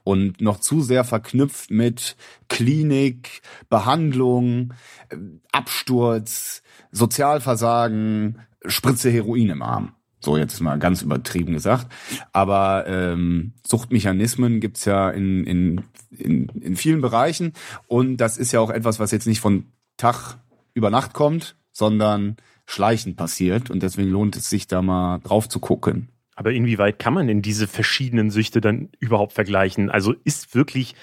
und 0.04 0.42
noch 0.42 0.60
zu 0.60 0.82
sehr 0.82 1.04
verknüpft 1.04 1.72
mit 1.72 2.16
Klinik, 2.50 3.42
Behandlung, 3.70 4.74
äh, 5.10 5.18
Absturz, 5.52 6.64
Sozialversagen, 6.92 8.40
Spritze 8.66 9.10
Heroin 9.10 9.50
im 9.50 9.62
Arm. 9.62 9.94
So 10.20 10.38
jetzt 10.38 10.60
mal 10.62 10.78
ganz 10.78 11.02
übertrieben 11.02 11.54
gesagt. 11.54 11.88
Aber 12.32 12.86
ähm, 12.88 13.54
Suchtmechanismen 13.66 14.60
gibt's 14.60 14.86
ja 14.86 15.10
in, 15.10 15.46
in, 15.46 15.84
in, 16.12 16.48
in 16.62 16.76
vielen 16.76 17.02
Bereichen. 17.02 17.54
Und 17.88 18.18
das 18.18 18.38
ist 18.38 18.52
ja 18.52 18.60
auch 18.60 18.70
etwas, 18.70 19.00
was 19.00 19.12
jetzt 19.12 19.26
nicht 19.26 19.40
von 19.40 19.66
Tag 19.98 20.38
über 20.76 20.92
Nacht 20.92 21.14
kommt, 21.14 21.56
sondern 21.72 22.38
schleichend 22.72 23.18
passiert 23.18 23.70
und 23.70 23.84
deswegen 23.84 24.10
lohnt 24.10 24.36
es 24.36 24.50
sich 24.50 24.68
da 24.68 24.82
mal 24.82 25.20
drauf 25.20 25.50
zu 25.50 25.60
gucken. 25.60 26.08
Aber 26.36 26.54
inwieweit 26.54 27.00
kann 27.00 27.14
man 27.14 27.28
denn 27.28 27.42
diese 27.42 27.68
verschiedenen 27.68 28.32
Süchte 28.32 28.62
dann 28.62 28.90
überhaupt 29.00 29.34
vergleichen? 29.34 29.90
Also 29.90 30.16
ist 30.24 30.56
wirklich 30.56 30.96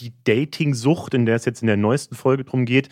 die 0.00 0.12
Dating-Sucht, 0.24 1.14
in 1.14 1.24
der 1.24 1.36
es 1.36 1.44
jetzt 1.44 1.62
in 1.62 1.68
der 1.68 1.76
neuesten 1.76 2.16
Folge 2.16 2.44
drum 2.44 2.64
geht, 2.64 2.88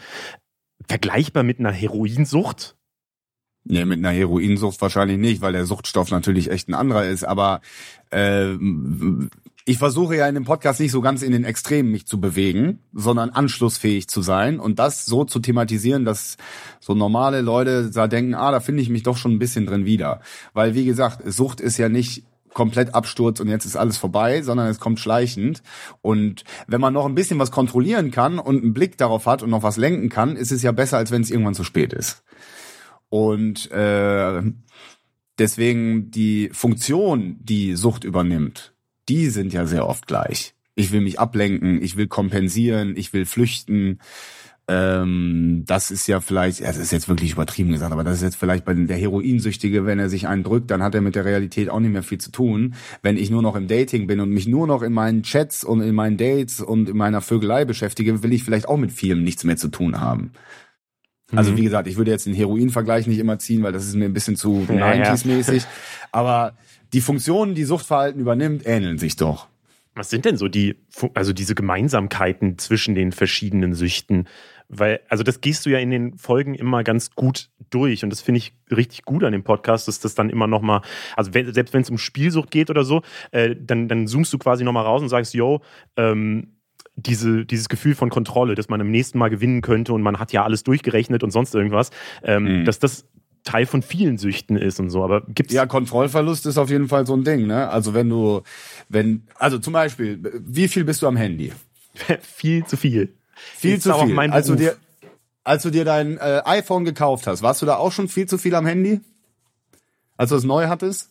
vergleichbar 0.88 1.42
mit 1.42 1.58
einer 1.58 1.72
Heroinsucht? 1.72 2.76
Nee, 3.64 3.84
mit 3.84 3.98
einer 3.98 4.12
Heroinsucht 4.12 4.80
wahrscheinlich 4.80 5.18
nicht, 5.18 5.42
weil 5.42 5.52
der 5.52 5.66
Suchtstoff 5.66 6.10
natürlich 6.10 6.50
echt 6.50 6.68
ein 6.68 6.74
anderer 6.74 7.06
ist. 7.06 7.24
Aber 7.24 7.60
äh, 8.10 8.54
ich 9.64 9.78
versuche 9.78 10.16
ja 10.16 10.26
in 10.26 10.34
dem 10.34 10.44
Podcast 10.44 10.80
nicht 10.80 10.92
so 10.92 11.00
ganz 11.00 11.22
in 11.22 11.32
den 11.32 11.44
Extremen 11.44 11.90
mich 11.90 12.06
zu 12.06 12.20
bewegen, 12.20 12.80
sondern 12.92 13.30
anschlussfähig 13.30 14.08
zu 14.08 14.22
sein 14.22 14.58
und 14.58 14.78
das 14.78 15.04
so 15.04 15.24
zu 15.24 15.38
thematisieren, 15.40 16.04
dass 16.04 16.36
so 16.80 16.94
normale 16.94 17.40
Leute 17.40 17.90
da 17.90 18.06
denken, 18.06 18.34
ah, 18.34 18.50
da 18.50 18.60
finde 18.60 18.82
ich 18.82 18.88
mich 18.88 19.02
doch 19.02 19.16
schon 19.16 19.32
ein 19.32 19.38
bisschen 19.38 19.66
drin 19.66 19.84
wieder. 19.84 20.20
Weil, 20.54 20.74
wie 20.74 20.84
gesagt, 20.84 21.20
Sucht 21.30 21.60
ist 21.60 21.78
ja 21.78 21.88
nicht 21.88 22.24
komplett 22.52 22.94
Absturz 22.94 23.40
und 23.40 23.48
jetzt 23.48 23.64
ist 23.64 23.76
alles 23.76 23.96
vorbei, 23.96 24.42
sondern 24.42 24.68
es 24.68 24.80
kommt 24.80 24.98
schleichend. 24.98 25.62
Und 26.02 26.44
wenn 26.66 26.80
man 26.80 26.94
noch 26.94 27.06
ein 27.06 27.14
bisschen 27.14 27.38
was 27.38 27.50
kontrollieren 27.50 28.10
kann 28.10 28.38
und 28.38 28.62
einen 28.62 28.74
Blick 28.74 28.96
darauf 28.98 29.26
hat 29.26 29.42
und 29.42 29.50
noch 29.50 29.62
was 29.62 29.76
lenken 29.76 30.08
kann, 30.08 30.36
ist 30.36 30.50
es 30.50 30.62
ja 30.62 30.72
besser, 30.72 30.96
als 30.96 31.10
wenn 31.10 31.22
es 31.22 31.30
irgendwann 31.30 31.54
zu 31.54 31.64
spät 31.64 31.92
ist. 31.92 32.24
Und 33.08 33.70
äh, 33.70 34.42
deswegen 35.38 36.10
die 36.10 36.50
Funktion, 36.52 37.36
die 37.40 37.76
Sucht 37.76 38.04
übernimmt, 38.04 38.72
die 39.10 39.28
sind 39.28 39.52
ja 39.52 39.66
sehr 39.66 39.86
oft 39.86 40.06
gleich. 40.06 40.54
Ich 40.76 40.92
will 40.92 41.00
mich 41.00 41.18
ablenken, 41.18 41.82
ich 41.82 41.96
will 41.96 42.06
kompensieren, 42.06 42.96
ich 42.96 43.12
will 43.12 43.26
flüchten. 43.26 43.98
Ähm, 44.68 45.64
das 45.66 45.90
ist 45.90 46.06
ja 46.06 46.20
vielleicht, 46.20 46.60
ja, 46.60 46.68
das 46.68 46.76
ist 46.76 46.92
jetzt 46.92 47.08
wirklich 47.08 47.32
übertrieben 47.32 47.72
gesagt, 47.72 47.92
aber 47.92 48.04
das 48.04 48.14
ist 48.14 48.22
jetzt 48.22 48.36
vielleicht 48.36 48.64
bei 48.64 48.72
der 48.72 48.96
Heroinsüchtige, 48.96 49.84
wenn 49.84 49.98
er 49.98 50.08
sich 50.08 50.28
einen 50.28 50.44
drückt, 50.44 50.70
dann 50.70 50.80
hat 50.80 50.94
er 50.94 51.00
mit 51.00 51.16
der 51.16 51.24
Realität 51.24 51.68
auch 51.68 51.80
nicht 51.80 51.92
mehr 51.92 52.04
viel 52.04 52.18
zu 52.18 52.30
tun. 52.30 52.74
Wenn 53.02 53.16
ich 53.16 53.30
nur 53.30 53.42
noch 53.42 53.56
im 53.56 53.66
Dating 53.66 54.06
bin 54.06 54.20
und 54.20 54.30
mich 54.30 54.46
nur 54.46 54.68
noch 54.68 54.82
in 54.82 54.92
meinen 54.92 55.24
Chats 55.24 55.64
und 55.64 55.80
in 55.80 55.94
meinen 55.96 56.16
Dates 56.16 56.60
und 56.60 56.88
in 56.88 56.96
meiner 56.96 57.20
Vögelei 57.20 57.64
beschäftige, 57.64 58.22
will 58.22 58.32
ich 58.32 58.44
vielleicht 58.44 58.68
auch 58.68 58.76
mit 58.76 58.92
vielem 58.92 59.24
nichts 59.24 59.42
mehr 59.42 59.56
zu 59.56 59.68
tun 59.68 60.00
haben. 60.00 60.30
Also 61.34 61.52
mhm. 61.52 61.56
wie 61.56 61.64
gesagt, 61.64 61.88
ich 61.88 61.96
würde 61.96 62.12
jetzt 62.12 62.26
den 62.26 62.34
Heroin-Vergleich 62.34 63.08
nicht 63.08 63.18
immer 63.18 63.40
ziehen, 63.40 63.64
weil 63.64 63.72
das 63.72 63.86
ist 63.86 63.96
mir 63.96 64.04
ein 64.04 64.12
bisschen 64.12 64.36
zu 64.36 64.66
ja, 64.68 64.92
90s-mäßig. 64.92 65.62
Ja. 65.62 65.68
Aber 66.12 66.54
die 66.92 67.00
Funktionen, 67.00 67.54
die 67.54 67.64
Suchtverhalten 67.64 68.20
übernimmt, 68.20 68.66
ähneln 68.66 68.98
sich 68.98 69.16
doch. 69.16 69.48
Was 69.94 70.08
sind 70.08 70.24
denn 70.24 70.36
so 70.36 70.48
die, 70.48 70.76
also 71.14 71.32
diese 71.32 71.54
Gemeinsamkeiten 71.54 72.58
zwischen 72.58 72.94
den 72.94 73.12
verschiedenen 73.12 73.74
Süchten? 73.74 74.28
Weil, 74.68 75.00
also 75.08 75.24
das 75.24 75.40
gehst 75.40 75.66
du 75.66 75.70
ja 75.70 75.78
in 75.78 75.90
den 75.90 76.16
Folgen 76.16 76.54
immer 76.54 76.84
ganz 76.84 77.10
gut 77.10 77.50
durch 77.70 78.04
und 78.04 78.10
das 78.10 78.20
finde 78.20 78.38
ich 78.38 78.54
richtig 78.70 79.04
gut 79.04 79.24
an 79.24 79.32
dem 79.32 79.42
Podcast, 79.42 79.88
dass 79.88 79.98
das 79.98 80.14
dann 80.14 80.30
immer 80.30 80.46
nochmal, 80.46 80.82
also 81.16 81.34
wenn, 81.34 81.52
selbst 81.52 81.74
wenn 81.74 81.82
es 81.82 81.90
um 81.90 81.98
Spielsucht 81.98 82.52
geht 82.52 82.70
oder 82.70 82.84
so, 82.84 83.02
äh, 83.32 83.56
dann, 83.58 83.88
dann 83.88 84.06
zoomst 84.06 84.32
du 84.32 84.38
quasi 84.38 84.62
nochmal 84.62 84.84
raus 84.84 85.02
und 85.02 85.08
sagst, 85.08 85.34
yo, 85.34 85.60
ähm, 85.96 86.54
diese, 86.94 87.44
dieses 87.44 87.68
Gefühl 87.68 87.96
von 87.96 88.10
Kontrolle, 88.10 88.54
dass 88.54 88.68
man 88.68 88.80
im 88.80 88.90
nächsten 88.90 89.18
Mal 89.18 89.28
gewinnen 89.28 89.60
könnte 89.60 89.92
und 89.92 90.02
man 90.02 90.18
hat 90.18 90.32
ja 90.32 90.44
alles 90.44 90.62
durchgerechnet 90.62 91.24
und 91.24 91.30
sonst 91.30 91.54
irgendwas, 91.54 91.90
ähm, 92.22 92.60
mhm. 92.60 92.64
dass 92.64 92.78
das 92.78 93.08
Teil 93.44 93.66
von 93.66 93.82
vielen 93.82 94.18
Süchten 94.18 94.56
ist 94.56 94.80
und 94.80 94.90
so. 94.90 95.02
Aber 95.02 95.22
gibt's 95.28 95.52
ja 95.52 95.66
Kontrollverlust 95.66 96.46
ist 96.46 96.58
auf 96.58 96.70
jeden 96.70 96.88
Fall 96.88 97.06
so 97.06 97.14
ein 97.14 97.24
Ding. 97.24 97.46
Ne? 97.46 97.68
Also 97.68 97.94
wenn 97.94 98.08
du, 98.08 98.42
wenn, 98.88 99.26
also 99.36 99.58
zum 99.58 99.72
Beispiel, 99.72 100.20
wie 100.46 100.68
viel 100.68 100.84
bist 100.84 101.02
du 101.02 101.06
am 101.06 101.16
Handy? 101.16 101.52
viel 102.20 102.64
zu 102.64 102.76
viel. 102.76 103.14
Viel 103.34 103.76
ist 103.76 103.84
zu 103.84 103.94
viel. 103.94 104.18
als 104.18 104.46
du 104.46 104.54
dir, 104.54 104.76
als 105.44 105.62
du 105.62 105.70
dir 105.70 105.84
dein 105.84 106.18
äh, 106.18 106.42
iPhone 106.44 106.84
gekauft 106.84 107.26
hast, 107.26 107.42
warst 107.42 107.62
du 107.62 107.66
da 107.66 107.76
auch 107.76 107.92
schon 107.92 108.08
viel 108.08 108.26
zu 108.26 108.38
viel 108.38 108.54
am 108.54 108.66
Handy? 108.66 109.00
Als 110.16 110.30
du 110.30 110.36
es 110.36 110.44
neu 110.44 110.68
hattest? 110.68 111.10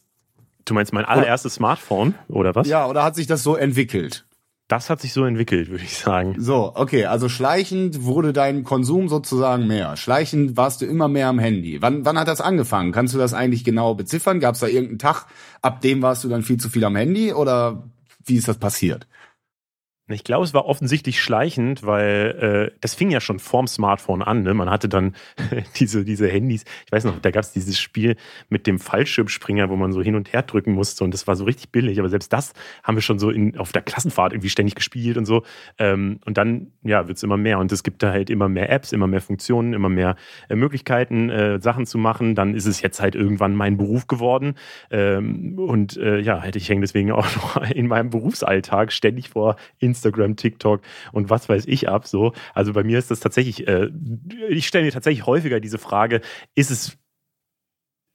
Du 0.65 0.75
meinst 0.75 0.93
mein 0.93 1.05
allererstes 1.05 1.55
Smartphone 1.55 2.13
oder 2.27 2.53
was? 2.53 2.67
Ja, 2.67 2.85
oder 2.85 3.03
hat 3.03 3.15
sich 3.15 3.25
das 3.25 3.41
so 3.41 3.55
entwickelt? 3.55 4.25
Das 4.69 4.91
hat 4.91 5.01
sich 5.01 5.13
so 5.13 5.25
entwickelt, 5.25 5.71
würde 5.71 5.83
ich 5.83 5.97
sagen. 5.97 6.35
So, 6.37 6.71
okay, 6.75 7.05
also 7.05 7.27
schleichend 7.27 8.03
wurde 8.03 8.33
dein 8.33 8.63
Konsum 8.63 9.09
sozusagen 9.09 9.65
mehr. 9.65 9.97
Schleichend 9.97 10.57
warst 10.57 10.81
du 10.81 10.85
immer 10.85 11.07
mehr 11.07 11.27
am 11.27 11.39
Handy. 11.39 11.81
Wann, 11.81 12.05
wann 12.05 12.19
hat 12.19 12.27
das 12.27 12.39
angefangen? 12.39 12.91
Kannst 12.91 13.15
du 13.15 13.17
das 13.17 13.33
eigentlich 13.33 13.63
genau 13.63 13.95
beziffern? 13.95 14.39
Gab 14.39 14.53
es 14.53 14.61
da 14.61 14.67
irgendeinen 14.67 14.99
Tag, 14.99 15.25
ab 15.63 15.81
dem 15.81 16.03
warst 16.03 16.23
du 16.23 16.29
dann 16.29 16.43
viel 16.43 16.57
zu 16.57 16.69
viel 16.69 16.85
am 16.85 16.95
Handy 16.95 17.33
oder 17.33 17.81
wie 18.23 18.35
ist 18.35 18.47
das 18.47 18.59
passiert? 18.59 19.07
Ich 20.11 20.23
glaube, 20.23 20.43
es 20.43 20.53
war 20.55 20.65
offensichtlich 20.65 21.21
schleichend, 21.21 21.85
weil 21.85 22.71
äh, 22.71 22.77
das 22.81 22.95
fing 22.95 23.11
ja 23.11 23.21
schon 23.21 23.37
vorm 23.37 23.67
Smartphone 23.67 24.23
an. 24.23 24.41
Ne? 24.41 24.55
Man 24.55 24.69
hatte 24.69 24.89
dann 24.89 25.13
diese, 25.79 26.03
diese 26.03 26.27
Handys. 26.27 26.65
Ich 26.85 26.91
weiß 26.91 27.03
noch, 27.03 27.19
da 27.19 27.29
gab 27.29 27.43
es 27.43 27.51
dieses 27.51 27.79
Spiel 27.79 28.15
mit 28.49 28.65
dem 28.65 28.79
Fallschirmspringer, 28.79 29.69
wo 29.69 29.75
man 29.75 29.93
so 29.93 30.01
hin 30.01 30.15
und 30.15 30.33
her 30.33 30.41
drücken 30.41 30.73
musste 30.73 31.03
und 31.03 31.13
das 31.13 31.27
war 31.27 31.35
so 31.35 31.43
richtig 31.43 31.71
billig. 31.71 31.99
Aber 31.99 32.09
selbst 32.09 32.33
das 32.33 32.53
haben 32.83 32.95
wir 32.95 33.03
schon 33.03 33.19
so 33.19 33.29
in, 33.29 33.57
auf 33.59 33.71
der 33.71 33.83
Klassenfahrt 33.83 34.33
irgendwie 34.33 34.49
ständig 34.49 34.73
gespielt 34.73 35.15
und 35.17 35.25
so. 35.25 35.43
Ähm, 35.77 36.19
und 36.25 36.37
dann 36.37 36.71
ja, 36.81 37.07
wird 37.07 37.17
es 37.17 37.23
immer 37.23 37.37
mehr 37.37 37.59
und 37.59 37.71
es 37.71 37.83
gibt 37.83 38.01
da 38.01 38.11
halt 38.11 38.31
immer 38.31 38.49
mehr 38.49 38.71
Apps, 38.71 38.91
immer 38.91 39.05
mehr 39.05 39.21
Funktionen, 39.21 39.73
immer 39.73 39.89
mehr 39.89 40.15
äh, 40.49 40.55
Möglichkeiten, 40.55 41.29
äh, 41.29 41.61
Sachen 41.61 41.85
zu 41.85 41.99
machen. 41.99 42.33
Dann 42.33 42.55
ist 42.55 42.65
es 42.65 42.81
jetzt 42.81 42.99
halt 42.99 43.13
irgendwann 43.13 43.53
mein 43.53 43.77
Beruf 43.77 44.07
geworden. 44.07 44.55
Ähm, 44.89 45.59
und 45.59 45.97
äh, 45.97 46.19
ja, 46.19 46.41
halt, 46.41 46.55
ich 46.55 46.67
hänge 46.67 46.81
deswegen 46.81 47.11
auch 47.11 47.27
noch 47.35 47.69
in 47.69 47.87
meinem 47.87 48.09
Berufsalltag 48.09 48.91
ständig 48.91 49.29
vor 49.29 49.55
Instagram 49.77 49.98
Instagram, 49.99 50.35
TikTok 50.35 50.81
und 51.11 51.29
was 51.29 51.49
weiß 51.49 51.65
ich 51.67 51.89
ab. 51.89 52.07
So. 52.07 52.33
Also 52.53 52.73
bei 52.73 52.83
mir 52.83 52.97
ist 52.97 53.11
das 53.11 53.19
tatsächlich, 53.19 53.67
äh, 53.67 53.89
ich 54.49 54.67
stelle 54.67 54.85
mir 54.85 54.91
tatsächlich 54.91 55.25
häufiger 55.25 55.59
diese 55.59 55.77
Frage, 55.77 56.21
ist 56.55 56.71
es 56.71 56.97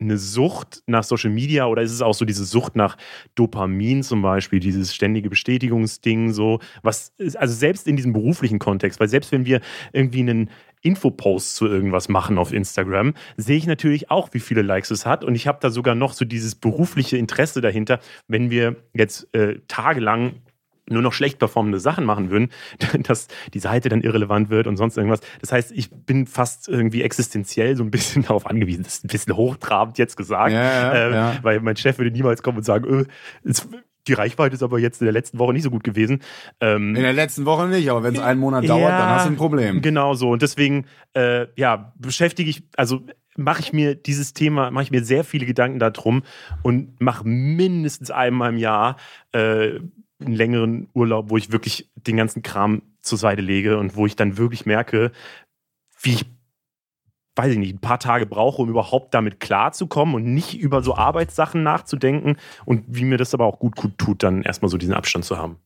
eine 0.00 0.18
Sucht 0.18 0.82
nach 0.86 1.04
Social 1.04 1.30
Media 1.30 1.66
oder 1.66 1.82
ist 1.82 1.92
es 1.92 2.02
auch 2.02 2.14
so 2.14 2.24
diese 2.24 2.44
Sucht 2.44 2.74
nach 2.74 2.96
Dopamin 3.34 4.02
zum 4.02 4.22
Beispiel, 4.22 4.58
dieses 4.58 4.94
ständige 4.94 5.30
Bestätigungsding, 5.30 6.32
so, 6.32 6.58
was, 6.82 7.12
ist, 7.18 7.36
also 7.36 7.54
selbst 7.54 7.86
in 7.86 7.96
diesem 7.96 8.12
beruflichen 8.12 8.58
Kontext, 8.58 8.98
weil 8.98 9.08
selbst 9.08 9.30
wenn 9.30 9.46
wir 9.46 9.60
irgendwie 9.92 10.20
einen 10.20 10.50
Infopost 10.82 11.56
zu 11.56 11.66
irgendwas 11.66 12.08
machen 12.08 12.38
auf 12.38 12.52
Instagram, 12.52 13.14
sehe 13.36 13.56
ich 13.56 13.66
natürlich 13.66 14.10
auch, 14.10 14.28
wie 14.32 14.40
viele 14.40 14.62
Likes 14.62 14.90
es 14.90 15.06
hat 15.06 15.24
und 15.24 15.34
ich 15.34 15.46
habe 15.46 15.58
da 15.60 15.70
sogar 15.70 15.94
noch 15.94 16.12
so 16.12 16.24
dieses 16.24 16.56
berufliche 16.56 17.16
Interesse 17.16 17.60
dahinter, 17.60 18.00
wenn 18.26 18.50
wir 18.50 18.76
jetzt 18.94 19.32
äh, 19.34 19.60
tagelang 19.68 20.42
nur 20.88 21.02
noch 21.02 21.12
schlecht 21.12 21.38
performende 21.38 21.80
Sachen 21.80 22.04
machen 22.04 22.30
würden, 22.30 22.50
dass 23.02 23.28
die 23.52 23.58
Seite 23.58 23.88
dann 23.88 24.02
irrelevant 24.02 24.50
wird 24.50 24.66
und 24.66 24.76
sonst 24.76 24.96
irgendwas. 24.96 25.20
Das 25.40 25.52
heißt, 25.52 25.72
ich 25.72 25.90
bin 25.90 26.26
fast 26.26 26.68
irgendwie 26.68 27.02
existenziell 27.02 27.76
so 27.76 27.82
ein 27.84 27.90
bisschen 27.90 28.22
darauf 28.26 28.46
angewiesen. 28.46 28.84
Das 28.84 28.94
ist 28.96 29.04
ein 29.04 29.08
bisschen 29.08 29.36
hochtrabend 29.36 29.98
jetzt 29.98 30.16
gesagt, 30.16 30.52
Ja, 30.52 30.62
ja, 30.62 30.92
äh, 30.92 31.12
ja. 31.12 31.38
weil 31.42 31.60
mein 31.60 31.76
Chef 31.76 31.98
würde 31.98 32.10
niemals 32.10 32.42
kommen 32.42 32.58
und 32.58 32.64
sagen, 32.64 33.06
äh, 33.44 33.48
es, 33.48 33.66
die 34.06 34.12
Reichweite 34.12 34.54
ist 34.54 34.62
aber 34.62 34.78
jetzt 34.78 35.00
in 35.00 35.06
der 35.06 35.12
letzten 35.12 35.38
Woche 35.38 35.54
nicht 35.54 35.62
so 35.62 35.70
gut 35.70 35.82
gewesen. 35.84 36.20
Ähm, 36.60 36.94
In 36.94 37.02
der 37.02 37.14
letzten 37.14 37.46
Woche 37.46 37.66
nicht, 37.68 37.88
aber 37.90 38.02
wenn 38.02 38.14
es 38.14 38.20
einen 38.20 38.38
Monat 38.38 38.68
dauert, 38.68 38.90
dann 38.90 39.08
hast 39.08 39.26
du 39.26 39.30
ein 39.30 39.36
Problem. 39.36 39.80
Genau 39.80 40.12
so. 40.14 40.30
Und 40.30 40.42
deswegen, 40.42 40.86
äh, 41.14 41.46
ja, 41.56 41.94
beschäftige 41.96 42.50
ich, 42.50 42.64
also 42.76 43.00
mache 43.36 43.60
ich 43.60 43.72
mir 43.72 43.94
dieses 43.94 44.34
Thema, 44.34 44.70
mache 44.70 44.84
ich 44.84 44.90
mir 44.90 45.02
sehr 45.04 45.24
viele 45.24 45.46
Gedanken 45.46 45.78
darum 45.78 46.22
und 46.62 47.00
mache 47.00 47.26
mindestens 47.26 48.10
einmal 48.10 48.50
im 48.50 48.58
Jahr 48.58 48.96
äh, 49.32 49.80
einen 50.26 50.34
längeren 50.34 50.88
Urlaub, 50.94 51.30
wo 51.30 51.36
ich 51.36 51.52
wirklich 51.52 51.90
den 51.94 52.16
ganzen 52.16 52.42
Kram 52.42 52.82
zur 53.00 53.18
Seite 53.18 53.42
lege 53.42 53.78
und 53.78 53.96
wo 53.96 54.06
ich 54.06 54.16
dann 54.16 54.36
wirklich 54.38 54.66
merke, 54.66 55.12
wie 56.00 56.14
ich 56.14 56.26
weiß 57.36 57.52
ich 57.52 57.58
nicht, 57.58 57.74
ein 57.74 57.80
paar 57.80 57.98
Tage 57.98 58.26
brauche, 58.26 58.62
um 58.62 58.68
überhaupt 58.68 59.12
damit 59.12 59.40
klarzukommen 59.40 60.14
und 60.14 60.34
nicht 60.34 60.58
über 60.58 60.82
so 60.82 60.94
Arbeitssachen 60.94 61.62
nachzudenken 61.62 62.36
und 62.64 62.84
wie 62.86 63.04
mir 63.04 63.18
das 63.18 63.34
aber 63.34 63.44
auch 63.46 63.58
gut, 63.58 63.76
gut 63.76 63.98
tut, 63.98 64.22
dann 64.22 64.42
erstmal 64.42 64.68
so 64.68 64.76
diesen 64.76 64.94
Abstand 64.94 65.24
zu 65.24 65.36
haben. 65.36 65.58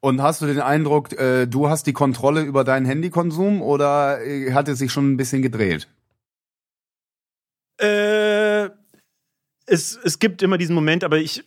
Und 0.00 0.22
hast 0.22 0.42
du 0.42 0.46
den 0.46 0.60
Eindruck, 0.60 1.12
äh, 1.18 1.46
du 1.46 1.68
hast 1.68 1.86
die 1.86 1.92
Kontrolle 1.92 2.42
über 2.42 2.64
deinen 2.64 2.86
Handykonsum 2.86 3.60
oder 3.60 4.24
äh, 4.24 4.52
hat 4.52 4.68
es 4.68 4.78
sich 4.78 4.92
schon 4.92 5.12
ein 5.12 5.16
bisschen 5.16 5.42
gedreht? 5.42 5.88
Äh, 7.80 8.66
es, 9.66 9.96
es 9.96 10.18
gibt 10.18 10.42
immer 10.42 10.58
diesen 10.58 10.74
Moment, 10.74 11.02
aber 11.02 11.18
ich 11.18 11.42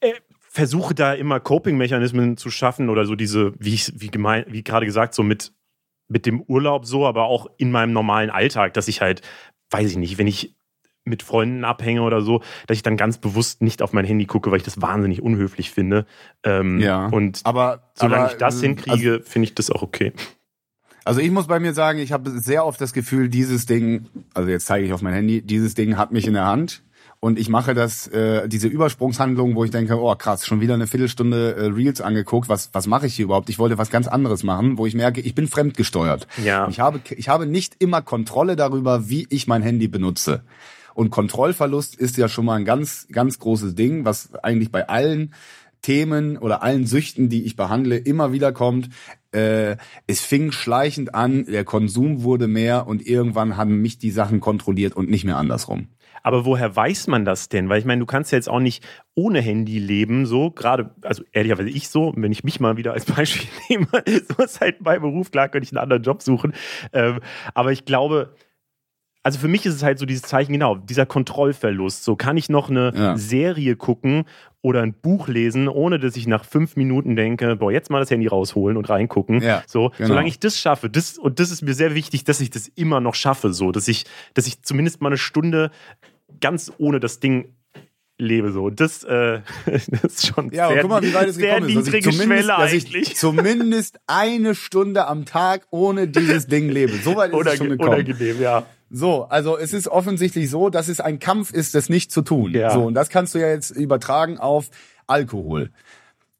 äh, 0.00 0.12
versuche 0.54 0.94
da 0.94 1.12
immer 1.12 1.40
Coping-Mechanismen 1.40 2.36
zu 2.36 2.48
schaffen 2.48 2.88
oder 2.88 3.06
so 3.06 3.16
diese, 3.16 3.54
wie 3.58 3.74
ich, 3.74 3.92
wie 3.96 4.06
gemein, 4.06 4.44
wie 4.46 4.62
gerade 4.62 4.86
gesagt, 4.86 5.12
so 5.12 5.24
mit, 5.24 5.52
mit 6.06 6.26
dem 6.26 6.42
Urlaub 6.42 6.86
so, 6.86 7.06
aber 7.06 7.24
auch 7.24 7.48
in 7.56 7.72
meinem 7.72 7.92
normalen 7.92 8.30
Alltag, 8.30 8.72
dass 8.74 8.86
ich 8.86 9.00
halt, 9.00 9.20
weiß 9.70 9.90
ich 9.90 9.96
nicht, 9.96 10.16
wenn 10.16 10.28
ich 10.28 10.54
mit 11.04 11.24
Freunden 11.24 11.64
abhänge 11.64 12.02
oder 12.02 12.22
so, 12.22 12.40
dass 12.68 12.76
ich 12.76 12.84
dann 12.84 12.96
ganz 12.96 13.18
bewusst 13.18 13.62
nicht 13.62 13.82
auf 13.82 13.92
mein 13.92 14.04
Handy 14.04 14.26
gucke, 14.26 14.52
weil 14.52 14.58
ich 14.58 14.62
das 14.62 14.80
wahnsinnig 14.80 15.22
unhöflich 15.22 15.72
finde. 15.72 16.06
Ähm, 16.44 16.78
Ja. 16.78 17.08
Und 17.08 17.40
Aber 17.42 17.90
solange 17.94 18.22
aber, 18.22 18.32
ich 18.32 18.38
das 18.38 18.62
äh, 18.62 18.66
hinkriege, 18.68 19.22
finde 19.24 19.48
ich 19.48 19.56
das 19.56 19.70
auch 19.70 19.82
okay. 19.82 20.12
Also 21.04 21.20
ich 21.20 21.32
muss 21.32 21.48
bei 21.48 21.58
mir 21.58 21.74
sagen, 21.74 21.98
ich 21.98 22.12
habe 22.12 22.30
sehr 22.30 22.64
oft 22.64 22.80
das 22.80 22.92
Gefühl, 22.92 23.28
dieses 23.28 23.66
Ding, 23.66 24.06
also 24.34 24.48
jetzt 24.48 24.66
zeige 24.66 24.86
ich 24.86 24.92
auf 24.92 25.02
mein 25.02 25.14
Handy, 25.14 25.42
dieses 25.42 25.74
Ding 25.74 25.96
hat 25.96 26.12
mich 26.12 26.28
in 26.28 26.34
der 26.34 26.46
Hand 26.46 26.84
und 27.24 27.38
ich 27.38 27.48
mache 27.48 27.72
das, 27.72 28.06
äh, 28.08 28.50
diese 28.50 28.68
Übersprungshandlung, 28.68 29.54
wo 29.54 29.64
ich 29.64 29.70
denke, 29.70 29.98
oh 29.98 30.14
krass, 30.14 30.44
schon 30.44 30.60
wieder 30.60 30.74
eine 30.74 30.86
Viertelstunde 30.86 31.54
äh, 31.54 31.66
Reels 31.68 32.02
angeguckt, 32.02 32.50
was 32.50 32.68
was 32.74 32.86
mache 32.86 33.06
ich 33.06 33.14
hier 33.14 33.24
überhaupt? 33.24 33.48
Ich 33.48 33.58
wollte 33.58 33.78
was 33.78 33.88
ganz 33.88 34.08
anderes 34.08 34.42
machen, 34.42 34.76
wo 34.76 34.84
ich 34.84 34.94
merke, 34.94 35.22
ich 35.22 35.34
bin 35.34 35.48
fremdgesteuert. 35.48 36.26
Ja. 36.44 36.68
Ich 36.68 36.80
habe 36.80 37.00
ich 37.16 37.30
habe 37.30 37.46
nicht 37.46 37.76
immer 37.78 38.02
Kontrolle 38.02 38.56
darüber, 38.56 39.08
wie 39.08 39.26
ich 39.30 39.46
mein 39.46 39.62
Handy 39.62 39.88
benutze. 39.88 40.42
Und 40.92 41.08
Kontrollverlust 41.08 41.94
ist 41.94 42.18
ja 42.18 42.28
schon 42.28 42.44
mal 42.44 42.56
ein 42.56 42.66
ganz 42.66 43.08
ganz 43.10 43.38
großes 43.38 43.74
Ding, 43.74 44.04
was 44.04 44.34
eigentlich 44.42 44.70
bei 44.70 44.86
allen 44.86 45.32
Themen 45.80 46.36
oder 46.36 46.62
allen 46.62 46.84
Süchten, 46.86 47.30
die 47.30 47.44
ich 47.44 47.56
behandle, 47.56 47.96
immer 47.96 48.32
wieder 48.32 48.52
kommt. 48.52 48.90
Äh, 49.32 49.78
es 50.06 50.20
fing 50.20 50.52
schleichend 50.52 51.14
an, 51.14 51.46
der 51.46 51.64
Konsum 51.64 52.22
wurde 52.22 52.48
mehr 52.48 52.86
und 52.86 53.06
irgendwann 53.06 53.56
haben 53.56 53.80
mich 53.80 53.96
die 53.96 54.10
Sachen 54.10 54.40
kontrolliert 54.40 54.94
und 54.94 55.08
nicht 55.08 55.24
mehr 55.24 55.38
andersrum. 55.38 55.88
Aber 56.24 56.44
woher 56.46 56.74
weiß 56.74 57.06
man 57.06 57.24
das 57.24 57.48
denn? 57.50 57.68
Weil 57.68 57.78
ich 57.78 57.84
meine, 57.84 58.00
du 58.00 58.06
kannst 58.06 58.32
ja 58.32 58.36
jetzt 58.38 58.48
auch 58.48 58.58
nicht 58.58 58.82
ohne 59.14 59.40
Handy 59.40 59.78
leben, 59.78 60.24
so 60.26 60.50
gerade, 60.50 60.90
also 61.02 61.22
ehrlicherweise 61.32 61.68
ich 61.68 61.88
so, 61.88 62.12
wenn 62.16 62.32
ich 62.32 62.42
mich 62.42 62.58
mal 62.58 62.76
wieder 62.78 62.94
als 62.94 63.04
Beispiel 63.14 63.48
nehme, 63.68 63.86
so 64.36 64.42
ist 64.42 64.60
halt 64.60 64.80
mein 64.82 65.02
Beruf, 65.02 65.30
klar 65.30 65.48
könnte 65.48 65.66
ich 65.66 65.72
einen 65.72 65.82
anderen 65.82 66.02
Job 66.02 66.22
suchen. 66.22 66.54
Ähm, 66.92 67.20
aber 67.52 67.72
ich 67.72 67.84
glaube, 67.84 68.34
also 69.22 69.38
für 69.38 69.48
mich 69.48 69.64
ist 69.64 69.74
es 69.74 69.82
halt 69.82 69.98
so 69.98 70.04
dieses 70.06 70.22
Zeichen, 70.22 70.52
genau, 70.52 70.76
dieser 70.76 71.06
Kontrollverlust. 71.06 72.04
So 72.04 72.14
kann 72.14 72.36
ich 72.36 72.48
noch 72.48 72.68
eine 72.68 72.92
Ja. 72.94 73.16
Serie 73.16 73.74
gucken 73.76 74.24
oder 74.60 74.82
ein 74.82 74.92
Buch 74.92 75.28
lesen, 75.28 75.68
ohne 75.68 75.98
dass 75.98 76.16
ich 76.16 76.26
nach 76.26 76.44
fünf 76.44 76.76
Minuten 76.76 77.16
denke, 77.16 77.56
boah, 77.56 77.72
jetzt 77.72 77.90
mal 77.90 78.00
das 78.00 78.10
Handy 78.10 78.26
rausholen 78.26 78.76
und 78.76 78.88
reingucken. 78.88 79.40
Ja, 79.42 79.62
so, 79.66 79.92
genau. 79.96 80.08
solange 80.08 80.28
ich 80.28 80.40
das 80.40 80.58
schaffe, 80.58 80.88
das, 80.90 81.16
und 81.18 81.38
das 81.40 81.50
ist 81.50 81.62
mir 81.62 81.74
sehr 81.74 81.94
wichtig, 81.94 82.24
dass 82.24 82.40
ich 82.40 82.50
das 82.50 82.68
immer 82.68 83.00
noch 83.00 83.14
schaffe, 83.14 83.52
so, 83.52 83.72
dass 83.72 83.88
ich, 83.88 84.04
dass 84.34 84.46
ich 84.46 84.62
zumindest 84.62 85.00
mal 85.00 85.08
eine 85.08 85.18
Stunde 85.18 85.70
ganz 86.40 86.72
ohne 86.78 87.00
das 87.00 87.20
Ding 87.20 87.54
lebe. 88.18 88.52
So. 88.52 88.70
Das, 88.70 89.02
äh, 89.04 89.40
das 89.66 89.88
ist 89.88 90.26
schon 90.26 90.50
Ja, 90.52 90.68
sehr, 90.68 90.82
guck 90.82 90.90
mal, 90.90 91.02
wie 91.02 91.14
weit 91.14 91.28
es 91.28 91.36
sehr 91.36 91.58
ist. 91.58 91.66
Niedrige 91.66 92.10
zumindest- 92.10 92.44
Schwelle 92.44 92.56
eigentlich. 92.56 93.16
Zumindest 93.16 94.00
eine 94.06 94.54
Stunde 94.54 95.06
am 95.06 95.24
Tag 95.24 95.66
ohne 95.70 96.08
dieses 96.08 96.46
Ding 96.46 96.68
lebe. 96.68 96.96
So 96.98 97.16
weit 97.16 97.32
ist 97.32 97.46
es 97.46 97.56
schon 97.58 97.66
Unange 97.66 97.76
gekommen. 97.78 98.00
unangenehm, 98.06 98.40
ja. 98.40 98.66
So, 98.90 99.24
also 99.24 99.58
es 99.58 99.72
ist 99.72 99.88
offensichtlich 99.88 100.48
so, 100.50 100.70
dass 100.70 100.88
es 100.88 101.00
ein 101.00 101.18
Kampf 101.18 101.52
ist, 101.52 101.74
das 101.74 101.88
nicht 101.88 102.12
zu 102.12 102.22
tun. 102.22 102.52
Ja. 102.52 102.70
So, 102.70 102.84
und 102.84 102.94
das 102.94 103.08
kannst 103.08 103.34
du 103.34 103.38
ja 103.40 103.48
jetzt 103.48 103.70
übertragen 103.70 104.38
auf 104.38 104.68
Alkohol. 105.08 105.70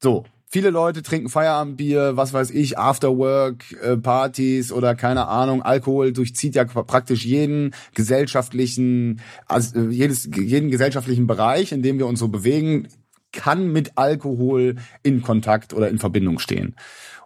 So, 0.01 0.24
viele 0.55 0.71
Leute 0.71 1.03
trinken 1.03 1.31
Feierabendbier, 1.31 2.17
was 2.17 2.33
weiß 2.33 2.53
ich, 2.53 2.79
Afterwork-Partys 2.79 4.71
oder 4.71 4.95
keine 4.95 5.27
Ahnung. 5.27 5.63
Alkohol 5.63 6.13
durchzieht 6.13 6.55
ja 6.55 6.63
praktisch 6.65 7.25
jeden 7.25 7.75
gesellschaftlichen, 7.93 9.21
also 9.49 9.81
äh, 9.81 9.89
jedes, 9.91 10.31
jeden 10.33 10.71
gesellschaftlichen 10.71 11.27
Bereich, 11.27 11.73
in 11.73 11.83
dem 11.83 11.99
wir 11.99 12.07
uns 12.07 12.21
so 12.21 12.29
bewegen, 12.29 12.87
kann 13.33 13.73
mit 13.73 13.99
Alkohol 13.99 14.77
in 15.03 15.23
Kontakt 15.23 15.75
oder 15.75 15.89
in 15.89 15.99
Verbindung 15.99 16.39
stehen. 16.39 16.77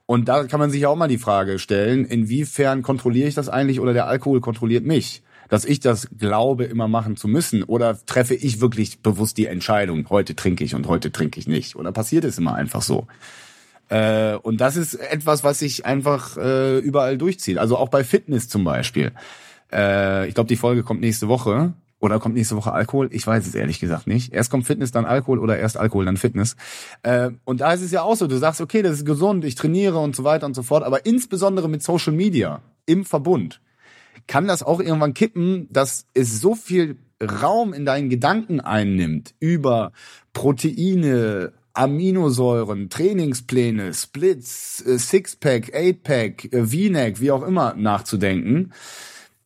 Und 0.07 0.31
da 0.31 0.45
kann 0.45 0.59
man 0.59 0.71
sich 0.71 0.87
auch 0.87 0.97
mal 0.97 1.07
die 1.07 1.19
Frage 1.19 1.59
stellen, 1.59 2.07
inwiefern 2.07 2.81
kontrolliere 2.81 3.29
ich 3.29 3.35
das 3.35 3.51
eigentlich 3.51 3.79
oder 3.79 3.93
der 3.93 4.07
Alkohol 4.07 4.41
kontrolliert 4.41 4.87
mich? 4.87 5.23
Dass 5.49 5.65
ich 5.65 5.81
das 5.81 6.09
glaube, 6.17 6.65
immer 6.65 6.89
machen 6.89 7.17
zu 7.17 7.29
müssen 7.29 7.63
oder 7.63 7.99
treffe 8.05 8.35
ich 8.35 8.61
wirklich 8.61 9.01
bewusst 9.01 9.39
die 9.39 9.47
Entscheidung, 9.47 10.09
heute 10.11 10.37
trinke 10.37 10.65
ich 10.65 10.75
und 10.75 10.87
heute 10.87 11.11
trinke 11.11 11.41
ich 11.41 11.47
nicht? 11.47 11.77
Oder 11.77 11.93
passiert 11.93 12.25
es 12.25 12.39
immer 12.39 12.55
einfach 12.55 12.83
so? 12.83 13.07
Äh, 13.89 14.35
und 14.37 14.61
das 14.61 14.77
ist 14.77 14.95
etwas, 14.95 15.45
was 15.45 15.61
sich 15.61 15.87
einfach 15.87 16.37
äh, 16.37 16.79
überall 16.79 17.17
durchzieht. 17.17 17.59
Also 17.59 17.77
auch 17.77 17.89
bei 17.89 18.05
Fitness 18.05 18.49
zum 18.49 18.65
Beispiel. 18.65 19.13
Äh, 19.73 20.29
ich 20.29 20.35
glaube, 20.35 20.49
die 20.49 20.57
Folge 20.57 20.83
kommt 20.83 21.01
nächste 21.01 21.29
Woche. 21.29 21.73
Oder 22.01 22.21
kommt 22.21 22.37
nächste 22.37 22.55
Woche 22.55 22.73
Alkohol? 22.73 23.09
Ich 23.11 23.27
weiß 23.27 23.45
es 23.45 23.57
ehrlich 23.57 23.81
gesagt 23.81 24.07
nicht. 24.07 24.33
Erst 24.33 24.51
kommt 24.51 24.67
Fitness, 24.67 24.93
dann 24.93 25.05
Alkohol 25.05 25.41
oder 25.41 25.59
erst 25.59 25.77
Alkohol, 25.77 26.05
dann 26.05 26.17
Fitness. 26.17 26.55
Äh, 27.03 27.31
und 27.45 27.61
da 27.61 27.73
ist 27.73 27.83
es 27.83 27.91
ja 27.91 28.03
auch 28.03 28.15
so, 28.15 28.29
du 28.29 28.37
sagst, 28.37 28.61
okay, 28.61 28.83
das 28.83 28.93
ist 28.99 29.05
gesund, 29.05 29.45
ich 29.45 29.57
trainiere 29.57 29.99
und 29.99 30.15
so 30.15 30.23
weiter 30.23 30.47
und 30.47 30.55
so 30.55 30.63
fort, 30.63 30.85
aber 30.85 31.07
insbesondere 31.07 31.69
mit 31.69 31.83
Social 31.83 32.13
Media 32.13 32.61
im 32.87 33.05
Verbund 33.05 33.61
kann 34.29 34.47
das 34.47 34.63
auch 34.63 34.79
irgendwann 34.79 35.15
kippen, 35.15 35.67
dass 35.73 36.07
es 36.15 36.41
so 36.41 36.55
viel 36.55 36.97
Raum 37.21 37.73
in 37.73 37.85
deinen 37.85 38.11
Gedanken 38.11 38.61
einnimmt 38.61 39.35
über 39.41 39.93
Proteine, 40.33 41.53
Aminosäuren, 41.73 42.91
Trainingspläne, 42.91 43.95
Splits, 43.95 44.85
äh, 44.87 44.99
Sixpack, 44.99 45.75
Eightpack, 45.75 46.53
äh, 46.53 46.67
V-Neck, 46.67 47.21
wie 47.21 47.33
auch 47.33 47.43
immer 47.43 47.75
nachzudenken, 47.75 48.73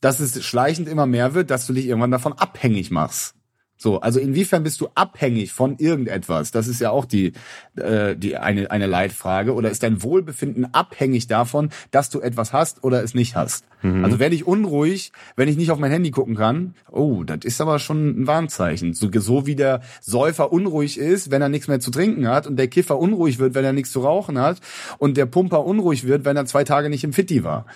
dass 0.01 0.21
es 0.21 0.45
schleichend 0.45 0.89
immer 0.89 1.07
mehr 1.07 1.35
wird, 1.35 1.51
dass 1.51 1.67
du 1.67 1.73
dich 1.73 1.87
irgendwann 1.87 2.11
davon 2.11 2.33
abhängig 2.35 2.91
machst. 2.91 3.35
So, 3.83 4.01
also 4.01 4.21
inwiefern 4.21 4.63
bist 4.63 4.81
du 4.81 4.89
abhängig 4.95 5.53
von 5.53 5.77
irgendetwas? 5.79 6.53
Das 6.53 6.69
ist 6.69 6.81
ja 6.81 6.91
auch 6.91 7.05
die, 7.05 7.33
äh, 7.75 8.15
die 8.15 8.37
eine, 8.37 8.71
eine 8.71 8.87
Leitfrage. 8.87 9.55
Oder 9.55 9.71
ist 9.71 9.83
dein 9.83 10.05
Wohlbefinden 10.05 10.73
abhängig 10.73 11.27
davon, 11.27 11.71
dass 11.91 12.09
du 12.09 12.21
etwas 12.21 12.53
hast 12.53 12.85
oder 12.85 13.03
es 13.03 13.15
nicht 13.15 13.35
hast? 13.35 13.65
Also 13.83 14.21
werde 14.21 14.37
ich 14.37 14.47
unruhig, 14.47 15.11
wenn 15.35 15.49
ich 15.49 15.57
nicht 15.57 15.73
auf 15.73 15.79
mein 15.81 15.91
Handy 15.91 16.13
gucken 16.13 16.37
kann. 16.37 16.77
Oh, 16.93 17.25
das 17.25 17.41
ist 17.43 17.61
aber 17.61 17.81
schon 17.81 18.23
ein 18.23 18.27
Warnzeichen. 18.29 18.95
So, 18.95 19.11
so 19.13 19.47
wie 19.47 19.57
der 19.57 19.81
Säufer 20.01 20.53
unruhig 20.53 20.99
ist, 20.99 21.33
wenn 21.33 21.43
er 21.43 21.49
nichts 21.49 21.67
mehr 21.67 21.81
zu 21.81 21.91
trinken 21.91 22.29
hat 22.29 22.47
und 22.47 22.57
der 22.57 22.69
Kiffer 22.69 22.97
unruhig 22.97 23.41
wird, 23.41 23.55
wenn 23.55 23.65
er 23.65 23.73
nichts 23.73 23.91
zu 23.91 24.03
rauchen 24.03 24.39
hat 24.39 24.61
und 24.99 25.17
der 25.17 25.27
Pumper 25.27 25.65
unruhig 25.65 26.07
wird, 26.07 26.25
wenn 26.25 26.37
er 26.37 26.47
zwei 26.47 26.63
Tage 26.63 26.89
nicht 26.89 27.03
im 27.03 27.13
Fitti 27.13 27.43
war. 27.43 27.67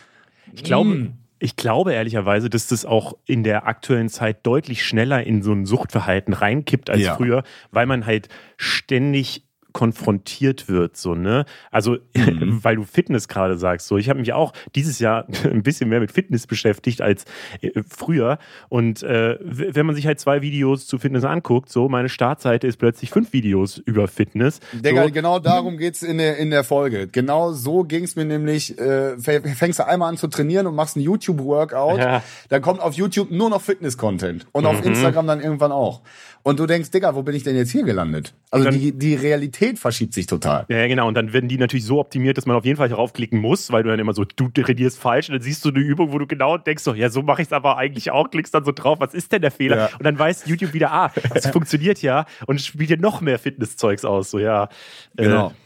Ich 0.52 0.62
glaube, 0.62 0.90
Hm. 0.90 1.14
Ich 1.38 1.56
glaube 1.56 1.92
ehrlicherweise, 1.92 2.48
dass 2.50 2.66
das 2.68 2.84
auch 2.84 3.14
in 3.26 3.44
der 3.44 3.66
aktuellen 3.66 4.08
Zeit 4.08 4.46
deutlich 4.46 4.84
schneller 4.84 5.22
in 5.24 5.42
so 5.42 5.52
ein 5.52 5.66
Suchtverhalten 5.66 6.32
reinkippt 6.34 6.90
als 6.90 7.02
Ja. 7.02 7.16
früher, 7.16 7.42
weil 7.70 7.86
man 7.86 8.06
halt 8.06 8.28
ständig 8.56 9.45
konfrontiert 9.76 10.70
wird, 10.70 10.96
so, 10.96 11.14
ne? 11.14 11.44
Also, 11.70 11.98
mhm. 12.16 12.60
weil 12.64 12.76
du 12.76 12.84
Fitness 12.84 13.28
gerade 13.28 13.58
sagst, 13.58 13.86
so, 13.88 13.98
ich 13.98 14.08
habe 14.08 14.18
mich 14.18 14.32
auch 14.32 14.54
dieses 14.74 15.00
Jahr 15.00 15.26
ein 15.44 15.62
bisschen 15.62 15.90
mehr 15.90 16.00
mit 16.00 16.10
Fitness 16.10 16.46
beschäftigt 16.46 17.02
als 17.02 17.26
äh, 17.60 17.82
früher. 17.86 18.38
Und 18.70 19.02
äh, 19.02 19.36
wenn 19.38 19.84
man 19.84 19.94
sich 19.94 20.06
halt 20.06 20.18
zwei 20.18 20.40
Videos 20.40 20.86
zu 20.86 20.96
Fitness 20.96 21.24
anguckt, 21.24 21.68
so, 21.68 21.90
meine 21.90 22.08
Startseite 22.08 22.66
ist 22.66 22.78
plötzlich 22.78 23.10
fünf 23.10 23.34
Videos 23.34 23.76
über 23.76 24.08
Fitness. 24.08 24.60
Digga, 24.72 25.04
so. 25.04 25.10
genau 25.10 25.40
darum 25.40 25.76
geht's 25.76 26.02
in 26.02 26.16
der, 26.16 26.38
in 26.38 26.48
der 26.48 26.64
Folge. 26.64 27.06
Genau 27.06 27.52
so 27.52 27.84
ging's 27.84 28.16
mir 28.16 28.24
nämlich, 28.24 28.78
äh, 28.78 29.18
fängst 29.18 29.78
du 29.78 29.86
einmal 29.86 30.08
an 30.08 30.16
zu 30.16 30.28
trainieren 30.28 30.66
und 30.66 30.74
machst 30.74 30.96
ein 30.96 31.02
YouTube-Workout, 31.02 31.98
ja. 31.98 32.22
dann 32.48 32.62
kommt 32.62 32.80
auf 32.80 32.94
YouTube 32.94 33.30
nur 33.30 33.50
noch 33.50 33.60
Fitness-Content 33.60 34.46
und 34.52 34.64
auf 34.64 34.80
mhm. 34.80 34.92
Instagram 34.92 35.26
dann 35.26 35.42
irgendwann 35.42 35.72
auch. 35.72 36.00
Und 36.46 36.60
du 36.60 36.66
denkst, 36.66 36.92
Digga, 36.92 37.16
wo 37.16 37.24
bin 37.24 37.34
ich 37.34 37.42
denn 37.42 37.56
jetzt 37.56 37.72
hier 37.72 37.82
gelandet? 37.82 38.32
Also 38.52 38.66
dann, 38.66 38.78
die, 38.78 38.96
die 38.96 39.16
Realität 39.16 39.80
verschiebt 39.80 40.14
sich 40.14 40.26
total. 40.26 40.64
Ja, 40.68 40.86
genau. 40.86 41.08
Und 41.08 41.14
dann 41.14 41.32
werden 41.32 41.48
die 41.48 41.58
natürlich 41.58 41.84
so 41.84 41.98
optimiert, 41.98 42.38
dass 42.38 42.46
man 42.46 42.54
auf 42.54 42.64
jeden 42.64 42.76
Fall 42.76 42.88
draufklicken 42.88 43.40
muss, 43.40 43.72
weil 43.72 43.82
du 43.82 43.88
dann 43.88 43.98
immer 43.98 44.14
so, 44.14 44.24
du 44.24 44.48
trainierst 44.50 44.96
falsch 44.96 45.28
und 45.28 45.32
dann 45.32 45.42
siehst 45.42 45.64
du 45.64 45.70
eine 45.70 45.80
Übung, 45.80 46.12
wo 46.12 46.18
du 46.20 46.26
genau 46.28 46.56
denkst, 46.56 46.84
so, 46.84 46.94
ja, 46.94 47.10
so 47.10 47.22
mache 47.22 47.42
ich 47.42 47.48
es 47.48 47.52
aber 47.52 47.78
eigentlich 47.78 48.12
auch, 48.12 48.30
klickst 48.30 48.54
dann 48.54 48.64
so 48.64 48.70
drauf, 48.70 49.00
was 49.00 49.12
ist 49.12 49.32
denn 49.32 49.42
der 49.42 49.50
Fehler? 49.50 49.76
Ja. 49.76 49.90
Und 49.98 50.04
dann 50.04 50.16
weiß 50.16 50.46
YouTube 50.46 50.72
wieder, 50.72 50.92
ah, 50.92 51.12
es 51.34 51.46
funktioniert 51.50 52.00
ja 52.00 52.26
und 52.46 52.60
spielt 52.60 52.90
dir 52.90 52.98
noch 52.98 53.20
mehr 53.20 53.40
Fitnesszeugs 53.40 54.04
aus. 54.04 54.30
So, 54.30 54.38
ja. 54.38 54.68
Genau. 55.16 55.48
Äh, 55.48 55.65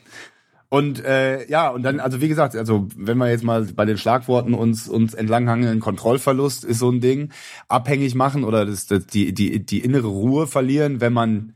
und 0.71 1.05
äh, 1.05 1.49
ja, 1.51 1.69
und 1.69 1.83
dann, 1.83 1.99
also 1.99 2.21
wie 2.21 2.29
gesagt, 2.29 2.55
also 2.55 2.87
wenn 2.97 3.19
wir 3.19 3.29
jetzt 3.29 3.43
mal 3.43 3.65
bei 3.75 3.85
den 3.85 3.99
Schlagworten 3.99 4.55
uns 4.55 4.89
uns 4.89 5.15
entlanghangeln, 5.15 5.81
Kontrollverlust 5.81 6.65
ist 6.65 6.79
so 6.79 6.91
ein 6.91 7.01
Ding, 7.01 7.33
abhängig 7.67 8.15
machen 8.15 8.45
oder 8.45 8.65
das, 8.65 8.87
das, 8.87 9.05
die, 9.07 9.35
die, 9.35 9.67
die 9.67 9.81
innere 9.81 10.07
Ruhe 10.07 10.47
verlieren, 10.47 11.01
wenn 11.01 11.13
man 11.13 11.55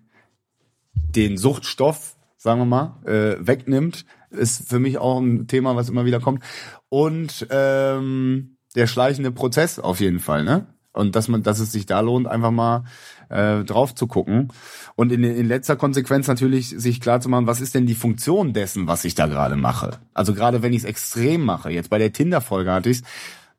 den 0.95 1.37
Suchtstoff, 1.37 2.17
sagen 2.37 2.61
wir 2.61 2.67
mal, 2.67 2.97
äh, 3.05 3.37
wegnimmt, 3.39 4.05
ist 4.31 4.69
für 4.69 4.81
mich 4.81 4.99
auch 4.99 5.21
ein 5.21 5.47
Thema, 5.47 5.77
was 5.77 5.89
immer 5.89 6.05
wieder 6.05 6.19
kommt. 6.19 6.43
Und 6.89 7.47
ähm, 7.51 8.57
der 8.75 8.89
schleichende 8.89 9.31
Prozess 9.31 9.79
auf 9.79 10.01
jeden 10.01 10.19
Fall, 10.19 10.43
ne? 10.43 10.74
Und 10.95 11.15
dass 11.17 11.29
man, 11.29 11.43
dass 11.43 11.59
es 11.59 11.73
sich 11.73 11.87
da 11.87 12.01
lohnt, 12.01 12.27
einfach 12.27 12.51
mal 12.51 12.85
äh, 13.29 13.65
drauf 13.65 13.95
zu 13.95 14.07
gucken. 14.07 14.49
Und 14.97 15.13
in, 15.13 15.25
in 15.25 15.47
letzter 15.47 15.77
Konsequenz 15.77 16.29
natürlich 16.29 16.69
sich 16.69 17.01
klar 17.01 17.21
zu 17.21 17.29
machen, 17.29 17.47
was 17.47 17.61
ist 17.61 17.75
denn 17.75 17.85
die 17.85 17.95
Funktion 17.95 18.53
dessen, 18.53 18.87
was 18.87 19.05
ich 19.05 19.15
da 19.15 19.27
gerade 19.27 19.57
mache? 19.57 19.99
Also 20.15 20.35
gerade 20.35 20.63
wenn 20.63 20.73
ich 20.73 20.79
es 20.79 20.85
extrem 20.85 21.43
mache. 21.43 21.71
Jetzt 21.71 21.91
bei 21.91 21.99
der 21.99 22.13
Tinder-Folge 22.13 22.73
hatte 22.73 22.91
ich 22.91 23.03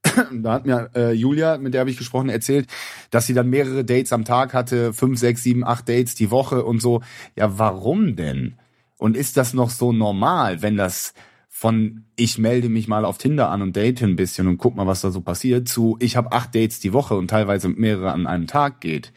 da 0.31 0.53
hat 0.53 0.65
mir 0.65 0.89
äh, 0.95 1.11
Julia, 1.13 1.57
mit 1.57 1.73
der 1.73 1.81
habe 1.81 1.89
ich 1.89 1.97
gesprochen, 1.97 2.29
erzählt, 2.29 2.67
dass 3.11 3.25
sie 3.25 3.33
dann 3.33 3.49
mehrere 3.49 3.83
Dates 3.83 4.13
am 4.13 4.25
Tag 4.25 4.53
hatte, 4.53 4.93
fünf, 4.93 5.19
sechs, 5.19 5.43
sieben, 5.43 5.65
acht 5.65 5.89
Dates 5.89 6.15
die 6.15 6.31
Woche 6.31 6.63
und 6.63 6.81
so. 6.81 7.01
Ja, 7.35 7.57
warum 7.57 8.15
denn? 8.15 8.57
Und 8.97 9.17
ist 9.17 9.37
das 9.37 9.53
noch 9.53 9.69
so 9.69 9.91
normal, 9.91 10.61
wenn 10.61 10.77
das 10.77 11.13
von 11.57 12.03
ich 12.17 12.37
melde 12.37 12.67
mich 12.67 12.89
mal 12.89 13.05
auf 13.05 13.17
Tinder 13.17 13.49
an 13.49 13.61
und 13.61 13.77
date 13.77 14.03
ein 14.03 14.17
bisschen 14.17 14.49
und 14.49 14.57
guck 14.57 14.75
mal, 14.75 14.87
was 14.87 14.99
da 14.99 15.09
so 15.09 15.21
passiert, 15.21 15.69
zu 15.69 15.95
ich 16.01 16.17
habe 16.17 16.33
acht 16.33 16.53
Dates 16.53 16.81
die 16.81 16.91
Woche 16.91 17.15
und 17.15 17.29
teilweise 17.29 17.69
mehrere 17.69 18.11
an 18.11 18.27
einem 18.27 18.45
Tag 18.45 18.81
geht. 18.81 19.13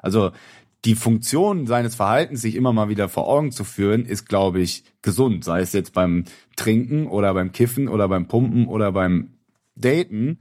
Also 0.00 0.30
die 0.86 0.94
Funktion 0.94 1.66
seines 1.66 1.94
Verhaltens, 1.94 2.40
sich 2.40 2.54
immer 2.54 2.72
mal 2.72 2.88
wieder 2.88 3.10
vor 3.10 3.28
Augen 3.28 3.52
zu 3.52 3.62
führen, 3.62 4.06
ist, 4.06 4.26
glaube 4.26 4.62
ich, 4.62 4.84
gesund. 5.02 5.44
Sei 5.44 5.60
es 5.60 5.74
jetzt 5.74 5.92
beim 5.92 6.24
Trinken 6.56 7.08
oder 7.08 7.34
beim 7.34 7.52
Kiffen 7.52 7.88
oder 7.88 8.08
beim 8.08 8.26
Pumpen 8.26 8.68
oder 8.68 8.92
beim 8.92 9.34
Daten. 9.76 10.38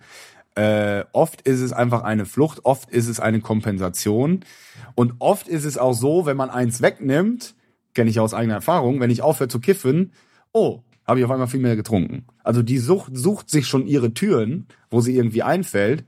Äh, 0.55 1.03
oft 1.11 1.41
ist 1.41 1.59
es 1.59 1.73
einfach 1.73 2.03
eine 2.03 2.25
Flucht, 2.25 2.63
oft 2.63 2.89
ist 2.89 3.09
es 3.09 3.19
eine 3.19 3.41
Kompensation. 3.41 4.45
Und 4.95 5.15
oft 5.19 5.49
ist 5.49 5.65
es 5.65 5.77
auch 5.77 5.93
so, 5.93 6.25
wenn 6.25 6.37
man 6.37 6.49
eins 6.49 6.81
wegnimmt, 6.81 7.55
kenne 7.93 8.09
ich 8.09 8.21
aus 8.21 8.33
eigener 8.33 8.55
Erfahrung, 8.55 9.01
wenn 9.01 9.11
ich 9.11 9.21
aufhöre 9.21 9.49
zu 9.49 9.59
kiffen, 9.59 10.13
oh, 10.53 10.81
habe 11.11 11.19
ich 11.19 11.25
auf 11.25 11.31
einmal 11.31 11.47
viel 11.47 11.59
mehr 11.59 11.75
getrunken. 11.75 12.25
Also 12.41 12.63
die 12.63 12.77
Sucht 12.77 13.17
sucht 13.17 13.49
sich 13.49 13.67
schon 13.67 13.85
ihre 13.85 14.13
Türen, 14.13 14.65
wo 14.89 15.01
sie 15.01 15.15
irgendwie 15.15 15.43
einfällt. 15.43 16.05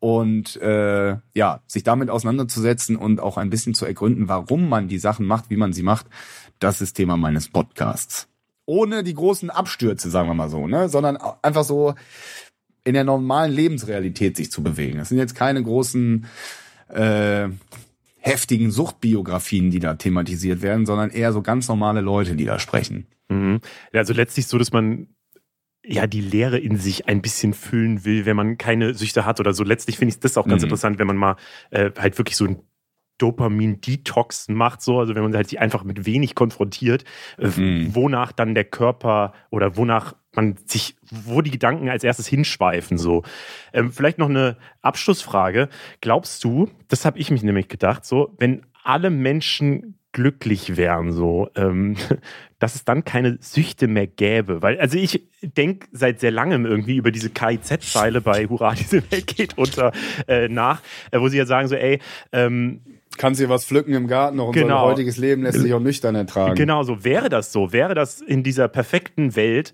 Und 0.00 0.60
äh, 0.60 1.16
ja, 1.34 1.62
sich 1.66 1.82
damit 1.82 2.10
auseinanderzusetzen 2.10 2.96
und 2.96 3.20
auch 3.20 3.38
ein 3.38 3.48
bisschen 3.48 3.72
zu 3.72 3.86
ergründen, 3.86 4.28
warum 4.28 4.68
man 4.68 4.86
die 4.86 4.98
Sachen 4.98 5.24
macht, 5.24 5.48
wie 5.48 5.56
man 5.56 5.72
sie 5.72 5.82
macht, 5.82 6.06
das 6.58 6.82
ist 6.82 6.92
Thema 6.92 7.16
meines 7.16 7.48
Podcasts. 7.48 8.28
Ohne 8.66 9.02
die 9.02 9.14
großen 9.14 9.48
Abstürze, 9.48 10.10
sagen 10.10 10.28
wir 10.28 10.34
mal 10.34 10.50
so, 10.50 10.66
ne? 10.66 10.90
Sondern 10.90 11.16
einfach 11.40 11.64
so 11.64 11.94
in 12.84 12.92
der 12.92 13.04
normalen 13.04 13.50
Lebensrealität 13.50 14.36
sich 14.36 14.52
zu 14.52 14.62
bewegen. 14.62 14.98
Das 14.98 15.08
sind 15.08 15.16
jetzt 15.16 15.34
keine 15.34 15.62
großen 15.62 16.26
äh, 16.88 17.48
heftigen 18.18 18.70
Suchtbiografien, 18.70 19.70
die 19.70 19.80
da 19.80 19.94
thematisiert 19.94 20.60
werden, 20.60 20.84
sondern 20.84 21.08
eher 21.08 21.32
so 21.32 21.40
ganz 21.40 21.66
normale 21.68 22.02
Leute, 22.02 22.36
die 22.36 22.44
da 22.44 22.58
sprechen. 22.58 23.06
Mhm. 23.34 23.60
Also 23.92 24.12
letztlich 24.12 24.46
so, 24.46 24.58
dass 24.58 24.72
man 24.72 25.08
ja 25.84 26.06
die 26.06 26.20
Leere 26.20 26.58
in 26.58 26.76
sich 26.76 27.08
ein 27.08 27.20
bisschen 27.20 27.52
füllen 27.52 28.04
will, 28.04 28.24
wenn 28.24 28.36
man 28.36 28.56
keine 28.56 28.94
Süchte 28.94 29.26
hat 29.26 29.40
oder 29.40 29.52
so. 29.52 29.64
Letztlich 29.64 29.98
finde 29.98 30.14
ich 30.14 30.20
das 30.20 30.36
auch 30.38 30.46
ganz 30.46 30.62
mhm. 30.62 30.66
interessant, 30.66 30.98
wenn 30.98 31.06
man 31.06 31.16
mal 31.16 31.36
äh, 31.70 31.90
halt 31.98 32.16
wirklich 32.18 32.36
so 32.36 32.46
ein 32.46 32.62
Dopamin-Detox 33.18 34.48
macht, 34.48 34.82
so, 34.82 34.98
also 34.98 35.14
wenn 35.14 35.22
man 35.22 35.36
halt 35.36 35.48
sich 35.48 35.60
einfach 35.60 35.84
mit 35.84 36.04
wenig 36.04 36.34
konfrontiert, 36.34 37.04
äh, 37.38 37.48
mhm. 37.48 37.94
wonach 37.94 38.32
dann 38.32 38.54
der 38.54 38.64
Körper 38.64 39.34
oder 39.50 39.76
wonach 39.76 40.14
man 40.32 40.56
sich, 40.66 40.96
wo 41.10 41.40
die 41.40 41.52
Gedanken 41.52 41.88
als 41.88 42.02
erstes 42.02 42.26
hinschweifen, 42.26 42.98
so. 42.98 43.22
Ähm, 43.72 43.92
vielleicht 43.92 44.18
noch 44.18 44.28
eine 44.28 44.56
Abschlussfrage. 44.82 45.68
Glaubst 46.00 46.42
du, 46.42 46.68
das 46.88 47.04
habe 47.04 47.18
ich 47.20 47.30
mich 47.30 47.44
nämlich 47.44 47.68
gedacht, 47.68 48.04
so, 48.04 48.34
wenn 48.38 48.62
alle 48.82 49.10
Menschen 49.10 49.98
glücklich 50.14 50.78
wären, 50.78 51.12
so, 51.12 51.50
ähm, 51.56 51.96
dass 52.58 52.74
es 52.74 52.84
dann 52.86 53.04
keine 53.04 53.36
Süchte 53.40 53.88
mehr 53.88 54.06
gäbe. 54.06 54.62
Weil, 54.62 54.80
also 54.80 54.96
ich 54.96 55.28
denke 55.42 55.86
seit 55.92 56.20
sehr 56.20 56.30
langem 56.30 56.64
irgendwie 56.64 56.96
über 56.96 57.10
diese 57.10 57.28
KIZ-Zeile 57.28 58.22
bei 58.22 58.46
Hurra, 58.46 58.74
diese 58.74 59.02
Welt 59.10 59.26
geht 59.26 59.58
unter 59.58 59.92
äh, 60.26 60.48
nach, 60.48 60.80
äh, 61.10 61.20
wo 61.20 61.28
sie 61.28 61.36
ja 61.36 61.44
sagen 61.44 61.68
so, 61.68 61.74
ey, 61.74 62.00
ähm, 62.32 62.80
kannst 63.18 63.40
dir 63.40 63.48
was 63.50 63.66
pflücken 63.66 63.92
im 63.92 64.06
Garten, 64.06 64.38
noch 64.38 64.52
genau. 64.52 64.76
unser 64.76 64.92
heutiges 64.92 65.18
Leben 65.18 65.42
lässt 65.42 65.60
sich 65.60 65.74
auch 65.74 65.80
nüchtern 65.80 66.14
ertragen. 66.14 66.54
Genau, 66.54 66.82
so 66.84 67.04
wäre 67.04 67.28
das 67.28 67.52
so. 67.52 67.72
Wäre 67.72 67.94
das 67.94 68.20
in 68.20 68.42
dieser 68.42 68.68
perfekten 68.68 69.36
Welt, 69.36 69.72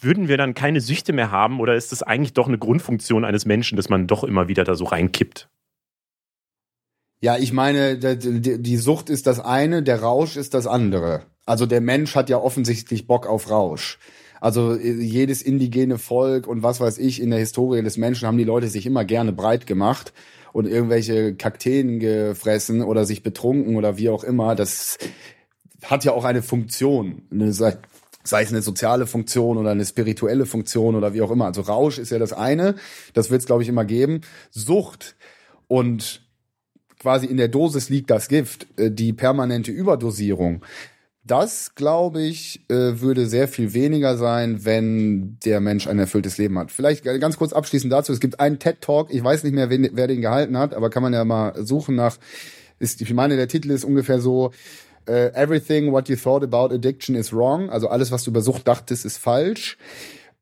würden 0.00 0.28
wir 0.28 0.36
dann 0.36 0.54
keine 0.54 0.80
Süchte 0.80 1.12
mehr 1.12 1.30
haben 1.30 1.60
oder 1.60 1.74
ist 1.74 1.92
das 1.92 2.02
eigentlich 2.02 2.34
doch 2.34 2.48
eine 2.48 2.58
Grundfunktion 2.58 3.24
eines 3.24 3.46
Menschen, 3.46 3.76
dass 3.76 3.88
man 3.88 4.06
doch 4.06 4.24
immer 4.24 4.48
wieder 4.48 4.64
da 4.64 4.74
so 4.74 4.84
reinkippt? 4.84 5.48
Ja, 7.24 7.38
ich 7.38 7.54
meine, 7.54 7.96
die 7.96 8.76
Sucht 8.76 9.08
ist 9.08 9.26
das 9.26 9.40
eine, 9.40 9.82
der 9.82 10.02
Rausch 10.02 10.36
ist 10.36 10.52
das 10.52 10.66
andere. 10.66 11.22
Also 11.46 11.64
der 11.64 11.80
Mensch 11.80 12.14
hat 12.16 12.28
ja 12.28 12.36
offensichtlich 12.36 13.06
Bock 13.06 13.26
auf 13.26 13.48
Rausch. 13.48 13.98
Also 14.42 14.74
äh, 14.74 14.92
jedes 14.92 15.40
indigene 15.40 15.96
Volk 15.96 16.46
und 16.46 16.62
was 16.62 16.80
weiß 16.80 16.98
ich 16.98 17.22
in 17.22 17.30
der 17.30 17.38
Historie 17.38 17.82
des 17.82 17.96
Menschen 17.96 18.28
haben 18.28 18.36
die 18.36 18.44
Leute 18.44 18.68
sich 18.68 18.84
immer 18.84 19.06
gerne 19.06 19.32
breit 19.32 19.66
gemacht 19.66 20.12
und 20.52 20.66
irgendwelche 20.66 21.34
Kakteen 21.34 21.98
gefressen 21.98 22.82
oder 22.82 23.06
sich 23.06 23.22
betrunken 23.22 23.76
oder 23.76 23.96
wie 23.96 24.10
auch 24.10 24.22
immer. 24.22 24.54
Das 24.54 24.98
hat 25.82 26.04
ja 26.04 26.12
auch 26.12 26.24
eine 26.24 26.42
Funktion. 26.42 27.22
Sei 27.32 27.78
es 28.42 28.50
eine 28.50 28.60
soziale 28.60 29.06
Funktion 29.06 29.56
oder 29.56 29.70
eine 29.70 29.86
spirituelle 29.86 30.44
Funktion 30.44 30.94
oder 30.94 31.14
wie 31.14 31.22
auch 31.22 31.30
immer. 31.30 31.46
Also 31.46 31.62
Rausch 31.62 31.96
ist 31.96 32.10
ja 32.10 32.18
das 32.18 32.34
eine, 32.34 32.74
das 33.14 33.30
wird 33.30 33.40
es, 33.40 33.46
glaube 33.46 33.62
ich, 33.62 33.70
immer 33.70 33.86
geben. 33.86 34.20
Sucht 34.50 35.16
und 35.68 36.20
quasi 37.04 37.26
in 37.26 37.36
der 37.36 37.48
Dosis 37.48 37.90
liegt 37.90 38.10
das 38.10 38.28
Gift, 38.28 38.66
äh, 38.78 38.90
die 38.90 39.12
permanente 39.12 39.70
Überdosierung. 39.70 40.62
Das, 41.22 41.74
glaube 41.74 42.22
ich, 42.22 42.64
äh, 42.70 43.00
würde 43.02 43.26
sehr 43.26 43.46
viel 43.46 43.74
weniger 43.74 44.16
sein, 44.16 44.64
wenn 44.64 45.38
der 45.44 45.60
Mensch 45.60 45.86
ein 45.86 45.98
erfülltes 45.98 46.38
Leben 46.38 46.58
hat. 46.58 46.70
Vielleicht 46.72 47.04
ganz 47.04 47.36
kurz 47.36 47.52
abschließend 47.52 47.92
dazu. 47.92 48.10
Es 48.10 48.20
gibt 48.20 48.40
einen 48.40 48.58
TED-Talk, 48.58 49.12
ich 49.12 49.22
weiß 49.22 49.44
nicht 49.44 49.52
mehr, 49.52 49.68
wer 49.68 50.06
den 50.06 50.22
gehalten 50.22 50.56
hat, 50.56 50.72
aber 50.72 50.88
kann 50.88 51.02
man 51.02 51.12
ja 51.12 51.26
mal 51.26 51.52
suchen 51.62 51.94
nach, 51.94 52.16
ich 52.78 53.12
meine, 53.12 53.36
der 53.36 53.48
Titel 53.48 53.70
ist 53.70 53.84
ungefähr 53.84 54.18
so, 54.18 54.50
uh, 55.06 55.12
Everything 55.12 55.92
what 55.92 56.08
you 56.08 56.16
thought 56.16 56.42
about 56.42 56.74
addiction 56.74 57.14
is 57.14 57.34
wrong. 57.34 57.68
Also 57.68 57.88
alles, 57.88 58.12
was 58.12 58.24
du 58.24 58.30
über 58.30 58.40
Sucht 58.40 58.66
dachtest, 58.66 59.04
ist 59.04 59.18
falsch 59.18 59.76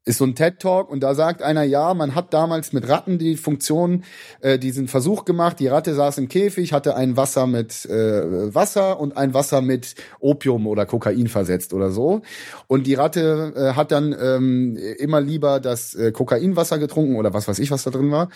ist 0.04 0.18
so 0.18 0.24
ein 0.24 0.34
TED-Talk 0.34 0.90
und 0.90 1.00
da 1.00 1.14
sagt 1.14 1.42
einer, 1.42 1.62
ja, 1.62 1.94
man 1.94 2.14
hat 2.14 2.34
damals 2.34 2.72
mit 2.72 2.88
Ratten 2.88 3.18
die 3.18 3.36
Funktion, 3.36 4.02
äh, 4.40 4.58
diesen 4.58 4.88
Versuch 4.88 5.24
gemacht. 5.24 5.60
Die 5.60 5.68
Ratte 5.68 5.94
saß 5.94 6.18
im 6.18 6.28
Käfig, 6.28 6.72
hatte 6.72 6.96
ein 6.96 7.16
Wasser 7.16 7.46
mit 7.46 7.84
äh, 7.86 8.54
Wasser 8.54 8.98
und 8.98 9.16
ein 9.16 9.32
Wasser 9.32 9.60
mit 9.60 9.94
Opium 10.18 10.66
oder 10.66 10.86
Kokain 10.86 11.28
versetzt 11.28 11.72
oder 11.72 11.90
so. 11.92 12.22
Und 12.66 12.88
die 12.88 12.94
Ratte 12.94 13.52
äh, 13.54 13.76
hat 13.76 13.92
dann 13.92 14.14
ähm, 14.20 14.76
immer 14.98 15.20
lieber 15.20 15.60
das 15.60 15.94
äh, 15.94 16.10
Kokainwasser 16.10 16.78
getrunken 16.78 17.16
oder 17.16 17.32
was 17.32 17.46
weiß 17.46 17.60
ich, 17.60 17.70
was 17.70 17.84
da 17.84 17.90
drin 17.90 18.10
war. 18.10 18.28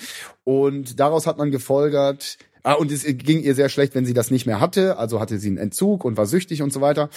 Und 0.44 1.00
daraus 1.00 1.26
hat 1.26 1.38
man 1.38 1.50
gefolgert, 1.50 2.38
Ah, 2.66 2.72
und 2.72 2.90
es 2.90 3.04
ging 3.04 3.44
ihr 3.44 3.54
sehr 3.54 3.68
schlecht, 3.68 3.94
wenn 3.94 4.04
sie 4.04 4.12
das 4.12 4.32
nicht 4.32 4.44
mehr 4.44 4.58
hatte. 4.58 4.98
Also 4.98 5.20
hatte 5.20 5.38
sie 5.38 5.46
einen 5.46 5.56
Entzug 5.56 6.04
und 6.04 6.16
war 6.16 6.26
süchtig 6.26 6.62
und 6.62 6.72
so 6.72 6.80
weiter. 6.80 7.10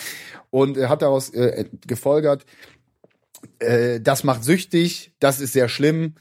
Und 0.51 0.77
er 0.77 0.89
hat 0.89 1.01
daraus 1.01 1.31
äh, 1.31 1.65
gefolgert, 1.87 2.45
äh, 3.59 3.99
das 3.99 4.23
macht 4.23 4.43
süchtig, 4.43 5.11
das 5.19 5.39
ist 5.39 5.53
sehr 5.53 5.69
schlimm, 5.69 6.15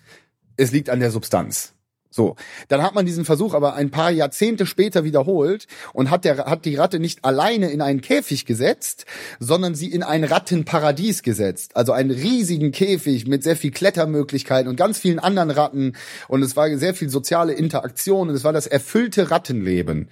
es 0.56 0.72
liegt 0.72 0.90
an 0.90 1.00
der 1.00 1.10
Substanz. 1.10 1.74
So, 2.10 2.36
dann 2.68 2.82
hat 2.82 2.94
man 2.94 3.04
diesen 3.04 3.26
Versuch 3.26 3.52
aber 3.52 3.74
ein 3.74 3.90
paar 3.90 4.10
Jahrzehnte 4.10 4.64
später 4.64 5.04
wiederholt 5.04 5.66
und 5.92 6.10
hat 6.10 6.24
der 6.24 6.38
hat 6.46 6.64
die 6.64 6.74
Ratte 6.74 6.98
nicht 6.98 7.24
alleine 7.24 7.70
in 7.70 7.82
einen 7.82 8.00
Käfig 8.00 8.46
gesetzt, 8.46 9.04
sondern 9.38 9.74
sie 9.74 9.92
in 9.92 10.02
ein 10.02 10.24
Rattenparadies 10.24 11.22
gesetzt, 11.22 11.76
also 11.76 11.92
einen 11.92 12.10
riesigen 12.10 12.72
Käfig 12.72 13.26
mit 13.26 13.42
sehr 13.42 13.56
viel 13.56 13.70
Klettermöglichkeiten 13.70 14.68
und 14.68 14.76
ganz 14.76 14.98
vielen 14.98 15.18
anderen 15.18 15.50
Ratten 15.50 15.92
und 16.28 16.42
es 16.42 16.56
war 16.56 16.74
sehr 16.78 16.94
viel 16.94 17.10
soziale 17.10 17.52
Interaktion 17.52 18.30
und 18.30 18.34
es 18.34 18.42
war 18.42 18.54
das 18.54 18.66
erfüllte 18.66 19.30
Rattenleben. 19.30 20.08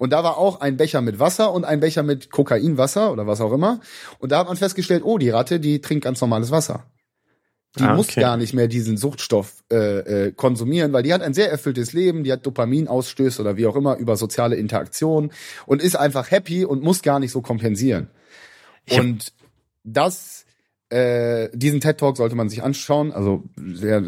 Und 0.00 0.14
da 0.14 0.24
war 0.24 0.38
auch 0.38 0.62
ein 0.62 0.78
Becher 0.78 1.02
mit 1.02 1.18
Wasser 1.18 1.52
und 1.52 1.66
ein 1.66 1.80
Becher 1.80 2.02
mit 2.02 2.30
Kokainwasser 2.30 3.12
oder 3.12 3.26
was 3.26 3.42
auch 3.42 3.52
immer 3.52 3.80
und 4.18 4.32
da 4.32 4.38
hat 4.38 4.48
man 4.48 4.56
festgestellt, 4.56 5.02
oh, 5.04 5.18
die 5.18 5.28
Ratte, 5.28 5.60
die 5.60 5.82
trinkt 5.82 6.04
ganz 6.04 6.22
normales 6.22 6.50
Wasser. 6.50 6.86
Die 7.78 7.82
Ah, 7.82 7.94
muss 7.94 8.08
okay. 8.08 8.22
gar 8.22 8.38
nicht 8.38 8.54
mehr 8.54 8.66
diesen 8.66 8.96
Suchtstoff 8.96 9.62
äh, 9.70 9.76
äh, 10.26 10.32
konsumieren, 10.32 10.94
weil 10.94 11.02
die 11.02 11.12
hat 11.12 11.20
ein 11.20 11.34
sehr 11.34 11.50
erfülltes 11.50 11.92
Leben, 11.92 12.24
die 12.24 12.32
hat 12.32 12.46
Dopaminausstöße 12.46 13.42
oder 13.42 13.58
wie 13.58 13.66
auch 13.66 13.76
immer 13.76 13.98
über 13.98 14.16
soziale 14.16 14.56
Interaktion 14.56 15.32
und 15.66 15.82
ist 15.82 15.96
einfach 15.96 16.30
happy 16.30 16.64
und 16.64 16.82
muss 16.82 17.02
gar 17.02 17.20
nicht 17.20 17.30
so 17.30 17.42
kompensieren. 17.42 18.08
Und 18.90 19.34
das, 19.84 20.46
äh, 20.88 21.50
diesen 21.52 21.82
TED 21.82 21.98
Talk 21.98 22.16
sollte 22.16 22.36
man 22.36 22.48
sich 22.48 22.62
anschauen. 22.62 23.12
Also 23.12 23.44
sehr, 23.54 24.00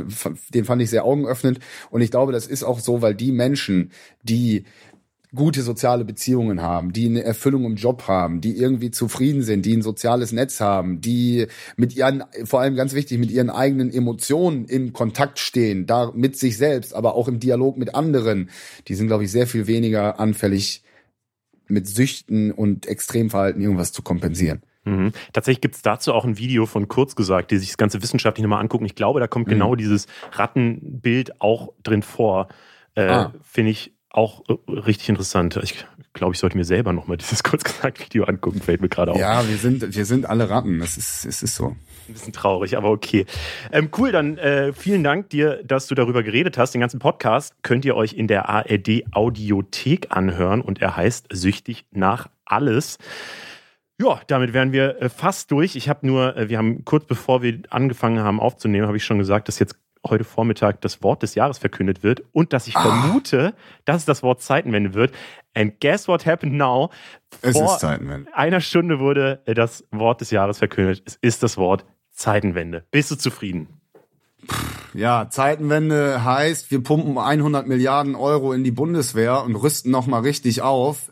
den 0.55 0.65
fand 0.65 0.81
ich 0.81 0.89
sehr 0.89 1.05
augenöffnend 1.05 1.59
und 1.91 2.01
ich 2.01 2.11
glaube, 2.11 2.33
das 2.33 2.47
ist 2.47 2.65
auch 2.65 2.81
so, 2.81 3.03
weil 3.03 3.15
die 3.15 3.31
Menschen, 3.31 3.93
die 4.23 4.65
gute 5.35 5.63
soziale 5.63 6.05
Beziehungen 6.05 6.61
haben, 6.61 6.93
die 6.93 7.07
eine 7.07 7.25
Erfüllung 7.25 7.65
im 7.65 7.77
Job 7.77 8.07
haben, 8.07 8.41
die 8.43 8.57
irgendwie 8.57 8.91
zufrieden 8.91 9.43
sind, 9.43 9.65
die 9.65 9.75
ein 9.75 9.83
soziales 9.83 10.33
Netz 10.33 10.61
haben, 10.61 11.01
die 11.01 11.47
mit 11.77 11.97
ihren, 11.97 12.23
vor 12.45 12.61
allem 12.61 12.77
ganz 12.77 12.93
wichtig, 12.93 13.19
mit 13.19 13.31
ihren 13.31 13.49
eigenen 13.49 13.91
Emotionen 13.91 14.67
in 14.67 14.93
Kontakt 14.93 15.39
stehen, 15.39 15.87
da 15.87 16.11
mit 16.15 16.37
sich 16.37 16.59
selbst, 16.59 16.95
aber 16.95 17.15
auch 17.15 17.29
im 17.29 17.41
Dialog 17.41 17.79
mit 17.79 17.95
anderen, 17.95 18.51
die 18.89 18.95
sind, 18.95 19.07
glaube 19.07 19.25
ich, 19.25 19.31
sehr 19.31 19.47
viel 19.47 19.67
weniger 19.67 20.21
anfällig 20.21 20.83
mit 21.67 21.87
Süchten 21.89 22.51
und 22.53 22.87
Extremverhalten 22.87 23.63
irgendwas 23.63 23.93
zu 23.93 24.03
kompensieren. 24.03 24.61
Mhm. 24.85 25.13
Tatsächlich 25.33 25.61
gibt 25.63 25.77
es 25.77 25.83
dazu 25.83 26.13
auch 26.13 26.25
ein 26.27 26.37
Video 26.37 26.67
von 26.67 26.89
Kurz 26.89 27.15
gesagt, 27.17 27.53
die 27.53 27.57
sich 27.57 27.69
das 27.69 27.77
ganze 27.79 28.03
wissenschaftlich 28.03 28.43
nochmal 28.43 28.61
angucken. 28.61 28.85
Ich 28.85 28.97
glaube, 28.97 29.21
da 29.21 29.29
kommt 29.29 29.47
Mhm. 29.47 29.53
genau 29.53 29.75
dieses 29.77 30.07
Rattenbild 30.33 31.41
auch 31.41 31.73
drin 31.83 32.03
vor. 32.03 32.49
Äh, 32.95 33.07
Ah. 33.07 33.33
Finde 33.43 33.71
ich 33.71 33.95
auch 34.13 34.43
äh, 34.49 34.55
richtig 34.71 35.09
interessant. 35.09 35.59
Ich 35.63 35.85
glaube, 36.13 36.35
ich 36.35 36.39
sollte 36.39 36.57
mir 36.57 36.65
selber 36.65 36.93
nochmal 36.93 37.17
dieses 37.19 37.43
Kurz 37.43 37.65
gesagt 37.65 38.01
Video 38.01 38.25
angucken, 38.25 38.61
fällt 38.61 38.81
mir 38.81 38.89
gerade 38.89 39.13
auf. 39.13 39.19
Ja, 39.19 39.49
wir 39.49 39.57
sind, 39.57 39.95
wir 39.95 40.05
sind 40.05 40.27
alle 40.27 40.51
Ratten. 40.51 40.79
Das 40.79 40.97
ist, 40.97 41.25
es 41.25 41.43
ist 41.43 41.55
so. 41.55 41.77
Ein 42.09 42.15
bisschen 42.15 42.33
traurig, 42.33 42.77
aber 42.77 42.91
okay. 42.91 43.27
Ähm, 43.71 43.91
cool, 43.97 44.13
dann 44.13 44.37
äh, 44.39 44.73
vielen 44.73 45.05
Dank 45.05 45.31
dir, 45.31 45.63
dass 45.65 45.87
du 45.87 45.95
darüber 45.95 46.23
geredet 46.23 46.59
hast. 46.59 46.73
Den 46.73 46.81
ganzen 46.81 46.99
Podcast 46.99 47.55
könnt 47.63 47.85
ihr 47.85 47.97
euch 47.97 48.15
in 48.15 48.27
der 48.27 48.49
ARD 48.49 49.05
Audiothek 49.13 50.09
anhören 50.11 50.61
und 50.61 50.83
er 50.83 50.97
heißt 50.97 51.29
Süchtig 51.33 51.87
nach 51.91 52.29
alles. 52.45 52.99
Ja, 54.01 54.21
damit 54.27 54.53
wären 54.53 54.73
wir 54.73 55.01
äh, 55.01 55.09
fast 55.09 55.51
durch. 55.53 55.77
Ich 55.77 55.89
habe 55.89 56.07
nur, 56.07 56.37
äh, 56.37 56.49
wir 56.49 56.59
haben 56.59 56.85
kurz 56.85 57.05
bevor 57.05 57.43
wir 57.43 57.61
angefangen 57.71 58.21
haben 58.21 58.41
aufzunehmen, 58.41 58.87
habe 58.87 58.97
ich 58.97 59.05
schon 59.05 59.19
gesagt, 59.19 59.49
dass 59.49 59.59
jetzt 59.59 59.77
heute 60.07 60.25
Vormittag 60.25 60.81
das 60.81 61.03
Wort 61.03 61.23
des 61.23 61.35
Jahres 61.35 61.59
verkündet 61.59 62.03
wird 62.03 62.23
und 62.33 62.53
dass 62.53 62.67
ich 62.67 62.75
vermute, 62.75 63.55
dass 63.85 63.99
es 63.99 64.05
das 64.05 64.23
Wort 64.23 64.41
Zeitenwende 64.43 64.95
wird. 64.95 65.13
And 65.55 65.81
guess 65.81 66.09
what 66.09 66.27
happened 66.27 66.55
now? 66.55 66.91
Es 67.43 67.57
Vor 67.57 67.67
ist 67.67 67.81
Zeitenwende. 67.81 68.35
einer 68.35 68.61
Stunde 68.61 68.99
wurde 68.99 69.43
das 69.47 69.85
Wort 69.91 70.21
des 70.21 70.31
Jahres 70.31 70.59
verkündet. 70.59 71.03
Es 71.05 71.17
ist 71.21 71.43
das 71.43 71.57
Wort 71.57 71.85
Zeitenwende. 72.11 72.85
Bist 72.91 73.11
du 73.11 73.17
zufrieden? 73.17 73.69
Ja, 74.95 75.29
Zeitenwende 75.31 76.25
heißt, 76.25 76.71
wir 76.71 76.83
pumpen 76.83 77.17
100 77.17 77.67
Milliarden 77.67 78.15
Euro 78.15 78.53
in 78.53 78.65
die 78.65 78.71
Bundeswehr 78.71 79.43
und 79.43 79.55
rüsten 79.57 79.91
nochmal 79.91 80.23
richtig 80.23 80.63
auf. 80.63 81.11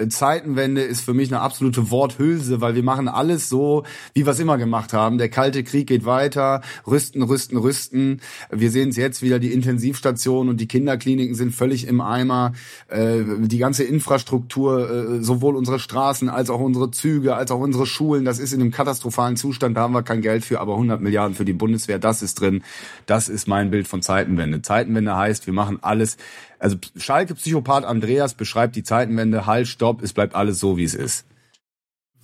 Äh, 0.00 0.08
Zeitenwende 0.08 0.82
ist 0.82 1.02
für 1.02 1.14
mich 1.14 1.30
eine 1.32 1.40
absolute 1.40 1.90
Worthülse, 1.90 2.60
weil 2.60 2.74
wir 2.74 2.82
machen 2.82 3.08
alles 3.08 3.48
so, 3.48 3.84
wie 4.14 4.26
wir 4.26 4.32
es 4.32 4.40
immer 4.40 4.58
gemacht 4.58 4.92
haben. 4.92 5.18
Der 5.18 5.28
Kalte 5.28 5.62
Krieg 5.64 5.86
geht 5.86 6.04
weiter, 6.04 6.62
rüsten, 6.86 7.22
rüsten, 7.22 7.58
rüsten. 7.58 8.20
Wir 8.50 8.70
sehen 8.70 8.90
es 8.90 8.96
jetzt 8.96 9.22
wieder, 9.22 9.38
die 9.38 9.52
Intensivstationen 9.52 10.50
und 10.50 10.60
die 10.60 10.68
Kinderkliniken 10.68 11.34
sind 11.34 11.54
völlig 11.54 11.86
im 11.86 12.00
Eimer. 12.00 12.52
Äh, 12.88 13.20
Die 13.40 13.58
ganze 13.58 13.84
Infrastruktur, 13.84 14.90
äh, 14.90 15.22
sowohl 15.22 15.56
unsere 15.56 15.78
Straßen 15.78 16.28
als 16.28 16.50
auch 16.50 16.60
unsere 16.60 16.90
Züge, 16.90 17.34
als 17.34 17.50
auch 17.50 17.60
unsere 17.60 17.86
Schulen, 17.86 18.24
das 18.24 18.38
ist 18.38 18.52
in 18.52 18.60
einem 18.60 18.70
katastrophalen 18.70 19.36
Zustand, 19.36 19.76
da 19.76 19.82
haben 19.82 19.94
wir 19.94 20.02
kein 20.02 20.22
Geld 20.22 20.44
für, 20.44 20.60
aber 20.60 20.74
100 20.74 21.00
Milliarden 21.00 21.34
für 21.34 21.44
die 21.44 21.52
Bundeswehr, 21.52 21.98
das 21.98 22.22
ist 22.22 22.40
drin. 22.40 22.62
Das 23.06 23.28
ist 23.28 23.48
mein 23.48 23.70
Bild 23.70 23.88
von 23.88 24.02
Zeitenwende. 24.02 24.62
Zeitenwende 24.62 25.16
heißt, 25.16 25.46
wir 25.46 25.54
machen 25.54 25.78
alles. 25.82 26.16
Also 26.60 26.76
Schalke 26.96 27.34
Psychopath 27.34 27.84
Andreas 27.84 28.34
beschreibt 28.34 28.76
die 28.76 28.82
Zeitenwende. 28.84 29.46
Halt, 29.46 29.66
stopp, 29.66 30.02
es 30.02 30.12
bleibt 30.12 30.34
alles 30.34 30.60
so, 30.60 30.76
wie 30.76 30.84
es 30.84 30.94
ist. 30.94 31.26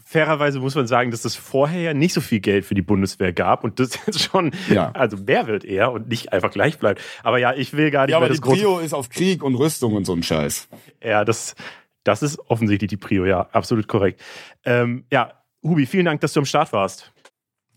Fairerweise 0.09 0.61
muss 0.61 0.77
man 0.77 0.87
sagen, 0.87 1.11
dass 1.11 1.25
es 1.25 1.35
vorher 1.35 1.81
ja 1.81 1.93
nicht 1.95 2.13
so 2.13 2.21
viel 2.21 2.39
Geld 2.39 2.65
für 2.65 2.75
die 2.75 2.83
Bundeswehr 2.83 3.33
gab 3.33 3.65
und 3.65 3.81
das 3.81 3.99
jetzt 4.07 4.21
schon, 4.23 4.53
Ja. 4.69 4.93
also 4.93 5.17
mehr 5.17 5.49
wird 5.49 5.65
eher 5.65 5.91
und 5.91 6.09
nicht 6.09 6.33
einfach 6.33 6.53
gleich 6.53 6.79
bleibt. 6.79 7.01
Aber 7.25 7.39
ja, 7.39 7.53
ich 7.55 7.73
will 7.73 7.91
gar 7.91 8.07
nicht 8.07 8.13
Ja, 8.13 8.21
mehr 8.21 8.27
aber 8.27 8.35
das 8.35 8.41
die 8.41 8.49
Prio 8.49 8.79
ist 8.79 8.93
auf 8.95 9.09
Krieg 9.09 9.43
und 9.43 9.57
Rüstung 9.57 9.95
und 9.95 10.05
so 10.05 10.13
ein 10.13 10.23
Scheiß. 10.23 10.69
Ja, 11.03 11.25
das, 11.25 11.57
das 12.05 12.23
ist 12.23 12.39
offensichtlich 12.49 12.89
die 12.89 12.97
Prio, 12.97 13.25
ja, 13.25 13.49
absolut 13.51 13.89
korrekt. 13.89 14.21
Ähm, 14.65 15.05
ja, 15.11 15.33
Hubi, 15.65 15.87
vielen 15.87 16.05
Dank, 16.05 16.21
dass 16.21 16.35
du 16.35 16.41
am 16.41 16.47
Start 16.47 16.73
warst. 16.73 17.11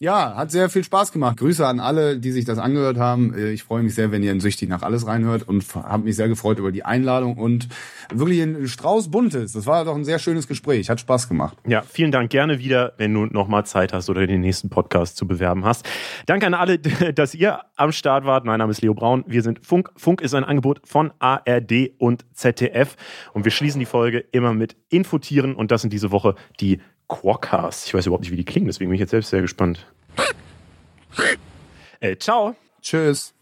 Ja, 0.01 0.35
hat 0.37 0.49
sehr 0.49 0.69
viel 0.69 0.83
Spaß 0.85 1.11
gemacht. 1.11 1.35
Grüße 1.37 1.67
an 1.67 1.81
alle, 1.81 2.17
die 2.17 2.31
sich 2.31 2.45
das 2.45 2.57
angehört 2.57 2.97
haben. 2.97 3.33
Äh, 3.33 3.51
Ich 3.51 3.63
freue 3.63 3.83
mich 3.83 3.93
sehr, 3.93 4.11
wenn 4.11 4.23
ihr 4.23 4.31
in 4.31 4.39
Süchtig 4.39 4.69
nach 4.69 4.81
alles 4.81 5.05
reinhört 5.05 5.45
und 5.45 5.65
habe 5.75 6.03
mich 6.05 6.15
sehr 6.15 6.29
gefreut 6.29 6.57
über 6.57 6.71
die 6.71 6.85
Einladung 6.85 7.35
und 7.37 7.67
wirklich 8.13 8.41
ein 8.41 8.65
Strauß 8.65 9.11
Buntes. 9.11 9.51
Das 9.51 9.65
war 9.65 9.83
doch 9.83 9.95
ein 9.95 10.05
sehr 10.05 10.17
schönes 10.17 10.47
Gespräch. 10.47 10.89
Hat 10.89 11.01
Spaß 11.01 11.27
gemacht. 11.27 11.57
Ja, 11.67 11.81
vielen 11.81 12.11
Dank. 12.13 12.29
Gerne 12.29 12.59
wieder, 12.59 12.93
wenn 12.97 13.13
du 13.13 13.25
nochmal 13.25 13.65
Zeit 13.65 13.91
hast 13.91 14.09
oder 14.09 14.25
den 14.25 14.39
nächsten 14.39 14.69
Podcast 14.69 15.17
zu 15.17 15.27
bewerben 15.27 15.65
hast. 15.65 15.85
Danke 16.25 16.45
an 16.47 16.53
alle, 16.53 16.79
dass 17.13 17.35
ihr 17.35 17.59
am 17.75 17.91
Start 17.91 18.23
wart. 18.23 18.45
Mein 18.45 18.59
Name 18.59 18.71
ist 18.71 18.81
Leo 18.81 18.93
Braun. 18.93 19.25
Wir 19.27 19.41
sind 19.41 19.65
Funk. 19.65 19.89
Funk 19.97 20.21
ist 20.21 20.33
ein 20.33 20.45
Angebot 20.45 20.79
von 20.85 21.11
ARD 21.19 21.91
und 21.97 22.23
ZDF. 22.33 22.95
Und 23.33 23.43
wir 23.43 23.51
schließen 23.51 23.79
die 23.79 23.85
Folge 23.85 24.19
immer 24.31 24.53
mit 24.53 24.77
Infotieren. 24.87 25.55
Und 25.55 25.71
das 25.71 25.81
sind 25.81 25.91
diese 25.91 26.11
Woche 26.11 26.35
die 26.61 26.79
Quokkas. 27.09 27.85
Ich 27.85 27.93
weiß 27.93 28.05
überhaupt 28.05 28.23
nicht, 28.23 28.31
wie 28.31 28.37
die 28.37 28.45
klingen, 28.45 28.67
deswegen 28.67 28.89
bin 28.89 28.95
ich 28.95 29.01
jetzt 29.01 29.11
selbst 29.11 29.31
sehr 29.31 29.41
gespannt. 29.41 29.85
Äh, 31.99 32.15
ciao. 32.15 32.55
Tschüss. 32.81 33.33